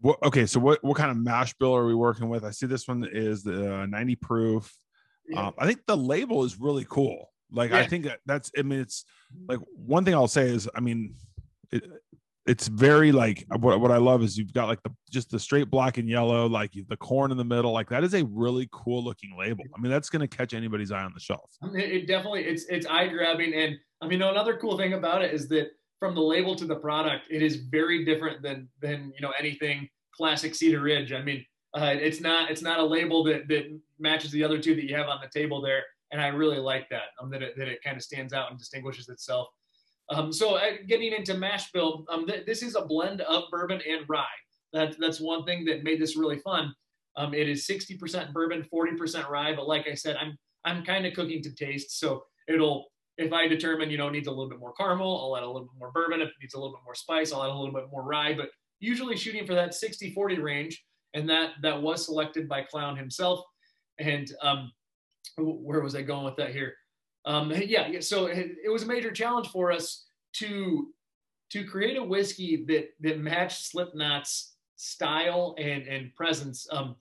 What, 0.00 0.22
okay, 0.22 0.44
so 0.46 0.60
what 0.60 0.82
what 0.84 0.96
kind 0.96 1.10
of 1.10 1.16
mash 1.16 1.54
bill 1.54 1.74
are 1.74 1.86
we 1.86 1.94
working 1.94 2.28
with? 2.28 2.44
I 2.44 2.50
see 2.50 2.66
this 2.66 2.86
one 2.86 3.08
is 3.10 3.42
the 3.42 3.82
uh, 3.82 3.86
90 3.86 4.16
proof. 4.16 4.74
Yeah. 5.28 5.48
Um, 5.48 5.54
I 5.58 5.66
think 5.66 5.80
the 5.86 5.96
label 5.96 6.44
is 6.44 6.60
really 6.60 6.86
cool. 6.88 7.30
Like 7.50 7.70
yeah. 7.70 7.78
I 7.78 7.86
think 7.86 8.04
that 8.04 8.20
that's 8.26 8.50
I 8.58 8.62
mean 8.62 8.80
it's 8.80 9.04
like 9.48 9.60
one 9.74 10.04
thing 10.04 10.14
I'll 10.14 10.28
say 10.28 10.48
is 10.48 10.68
I 10.74 10.80
mean 10.80 11.14
it, 11.70 11.84
it's 12.46 12.68
very 12.68 13.10
like 13.10 13.44
what, 13.58 13.80
what 13.80 13.90
I 13.90 13.96
love 13.96 14.22
is 14.22 14.38
you've 14.38 14.52
got 14.52 14.68
like 14.68 14.82
the 14.82 14.92
just 15.10 15.30
the 15.30 15.38
straight 15.38 15.68
black 15.68 15.98
and 15.98 16.08
yellow, 16.08 16.46
like 16.46 16.72
the 16.88 16.96
corn 16.96 17.30
in 17.30 17.36
the 17.36 17.44
middle. 17.44 17.72
Like 17.72 17.88
that 17.90 18.04
is 18.04 18.14
a 18.14 18.24
really 18.24 18.68
cool 18.72 19.02
looking 19.02 19.36
label. 19.36 19.64
I 19.76 19.80
mean, 19.80 19.90
that's 19.90 20.08
going 20.08 20.26
to 20.26 20.36
catch 20.36 20.54
anybody's 20.54 20.92
eye 20.92 21.02
on 21.02 21.12
the 21.12 21.20
shelf. 21.20 21.50
It 21.74 22.06
definitely 22.06 22.44
it's 22.44 22.64
it's 22.66 22.86
eye 22.86 23.08
grabbing, 23.08 23.52
and 23.54 23.76
I 24.00 24.06
mean, 24.06 24.22
another 24.22 24.56
cool 24.56 24.78
thing 24.78 24.92
about 24.92 25.22
it 25.22 25.34
is 25.34 25.48
that 25.48 25.70
from 25.98 26.14
the 26.14 26.20
label 26.20 26.54
to 26.56 26.66
the 26.66 26.76
product, 26.76 27.26
it 27.30 27.42
is 27.42 27.56
very 27.56 28.04
different 28.04 28.42
than 28.42 28.68
than 28.80 29.12
you 29.14 29.20
know 29.20 29.32
anything 29.38 29.88
classic 30.14 30.54
Cedar 30.54 30.80
Ridge. 30.80 31.12
I 31.12 31.22
mean, 31.22 31.44
uh, 31.74 31.94
it's 31.98 32.20
not 32.20 32.50
it's 32.50 32.62
not 32.62 32.78
a 32.78 32.84
label 32.84 33.24
that 33.24 33.48
that 33.48 33.64
matches 33.98 34.30
the 34.30 34.44
other 34.44 34.58
two 34.58 34.76
that 34.76 34.84
you 34.84 34.94
have 34.94 35.08
on 35.08 35.18
the 35.20 35.28
table 35.38 35.60
there, 35.60 35.82
and 36.12 36.20
I 36.20 36.28
really 36.28 36.58
like 36.58 36.88
that. 36.90 37.08
Um, 37.20 37.30
that 37.30 37.42
it, 37.42 37.56
that 37.56 37.66
it 37.66 37.82
kind 37.82 37.96
of 37.96 38.04
stands 38.04 38.32
out 38.32 38.50
and 38.50 38.58
distinguishes 38.58 39.08
itself. 39.08 39.48
Um, 40.08 40.32
so 40.32 40.54
uh, 40.54 40.72
getting 40.86 41.12
into 41.12 41.34
mash 41.34 41.72
bill, 41.72 42.04
um, 42.08 42.26
th- 42.26 42.46
this 42.46 42.62
is 42.62 42.76
a 42.76 42.84
blend 42.84 43.20
of 43.22 43.44
bourbon 43.50 43.80
and 43.88 44.04
rye. 44.08 44.24
That, 44.72 44.96
that's 44.98 45.20
one 45.20 45.44
thing 45.44 45.64
that 45.66 45.84
made 45.84 46.00
this 46.00 46.16
really 46.16 46.38
fun. 46.38 46.72
Um, 47.16 47.34
it 47.34 47.48
is 47.48 47.66
60% 47.66 48.32
bourbon, 48.32 48.64
40% 48.72 49.28
rye, 49.28 49.54
but 49.54 49.66
like 49.66 49.86
I 49.88 49.94
said, 49.94 50.16
I'm 50.16 50.36
I'm 50.64 50.84
kind 50.84 51.06
of 51.06 51.14
cooking 51.14 51.42
to 51.42 51.54
taste. 51.54 51.98
So 52.00 52.24
it'll 52.48 52.86
if 53.18 53.32
I 53.32 53.48
determine 53.48 53.88
you 53.88 53.96
know 53.96 54.08
it 54.08 54.12
needs 54.12 54.26
a 54.26 54.30
little 54.30 54.48
bit 54.48 54.58
more 54.58 54.74
caramel, 54.74 55.18
I'll 55.22 55.36
add 55.36 55.44
a 55.44 55.46
little 55.46 55.62
bit 55.62 55.78
more 55.78 55.92
bourbon. 55.92 56.20
If 56.20 56.28
it 56.28 56.34
needs 56.40 56.54
a 56.54 56.58
little 56.58 56.74
bit 56.74 56.84
more 56.84 56.94
spice, 56.94 57.32
I'll 57.32 57.42
add 57.42 57.50
a 57.50 57.54
little 57.54 57.72
bit 57.72 57.86
more 57.90 58.02
rye. 58.02 58.34
But 58.34 58.50
usually 58.80 59.16
shooting 59.16 59.46
for 59.46 59.54
that 59.54 59.70
60-40 59.70 60.42
range, 60.42 60.84
and 61.14 61.28
that 61.30 61.52
that 61.62 61.80
was 61.80 62.04
selected 62.04 62.48
by 62.48 62.62
Clown 62.62 62.96
himself. 62.96 63.40
And 63.98 64.30
um, 64.42 64.72
where 65.38 65.80
was 65.80 65.94
I 65.94 66.02
going 66.02 66.24
with 66.24 66.36
that 66.36 66.50
here? 66.50 66.74
Um, 67.26 67.50
yeah, 67.66 68.00
so 68.00 68.26
it, 68.26 68.56
it 68.64 68.70
was 68.70 68.84
a 68.84 68.86
major 68.86 69.10
challenge 69.10 69.48
for 69.48 69.72
us 69.72 70.06
to 70.34 70.88
to 71.48 71.64
create 71.64 71.96
a 71.96 72.02
whiskey 72.02 72.64
that 72.66 72.90
that 73.00 73.20
matched 73.20 73.66
Slipknot's 73.66 74.54
style 74.76 75.54
and 75.58 75.82
and 75.86 76.14
presence. 76.14 76.66
Um, 76.70 76.96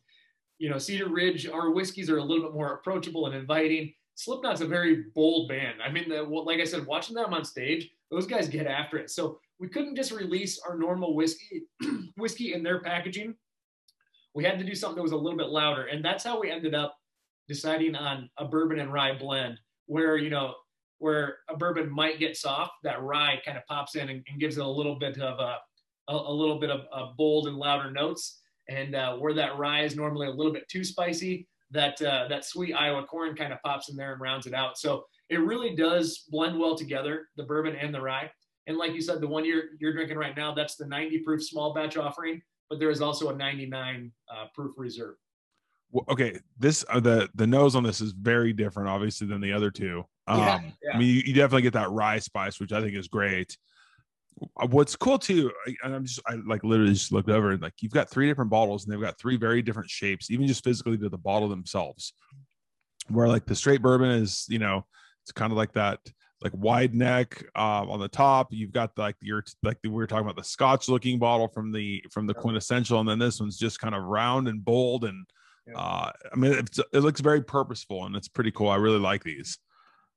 you 0.57 0.69
know, 0.69 0.77
Cedar 0.77 1.09
Ridge, 1.09 1.47
our 1.47 1.71
whiskeys 1.71 2.09
are 2.09 2.17
a 2.17 2.23
little 2.23 2.43
bit 2.43 2.53
more 2.53 2.73
approachable 2.73 3.27
and 3.27 3.35
inviting. 3.35 3.93
Slipknot's 4.15 4.61
a 4.61 4.65
very 4.65 5.03
bold 5.13 5.49
band. 5.49 5.81
I 5.85 5.91
mean, 5.91 6.07
the, 6.07 6.23
like 6.23 6.61
I 6.61 6.63
said, 6.63 6.85
watching 6.85 7.15
them 7.15 7.33
on 7.33 7.43
stage, 7.43 7.89
those 8.09 8.25
guys 8.25 8.47
get 8.47 8.65
after 8.65 8.97
it. 8.97 9.09
So 9.11 9.39
we 9.59 9.67
couldn't 9.67 9.97
just 9.97 10.11
release 10.11 10.57
our 10.59 10.77
normal 10.77 11.15
whiskey 11.15 11.63
whiskey 12.17 12.53
in 12.53 12.63
their 12.63 12.79
packaging. 12.79 13.35
We 14.33 14.43
had 14.43 14.57
to 14.59 14.65
do 14.65 14.75
something 14.75 14.97
that 14.97 15.01
was 15.01 15.11
a 15.11 15.17
little 15.17 15.37
bit 15.37 15.47
louder, 15.47 15.85
and 15.85 16.03
that's 16.03 16.23
how 16.23 16.39
we 16.39 16.51
ended 16.51 16.75
up 16.75 16.97
deciding 17.47 17.95
on 17.95 18.29
a 18.37 18.45
bourbon 18.45 18.79
and 18.79 18.91
rye 18.91 19.17
blend, 19.17 19.59
where 19.87 20.17
you 20.17 20.29
know 20.29 20.55
where 20.99 21.37
a 21.49 21.57
bourbon 21.57 21.89
might 21.89 22.19
get 22.19 22.37
soft, 22.37 22.73
that 22.83 23.01
rye 23.01 23.39
kind 23.45 23.57
of 23.57 23.65
pops 23.67 23.95
in 23.95 24.09
and, 24.09 24.23
and 24.27 24.39
gives 24.39 24.57
it 24.57 24.63
a 24.63 24.67
little 24.67 24.97
bit 24.97 25.19
of 25.19 25.39
a, 25.39 25.57
a, 26.11 26.15
a 26.15 26.33
little 26.33 26.59
bit 26.59 26.69
of 26.69 26.81
a 26.93 27.13
bold 27.17 27.47
and 27.47 27.57
louder 27.57 27.91
notes. 27.91 28.41
And 28.69 28.95
uh, 28.95 29.15
where 29.17 29.33
that 29.33 29.57
rye 29.57 29.83
is 29.83 29.95
normally 29.95 30.27
a 30.27 30.31
little 30.31 30.53
bit 30.53 30.67
too 30.69 30.83
spicy, 30.83 31.47
that 31.71 32.01
uh, 32.01 32.27
that 32.29 32.45
sweet 32.45 32.73
Iowa 32.73 33.03
corn 33.05 33.35
kind 33.35 33.53
of 33.53 33.61
pops 33.63 33.89
in 33.89 33.95
there 33.95 34.13
and 34.13 34.21
rounds 34.21 34.47
it 34.47 34.53
out. 34.53 34.77
So 34.77 35.05
it 35.29 35.37
really 35.37 35.75
does 35.75 36.23
blend 36.29 36.57
well 36.57 36.75
together, 36.75 37.27
the 37.35 37.43
bourbon 37.43 37.75
and 37.75 37.93
the 37.93 38.01
rye. 38.01 38.31
And 38.67 38.77
like 38.77 38.93
you 38.93 39.01
said, 39.01 39.21
the 39.21 39.27
one 39.27 39.45
you're 39.45 39.63
you're 39.79 39.93
drinking 39.93 40.17
right 40.17 40.35
now, 40.35 40.53
that's 40.53 40.75
the 40.75 40.87
90 40.87 41.19
proof 41.19 41.43
small 41.43 41.73
batch 41.73 41.97
offering, 41.97 42.41
but 42.69 42.79
there 42.79 42.89
is 42.89 43.01
also 43.01 43.29
a 43.29 43.35
99 43.35 44.11
uh, 44.31 44.45
proof 44.53 44.73
reserve. 44.77 45.15
Okay, 46.09 46.39
this 46.59 46.83
uh, 46.89 46.99
the 46.99 47.29
the 47.35 47.47
nose 47.47 47.75
on 47.75 47.83
this 47.83 48.01
is 48.01 48.11
very 48.11 48.53
different, 48.53 48.89
obviously, 48.89 49.27
than 49.27 49.41
the 49.41 49.53
other 49.53 49.71
two. 49.71 50.03
Um, 50.27 50.39
yeah, 50.39 50.61
yeah. 50.83 50.91
I 50.93 50.97
mean, 50.97 51.07
you, 51.07 51.21
you, 51.25 51.33
definitely 51.33 51.61
get 51.61 51.73
that 51.73 51.91
rye 51.91 52.19
spice, 52.19 52.59
which 52.59 52.71
I 52.71 52.81
think 52.81 52.95
is 52.95 53.07
great. 53.07 53.57
Uh, 54.57 54.67
what's 54.67 54.95
cool 54.95 55.17
too, 55.17 55.51
and 55.83 55.95
I'm 55.95 56.05
just 56.05 56.19
I 56.27 56.35
like 56.45 56.63
literally 56.63 56.93
just 56.93 57.11
looked 57.11 57.29
over 57.29 57.51
and 57.51 57.61
like 57.61 57.73
you've 57.81 57.93
got 57.93 58.09
three 58.09 58.27
different 58.27 58.51
bottles 58.51 58.83
and 58.83 58.93
they've 58.93 59.01
got 59.01 59.17
three 59.17 59.37
very 59.37 59.61
different 59.61 59.89
shapes, 59.89 60.29
even 60.29 60.47
just 60.47 60.63
physically 60.63 60.97
to 60.97 61.09
the 61.09 61.17
bottle 61.17 61.47
themselves. 61.47 62.13
Where 63.07 63.27
like 63.27 63.45
the 63.45 63.55
straight 63.55 63.81
bourbon 63.81 64.09
is, 64.09 64.45
you 64.49 64.59
know, 64.59 64.85
it's 65.23 65.31
kind 65.31 65.51
of 65.51 65.57
like 65.57 65.73
that 65.73 65.99
like 66.41 66.53
wide 66.55 66.93
neck 66.93 67.43
uh, 67.55 67.85
on 67.89 67.99
the 67.99 68.07
top. 68.07 68.49
You've 68.51 68.71
got 68.71 68.95
the, 68.95 69.01
like 69.01 69.15
your 69.21 69.43
like 69.63 69.77
the, 69.81 69.89
we 69.89 69.95
were 69.95 70.07
talking 70.07 70.25
about 70.25 70.35
the 70.35 70.43
Scotch 70.43 70.89
looking 70.89 71.17
bottle 71.19 71.47
from 71.47 71.71
the 71.71 72.03
from 72.11 72.27
the 72.27 72.33
QuintEssential, 72.33 72.99
and 72.99 73.07
then 73.07 73.19
this 73.19 73.39
one's 73.39 73.57
just 73.57 73.79
kind 73.79 73.95
of 73.95 74.03
round 74.03 74.47
and 74.47 74.63
bold 74.63 75.05
and 75.05 75.25
yeah. 75.67 75.77
uh, 75.77 76.11
I 76.31 76.35
mean 76.35 76.53
it 76.53 76.93
looks 76.93 77.21
very 77.21 77.41
purposeful 77.41 78.05
and 78.05 78.15
it's 78.15 78.27
pretty 78.27 78.51
cool. 78.51 78.69
I 78.69 78.75
really 78.75 78.99
like 78.99 79.23
these. 79.23 79.57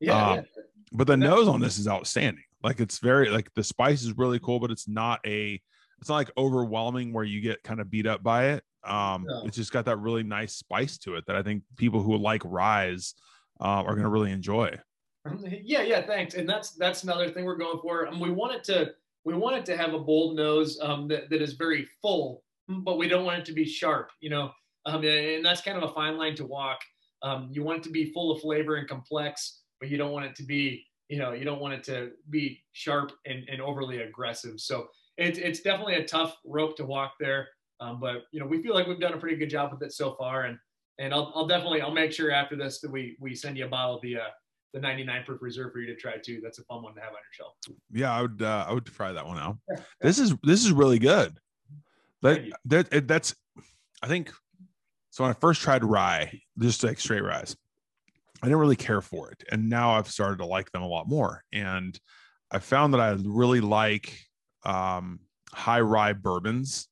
Yeah, 0.00 0.30
um, 0.30 0.36
yeah. 0.36 0.62
but 0.92 1.06
the 1.06 1.16
nose 1.16 1.48
on 1.48 1.60
this 1.60 1.78
is 1.78 1.88
outstanding. 1.88 2.44
Like 2.62 2.80
it's 2.80 2.98
very 2.98 3.30
like 3.30 3.52
the 3.54 3.64
spice 3.64 4.02
is 4.02 4.16
really 4.16 4.38
cool, 4.38 4.60
but 4.60 4.70
it's 4.70 4.88
not 4.88 5.20
a 5.26 5.60
it's 6.00 6.08
not 6.08 6.16
like 6.16 6.30
overwhelming 6.36 7.12
where 7.12 7.24
you 7.24 7.40
get 7.40 7.62
kind 7.62 7.80
of 7.80 7.90
beat 7.90 8.06
up 8.06 8.22
by 8.22 8.50
it. 8.50 8.64
Um, 8.84 9.24
no. 9.28 9.42
it's 9.44 9.56
just 9.56 9.72
got 9.72 9.84
that 9.86 9.98
really 9.98 10.22
nice 10.22 10.54
spice 10.54 10.98
to 10.98 11.16
it 11.16 11.26
that 11.26 11.36
I 11.36 11.42
think 11.42 11.64
people 11.76 12.00
who 12.00 12.16
like 12.16 12.42
ryes 12.44 13.14
uh, 13.60 13.64
are 13.64 13.92
going 13.92 14.04
to 14.04 14.08
really 14.08 14.32
enjoy. 14.32 14.78
Yeah, 15.62 15.82
yeah, 15.82 16.06
thanks. 16.06 16.34
And 16.34 16.48
that's 16.48 16.70
that's 16.70 17.02
another 17.02 17.28
thing 17.28 17.44
we're 17.44 17.56
going 17.56 17.80
for. 17.82 18.04
And 18.04 18.18
we 18.18 18.30
want 18.30 18.54
it 18.54 18.64
to 18.64 18.92
we 19.24 19.34
want 19.34 19.56
it 19.56 19.66
to 19.66 19.76
have 19.76 19.92
a 19.92 19.98
bold 19.98 20.36
nose 20.36 20.78
um, 20.80 21.06
that, 21.08 21.28
that 21.28 21.42
is 21.42 21.52
very 21.52 21.86
full, 22.00 22.42
but 22.66 22.96
we 22.96 23.08
don't 23.08 23.26
want 23.26 23.40
it 23.40 23.44
to 23.46 23.52
be 23.52 23.66
sharp. 23.66 24.10
You 24.20 24.30
know, 24.30 24.52
um, 24.88 25.04
and 25.04 25.44
that's 25.44 25.60
kind 25.60 25.76
of 25.76 25.88
a 25.88 25.92
fine 25.92 26.16
line 26.16 26.34
to 26.36 26.46
walk. 26.46 26.80
Um, 27.22 27.48
you 27.52 27.62
want 27.62 27.78
it 27.78 27.82
to 27.84 27.90
be 27.90 28.12
full 28.12 28.30
of 28.30 28.40
flavor 28.40 28.76
and 28.76 28.88
complex, 28.88 29.62
but 29.80 29.88
you 29.88 29.98
don't 29.98 30.12
want 30.12 30.24
it 30.24 30.34
to 30.36 30.42
be 30.42 30.84
you 31.08 31.18
know 31.18 31.32
you 31.32 31.44
don't 31.44 31.60
want 31.60 31.74
it 31.74 31.84
to 31.84 32.12
be 32.30 32.62
sharp 32.72 33.12
and, 33.26 33.44
and 33.48 33.60
overly 33.60 33.98
aggressive. 34.02 34.60
So 34.60 34.88
it's 35.16 35.38
it's 35.38 35.60
definitely 35.60 35.94
a 35.94 36.04
tough 36.04 36.36
rope 36.44 36.76
to 36.76 36.84
walk 36.84 37.14
there. 37.20 37.48
Um, 37.80 38.00
but 38.00 38.24
you 38.32 38.40
know 38.40 38.46
we 38.46 38.62
feel 38.62 38.74
like 38.74 38.86
we've 38.86 39.00
done 39.00 39.14
a 39.14 39.18
pretty 39.18 39.36
good 39.36 39.50
job 39.50 39.72
with 39.72 39.82
it 39.82 39.92
so 39.92 40.14
far, 40.14 40.44
and 40.44 40.58
and 40.98 41.12
I'll, 41.12 41.32
I'll 41.34 41.46
definitely 41.46 41.82
I'll 41.82 41.90
make 41.90 42.12
sure 42.12 42.30
after 42.30 42.56
this 42.56 42.80
that 42.80 42.90
we 42.90 43.16
we 43.20 43.34
send 43.34 43.58
you 43.58 43.66
a 43.66 43.68
bottle 43.68 43.96
of 43.96 44.02
the 44.02 44.16
uh, 44.16 44.30
the 44.74 44.80
99 44.80 45.24
proof 45.24 45.42
reserve 45.42 45.72
for 45.72 45.80
you 45.80 45.86
to 45.86 45.96
try 45.96 46.16
too. 46.16 46.40
That's 46.42 46.58
a 46.58 46.64
fun 46.64 46.82
one 46.82 46.94
to 46.94 47.00
have 47.00 47.10
on 47.10 47.16
your 47.16 47.32
shelf. 47.32 47.54
Yeah, 47.90 48.14
I 48.14 48.22
would 48.22 48.42
uh, 48.42 48.66
I 48.68 48.72
would 48.72 48.86
try 48.86 49.12
that 49.12 49.26
one 49.26 49.38
out. 49.38 49.58
this 50.00 50.18
is 50.18 50.34
this 50.42 50.64
is 50.64 50.72
really 50.72 50.98
good. 50.98 51.38
That, 52.22 52.50
that 52.64 53.06
that's 53.06 53.34
I 54.02 54.08
think 54.08 54.32
so 55.10 55.24
when 55.24 55.30
I 55.30 55.34
first 55.34 55.60
tried 55.60 55.84
rye, 55.84 56.40
just 56.58 56.84
like 56.84 57.00
straight 57.00 57.22
rye, 57.22 57.44
I 58.42 58.46
didn't 58.46 58.58
really 58.58 58.76
care 58.76 59.00
for 59.00 59.30
it. 59.30 59.42
And 59.50 59.68
now 59.68 59.92
I've 59.92 60.08
started 60.08 60.38
to 60.38 60.46
like 60.46 60.70
them 60.72 60.82
a 60.82 60.88
lot 60.88 61.08
more. 61.08 61.44
And 61.52 61.98
I 62.50 62.58
found 62.58 62.94
that 62.94 63.00
I 63.00 63.16
really 63.24 63.60
like 63.60 64.18
um, 64.64 65.20
high 65.52 65.80
rye 65.80 66.12
bourbons. 66.12 66.88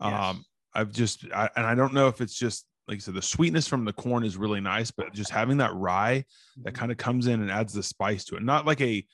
Yes. 0.00 0.12
Um, 0.12 0.44
I've 0.74 0.92
just, 0.92 1.24
I, 1.34 1.48
and 1.56 1.66
I 1.66 1.74
don't 1.74 1.94
know 1.94 2.08
if 2.08 2.20
it's 2.20 2.34
just 2.34 2.66
like 2.88 2.96
I 2.96 3.00
said, 3.00 3.14
the 3.14 3.22
sweetness 3.22 3.66
from 3.66 3.84
the 3.84 3.92
corn 3.92 4.24
is 4.24 4.36
really 4.36 4.60
nice, 4.60 4.90
but 4.90 5.12
just 5.12 5.30
having 5.30 5.56
that 5.56 5.74
rye 5.74 6.24
that 6.62 6.72
mm-hmm. 6.72 6.78
kind 6.78 6.92
of 6.92 6.98
comes 6.98 7.26
in 7.26 7.40
and 7.40 7.50
adds 7.50 7.72
the 7.72 7.82
spice 7.82 8.24
to 8.26 8.36
it. 8.36 8.42
Not 8.42 8.66
like 8.66 8.80
a, 8.80 9.04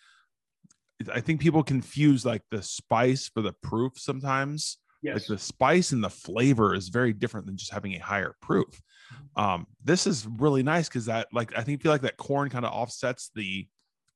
I 1.13 1.21
think 1.21 1.41
people 1.41 1.63
confuse 1.63 2.25
like 2.25 2.43
the 2.51 2.63
spice 2.63 3.29
for 3.29 3.41
the 3.41 3.55
proof 3.63 3.95
sometimes. 3.97 4.79
Yes. 5.03 5.15
Like 5.15 5.27
the 5.27 5.39
spice 5.39 5.93
and 5.93 6.03
the 6.03 6.11
flavor 6.11 6.75
is 6.75 6.89
very 6.89 7.13
different 7.13 7.47
than 7.47 7.57
just 7.57 7.73
having 7.73 7.95
a 7.95 7.99
higher 7.99 8.37
proof. 8.41 8.81
Mm-hmm. 9.13 9.41
Um, 9.41 9.67
this 9.83 10.07
is 10.07 10.27
really 10.27 10.63
nice 10.63 10.89
because 10.89 11.07
that, 11.07 11.29
like, 11.33 11.57
I 11.59 11.63
think 11.63 11.83
feel 11.83 11.93
like 11.93 12.03
that 12.03 12.17
corn 12.17 12.49
kind 12.49 12.65
of 12.65 12.73
offsets 12.73 13.31
the 13.35 13.67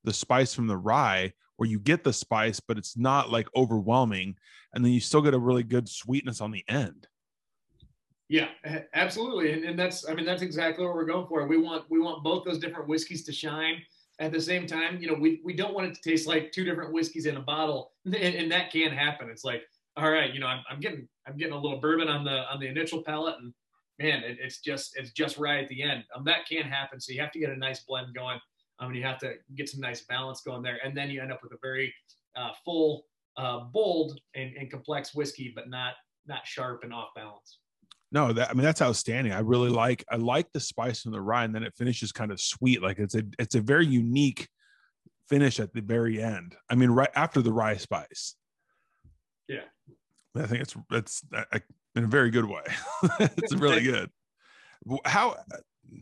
the 0.03 0.13
spice 0.13 0.53
from 0.53 0.67
the 0.67 0.77
rye, 0.77 1.33
where 1.57 1.67
you 1.67 1.79
get 1.79 2.03
the 2.03 2.13
spice, 2.13 2.61
but 2.61 2.77
it's 2.77 2.95
not 2.97 3.29
like 3.29 3.47
overwhelming, 3.55 4.35
and 4.73 4.85
then 4.85 4.93
you 4.93 5.01
still 5.01 5.21
get 5.21 5.33
a 5.33 5.39
really 5.39 5.63
good 5.63 5.89
sweetness 5.89 6.39
on 6.39 6.51
the 6.51 6.63
end. 6.69 7.07
Yeah, 8.29 8.47
absolutely, 8.93 9.51
and, 9.51 9.65
and 9.65 9.79
that's 9.79 10.07
I 10.07 10.13
mean 10.13 10.25
that's 10.25 10.41
exactly 10.41 10.85
what 10.85 10.95
we're 10.95 11.05
going 11.05 11.27
for. 11.27 11.45
We 11.47 11.57
want 11.57 11.85
we 11.89 11.99
want 11.99 12.23
both 12.23 12.45
those 12.45 12.59
different 12.59 12.87
whiskeys 12.87 13.23
to 13.25 13.33
shine 13.33 13.81
at 14.19 14.31
the 14.31 14.41
same 14.41 14.67
time. 14.67 14.99
You 15.01 15.07
know, 15.07 15.17
we 15.19 15.41
we 15.43 15.53
don't 15.53 15.73
want 15.73 15.87
it 15.87 15.95
to 15.95 16.01
taste 16.01 16.27
like 16.27 16.51
two 16.51 16.63
different 16.63 16.93
whiskeys 16.93 17.25
in 17.25 17.37
a 17.37 17.41
bottle, 17.41 17.91
and, 18.05 18.15
and 18.15 18.51
that 18.51 18.71
can 18.71 18.91
happen. 18.91 19.29
It's 19.29 19.43
like, 19.43 19.63
all 19.97 20.11
right, 20.11 20.33
you 20.33 20.39
know, 20.39 20.47
I'm, 20.47 20.63
I'm 20.69 20.79
getting 20.79 21.07
I'm 21.27 21.37
getting 21.37 21.53
a 21.53 21.59
little 21.59 21.79
bourbon 21.79 22.07
on 22.07 22.23
the 22.23 22.49
on 22.51 22.59
the 22.59 22.67
initial 22.67 23.03
palate, 23.03 23.35
and 23.39 23.53
man, 23.99 24.23
it, 24.23 24.37
it's 24.39 24.59
just 24.59 24.91
it's 24.95 25.11
just 25.11 25.37
right 25.37 25.63
at 25.63 25.69
the 25.69 25.81
end. 25.81 26.03
Um, 26.15 26.23
that 26.25 26.45
can 26.47 26.65
happen. 26.65 27.01
So 27.01 27.11
you 27.13 27.21
have 27.21 27.31
to 27.31 27.39
get 27.39 27.49
a 27.49 27.55
nice 27.57 27.81
blend 27.81 28.13
going. 28.13 28.39
Um, 28.79 28.89
and 28.89 28.95
you 28.95 29.03
have 29.03 29.17
to 29.19 29.33
get 29.55 29.69
some 29.69 29.81
nice 29.81 30.01
balance 30.01 30.41
going 30.41 30.61
there, 30.61 30.79
and 30.83 30.95
then 30.95 31.09
you 31.09 31.21
end 31.21 31.31
up 31.31 31.39
with 31.41 31.51
a 31.51 31.57
very 31.61 31.93
uh, 32.35 32.51
full, 32.63 33.05
uh, 33.35 33.61
bold, 33.73 34.19
and, 34.35 34.55
and 34.55 34.69
complex 34.69 35.15
whiskey, 35.15 35.51
but 35.55 35.69
not 35.69 35.93
not 36.27 36.45
sharp 36.45 36.83
and 36.83 36.93
off 36.93 37.09
balance. 37.15 37.59
No, 38.11 38.31
that 38.33 38.49
I 38.49 38.53
mean 38.53 38.63
that's 38.63 38.81
outstanding. 38.81 39.33
I 39.33 39.39
really 39.39 39.69
like 39.69 40.05
I 40.11 40.15
like 40.17 40.51
the 40.53 40.59
spice 40.59 41.01
from 41.01 41.11
the 41.11 41.21
rye, 41.21 41.43
and 41.43 41.55
then 41.55 41.63
it 41.63 41.73
finishes 41.75 42.11
kind 42.11 42.31
of 42.31 42.39
sweet. 42.39 42.81
Like 42.81 42.99
it's 42.99 43.15
a 43.15 43.23
it's 43.39 43.55
a 43.55 43.61
very 43.61 43.87
unique 43.87 44.47
finish 45.27 45.59
at 45.59 45.73
the 45.73 45.81
very 45.81 46.21
end. 46.21 46.55
I 46.69 46.75
mean, 46.75 46.91
right 46.91 47.09
after 47.15 47.41
the 47.41 47.51
rye 47.51 47.77
spice. 47.77 48.35
Yeah, 49.47 49.61
I 50.37 50.45
think 50.45 50.61
it's 50.61 50.75
it's 50.91 51.23
in 51.95 52.03
a 52.03 52.07
very 52.07 52.29
good 52.29 52.45
way. 52.45 52.63
it's 53.19 53.53
really 53.55 53.83
good. 53.83 54.09
How 55.05 55.37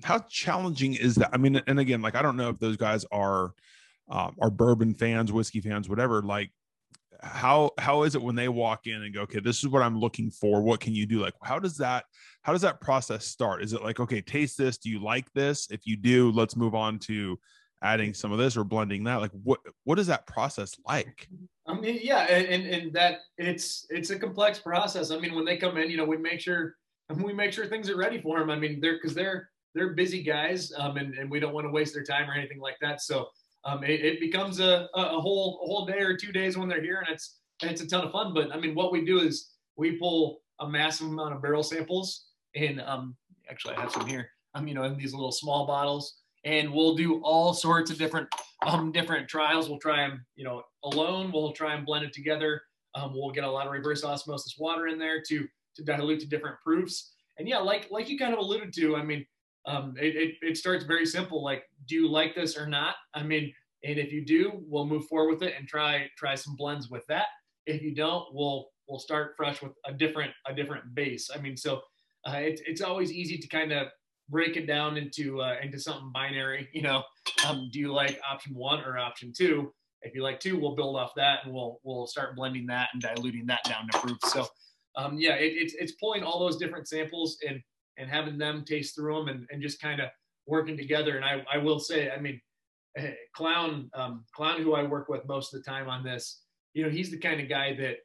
how 0.04 0.20
challenging 0.30 0.96
is 0.96 1.16
that? 1.16 1.30
I 1.34 1.38
mean, 1.38 1.62
and 1.68 1.80
again, 1.80 2.02
like 2.02 2.16
I 2.16 2.22
don't 2.22 2.38
know 2.38 2.50
if 2.50 2.60
those 2.60 2.78
guys 2.78 3.06
are 3.12 3.54
um, 4.10 4.36
are 4.40 4.50
bourbon 4.50 4.94
fans, 4.94 5.32
whiskey 5.32 5.62
fans, 5.62 5.90
whatever. 5.90 6.22
Like 6.22 6.52
how 7.22 7.72
how 7.78 8.04
is 8.04 8.16
it 8.16 8.22
when 8.22 8.36
they 8.36 8.48
walk 8.48 8.88
in 8.88 9.02
and 9.02 9.14
go 9.14 9.22
okay 9.22 9.40
this 9.40 9.60
is 9.60 9.68
what 9.68 9.82
i'm 9.82 10.00
looking 10.00 10.30
for 10.30 10.62
what 10.62 10.80
can 10.80 10.94
you 10.94 11.06
do 11.06 11.20
like 11.20 11.34
how 11.44 11.60
does 11.60 11.78
that 11.78 12.06
how 12.42 12.52
does 12.52 12.62
that 12.62 12.82
process 12.82 13.26
start 13.26 13.64
is 13.64 13.74
it 13.74 13.84
like 13.84 14.00
okay 14.00 14.22
taste 14.22 14.58
this 14.58 14.78
do 14.78 14.90
you 14.90 15.02
like 15.02 15.32
this 15.34 15.68
if 15.72 15.82
you 15.86 15.96
do 15.98 16.32
let's 16.32 16.56
move 16.56 16.76
on 16.76 17.00
to 17.00 17.40
adding 17.82 18.14
some 18.14 18.32
of 18.32 18.38
this 18.38 18.58
or 18.58 18.64
blending 18.64 19.04
that 19.04 19.16
like 19.18 19.32
what 19.44 19.60
what 19.84 20.00
is 20.00 20.08
that 20.08 20.28
process 20.28 20.76
like 20.86 21.28
i 21.68 21.74
mean 21.74 22.00
yeah 22.02 22.22
and 22.24 22.66
and 22.66 22.94
that 22.94 23.20
it's 23.38 23.86
it's 23.90 24.10
a 24.10 24.20
complex 24.20 24.60
process 24.60 25.12
i 25.12 25.18
mean 25.18 25.34
when 25.34 25.46
they 25.46 25.58
come 25.58 25.78
in 25.78 25.90
you 25.90 25.98
know 25.98 26.06
we 26.06 26.18
make 26.18 26.40
sure 26.40 26.76
we 27.16 27.34
make 27.34 27.54
sure 27.54 27.66
things 27.66 27.90
are 27.90 27.98
ready 27.98 28.22
for 28.22 28.40
them 28.40 28.50
i 28.50 28.56
mean 28.56 28.80
they're 28.80 28.96
because 28.96 29.14
they're 29.14 29.50
they're 29.74 29.94
busy 29.94 30.24
guys 30.24 30.72
um 30.78 30.98
and, 30.98 31.16
and 31.16 31.30
we 31.30 31.40
don't 31.40 31.54
want 31.54 31.66
to 31.66 31.72
waste 31.72 31.94
their 31.94 32.04
time 32.04 32.30
or 32.30 32.34
anything 32.34 32.60
like 32.60 32.78
that 32.82 33.02
so 33.02 33.28
um, 33.66 33.84
it, 33.84 34.06
it, 34.06 34.20
becomes 34.20 34.60
a, 34.60 34.88
a 34.94 35.20
whole 35.20 35.60
a 35.64 35.66
whole 35.66 35.86
day 35.88 36.00
or 36.00 36.16
two 36.16 36.32
days 36.32 36.56
when 36.56 36.70
they're 36.70 36.84
here, 36.84 37.00
and 37.00 37.10
it's 37.10 37.40
it's 37.64 37.82
a 37.82 37.88
ton 37.88 38.06
of 38.06 38.12
fun. 38.12 38.34
But 38.34 38.54
I 38.54 38.60
mean, 38.60 38.76
what 38.76 38.92
we 38.92 39.04
do 39.04 39.20
is 39.20 39.54
we 39.76 39.94
pull 39.94 40.42
a 40.60 40.70
massive 40.70 41.08
amount 41.08 41.34
of 41.34 41.42
barrel 41.42 41.64
samples, 41.64 42.28
and 42.56 42.80
um, 42.82 43.16
actually 43.50 43.76
I 43.76 43.82
have 43.82 43.92
some 43.92 44.06
here. 44.06 44.30
Um, 44.54 44.68
you 44.68 44.76
know, 44.76 44.84
in 44.84 44.98
these 44.98 45.14
little 45.14 45.32
small 45.32 45.66
bottles, 45.66 46.16
and 46.46 46.72
we'll 46.72 46.96
do 46.96 47.22
all 47.24 47.54
sorts 47.54 47.92
of 47.92 47.98
different 47.98 48.28
um 48.66 48.92
different 48.92 49.28
trials. 49.28 49.68
We'll 49.68 49.80
try 49.80 50.08
them, 50.08 50.26
you 50.36 50.46
know, 50.46 50.64
alone. 50.84 51.32
We'll 51.32 51.52
try 51.52 51.76
and 51.76 51.86
blend 51.86 52.06
it 52.06 52.14
together. 52.14 52.62
Um, 52.94 53.14
we'll 53.14 53.32
get 53.32 53.44
a 53.44 53.52
lot 53.52 53.66
of 53.68 53.74
reverse 53.74 54.04
osmosis 54.06 54.56
water 54.58 54.88
in 54.88 54.98
there 54.98 55.22
to 55.28 55.46
to 55.76 55.84
dilute 55.84 56.22
to 56.22 56.28
different 56.28 56.58
proofs. 56.64 57.12
And 57.38 57.48
yeah, 57.50 57.58
like 57.58 57.88
like 57.92 58.08
you 58.08 58.18
kind 58.18 58.34
of 58.34 58.40
alluded 58.40 58.72
to, 58.76 58.96
I 58.96 59.04
mean, 59.04 59.26
um, 59.66 59.96
it, 60.00 60.16
it, 60.16 60.36
it 60.42 60.58
starts 60.58 60.86
very 60.86 61.06
simple. 61.06 61.44
Like, 61.44 61.64
do 61.88 61.96
you 61.96 62.10
like 62.10 62.34
this 62.34 62.56
or 62.58 62.68
not? 62.68 62.96
I 63.14 63.24
mean, 63.24 63.52
And 63.84 64.00
if 64.00 64.12
you 64.12 64.26
do, 64.26 64.64
we'll 64.68 64.86
move 64.88 65.06
forward 65.06 65.32
with 65.34 65.44
it 65.44 65.54
and 65.58 65.68
try 65.68 66.10
try 66.18 66.36
some 66.36 66.56
blends 66.56 66.90
with 66.90 67.04
that. 67.08 67.28
If 67.66 67.82
you 67.82 67.94
don't, 67.94 68.26
we'll 68.34 68.70
we'll 68.88 69.00
start 69.00 69.34
fresh 69.38 69.62
with 69.62 69.74
a 69.86 69.94
different 69.94 70.32
a 70.48 70.54
different 70.54 70.94
base. 70.96 71.30
I 71.34 71.40
mean, 71.40 71.58
so 71.58 71.82
uh, 72.28 72.38
it's 72.38 72.62
it's 72.66 72.82
always 72.82 73.12
easy 73.12 73.38
to 73.38 73.48
kind 73.48 73.72
of 73.72 73.88
break 74.30 74.58
it 74.58 74.68
down 74.68 74.98
into 74.98 75.42
uh, 75.42 75.56
into 75.62 75.80
something 75.80 76.12
binary. 76.14 76.70
You 76.74 76.82
know, 76.82 77.04
um, 77.48 77.70
do 77.72 77.80
you 77.80 77.94
like 77.94 78.20
option 78.30 78.54
one 78.56 78.84
or 78.84 78.98
option 78.98 79.34
two? 79.36 79.74
If 80.02 80.14
you 80.14 80.22
like 80.22 80.40
two, 80.40 80.60
we'll 80.60 80.76
build 80.76 80.96
off 80.96 81.14
that 81.16 81.40
and 81.44 81.54
we'll 81.54 81.80
we'll 81.84 82.08
start 82.08 82.36
blending 82.36 82.66
that 82.68 82.90
and 82.94 83.02
diluting 83.02 83.46
that 83.48 83.64
down 83.66 83.88
to 83.92 84.00
proof. 84.00 84.18
So 84.26 84.48
um, 84.96 85.18
yeah, 85.18 85.36
it, 85.36 85.54
it's 85.56 85.74
it's 85.76 85.92
pulling 85.94 86.24
all 86.24 86.40
those 86.40 86.58
different 86.58 86.88
samples 86.88 87.38
and 87.48 87.62
and 87.98 88.10
having 88.10 88.38
them 88.38 88.64
taste 88.66 88.96
through 88.96 89.16
them 89.18 89.28
and, 89.30 89.48
and 89.52 89.62
just 89.62 89.82
kind 89.82 90.02
of 90.02 90.10
working 90.48 90.78
together. 90.78 91.16
And 91.16 91.26
I, 91.26 91.44
I 91.52 91.58
will 91.58 91.80
say, 91.80 92.10
I 92.12 92.20
mean, 92.20 92.40
eh, 92.98 93.14
clown 93.36 93.90
um, 93.94 94.26
clown 94.34 94.62
who 94.62 94.74
I 94.74 94.84
work 94.84 95.10
with 95.10 95.28
most 95.28 95.54
of 95.54 95.64
the 95.64 95.70
time 95.70 95.90
on 95.90 96.04
this, 96.04 96.42
you 96.74 96.84
know, 96.84 96.90
he's 96.90 97.12
the 97.12 97.18
kind 97.18 97.42
of 97.42 97.50
guy 97.50 97.76
that 97.78 97.98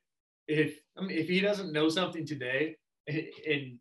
if 0.49 0.79
I 0.97 1.03
mean, 1.03 1.19
if 1.19 1.29
he 1.29 1.41
doesn't 1.41 1.73
know 1.73 1.89
something 1.89 2.27
today 2.27 2.77
and 3.07 3.19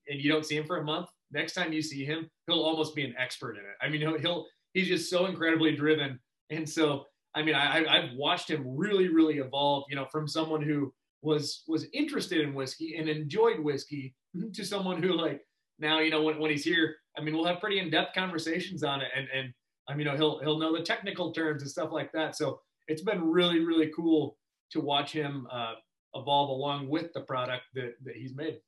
and 0.07 0.21
you 0.21 0.31
don't 0.31 0.45
see 0.45 0.55
him 0.55 0.65
for 0.65 0.77
a 0.77 0.83
month, 0.83 1.07
next 1.31 1.53
time 1.53 1.73
you 1.73 1.81
see 1.81 2.05
him, 2.05 2.29
he'll 2.47 2.61
almost 2.61 2.95
be 2.95 3.03
an 3.03 3.15
expert 3.17 3.57
in 3.57 3.61
it. 3.61 3.75
I 3.81 3.89
mean, 3.89 4.01
he'll, 4.01 4.17
he'll 4.17 4.45
he's 4.73 4.87
just 4.87 5.09
so 5.09 5.25
incredibly 5.25 5.75
driven, 5.75 6.19
and 6.49 6.67
so 6.67 7.05
I 7.35 7.43
mean, 7.43 7.55
I 7.55 7.85
I've 7.85 8.15
watched 8.15 8.49
him 8.49 8.63
really 8.65 9.07
really 9.07 9.37
evolve. 9.37 9.85
You 9.89 9.95
know, 9.95 10.05
from 10.05 10.27
someone 10.27 10.61
who 10.61 10.93
was 11.21 11.63
was 11.67 11.85
interested 11.93 12.41
in 12.41 12.53
whiskey 12.53 12.95
and 12.97 13.09
enjoyed 13.09 13.59
whiskey 13.59 14.15
to 14.53 14.63
someone 14.63 15.01
who 15.01 15.13
like 15.13 15.41
now 15.79 15.99
you 15.99 16.11
know 16.11 16.23
when, 16.23 16.39
when 16.39 16.51
he's 16.51 16.63
here 16.63 16.95
i 17.17 17.21
mean 17.21 17.35
we'll 17.35 17.45
have 17.45 17.59
pretty 17.59 17.79
in-depth 17.79 18.13
conversations 18.15 18.83
on 18.83 19.01
it 19.01 19.09
and 19.15 19.27
and 19.33 19.53
i 19.87 19.93
mean 19.93 20.05
you 20.05 20.05
know 20.05 20.15
he'll 20.15 20.39
he'll 20.39 20.59
know 20.59 20.75
the 20.75 20.83
technical 20.83 21.31
terms 21.31 21.61
and 21.61 21.71
stuff 21.71 21.91
like 21.91 22.11
that 22.11 22.35
so 22.35 22.59
it's 22.87 23.01
been 23.01 23.23
really 23.23 23.59
really 23.59 23.91
cool 23.95 24.37
to 24.71 24.79
watch 24.79 25.11
him 25.11 25.47
uh, 25.51 25.73
evolve 26.15 26.49
along 26.49 26.87
with 26.87 27.11
the 27.13 27.21
product 27.21 27.63
that 27.73 27.93
that 28.03 28.15
he's 28.15 28.35
made 28.35 28.59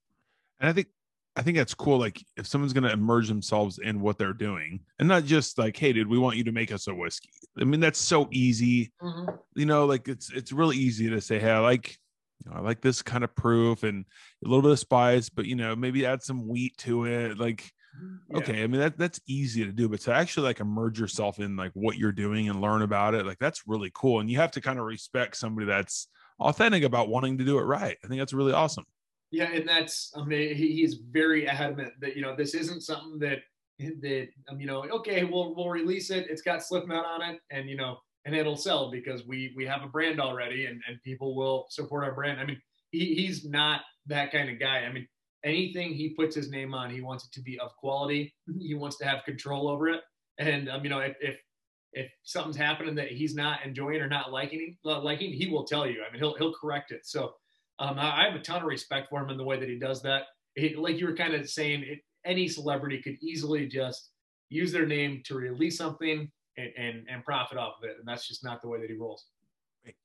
and 0.60 0.70
i 0.70 0.74
think 0.74 0.88
I 1.36 1.42
think 1.44 1.58
that's 1.58 1.74
cool. 1.74 1.98
Like 1.98 2.24
if 2.36 2.46
someone's 2.46 2.74
going 2.74 2.84
to 2.84 2.92
immerse 2.92 3.28
themselves 3.28 3.80
in 3.80 4.02
what 4.02 4.18
they're 4.18 4.34
doing 4.34 4.82
and 5.00 5.08
not 5.08 5.24
just 5.24 5.58
like, 5.58 5.78
Hey 5.78 5.94
dude, 5.94 6.08
we 6.08 6.18
want 6.18 6.38
you 6.38 6.44
to 6.46 6.52
make 6.52 6.72
us 6.72 6.88
a 6.88 6.94
whiskey. 6.94 7.30
I 7.60 7.64
mean, 7.64 7.80
that's 7.80 8.00
so 8.00 8.28
easy, 8.32 8.92
mm-hmm. 9.02 9.36
you 9.56 9.66
know, 9.66 9.86
like 9.86 10.08
it's, 10.08 10.32
it's 10.32 10.52
really 10.52 10.78
easy 10.78 11.10
to 11.10 11.22
say, 11.22 11.40
Hey, 11.40 11.52
I 11.52 11.60
like, 11.60 11.98
you 12.44 12.52
know, 12.52 12.58
I 12.58 12.62
like 12.62 12.82
this 12.82 13.02
kind 13.02 13.24
of 13.24 13.36
proof 13.36 13.84
and 13.84 14.06
a 14.44 14.48
little 14.48 14.62
bit 14.62 14.72
of 14.72 14.80
spice, 14.80 15.30
but 15.30 15.46
you 15.46 15.56
know, 15.56 15.76
maybe 15.76 16.06
add 16.06 16.22
some 16.22 16.48
wheat 16.48 16.76
to 16.80 17.06
it. 17.06 17.38
Like, 17.38 17.72
yeah. 18.30 18.38
okay, 18.38 18.64
I 18.64 18.68
mean 18.68 18.82
that 18.82 18.98
that's 18.98 19.22
easy 19.28 19.66
to 19.66 19.72
do, 19.72 19.88
but 19.88 20.02
to 20.02 20.14
actually 20.14 20.48
like 20.48 20.60
immerse 20.60 20.98
yourself 20.98 21.40
in 21.40 21.56
like 21.56 21.72
what 21.74 21.98
you're 21.98 22.12
doing 22.12 22.50
and 22.50 22.62
learn 22.62 22.82
about 22.82 23.16
it, 23.16 23.26
like 23.26 23.40
that's 23.40 23.68
really 23.68 23.92
cool. 23.94 24.20
And 24.20 24.30
you 24.30 24.38
have 24.38 24.52
to 24.52 24.62
kind 24.62 24.80
of 24.80 24.86
respect 24.86 25.38
somebody 25.38 25.68
that's 25.68 26.08
authentic 26.40 26.84
about 26.84 27.10
wanting 27.10 27.38
to 27.38 27.46
do 27.46 27.60
it 27.60 27.64
right. 27.64 27.98
I 28.04 28.08
think 28.08 28.20
that's 28.20 28.34
really 28.34 28.54
awesome. 28.54 28.86
Yeah, 29.32 29.50
and 29.52 29.68
that's 29.68 30.12
I 30.16 30.24
mean 30.24 30.56
he, 30.56 30.74
he's 30.74 30.96
very 30.96 31.48
adamant 31.48 31.94
that 32.02 32.16
you 32.16 32.22
know 32.22 32.36
this 32.36 32.54
isn't 32.54 32.82
something 32.82 33.18
that 33.20 33.40
that 33.80 34.28
um, 34.50 34.60
you 34.60 34.68
know 34.68 34.84
okay 34.92 35.24
we'll 35.24 35.56
we'll 35.56 35.70
release 35.70 36.10
it. 36.10 36.28
It's 36.30 36.42
got 36.42 36.64
Slipknot 36.64 37.06
on 37.06 37.22
it, 37.22 37.40
and 37.50 37.70
you 37.70 37.78
know 37.78 37.98
and 38.26 38.36
it'll 38.36 38.58
sell 38.58 38.92
because 38.92 39.26
we 39.26 39.54
we 39.56 39.66
have 39.66 39.84
a 39.84 39.88
brand 39.88 40.20
already 40.20 40.66
and, 40.66 40.82
and 40.88 41.02
people 41.04 41.36
will 41.36 41.68
support 41.70 42.04
our 42.04 42.14
brand. 42.14 42.40
I 42.40 42.46
mean, 42.46 42.62
he, 42.92 43.16
he's 43.16 43.46
not 43.46 43.82
that 44.08 44.32
kind 44.32 44.50
of 44.50 44.60
guy. 44.60 44.80
I 44.80 44.92
mean, 44.92 45.08
anything 45.44 45.94
he 45.94 46.10
puts 46.10 46.36
his 46.36 46.50
name 46.50 46.74
on, 46.74 46.90
he 46.90 47.02
wants 47.02 47.26
it 47.26 47.32
to 47.34 47.42
be 47.42 47.60
of 47.60 47.76
quality. 47.78 48.34
He 48.60 48.76
wants 48.76 48.98
to 48.98 49.06
have 49.06 49.24
control 49.24 49.68
over 49.68 49.90
it. 49.90 50.02
And 50.38 50.70
um, 50.70 50.84
you 50.84 50.90
know, 50.90 51.00
if, 51.00 51.16
if 51.22 51.40
if 51.94 52.10
something's 52.24 52.56
happening 52.56 52.96
that 52.96 53.10
he's 53.10 53.36
not 53.36 53.66
enjoying 53.66 54.02
or 54.02 54.08
not 54.08 54.32
liking, 54.32 54.78
liking, 54.84 55.34
he 55.34 55.48
will 55.48 55.66
tell 55.66 55.86
you. 55.86 56.04
I 56.08 56.12
mean, 56.12 56.22
he'll 56.22 56.36
he'll 56.36 56.54
correct 56.54 56.92
it. 56.92 57.02
So 57.06 57.34
um, 57.82 57.98
I, 57.98 58.22
I, 58.22 58.24
have 58.26 58.36
a 58.36 58.44
ton 58.44 58.62
of 58.62 58.68
respect 58.68 59.10
for 59.10 59.22
him 59.22 59.30
in 59.30 59.38
the 59.38 59.44
way 59.44 59.60
that 59.60 59.68
he 59.68 59.80
does 59.80 60.02
that. 60.04 60.24
He, 60.56 60.76
like 60.76 61.00
you 61.00 61.08
were 61.08 61.16
kind 61.16 61.34
of 61.34 61.50
saying, 61.50 61.84
it, 61.84 62.00
any 62.24 62.48
celebrity 62.48 63.02
could 63.02 63.18
easily 63.22 63.66
just 63.66 64.12
use 64.50 64.72
their 64.72 64.86
name 64.86 65.22
to 65.26 65.36
release 65.36 65.78
something 65.78 66.30
and, 66.58 66.70
and, 66.78 67.04
and 67.10 67.26
profit 67.26 67.58
off 67.58 67.76
of 67.82 67.90
it. 67.90 67.96
And 67.98 68.08
that's 68.08 68.28
just 68.28 68.44
not 68.44 68.62
the 68.62 68.68
way 68.68 68.80
that 68.80 68.90
he 68.90 68.96
rolls. 68.96 69.26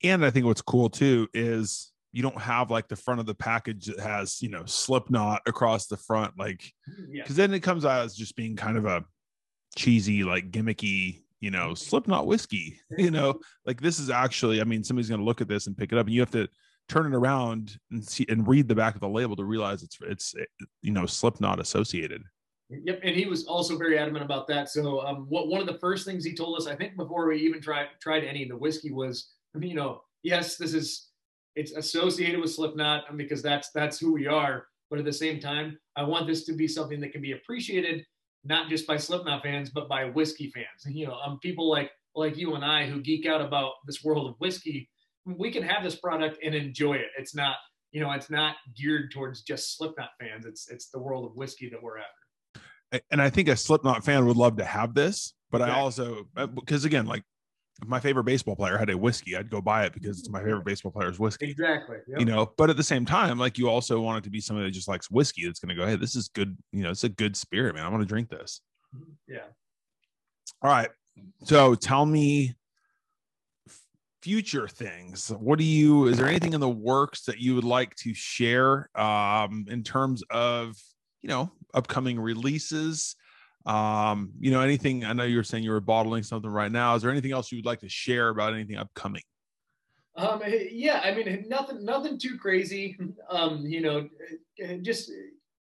And 0.03 0.25
I 0.25 0.31
think 0.31 0.47
what's 0.47 0.63
cool 0.63 0.89
too 0.89 1.29
is 1.35 1.93
you 2.13 2.23
don't 2.23 2.41
have 2.41 2.71
like 2.71 2.89
the 2.89 2.97
front 2.97 3.21
of 3.21 3.27
the 3.27 3.35
package 3.35 3.87
that 3.87 4.01
has 4.01 4.41
you 4.41 4.49
know 4.49 4.65
Slipknot 4.65 5.43
across 5.45 5.87
the 5.87 5.99
front, 5.99 6.33
like 6.39 6.73
because 7.13 7.37
yeah. 7.37 7.47
then 7.47 7.53
it 7.53 7.61
comes 7.61 7.85
out 7.85 8.07
as 8.07 8.17
just 8.17 8.37
being 8.37 8.57
kind 8.57 8.79
of 8.79 8.87
a 8.87 9.05
cheesy, 9.77 10.25
like 10.25 10.51
gimmicky, 10.51 11.25
you 11.41 11.51
know, 11.51 11.75
Slipknot 11.75 12.27
whiskey. 12.27 12.81
You 12.97 13.11
know, 13.11 13.41
like 13.67 13.83
this 13.83 13.99
is 13.99 14.09
actually, 14.09 14.63
I 14.63 14.65
mean, 14.65 14.83
somebody's 14.83 15.11
going 15.11 15.21
to 15.21 15.27
look 15.27 15.43
at 15.43 15.49
this 15.49 15.67
and 15.67 15.77
pick 15.77 15.93
it 15.93 15.99
up, 15.99 16.07
and 16.07 16.15
you 16.15 16.21
have 16.21 16.31
to 16.31 16.49
turn 16.89 17.13
it 17.13 17.17
around 17.17 17.79
and 17.91 18.07
see 18.07 18.27
and 18.29 18.47
read 18.47 18.69
the 18.69 18.75
back 18.75 18.95
of 18.95 19.01
the 19.01 19.09
label 19.09 19.37
to 19.37 19.45
realize 19.45 19.83
it's 19.83 19.99
it's 20.03 20.35
you 20.83 20.93
know 20.93 21.07
Slipknot 21.07 21.61
associated. 21.61 22.23
Yep, 22.69 23.01
and 23.05 23.15
he 23.15 23.27
was 23.27 23.47
also 23.47 23.79
very 23.79 23.97
adamant 23.97 24.25
about 24.25 24.49
that. 24.49 24.69
So, 24.69 25.01
um, 25.07 25.27
what 25.29 25.49
one 25.49 25.61
of 25.61 25.69
the 25.69 25.79
first 25.79 26.05
things 26.05 26.25
he 26.25 26.35
told 26.35 26.59
us, 26.59 26.67
I 26.67 26.75
think, 26.75 26.97
before 26.97 27.29
we 27.29 27.39
even 27.39 27.61
tried 27.61 27.89
tried 28.01 28.25
any 28.25 28.43
of 28.43 28.49
the 28.49 28.57
whiskey 28.57 28.91
was, 28.91 29.33
you 29.59 29.75
know, 29.75 30.03
yes, 30.23 30.57
this 30.57 30.75
is 30.75 31.11
it's 31.55 31.73
associated 31.73 32.41
with 32.41 32.53
Slipknot 32.53 33.17
because 33.17 33.43
that's 33.43 33.71
that's 33.71 33.99
who 33.99 34.13
we 34.13 34.27
are. 34.27 34.67
But 34.91 34.99
at 34.99 35.05
the 35.05 35.13
same 35.13 35.41
time, 35.41 35.79
I 35.97 36.03
want 36.03 36.27
this 36.27 36.45
to 36.45 36.53
be 36.53 36.69
something 36.69 37.01
that 37.01 37.13
can 37.13 37.23
be 37.23 37.33
appreciated 37.33 38.05
not 38.45 38.69
just 38.69 38.87
by 38.87 38.97
Slipknot 38.97 39.43
fans, 39.43 39.71
but 39.71 39.89
by 39.89 40.05
whiskey 40.05 40.51
fans. 40.51 40.85
And, 40.85 40.95
You 40.95 41.09
know, 41.09 41.15
um, 41.15 41.39
people 41.41 41.69
like 41.69 41.91
like 42.15 42.37
you 42.37 42.55
and 42.55 42.65
I 42.65 42.87
who 42.87 43.01
geek 43.01 43.27
out 43.27 43.41
about 43.41 43.75
this 43.87 44.03
world 44.03 44.29
of 44.29 44.37
whiskey. 44.39 44.89
We 45.27 45.51
can 45.51 45.63
have 45.63 45.83
this 45.83 45.97
product 45.97 46.39
and 46.43 46.55
enjoy 46.55 46.95
it. 46.95 47.09
It's 47.19 47.35
not, 47.35 47.57
you 47.91 48.01
know, 48.01 48.13
it's 48.13 48.31
not 48.31 48.57
geared 48.77 49.11
towards 49.13 49.43
just 49.43 49.77
Slipknot 49.77 50.11
fans. 50.21 50.47
It's 50.47 50.71
it's 50.71 50.89
the 50.91 50.99
world 50.99 51.27
of 51.27 51.37
whiskey 51.37 51.69
that 51.71 51.83
we're 51.83 51.99
after 51.99 52.27
and 53.11 53.21
I 53.21 53.31
think 53.31 53.49
a 53.49 53.57
Slipknot 53.57 54.05
fan 54.05 54.27
would 54.27 54.37
love 54.37 54.57
to 54.57 54.65
have 54.65 54.95
this, 54.95 55.35
but 55.51 55.63
I 55.63 55.71
also 55.71 56.27
because 56.55 56.85
uh, 56.85 56.89
again, 56.89 57.07
like 57.07 57.23
if 57.83 57.89
my 57.89 58.01
favorite 58.01 58.25
baseball 58.25 58.57
player 58.57 58.79
had 58.79 58.91
a 58.91 58.97
whiskey, 58.97 59.37
I'd 59.37 59.51
go 59.51 59.61
buy 59.61 59.85
it 59.85 59.93
because 59.93 60.19
it's 60.19 60.31
my 60.31 60.43
favorite 60.43 60.65
baseball 60.65 60.93
player's 60.93 61.19
whiskey. 61.19 61.51
Exactly. 61.51 61.99
Yep. 62.09 62.21
You 62.21 62.25
know, 62.25 62.53
but 62.57 62.71
at 62.71 62.77
the 62.77 62.83
same 62.83 63.05
time, 63.05 63.39
like 63.39 63.59
you 63.59 63.69
also 63.69 64.01
want 64.01 64.19
it 64.19 64.25
to 64.25 64.31
be 64.31 64.41
somebody 64.41 64.69
that 64.69 64.73
just 64.73 64.89
likes 64.89 65.11
whiskey 65.11 65.45
that's 65.45 65.61
going 65.61 65.69
to 65.69 65.75
go, 65.75 65.87
hey, 65.87 65.97
this 65.97 66.17
is 66.17 66.29
good. 66.29 66.57
You 66.73 66.85
know, 66.85 66.91
it's 66.91 67.05
a 67.05 67.09
good 67.09 67.37
spirit, 67.37 67.75
man. 67.75 67.85
I 67.85 67.89
want 67.89 68.03
to 68.03 68.07
drink 68.07 68.31
this. 68.31 68.63
Yeah. 69.29 69.45
All 70.63 70.71
right. 70.71 70.89
So 71.45 71.75
tell 71.75 72.07
me 72.07 72.55
future 74.27 74.67
things. 74.67 75.29
What 75.39 75.57
do 75.57 75.65
you, 75.65 76.09
is 76.09 76.19
there 76.19 76.27
anything 76.27 76.53
in 76.53 76.59
the 76.59 76.69
works 76.69 77.23
that 77.27 77.39
you 77.39 77.55
would 77.55 77.63
like 77.63 77.95
to 77.95 78.13
share 78.13 78.91
um, 78.97 79.67
in 79.69 79.85
terms 79.85 80.25
of, 80.31 80.77
you 81.23 81.29
know, 81.29 81.53
upcoming 81.75 82.19
releases? 82.19 83.15
Um, 83.67 84.33
you 84.41 84.51
know, 84.51 84.63
anything 84.63 85.05
I 85.05 85.13
know 85.13 85.23
you 85.23 85.37
were 85.37 85.45
saying 85.45 85.63
you 85.63 85.71
were 85.71 85.81
bottling 85.81 86.25
something 86.25 86.51
right 86.51 86.73
now. 86.73 86.97
Is 86.97 87.03
there 87.03 87.13
anything 87.13 87.31
else 87.31 87.53
you 87.53 87.59
would 87.59 87.67
like 87.67 87.79
to 87.81 87.89
share 87.89 88.31
about 88.31 88.53
anything 88.53 88.77
upcoming? 88.77 89.23
Um, 90.17 90.43
yeah, 90.73 91.03
I 91.05 91.15
mean, 91.15 91.45
nothing, 91.47 91.85
nothing 91.85 92.19
too 92.19 92.37
crazy. 92.37 92.99
Um, 93.31 93.65
you 93.65 93.81
know, 93.81 94.09
just 94.83 95.13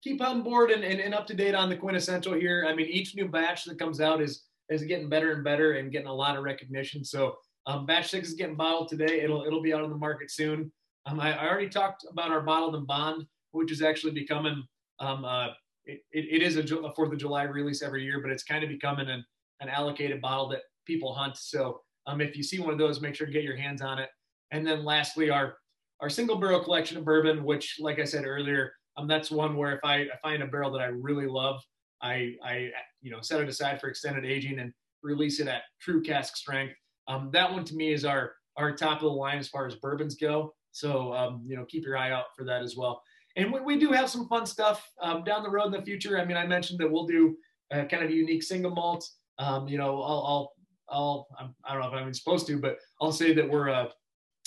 keep 0.01 0.21
on 0.21 0.43
board 0.43 0.71
and, 0.71 0.85
and, 0.85 1.01
and 1.01 1.13
up 1.13 1.27
to 1.27 1.33
date 1.33 1.55
on 1.55 1.67
the 1.67 1.75
QuintEssential 1.75 2.39
here. 2.39 2.65
I 2.69 2.73
mean, 2.73 2.87
each 2.87 3.17
new 3.17 3.27
batch 3.27 3.65
that 3.65 3.79
comes 3.79 3.99
out 3.99 4.21
is 4.21 4.43
is 4.69 4.83
getting 4.83 5.09
better 5.09 5.33
and 5.33 5.43
better 5.43 5.73
and 5.73 5.91
getting 5.91 6.07
a 6.07 6.13
lot 6.13 6.37
of 6.37 6.43
recognition. 6.45 7.03
So, 7.03 7.35
um, 7.67 7.85
batch 7.85 8.09
six 8.09 8.27
is 8.27 8.33
getting 8.35 8.55
bottled 8.55 8.89
today. 8.89 9.21
It'll 9.21 9.45
it'll 9.45 9.61
be 9.61 9.73
out 9.73 9.83
on 9.83 9.89
the 9.89 9.97
market 9.97 10.31
soon. 10.31 10.71
Um, 11.05 11.19
I, 11.19 11.33
I 11.33 11.47
already 11.47 11.69
talked 11.69 12.05
about 12.09 12.31
our 12.31 12.41
bottled 12.41 12.75
in 12.75 12.85
bond, 12.85 13.25
which 13.51 13.71
is 13.71 13.81
actually 13.81 14.13
becoming 14.13 14.63
um, 14.99 15.25
uh, 15.25 15.49
it, 15.85 16.01
it 16.11 16.41
is 16.41 16.57
a, 16.57 16.75
a 16.77 16.93
Fourth 16.93 17.11
of 17.11 17.19
July 17.19 17.43
release 17.43 17.81
every 17.81 18.03
year, 18.03 18.19
but 18.21 18.31
it's 18.31 18.43
kind 18.43 18.63
of 18.63 18.69
becoming 18.69 19.07
an, 19.07 19.23
an 19.61 19.69
allocated 19.69 20.21
bottle 20.21 20.49
that 20.49 20.61
people 20.85 21.13
hunt. 21.13 21.37
So 21.37 21.81
um, 22.07 22.21
if 22.21 22.35
you 22.35 22.43
see 22.43 22.59
one 22.59 22.71
of 22.71 22.77
those, 22.79 23.01
make 23.01 23.15
sure 23.15 23.27
to 23.27 23.33
get 23.33 23.43
your 23.43 23.55
hands 23.57 23.81
on 23.81 23.99
it. 23.99 24.09
And 24.51 24.65
then 24.65 24.83
lastly, 24.83 25.29
our 25.29 25.57
our 26.01 26.09
single 26.09 26.35
barrel 26.35 26.59
collection 26.59 26.97
of 26.97 27.05
bourbon, 27.05 27.43
which, 27.43 27.77
like 27.79 27.99
I 27.99 28.03
said 28.03 28.25
earlier, 28.25 28.73
um, 28.97 29.07
that's 29.07 29.31
one 29.31 29.55
where 29.55 29.73
if 29.75 29.79
I, 29.83 30.01
I 30.01 30.17
find 30.21 30.43
a 30.43 30.47
barrel 30.47 30.71
that 30.71 30.81
I 30.81 30.87
really 30.87 31.27
love, 31.27 31.61
I 32.01 32.35
I 32.43 32.69
you 33.01 33.11
know 33.11 33.21
set 33.21 33.41
it 33.41 33.49
aside 33.49 33.79
for 33.79 33.87
extended 33.87 34.25
aging 34.25 34.59
and 34.59 34.73
release 35.03 35.39
it 35.39 35.47
at 35.47 35.63
true 35.79 36.01
cask 36.01 36.35
strength. 36.35 36.75
Um, 37.07 37.29
that 37.33 37.51
one 37.51 37.63
to 37.65 37.75
me 37.75 37.93
is 37.93 38.05
our 38.05 38.33
our 38.57 38.75
top 38.75 38.97
of 38.97 39.03
the 39.03 39.09
line 39.09 39.37
as 39.37 39.47
far 39.47 39.65
as 39.65 39.75
bourbons 39.75 40.15
go. 40.15 40.53
So 40.71 41.13
um, 41.13 41.43
you 41.45 41.55
know 41.55 41.65
keep 41.65 41.85
your 41.85 41.97
eye 41.97 42.11
out 42.11 42.25
for 42.35 42.43
that 42.45 42.61
as 42.61 42.75
well 42.75 43.01
and 43.35 43.51
we, 43.51 43.59
we 43.59 43.77
do 43.77 43.91
have 43.91 44.09
some 44.09 44.27
fun 44.27 44.45
stuff 44.45 44.89
um, 45.01 45.23
down 45.23 45.43
the 45.43 45.49
road 45.49 45.67
in 45.67 45.71
the 45.71 45.81
future. 45.81 46.19
I 46.19 46.25
mean, 46.25 46.37
I 46.37 46.45
mentioned 46.45 46.79
that 46.79 46.91
we'll 46.91 47.05
do 47.05 47.35
uh, 47.71 47.85
kind 47.85 48.03
of 48.03 48.09
a 48.09 48.13
unique 48.13 48.43
single 48.43 48.71
malt. 48.71 49.07
Um, 49.39 49.67
you 49.67 49.77
know, 49.77 50.01
I'll, 50.01 50.53
I'll, 50.89 51.27
I'll, 51.37 51.53
I 51.65 51.73
don't 51.73 51.81
know 51.81 51.97
if 51.97 52.05
I'm 52.05 52.13
supposed 52.13 52.47
to, 52.47 52.57
but 52.57 52.77
I'll 53.01 53.11
say 53.11 53.33
that 53.33 53.49
we're, 53.49 53.69
uh, 53.69 53.87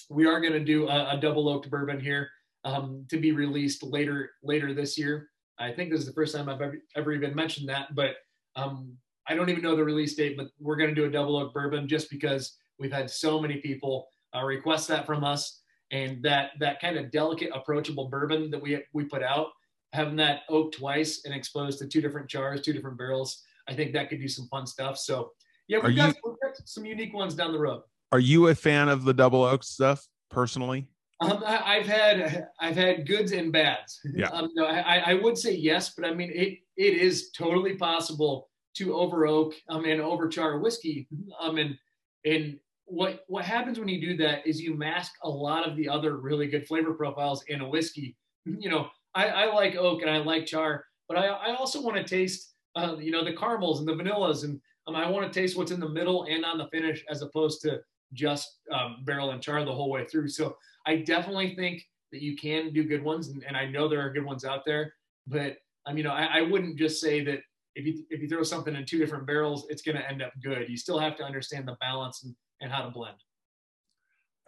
we 0.08 0.26
are 0.26 0.40
going 0.40 0.54
to 0.54 0.64
do 0.64 0.88
a, 0.88 1.16
a, 1.16 1.20
double 1.20 1.48
oaked 1.48 1.68
bourbon 1.68 2.00
here 2.00 2.30
um, 2.64 3.04
to 3.10 3.18
be 3.18 3.32
released 3.32 3.82
later, 3.82 4.30
later 4.42 4.72
this 4.72 4.96
year. 4.96 5.28
I 5.58 5.72
think 5.72 5.90
this 5.90 6.00
is 6.00 6.06
the 6.06 6.12
first 6.12 6.34
time 6.34 6.48
I've 6.48 6.62
ever, 6.62 6.78
ever 6.96 7.12
even 7.12 7.34
mentioned 7.34 7.68
that, 7.68 7.94
but 7.94 8.14
um, 8.56 8.96
I 9.28 9.34
don't 9.34 9.50
even 9.50 9.62
know 9.62 9.76
the 9.76 9.84
release 9.84 10.14
date, 10.14 10.36
but 10.36 10.48
we're 10.58 10.76
going 10.76 10.88
to 10.88 10.94
do 10.94 11.06
a 11.06 11.10
double 11.10 11.36
oak 11.36 11.52
bourbon 11.52 11.86
just 11.86 12.10
because 12.10 12.56
We've 12.78 12.92
had 12.92 13.10
so 13.10 13.40
many 13.40 13.56
people 13.56 14.08
uh, 14.34 14.44
request 14.44 14.88
that 14.88 15.06
from 15.06 15.24
us, 15.24 15.60
and 15.90 16.22
that 16.22 16.50
that 16.60 16.80
kind 16.80 16.96
of 16.96 17.10
delicate, 17.10 17.50
approachable 17.54 18.08
bourbon 18.08 18.50
that 18.50 18.60
we 18.60 18.82
we 18.92 19.04
put 19.04 19.22
out, 19.22 19.48
having 19.92 20.16
that 20.16 20.42
oak 20.48 20.72
twice 20.72 21.22
and 21.24 21.34
exposed 21.34 21.78
to 21.80 21.88
two 21.88 22.00
different 22.00 22.28
jars, 22.28 22.60
two 22.60 22.72
different 22.72 22.96
barrels, 22.96 23.42
I 23.68 23.74
think 23.74 23.92
that 23.94 24.08
could 24.08 24.20
do 24.20 24.28
some 24.28 24.46
fun 24.48 24.66
stuff. 24.66 24.96
So 24.98 25.32
yeah, 25.66 25.78
we've, 25.84 25.96
got, 25.96 26.14
we've 26.24 26.36
got 26.42 26.56
some 26.64 26.84
unique 26.84 27.12
ones 27.12 27.34
down 27.34 27.52
the 27.52 27.58
road. 27.58 27.82
Are 28.12 28.20
you 28.20 28.48
a 28.48 28.54
fan 28.54 28.88
of 28.88 29.04
the 29.04 29.12
double 29.12 29.42
oak 29.42 29.62
stuff 29.64 30.06
personally? 30.30 30.88
Um, 31.20 31.42
I, 31.44 31.80
have 31.80 31.86
had 31.86 32.48
I've 32.60 32.76
had 32.76 33.06
goods 33.06 33.32
and 33.32 33.52
bads. 33.52 34.00
Yeah. 34.14 34.28
Um, 34.28 34.50
no, 34.54 34.66
I, 34.66 35.02
I 35.04 35.14
would 35.14 35.36
say 35.36 35.52
yes, 35.52 35.94
but 35.96 36.06
I 36.06 36.14
mean 36.14 36.30
it 36.32 36.58
it 36.76 36.94
is 36.94 37.32
totally 37.32 37.74
possible 37.74 38.48
to 38.78 38.94
over 38.94 39.26
oak 39.26 39.54
um, 39.68 39.84
and 39.84 40.00
overchar 40.00 40.60
whiskey. 40.60 41.08
Um, 41.40 41.58
and 41.58 41.76
and 42.24 42.58
what 42.84 43.24
what 43.28 43.44
happens 43.44 43.78
when 43.78 43.88
you 43.88 44.00
do 44.00 44.16
that 44.18 44.46
is 44.46 44.60
you 44.60 44.74
mask 44.74 45.12
a 45.22 45.28
lot 45.28 45.68
of 45.68 45.76
the 45.76 45.88
other 45.88 46.16
really 46.16 46.46
good 46.46 46.66
flavor 46.66 46.94
profiles 46.94 47.44
in 47.48 47.60
a 47.60 47.68
whiskey. 47.68 48.16
You 48.44 48.70
know, 48.70 48.88
I, 49.14 49.26
I 49.26 49.54
like 49.54 49.76
oak 49.76 50.02
and 50.02 50.10
I 50.10 50.18
like 50.18 50.46
char, 50.46 50.84
but 51.08 51.18
I, 51.18 51.26
I 51.26 51.56
also 51.56 51.82
want 51.82 51.96
to 51.96 52.04
taste 52.04 52.54
uh, 52.76 52.96
you 52.98 53.10
know 53.10 53.24
the 53.24 53.36
caramels 53.36 53.80
and 53.80 53.88
the 53.88 53.92
vanillas 53.92 54.44
and 54.44 54.60
um, 54.86 54.96
I 54.96 55.08
want 55.08 55.30
to 55.30 55.40
taste 55.40 55.56
what's 55.56 55.70
in 55.70 55.80
the 55.80 55.88
middle 55.88 56.24
and 56.24 56.44
on 56.44 56.56
the 56.56 56.68
finish 56.68 57.04
as 57.10 57.20
opposed 57.20 57.60
to 57.62 57.80
just 58.14 58.58
um, 58.72 58.98
barrel 59.04 59.30
and 59.30 59.42
char 59.42 59.64
the 59.64 59.72
whole 59.72 59.90
way 59.90 60.06
through. 60.06 60.28
So 60.28 60.56
I 60.86 60.96
definitely 60.96 61.54
think 61.54 61.84
that 62.10 62.22
you 62.22 62.36
can 62.36 62.72
do 62.72 62.84
good 62.84 63.02
ones, 63.02 63.28
and, 63.28 63.44
and 63.46 63.54
I 63.54 63.66
know 63.66 63.86
there 63.86 64.00
are 64.00 64.10
good 64.10 64.24
ones 64.24 64.46
out 64.46 64.64
there. 64.64 64.94
But 65.26 65.58
mean, 65.92 65.98
you 65.98 66.04
know, 66.04 66.12
I, 66.12 66.38
I 66.38 66.42
wouldn't 66.42 66.78
just 66.78 67.00
say 67.00 67.22
that 67.24 67.40
if 67.78 67.86
you 67.86 68.04
if 68.10 68.20
you 68.20 68.28
throw 68.28 68.42
something 68.42 68.74
in 68.74 68.84
two 68.84 68.98
different 68.98 69.24
barrels, 69.26 69.66
it's 69.70 69.82
going 69.82 69.96
to 69.96 70.06
end 70.10 70.20
up 70.20 70.32
good. 70.42 70.68
You 70.68 70.76
still 70.76 70.98
have 70.98 71.16
to 71.16 71.24
understand 71.24 71.68
the 71.68 71.76
balance 71.80 72.24
and, 72.24 72.34
and 72.60 72.72
how 72.72 72.82
to 72.82 72.90
blend. 72.90 73.16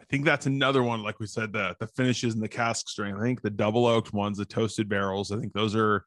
I 0.01 0.03
think 0.05 0.25
that's 0.25 0.47
another 0.47 0.83
one, 0.83 1.01
like 1.01 1.19
we 1.19 1.27
said, 1.27 1.53
the 1.53 1.75
the 1.79 1.87
finishes 1.87 2.33
and 2.33 2.43
the 2.43 2.49
cask 2.49 2.89
strength. 2.89 3.19
I 3.19 3.23
think 3.23 3.41
the 3.41 3.49
double 3.49 3.85
oaked 3.85 4.13
ones, 4.13 4.37
the 4.37 4.45
toasted 4.45 4.89
barrels, 4.89 5.31
I 5.31 5.39
think 5.39 5.53
those 5.53 5.75
are 5.75 6.05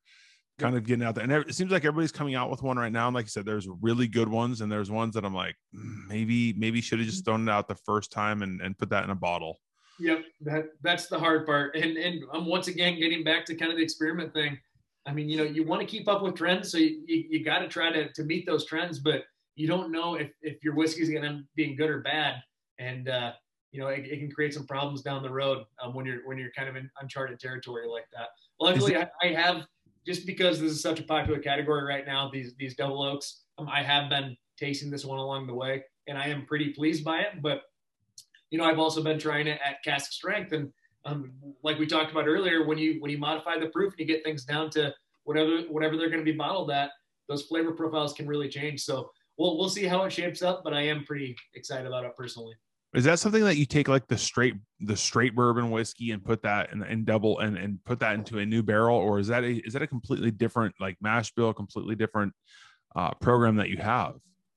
kind 0.58 0.76
of 0.76 0.84
getting 0.84 1.04
out 1.04 1.14
there. 1.14 1.24
And 1.24 1.32
it 1.32 1.54
seems 1.54 1.72
like 1.72 1.84
everybody's 1.84 2.12
coming 2.12 2.34
out 2.34 2.50
with 2.50 2.62
one 2.62 2.76
right 2.76 2.92
now. 2.92 3.08
And 3.08 3.14
like 3.14 3.24
I 3.24 3.28
said, 3.28 3.46
there's 3.46 3.66
really 3.80 4.06
good 4.06 4.28
ones, 4.28 4.60
and 4.60 4.70
there's 4.70 4.90
ones 4.90 5.14
that 5.14 5.24
I'm 5.24 5.34
like, 5.34 5.56
mm, 5.74 6.06
maybe, 6.08 6.52
maybe 6.52 6.82
should 6.82 6.98
have 6.98 7.08
just 7.08 7.24
thrown 7.24 7.48
it 7.48 7.50
out 7.50 7.68
the 7.68 7.74
first 7.86 8.12
time 8.12 8.42
and, 8.42 8.60
and 8.60 8.76
put 8.76 8.90
that 8.90 9.04
in 9.04 9.10
a 9.10 9.16
bottle. 9.16 9.58
Yep, 9.98 10.24
that 10.42 10.66
that's 10.82 11.06
the 11.06 11.18
hard 11.18 11.46
part. 11.46 11.74
And 11.76 11.96
and 11.96 12.24
I'm 12.32 12.46
once 12.46 12.68
again 12.68 12.98
getting 12.98 13.24
back 13.24 13.46
to 13.46 13.54
kind 13.54 13.70
of 13.70 13.78
the 13.78 13.84
experiment 13.84 14.34
thing. 14.34 14.58
I 15.06 15.12
mean, 15.12 15.28
you 15.28 15.36
know, 15.36 15.44
you 15.44 15.64
want 15.64 15.80
to 15.80 15.86
keep 15.86 16.08
up 16.08 16.22
with 16.22 16.34
trends, 16.34 16.72
so 16.72 16.78
you, 16.78 17.02
you, 17.06 17.24
you 17.30 17.44
got 17.44 17.58
to 17.58 17.68
try 17.68 17.92
to 17.92 18.12
to 18.12 18.24
meet 18.24 18.46
those 18.46 18.64
trends, 18.64 18.98
but 18.98 19.24
you 19.54 19.66
don't 19.66 19.92
know 19.92 20.14
if 20.14 20.30
if 20.42 20.62
your 20.64 20.74
whiskey's 20.74 21.10
going 21.10 21.22
to 21.22 21.42
be 21.54 21.74
good 21.74 21.90
or 21.90 22.00
bad, 22.00 22.36
and 22.78 23.08
uh, 23.08 23.32
you 23.74 23.80
know, 23.80 23.88
it, 23.88 24.06
it, 24.06 24.20
can 24.20 24.30
create 24.30 24.54
some 24.54 24.66
problems 24.66 25.02
down 25.02 25.20
the 25.20 25.30
road 25.30 25.64
um, 25.82 25.94
when 25.94 26.06
you're 26.06 26.26
when 26.26 26.38
you're 26.38 26.52
kind 26.56 26.68
of 26.68 26.76
in 26.76 26.88
uncharted 27.00 27.40
territory 27.40 27.88
like 27.88 28.06
that. 28.14 28.28
Luckily, 28.60 28.96
I, 28.96 29.08
I 29.20 29.32
have 29.32 29.66
just 30.06 30.26
because 30.26 30.60
this 30.60 30.70
is 30.70 30.80
such 30.80 31.00
a 31.00 31.02
popular 31.02 31.40
category 31.40 31.84
right 31.84 32.06
now, 32.06 32.30
these 32.32 32.54
these 32.56 32.76
double 32.76 33.02
oaks, 33.02 33.42
um, 33.58 33.68
I 33.68 33.82
have 33.82 34.08
been 34.08 34.36
tasting 34.56 34.90
this 34.90 35.04
one 35.04 35.18
along 35.18 35.48
the 35.48 35.54
way, 35.54 35.82
and 36.06 36.16
I 36.16 36.28
am 36.28 36.46
pretty 36.46 36.70
pleased 36.70 37.04
by 37.04 37.20
it. 37.20 37.42
But 37.42 37.62
you 38.50 38.58
know, 38.58 38.64
I've 38.64 38.78
also 38.78 39.02
been 39.02 39.18
trying 39.18 39.48
it 39.48 39.58
at 39.64 39.82
cask 39.82 40.12
strength, 40.12 40.52
and 40.52 40.72
um, 41.04 41.32
like 41.62 41.78
we 41.78 41.86
talked 41.86 42.10
about 42.10 42.26
earlier, 42.26 42.66
when 42.66 42.78
you 42.78 43.00
when 43.00 43.10
you 43.10 43.18
modify 43.18 43.58
the 43.58 43.66
proof 43.68 43.92
and 43.92 44.00
you 44.00 44.06
get 44.06 44.24
things 44.24 44.44
down 44.44 44.70
to 44.70 44.94
whatever 45.24 45.62
whatever 45.68 45.96
they're 45.96 46.10
going 46.10 46.24
to 46.24 46.30
be 46.30 46.36
bottled 46.36 46.70
at, 46.70 46.90
those 47.28 47.42
flavor 47.42 47.72
profiles 47.72 48.12
can 48.12 48.26
really 48.26 48.48
change. 48.48 48.82
So 48.82 49.10
we'll 49.38 49.58
we'll 49.58 49.68
see 49.68 49.84
how 49.84 50.04
it 50.04 50.12
shapes 50.12 50.42
up, 50.42 50.62
but 50.64 50.72
I 50.72 50.82
am 50.82 51.04
pretty 51.04 51.36
excited 51.54 51.86
about 51.86 52.04
it 52.04 52.16
personally. 52.16 52.54
Is 52.94 53.04
that 53.04 53.18
something 53.18 53.42
that 53.42 53.56
you 53.56 53.66
take 53.66 53.88
like 53.88 54.06
the 54.06 54.16
straight 54.16 54.54
the 54.80 54.96
straight 54.96 55.34
bourbon 55.34 55.70
whiskey 55.70 56.12
and 56.12 56.24
put 56.24 56.42
that 56.42 56.72
in, 56.72 56.82
in 56.84 57.04
double 57.04 57.40
and, 57.40 57.58
and 57.58 57.84
put 57.84 57.98
that 58.00 58.14
into 58.14 58.38
a 58.38 58.46
new 58.46 58.62
barrel, 58.62 58.96
or 58.96 59.18
is 59.18 59.26
that 59.28 59.42
a 59.42 59.56
is 59.66 59.72
that 59.72 59.82
a 59.82 59.86
completely 59.86 60.30
different 60.30 60.74
like 60.80 60.96
mash 61.00 61.32
bill, 61.32 61.52
completely 61.52 61.96
different 61.96 62.32
uh, 62.94 63.12
program 63.14 63.56
that 63.56 63.68
you 63.68 63.78
have? 63.78 64.14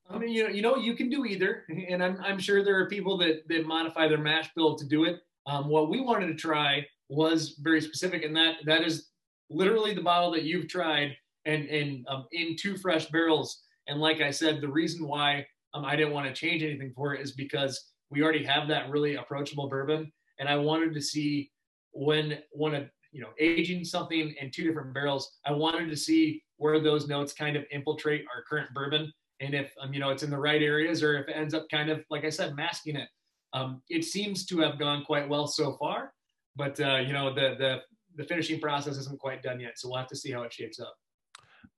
I 0.08 0.18
mean, 0.18 0.30
you 0.30 0.44
know, 0.44 0.48
you 0.50 0.62
know, 0.62 0.76
you 0.76 0.94
can 0.94 1.10
do 1.10 1.26
either, 1.26 1.64
and 1.68 2.02
I'm 2.02 2.18
I'm 2.22 2.38
sure 2.38 2.62
there 2.64 2.78
are 2.78 2.88
people 2.88 3.18
that 3.18 3.46
that 3.48 3.66
modify 3.66 4.06
their 4.08 4.18
mash 4.18 4.50
bill 4.54 4.76
to 4.76 4.86
do 4.86 5.04
it. 5.04 5.20
Um, 5.48 5.68
what 5.68 5.88
we 5.88 6.00
wanted 6.00 6.26
to 6.26 6.34
try 6.34 6.86
was 7.08 7.56
very 7.60 7.80
specific, 7.80 8.22
and 8.22 8.36
that 8.36 8.56
that 8.66 8.82
is 8.82 9.08
literally 9.50 9.94
the 9.94 10.02
bottle 10.02 10.30
that 10.32 10.44
you've 10.44 10.68
tried, 10.68 11.16
and 11.46 11.66
and 11.68 12.06
um, 12.08 12.26
in 12.32 12.54
two 12.54 12.76
fresh 12.76 13.06
barrels. 13.06 13.62
And 13.88 13.98
like 13.98 14.20
I 14.20 14.30
said, 14.30 14.60
the 14.60 14.68
reason 14.68 15.08
why 15.08 15.46
um, 15.72 15.86
I 15.86 15.96
didn't 15.96 16.12
want 16.12 16.26
to 16.26 16.34
change 16.34 16.62
anything 16.62 16.92
for 16.94 17.14
it 17.14 17.22
is 17.22 17.32
because 17.32 17.92
we 18.10 18.22
already 18.22 18.44
have 18.44 18.68
that 18.68 18.90
really 18.90 19.14
approachable 19.14 19.68
bourbon, 19.68 20.12
and 20.38 20.48
I 20.48 20.56
wanted 20.56 20.92
to 20.94 21.00
see 21.00 21.50
when 21.92 22.38
when 22.52 22.74
a 22.74 22.90
you 23.10 23.22
know 23.22 23.30
aging 23.40 23.84
something 23.84 24.34
in 24.38 24.50
two 24.50 24.64
different 24.64 24.92
barrels, 24.92 25.38
I 25.46 25.52
wanted 25.52 25.88
to 25.88 25.96
see 25.96 26.42
where 26.58 26.78
those 26.78 27.08
notes 27.08 27.32
kind 27.32 27.56
of 27.56 27.64
infiltrate 27.70 28.26
our 28.34 28.42
current 28.42 28.68
bourbon, 28.74 29.10
and 29.40 29.54
if 29.54 29.72
um, 29.80 29.94
you 29.94 30.00
know 30.00 30.10
it's 30.10 30.22
in 30.22 30.30
the 30.30 30.38
right 30.38 30.62
areas, 30.62 31.02
or 31.02 31.16
if 31.16 31.26
it 31.26 31.36
ends 31.36 31.54
up 31.54 31.66
kind 31.70 31.88
of 31.88 32.04
like 32.10 32.26
I 32.26 32.30
said, 32.30 32.54
masking 32.54 32.96
it. 32.96 33.08
Um, 33.52 33.82
it 33.88 34.04
seems 34.04 34.44
to 34.46 34.58
have 34.60 34.78
gone 34.78 35.04
quite 35.04 35.28
well 35.28 35.46
so 35.46 35.76
far, 35.78 36.12
but 36.56 36.78
uh, 36.80 36.96
you 36.96 37.12
know 37.12 37.32
the 37.32 37.56
the 37.58 37.80
the 38.16 38.24
finishing 38.24 38.60
process 38.60 38.96
isn't 38.96 39.18
quite 39.18 39.42
done 39.42 39.60
yet, 39.60 39.78
so 39.78 39.88
we'll 39.88 39.98
have 39.98 40.08
to 40.08 40.16
see 40.16 40.30
how 40.30 40.42
it 40.42 40.52
shapes 40.52 40.80
up. 40.80 40.94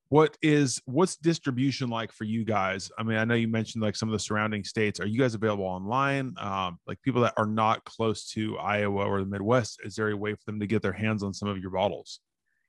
What 0.09 0.37
is 0.43 0.83
what's 0.87 1.17
distribution 1.17 1.89
like 1.89 2.11
for 2.13 2.25
you 2.25 2.45
guys? 2.45 2.91
I 2.99 3.05
mean 3.05 3.17
i 3.17 3.25
know 3.25 3.35
you 3.35 3.47
mentioned 3.47 3.83
like 3.83 3.95
some 3.95 4.09
of 4.09 4.13
the 4.13 4.19
surrounding 4.19 4.65
states. 4.65 4.99
Are 4.99 5.07
you 5.07 5.21
guys 5.21 5.35
available 5.35 5.65
online? 5.65 6.35
Um, 6.39 6.81
like 6.87 7.01
people 7.03 7.23
that 7.23 7.35
are 7.37 7.47
not 7.47 7.85
close 7.85 8.29
to 8.31 8.59
iowa 8.59 9.05
or 9.07 9.21
the 9.21 9.27
midwest 9.27 9.81
is 9.85 9.95
there 9.95 10.11
a 10.11 10.17
way 10.17 10.35
for 10.35 10.43
them 10.47 10.59
to 10.59 10.67
get 10.67 10.83
their 10.83 10.93
hands 10.93 11.23
on 11.23 11.33
some 11.33 11.49
of 11.49 11.59
your 11.59 11.71
bottles? 11.71 12.19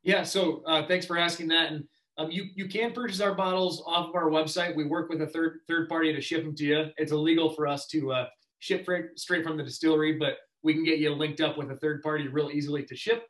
Yeah 0.03 0.21
so 0.21 0.61
uh, 0.67 0.85
thanks 0.85 1.07
for 1.07 1.17
asking 1.17 1.47
that 1.47 1.71
and 1.71 1.83
um, 2.17 2.29
you 2.29 2.45
you 2.55 2.67
can 2.67 2.91
purchase 2.91 3.21
our 3.21 3.33
bottles 3.33 3.81
off 3.87 4.09
of 4.09 4.15
our 4.15 4.29
website. 4.29 4.75
We 4.75 4.85
work 4.85 5.09
with 5.09 5.21
a 5.21 5.27
third 5.27 5.61
third 5.67 5.89
party 5.89 6.13
to 6.13 6.21
ship 6.21 6.43
them 6.43 6.55
to 6.57 6.65
you. 6.65 6.85
It's 6.97 7.11
illegal 7.11 7.49
for 7.49 7.67
us 7.67 7.87
to 7.87 8.11
uh, 8.11 8.27
ship 8.61 8.87
straight 9.15 9.43
from 9.43 9.57
the 9.57 9.63
distillery 9.63 10.17
but 10.17 10.37
we 10.63 10.73
can 10.73 10.83
get 10.83 10.99
you 10.99 11.13
linked 11.13 11.41
up 11.41 11.57
with 11.57 11.69
a 11.71 11.75
third 11.77 12.01
party 12.01 12.27
real 12.29 12.49
easily 12.51 12.83
to 12.83 12.95
ship 12.95 13.25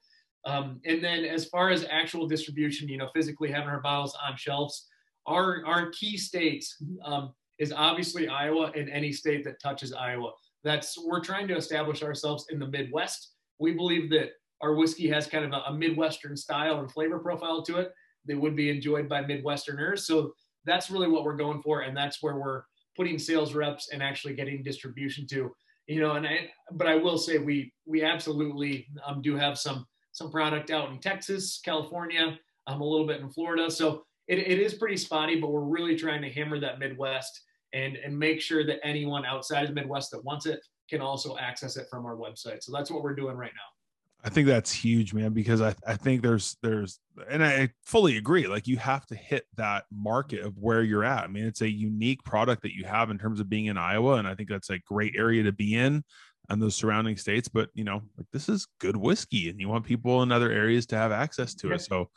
um, 0.45 0.79
and 0.85 1.03
then 1.03 1.23
as 1.23 1.45
far 1.45 1.69
as 1.69 1.85
actual 1.89 2.27
distribution, 2.27 2.87
you 2.87 2.97
know, 2.97 3.09
physically 3.13 3.51
having 3.51 3.69
our 3.69 3.81
bottles 3.81 4.17
on 4.25 4.35
shelves, 4.37 4.87
our, 5.27 5.63
our 5.65 5.91
key 5.91 6.17
states 6.17 6.77
um, 7.05 7.33
is 7.59 7.71
obviously 7.71 8.27
Iowa 8.27 8.71
and 8.75 8.89
any 8.89 9.11
state 9.11 9.43
that 9.43 9.61
touches 9.61 9.93
Iowa. 9.93 10.31
That's 10.63 10.97
we're 11.03 11.23
trying 11.23 11.47
to 11.49 11.55
establish 11.55 12.03
ourselves 12.03 12.47
in 12.49 12.59
the 12.59 12.67
Midwest. 12.67 13.33
We 13.59 13.73
believe 13.73 14.09
that 14.11 14.31
our 14.61 14.75
whiskey 14.75 15.07
has 15.09 15.27
kind 15.27 15.45
of 15.45 15.53
a, 15.53 15.69
a 15.69 15.73
Midwestern 15.73 16.35
style 16.35 16.79
and 16.79 16.91
flavor 16.91 17.19
profile 17.19 17.61
to 17.63 17.77
it 17.77 17.91
that 18.25 18.39
would 18.39 18.55
be 18.55 18.69
enjoyed 18.69 19.09
by 19.09 19.23
Midwesterners. 19.23 19.99
So 19.99 20.33
that's 20.65 20.91
really 20.91 21.07
what 21.07 21.23
we're 21.23 21.35
going 21.35 21.61
for, 21.61 21.81
and 21.81 21.97
that's 21.97 22.21
where 22.21 22.35
we're 22.35 22.63
putting 22.95 23.19
sales 23.19 23.53
reps 23.53 23.89
and 23.91 24.01
actually 24.01 24.33
getting 24.33 24.63
distribution 24.63 25.27
to. 25.27 25.51
You 25.87 25.99
know, 25.99 26.13
and 26.13 26.25
I, 26.25 26.49
but 26.71 26.87
I 26.87 26.95
will 26.95 27.17
say 27.17 27.37
we 27.37 27.73
we 27.85 28.03
absolutely 28.03 28.87
um, 29.05 29.21
do 29.21 29.35
have 29.35 29.57
some 29.57 29.85
some 30.11 30.31
product 30.31 30.71
out 30.71 30.91
in 30.91 30.99
Texas, 30.99 31.59
California, 31.63 32.37
um, 32.67 32.81
a 32.81 32.85
little 32.85 33.07
bit 33.07 33.21
in 33.21 33.29
Florida. 33.29 33.69
So 33.71 34.03
it, 34.27 34.39
it 34.39 34.59
is 34.59 34.75
pretty 34.75 34.97
spotty, 34.97 35.39
but 35.39 35.51
we're 35.51 35.61
really 35.63 35.95
trying 35.95 36.21
to 36.21 36.29
hammer 36.29 36.59
that 36.59 36.79
Midwest 36.79 37.41
and, 37.73 37.95
and 37.97 38.17
make 38.17 38.41
sure 38.41 38.65
that 38.65 38.79
anyone 38.83 39.25
outside 39.25 39.63
of 39.63 39.69
the 39.69 39.75
Midwest 39.75 40.11
that 40.11 40.23
wants 40.23 40.45
it 40.45 40.59
can 40.89 41.01
also 41.01 41.37
access 41.37 41.77
it 41.77 41.87
from 41.89 42.05
our 42.05 42.15
website. 42.15 42.61
So 42.61 42.71
that's 42.71 42.91
what 42.91 43.03
we're 43.03 43.15
doing 43.15 43.35
right 43.35 43.51
now. 43.53 43.80
I 44.23 44.29
think 44.29 44.47
that's 44.47 44.71
huge, 44.71 45.13
man, 45.13 45.33
because 45.33 45.61
I, 45.61 45.73
I 45.85 45.95
think 45.95 46.21
there's 46.21 46.57
there's 46.61 46.99
and 47.29 47.43
I 47.43 47.69
fully 47.83 48.17
agree. 48.17 48.47
Like 48.47 48.67
you 48.67 48.77
have 48.77 49.05
to 49.07 49.15
hit 49.15 49.45
that 49.57 49.85
market 49.91 50.41
of 50.41 50.57
where 50.57 50.83
you're 50.83 51.03
at. 51.03 51.23
I 51.23 51.27
mean, 51.27 51.45
it's 51.45 51.61
a 51.61 51.69
unique 51.69 52.23
product 52.23 52.61
that 52.61 52.75
you 52.75 52.85
have 52.85 53.09
in 53.09 53.17
terms 53.17 53.39
of 53.39 53.49
being 53.49 53.65
in 53.65 53.77
Iowa, 53.77 54.15
and 54.15 54.27
I 54.27 54.35
think 54.35 54.49
that's 54.49 54.69
a 54.69 54.79
great 54.79 55.15
area 55.17 55.43
to 55.43 55.51
be 55.51 55.75
in 55.75 56.03
and 56.49 56.61
those 56.61 56.75
surrounding 56.75 57.17
states. 57.17 57.47
But 57.47 57.69
you 57.73 57.83
know, 57.83 58.01
like 58.17 58.27
this 58.31 58.47
is 58.47 58.67
good 58.79 58.95
whiskey, 58.95 59.49
and 59.49 59.59
you 59.59 59.69
want 59.69 59.85
people 59.85 60.21
in 60.21 60.31
other 60.31 60.51
areas 60.51 60.85
to 60.87 60.97
have 60.97 61.11
access 61.11 61.55
to 61.55 61.71
it. 61.71 61.81
So 61.81 62.09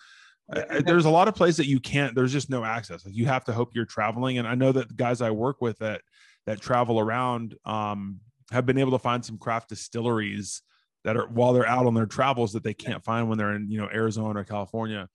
I, 0.53 0.81
there's 0.81 1.07
a 1.07 1.11
lot 1.11 1.29
of 1.29 1.35
places 1.35 1.57
that 1.57 1.69
you 1.69 1.81
can't. 1.81 2.15
There's 2.15 2.33
just 2.33 2.51
no 2.51 2.65
access. 2.65 3.07
Like 3.07 3.17
you 3.17 3.27
have 3.27 3.45
to 3.45 3.53
hope 3.53 3.75
you're 3.75 3.87
traveling. 3.87 4.39
And 4.39 4.47
I 4.47 4.55
know 4.55 4.73
that 4.73 4.89
the 4.89 4.95
guys 4.95 5.23
I 5.23 5.31
work 5.31 5.63
with 5.63 5.79
that 5.79 6.03
that 6.47 6.61
travel 6.61 7.01
around 7.01 7.55
um, 7.65 8.21
have 8.51 8.67
been 8.67 8.79
able 8.79 8.93
to 8.93 8.99
find 8.99 9.25
some 9.25 9.39
craft 9.39 9.71
distilleries 9.71 10.63
that 11.05 11.17
are 11.17 11.27
while 11.29 11.53
they're 11.53 11.67
out 11.67 11.87
on 11.87 11.95
their 11.95 12.07
travels 12.07 12.53
that 12.53 12.63
they 12.63 12.75
can't 12.75 13.05
find 13.05 13.29
when 13.29 13.39
they're 13.39 13.55
in 13.55 13.71
you 13.71 13.79
know 13.79 13.89
Arizona 13.93 14.41
or 14.41 14.45
California. 14.45 15.09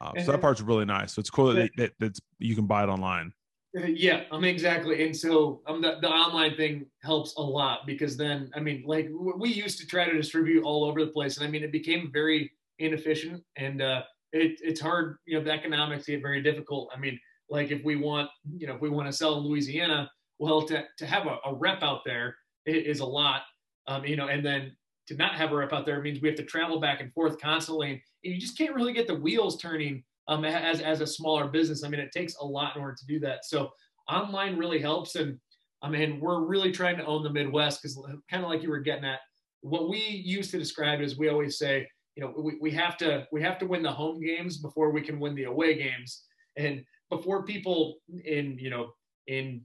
Uh, 0.00 0.12
so 0.24 0.32
that 0.32 0.40
part's 0.40 0.60
really 0.60 0.84
nice. 0.84 1.14
So 1.14 1.20
it's 1.20 1.30
cool 1.30 1.52
that, 1.54 1.70
that, 1.76 1.92
that 1.98 2.18
you 2.38 2.54
can 2.54 2.66
buy 2.66 2.84
it 2.84 2.88
online. 2.88 3.32
Yeah, 3.74 4.22
I 4.32 4.38
mean 4.38 4.54
exactly, 4.54 5.04
and 5.04 5.16
so 5.16 5.60
um, 5.66 5.82
the, 5.82 5.98
the 6.00 6.08
online 6.08 6.56
thing 6.56 6.86
helps 7.02 7.34
a 7.36 7.42
lot 7.42 7.86
because 7.86 8.16
then 8.16 8.50
I 8.54 8.60
mean, 8.60 8.84
like 8.86 9.08
we 9.12 9.50
used 9.50 9.78
to 9.80 9.86
try 9.86 10.08
to 10.08 10.16
distribute 10.16 10.64
all 10.64 10.84
over 10.84 11.04
the 11.04 11.10
place, 11.10 11.36
and 11.36 11.46
I 11.46 11.50
mean 11.50 11.62
it 11.62 11.72
became 11.72 12.10
very 12.12 12.52
inefficient, 12.78 13.42
and 13.56 13.82
uh, 13.82 14.02
it, 14.32 14.60
it's 14.62 14.80
hard. 14.80 15.18
You 15.26 15.38
know, 15.38 15.44
the 15.44 15.52
economics 15.52 16.06
get 16.06 16.22
very 16.22 16.42
difficult. 16.42 16.90
I 16.94 16.98
mean, 16.98 17.18
like 17.50 17.70
if 17.70 17.84
we 17.84 17.96
want, 17.96 18.30
you 18.56 18.66
know, 18.66 18.74
if 18.74 18.80
we 18.80 18.88
want 18.88 19.06
to 19.06 19.12
sell 19.12 19.38
in 19.38 19.44
Louisiana, 19.44 20.10
Well, 20.38 20.62
to, 20.62 20.84
to 20.98 21.06
have 21.06 21.26
a, 21.26 21.38
a 21.44 21.54
rep 21.54 21.82
out 21.82 22.02
there 22.04 22.36
is 22.64 23.00
a 23.00 23.06
lot, 23.06 23.42
um, 23.86 24.04
you 24.04 24.16
know, 24.16 24.28
and 24.28 24.44
then 24.44 24.76
to 25.08 25.16
not 25.16 25.34
have 25.34 25.52
a 25.52 25.56
rep 25.56 25.72
out 25.72 25.86
there 25.86 26.00
means 26.00 26.20
we 26.20 26.28
have 26.28 26.36
to 26.36 26.44
travel 26.44 26.78
back 26.80 27.00
and 27.00 27.12
forth 27.12 27.40
constantly. 27.40 27.90
And 27.92 28.34
you 28.34 28.38
just 28.38 28.56
can't 28.56 28.74
really 28.74 28.92
get 28.92 29.06
the 29.06 29.14
wheels 29.14 29.56
turning 29.56 30.04
um, 30.28 30.44
as, 30.44 30.80
as 30.80 31.00
a 31.00 31.06
smaller 31.06 31.48
business. 31.48 31.82
I 31.82 31.88
mean, 31.88 32.00
it 32.00 32.12
takes 32.12 32.36
a 32.36 32.44
lot 32.44 32.76
in 32.76 32.82
order 32.82 32.96
to 32.98 33.06
do 33.06 33.18
that. 33.20 33.46
So 33.46 33.70
online 34.08 34.56
really 34.58 34.80
helps. 34.80 35.14
And 35.16 35.38
I 35.82 35.88
mean, 35.88 36.20
we're 36.20 36.44
really 36.44 36.72
trying 36.72 36.98
to 36.98 37.06
own 37.06 37.22
the 37.22 37.30
Midwest 37.30 37.82
because 37.82 37.98
kind 38.30 38.44
of 38.44 38.50
like 38.50 38.62
you 38.62 38.68
were 38.68 38.80
getting 38.80 39.04
at, 39.04 39.20
what 39.62 39.88
we 39.88 39.98
use 39.98 40.50
to 40.50 40.58
describe 40.58 41.00
is 41.00 41.18
we 41.18 41.30
always 41.30 41.58
say, 41.58 41.88
you 42.14 42.22
know, 42.22 42.34
we, 42.36 42.58
we 42.60 42.70
have 42.72 42.96
to 42.98 43.26
we 43.32 43.40
have 43.42 43.58
to 43.58 43.66
win 43.66 43.82
the 43.82 43.90
home 43.90 44.20
games 44.20 44.58
before 44.58 44.90
we 44.90 45.00
can 45.00 45.18
win 45.18 45.34
the 45.34 45.44
away 45.44 45.76
games. 45.76 46.24
And 46.56 46.84
before 47.10 47.44
people 47.44 47.96
in, 48.24 48.58
you 48.58 48.70
know, 48.70 48.92
in 49.26 49.62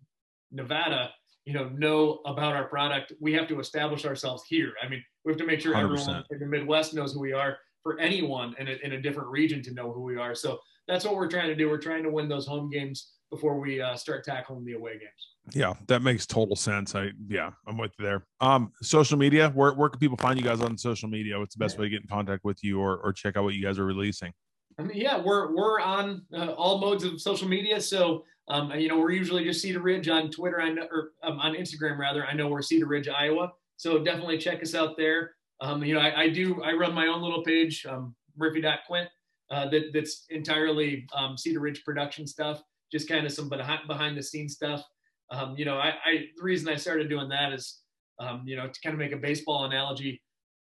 Nevada, 0.52 1.12
you 1.46 1.54
know, 1.54 1.70
know 1.70 2.22
about 2.26 2.56
our 2.56 2.66
product, 2.66 3.12
we 3.20 3.34
have 3.34 3.48
to 3.50 3.60
establish 3.60 4.06
ourselves 4.06 4.44
here. 4.48 4.74
I 4.84 4.88
mean, 4.88 5.04
we 5.26 5.32
have 5.32 5.40
to 5.40 5.46
make 5.46 5.62
sure 5.62 5.74
100%. 5.74 5.84
everyone 5.84 6.24
in 6.32 6.40
the 6.40 6.46
Midwest 6.46 6.94
knows 6.94 7.14
who 7.14 7.20
we 7.20 7.34
are 7.34 7.58
for 7.82 8.00
anyone 8.00 8.56
in 8.60 8.68
a, 8.68 8.78
in 8.84 8.94
a 8.94 9.02
different 9.02 9.30
region 9.30 9.62
to 9.64 9.74
know 9.74 9.92
who 9.92 10.02
we 10.02 10.18
are. 10.18 10.36
So 10.36 10.60
that's 10.88 11.06
what 11.06 11.16
we're 11.16 11.30
trying 11.30 11.48
to 11.50 11.56
do. 11.56 11.70
We're 11.70 11.78
trying 11.78 12.04
to 12.04 12.10
win 12.10 12.28
those 12.28 12.46
home 12.46 12.70
games 12.70 13.12
before 13.30 13.60
we 13.60 13.82
uh, 13.82 13.96
start 13.96 14.24
tackling 14.24 14.64
the 14.64 14.74
away 14.74 14.94
games. 14.94 15.56
Yeah, 15.56 15.74
that 15.88 16.02
makes 16.02 16.26
total 16.26 16.56
sense. 16.56 16.96
I 16.96 17.10
yeah, 17.28 17.52
I'm 17.68 17.78
with 17.78 17.92
you 18.00 18.06
there. 18.06 18.26
Um, 18.40 18.72
social 18.82 19.18
media. 19.18 19.50
Where 19.50 19.74
where 19.74 19.90
can 19.90 20.00
people 20.00 20.18
find 20.18 20.38
you 20.40 20.46
guys 20.46 20.62
on 20.62 20.78
social 20.78 21.10
media? 21.10 21.38
What's 21.38 21.56
the 21.56 21.60
best 21.60 21.78
way 21.78 21.86
to 21.86 21.90
get 21.90 22.02
in 22.02 22.08
contact 22.08 22.46
with 22.46 22.64
you 22.64 22.80
or 22.80 22.98
or 22.98 23.12
check 23.12 23.36
out 23.36 23.44
what 23.44 23.54
you 23.54 23.64
guys 23.64 23.78
are 23.78 23.86
releasing? 23.86 24.32
I 24.80 24.84
mean, 24.84 24.96
yeah, 24.98 25.22
we're 25.22 25.54
we're 25.54 25.82
on 25.82 26.22
uh, 26.34 26.54
all 26.54 26.80
modes 26.80 27.04
of 27.04 27.20
social 27.20 27.48
media. 27.48 27.82
So 27.82 28.24
um, 28.48 28.72
you 28.72 28.88
know, 28.88 29.00
we're 29.00 29.12
usually 29.12 29.44
just 29.44 29.62
Cedar 29.62 29.82
Ridge 29.82 30.08
on 30.10 30.30
Twitter 30.30 30.62
I 30.62 30.70
know, 30.70 30.88
or 30.92 31.12
um, 31.24 31.40
on 31.40 31.56
Instagram 31.56 31.98
rather. 31.98 32.26
I 32.26 32.34
know 32.34 32.48
we're 32.48 32.62
Cedar 32.62 32.86
Ridge, 32.86 33.08
Iowa. 33.08 33.52
So 33.78 34.04
definitely 34.04 34.38
check 34.38 34.62
us 34.62 34.76
out 34.76 34.98
there. 34.98 35.32
Um, 35.62 35.84
you 35.84 35.94
know, 35.94 36.00
I, 36.00 36.24
I, 36.24 36.30
do 36.30 36.62
I 36.64 36.74
run 36.74 36.94
my 36.94 37.08
own 37.08 37.22
little 37.22 37.44
page, 37.44 37.86
um, 37.86 38.16
Murphy.Quint, 38.36 39.08
uh, 39.52 39.70
that 39.70 39.94
that's 39.94 40.26
entirely 40.30 41.06
um, 41.16 41.38
Cedar 41.38 41.60
Ridge 41.60 41.84
production 41.84 42.28
stuff, 42.28 42.62
just 42.92 43.08
kind 43.08 43.26
of 43.26 43.32
some 43.32 43.50
behind 43.50 43.88
behind 43.88 44.18
the 44.18 44.24
scenes 44.24 44.54
stuff. 44.54 44.84
Um, 45.32 45.56
you 45.58 45.66
know, 45.66 45.78
I, 45.78 45.94
I, 46.06 46.26
the 46.36 46.44
reason 46.44 46.70
I 46.70 46.76
started 46.76 47.10
doing 47.10 47.30
that 47.30 47.54
is, 47.54 47.80
um, 48.20 48.44
you 48.46 48.56
know, 48.56 48.68
to 48.68 48.82
kind 48.82 48.94
of 48.94 49.00
make 49.00 49.14
a 49.14 49.18
baseball 49.18 49.66
analogy. 49.66 50.22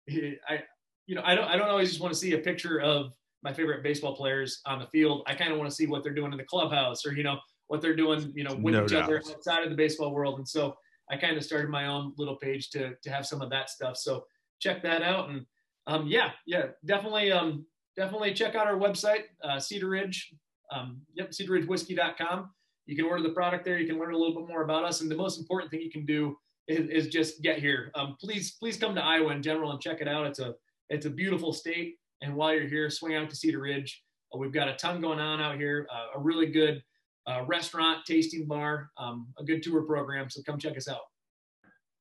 I 0.10 0.64
you 1.08 1.16
know 1.16 1.22
I 1.26 1.36
don't 1.36 1.46
I 1.46 1.58
don't 1.58 1.70
always 1.70 1.90
just 1.90 2.02
want 2.02 2.14
to 2.14 2.20
see 2.20 2.34
a 2.34 2.38
picture 2.38 2.80
of 2.82 3.14
my 3.44 3.54
favorite 3.54 3.84
baseball 3.84 4.16
players 4.16 4.62
on 4.66 4.80
the 4.80 4.88
field. 4.88 5.24
I 5.26 5.36
kind 5.36 5.52
of 5.52 5.58
want 5.58 5.70
to 5.70 5.76
see 5.76 5.88
what 5.88 6.04
they're 6.04 6.14
doing 6.14 6.32
in 6.32 6.38
the 6.38 6.44
clubhouse 6.44 7.06
or 7.06 7.14
you 7.14 7.24
know 7.24 7.40
what 7.68 7.82
they're 7.82 7.96
doing, 7.96 8.34
you 8.36 8.44
know, 8.44 8.54
with 8.56 8.76
no 8.76 8.84
each 8.84 8.92
doubt. 8.92 9.04
other 9.04 9.18
outside 9.18 9.64
of 9.64 9.70
the 9.70 9.76
baseball 9.76 10.14
world. 10.14 10.38
And 10.38 10.48
so 10.48 10.76
I 11.12 11.18
kind 11.18 11.38
of 11.38 11.44
started 11.44 11.70
my 11.70 11.88
own 11.88 12.14
little 12.18 12.38
page 12.38 12.70
to 12.72 12.96
to 13.04 13.10
have 13.10 13.26
some 13.26 13.42
of 13.42 13.50
that 13.50 13.70
stuff. 13.70 13.98
So 13.98 14.26
check 14.60 14.82
that 14.84 15.02
out. 15.02 15.30
And 15.30 15.46
um, 15.88 16.08
yeah, 16.08 16.32
yeah, 16.46 16.68
definitely, 16.86 17.32
um, 17.32 17.66
definitely 17.98 18.34
check 18.34 18.56
out 18.56 18.68
our 18.68 18.78
website, 18.78 19.24
uh, 19.44 19.60
Cedar 19.60 19.90
Ridge. 19.90 20.34
Um, 20.72 21.02
yep, 21.14 21.32
cedarridgewhiskey.com. 21.32 22.50
You 22.86 22.96
can 22.96 23.06
order 23.06 23.24
the 23.24 23.34
product 23.34 23.66
there. 23.66 23.78
You 23.78 23.88
can 23.88 24.00
learn 24.00 24.14
a 24.14 24.18
little 24.18 24.36
bit 24.36 24.48
more 24.48 24.64
about 24.64 24.86
us. 24.86 25.02
And 25.02 25.12
the 25.12 25.16
most 25.16 25.40
important 25.40 25.70
thing 25.70 25.82
you 25.82 25.92
can 25.92 26.06
do 26.06 26.38
is, 26.68 27.06
is 27.06 27.08
just 27.08 27.42
get 27.42 27.60
here. 27.60 27.92
Um, 27.96 28.16
please, 28.20 28.54
please 28.60 28.78
come 28.78 28.96
to 28.96 29.04
Iowa 29.04 29.32
in 29.32 29.42
general 29.42 29.72
and 29.72 29.82
check 29.82 30.02
it 30.02 30.08
out. 30.08 30.26
It's 30.28 30.40
a 30.40 30.56
it's 30.90 31.06
a 31.06 31.10
beautiful 31.10 31.54
state. 31.54 31.96
And 32.22 32.36
while 32.36 32.54
you're 32.54 32.68
here, 32.68 32.90
swing 32.90 33.16
out 33.16 33.30
to 33.30 33.36
Cedar 33.36 33.60
Ridge. 33.60 34.04
Uh, 34.34 34.38
we've 34.38 34.54
got 34.54 34.70
a 34.70 34.76
ton 34.76 35.02
going 35.02 35.20
on 35.20 35.42
out 35.42 35.58
here. 35.58 35.88
Uh, 35.94 36.18
a 36.18 36.22
really 36.22 36.48
good 36.48 36.84
uh, 37.28 37.44
restaurant, 37.46 38.00
tasting 38.06 38.46
bar, 38.46 38.90
um, 38.98 39.28
a 39.38 39.44
good 39.44 39.64
tour 39.64 39.84
program. 39.84 40.30
So 40.30 40.42
come 40.44 40.58
check 40.58 40.78
us 40.78 40.88
out. 40.88 41.02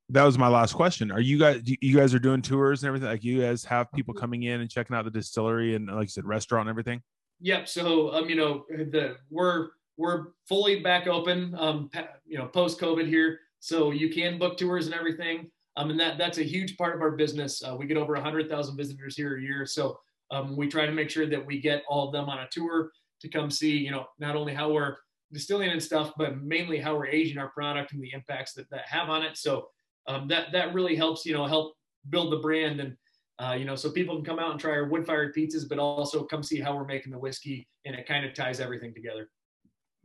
That 0.08 0.24
was 0.24 0.38
my 0.38 0.48
last 0.48 0.72
question. 0.72 1.12
Are 1.12 1.20
you 1.20 1.38
guys 1.38 1.62
you 1.64 1.96
guys 1.96 2.14
are 2.14 2.18
doing 2.18 2.42
tours 2.42 2.82
and 2.82 2.88
everything? 2.88 3.08
Like 3.08 3.22
you 3.22 3.40
guys 3.40 3.64
have 3.64 3.92
people 3.92 4.12
mm-hmm. 4.12 4.20
coming 4.20 4.42
in 4.42 4.60
and 4.60 4.68
checking 4.68 4.96
out 4.96 5.04
the 5.04 5.10
distillery 5.10 5.76
and 5.76 5.86
like 5.86 6.04
you 6.04 6.08
said, 6.08 6.24
restaurant 6.24 6.68
and 6.68 6.70
everything? 6.70 7.00
Yep. 7.40 7.68
So 7.68 8.12
um, 8.12 8.28
you 8.28 8.34
know, 8.34 8.64
the 8.68 9.16
we're 9.30 9.68
we're 9.96 10.28
fully 10.48 10.80
back 10.80 11.06
open 11.06 11.54
um, 11.56 11.90
you 12.26 12.38
know, 12.38 12.46
post 12.46 12.80
COVID 12.80 13.06
here. 13.06 13.38
So 13.60 13.92
you 13.92 14.08
can 14.08 14.38
book 14.38 14.56
tours 14.56 14.86
and 14.86 14.94
everything. 14.94 15.50
Um, 15.76 15.90
and 15.90 16.00
that 16.00 16.18
that's 16.18 16.38
a 16.38 16.42
huge 16.42 16.76
part 16.76 16.96
of 16.96 17.02
our 17.02 17.12
business. 17.12 17.62
Uh, 17.62 17.76
we 17.78 17.86
get 17.86 17.96
over 17.96 18.14
100,000 18.14 18.76
visitors 18.76 19.16
here 19.16 19.36
a 19.36 19.40
year. 19.40 19.64
So 19.64 19.98
um, 20.30 20.56
we 20.56 20.68
try 20.68 20.86
to 20.86 20.92
make 20.92 21.10
sure 21.10 21.26
that 21.26 21.44
we 21.44 21.60
get 21.60 21.84
all 21.88 22.06
of 22.06 22.12
them 22.12 22.28
on 22.28 22.38
a 22.38 22.48
tour 22.50 22.90
to 23.20 23.28
come 23.28 23.50
see, 23.50 23.76
you 23.76 23.90
know, 23.90 24.06
not 24.18 24.36
only 24.36 24.54
how 24.54 24.72
we're 24.72 24.96
distilling 25.32 25.70
and 25.70 25.82
stuff, 25.82 26.12
but 26.16 26.42
mainly 26.42 26.78
how 26.78 26.96
we're 26.96 27.06
aging 27.06 27.38
our 27.38 27.50
product 27.50 27.92
and 27.92 28.02
the 28.02 28.12
impacts 28.12 28.52
that 28.54 28.68
that 28.70 28.86
have 28.86 29.08
on 29.08 29.22
it. 29.22 29.36
So 29.36 29.68
um, 30.06 30.28
that 30.28 30.52
that 30.52 30.74
really 30.74 30.96
helps, 30.96 31.24
you 31.24 31.32
know, 31.32 31.46
help 31.46 31.74
build 32.08 32.32
the 32.32 32.38
brand 32.38 32.80
and 32.80 32.96
uh, 33.40 33.54
you 33.54 33.64
know, 33.64 33.74
so 33.74 33.90
people 33.90 34.16
can 34.16 34.24
come 34.24 34.38
out 34.38 34.50
and 34.50 34.60
try 34.60 34.72
our 34.72 34.84
wood 34.84 35.06
fired 35.06 35.34
pizzas, 35.34 35.66
but 35.66 35.78
also 35.78 36.24
come 36.24 36.42
see 36.42 36.60
how 36.60 36.76
we're 36.76 36.84
making 36.84 37.10
the 37.10 37.18
whiskey, 37.18 37.66
and 37.86 37.94
it 37.94 38.06
kind 38.06 38.26
of 38.26 38.34
ties 38.34 38.60
everything 38.60 38.92
together. 38.92 39.30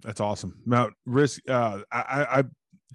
That's 0.04 0.22
awesome. 0.22 0.62
Now, 0.66 0.90
risk. 1.06 1.42
Uh, 1.50 1.80
I, 1.92 2.40
I 2.40 2.44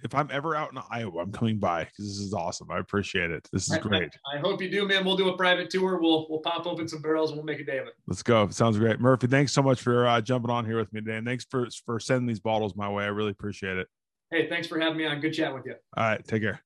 if 0.03 0.15
I'm 0.15 0.29
ever 0.33 0.55
out 0.55 0.73
in 0.73 0.79
Iowa, 0.91 1.23
I'm 1.23 1.33
coming 1.33 1.59
by 1.59 1.85
because 1.85 2.07
this 2.07 2.19
is 2.19 2.33
awesome. 2.33 2.71
I 2.71 2.79
appreciate 2.79 3.31
it. 3.31 3.49
This 3.53 3.71
is 3.71 3.79
great. 3.79 4.11
I, 4.33 4.37
I, 4.37 4.41
hope 4.41 4.63
you 4.63 4.71
do, 4.71 4.87
man. 4.87 5.05
We'll 5.05 5.17
do 5.17 5.29
a 5.29 5.37
private 5.37 5.71
tour. 5.71 6.01
We'll 6.01 6.27
we'll 6.29 6.41
pop 6.41 6.67
open 6.67 6.89
some 6.89 7.03
barrels 7.03 7.31
and 7.31 7.39
we'll 7.39 7.47
make 7.47 7.61
a 7.61 7.65
day 7.65 7.79
of 7.79 7.87
it. 7.87 7.95
Let's 8.07 8.23
go. 8.23 8.49
Sounds 8.51 8.79
great, 8.79 9.01
Murphy. 9.01 9.27
Thanks 9.27 9.53
so 9.53 9.63
much 9.63 9.81
for 9.81 10.07
uh, 10.07 10.21
jumping 10.21 10.51
on 10.51 10.65
here 10.65 10.77
with 10.77 10.93
me 10.93 11.01
today, 11.01 11.17
and 11.17 11.27
thanks 11.27 11.45
for 11.51 11.69
for 11.85 12.01
sending 12.01 12.27
these 12.27 12.41
bottles 12.41 12.77
my 12.77 12.89
way. 12.89 13.05
I 13.05 13.09
really 13.09 13.33
appreciate 13.33 13.77
it. 13.77 13.89
Hey, 14.31 14.49
thanks 14.49 14.69
for 14.69 14.79
having 14.79 14.99
me 14.99 15.07
on. 15.07 15.21
Good 15.21 15.33
chat 15.33 15.53
with 15.53 15.67
you. 15.67 15.75
All 15.97 16.05
right, 16.05 16.27
take 16.27 16.43
care. 16.43 16.61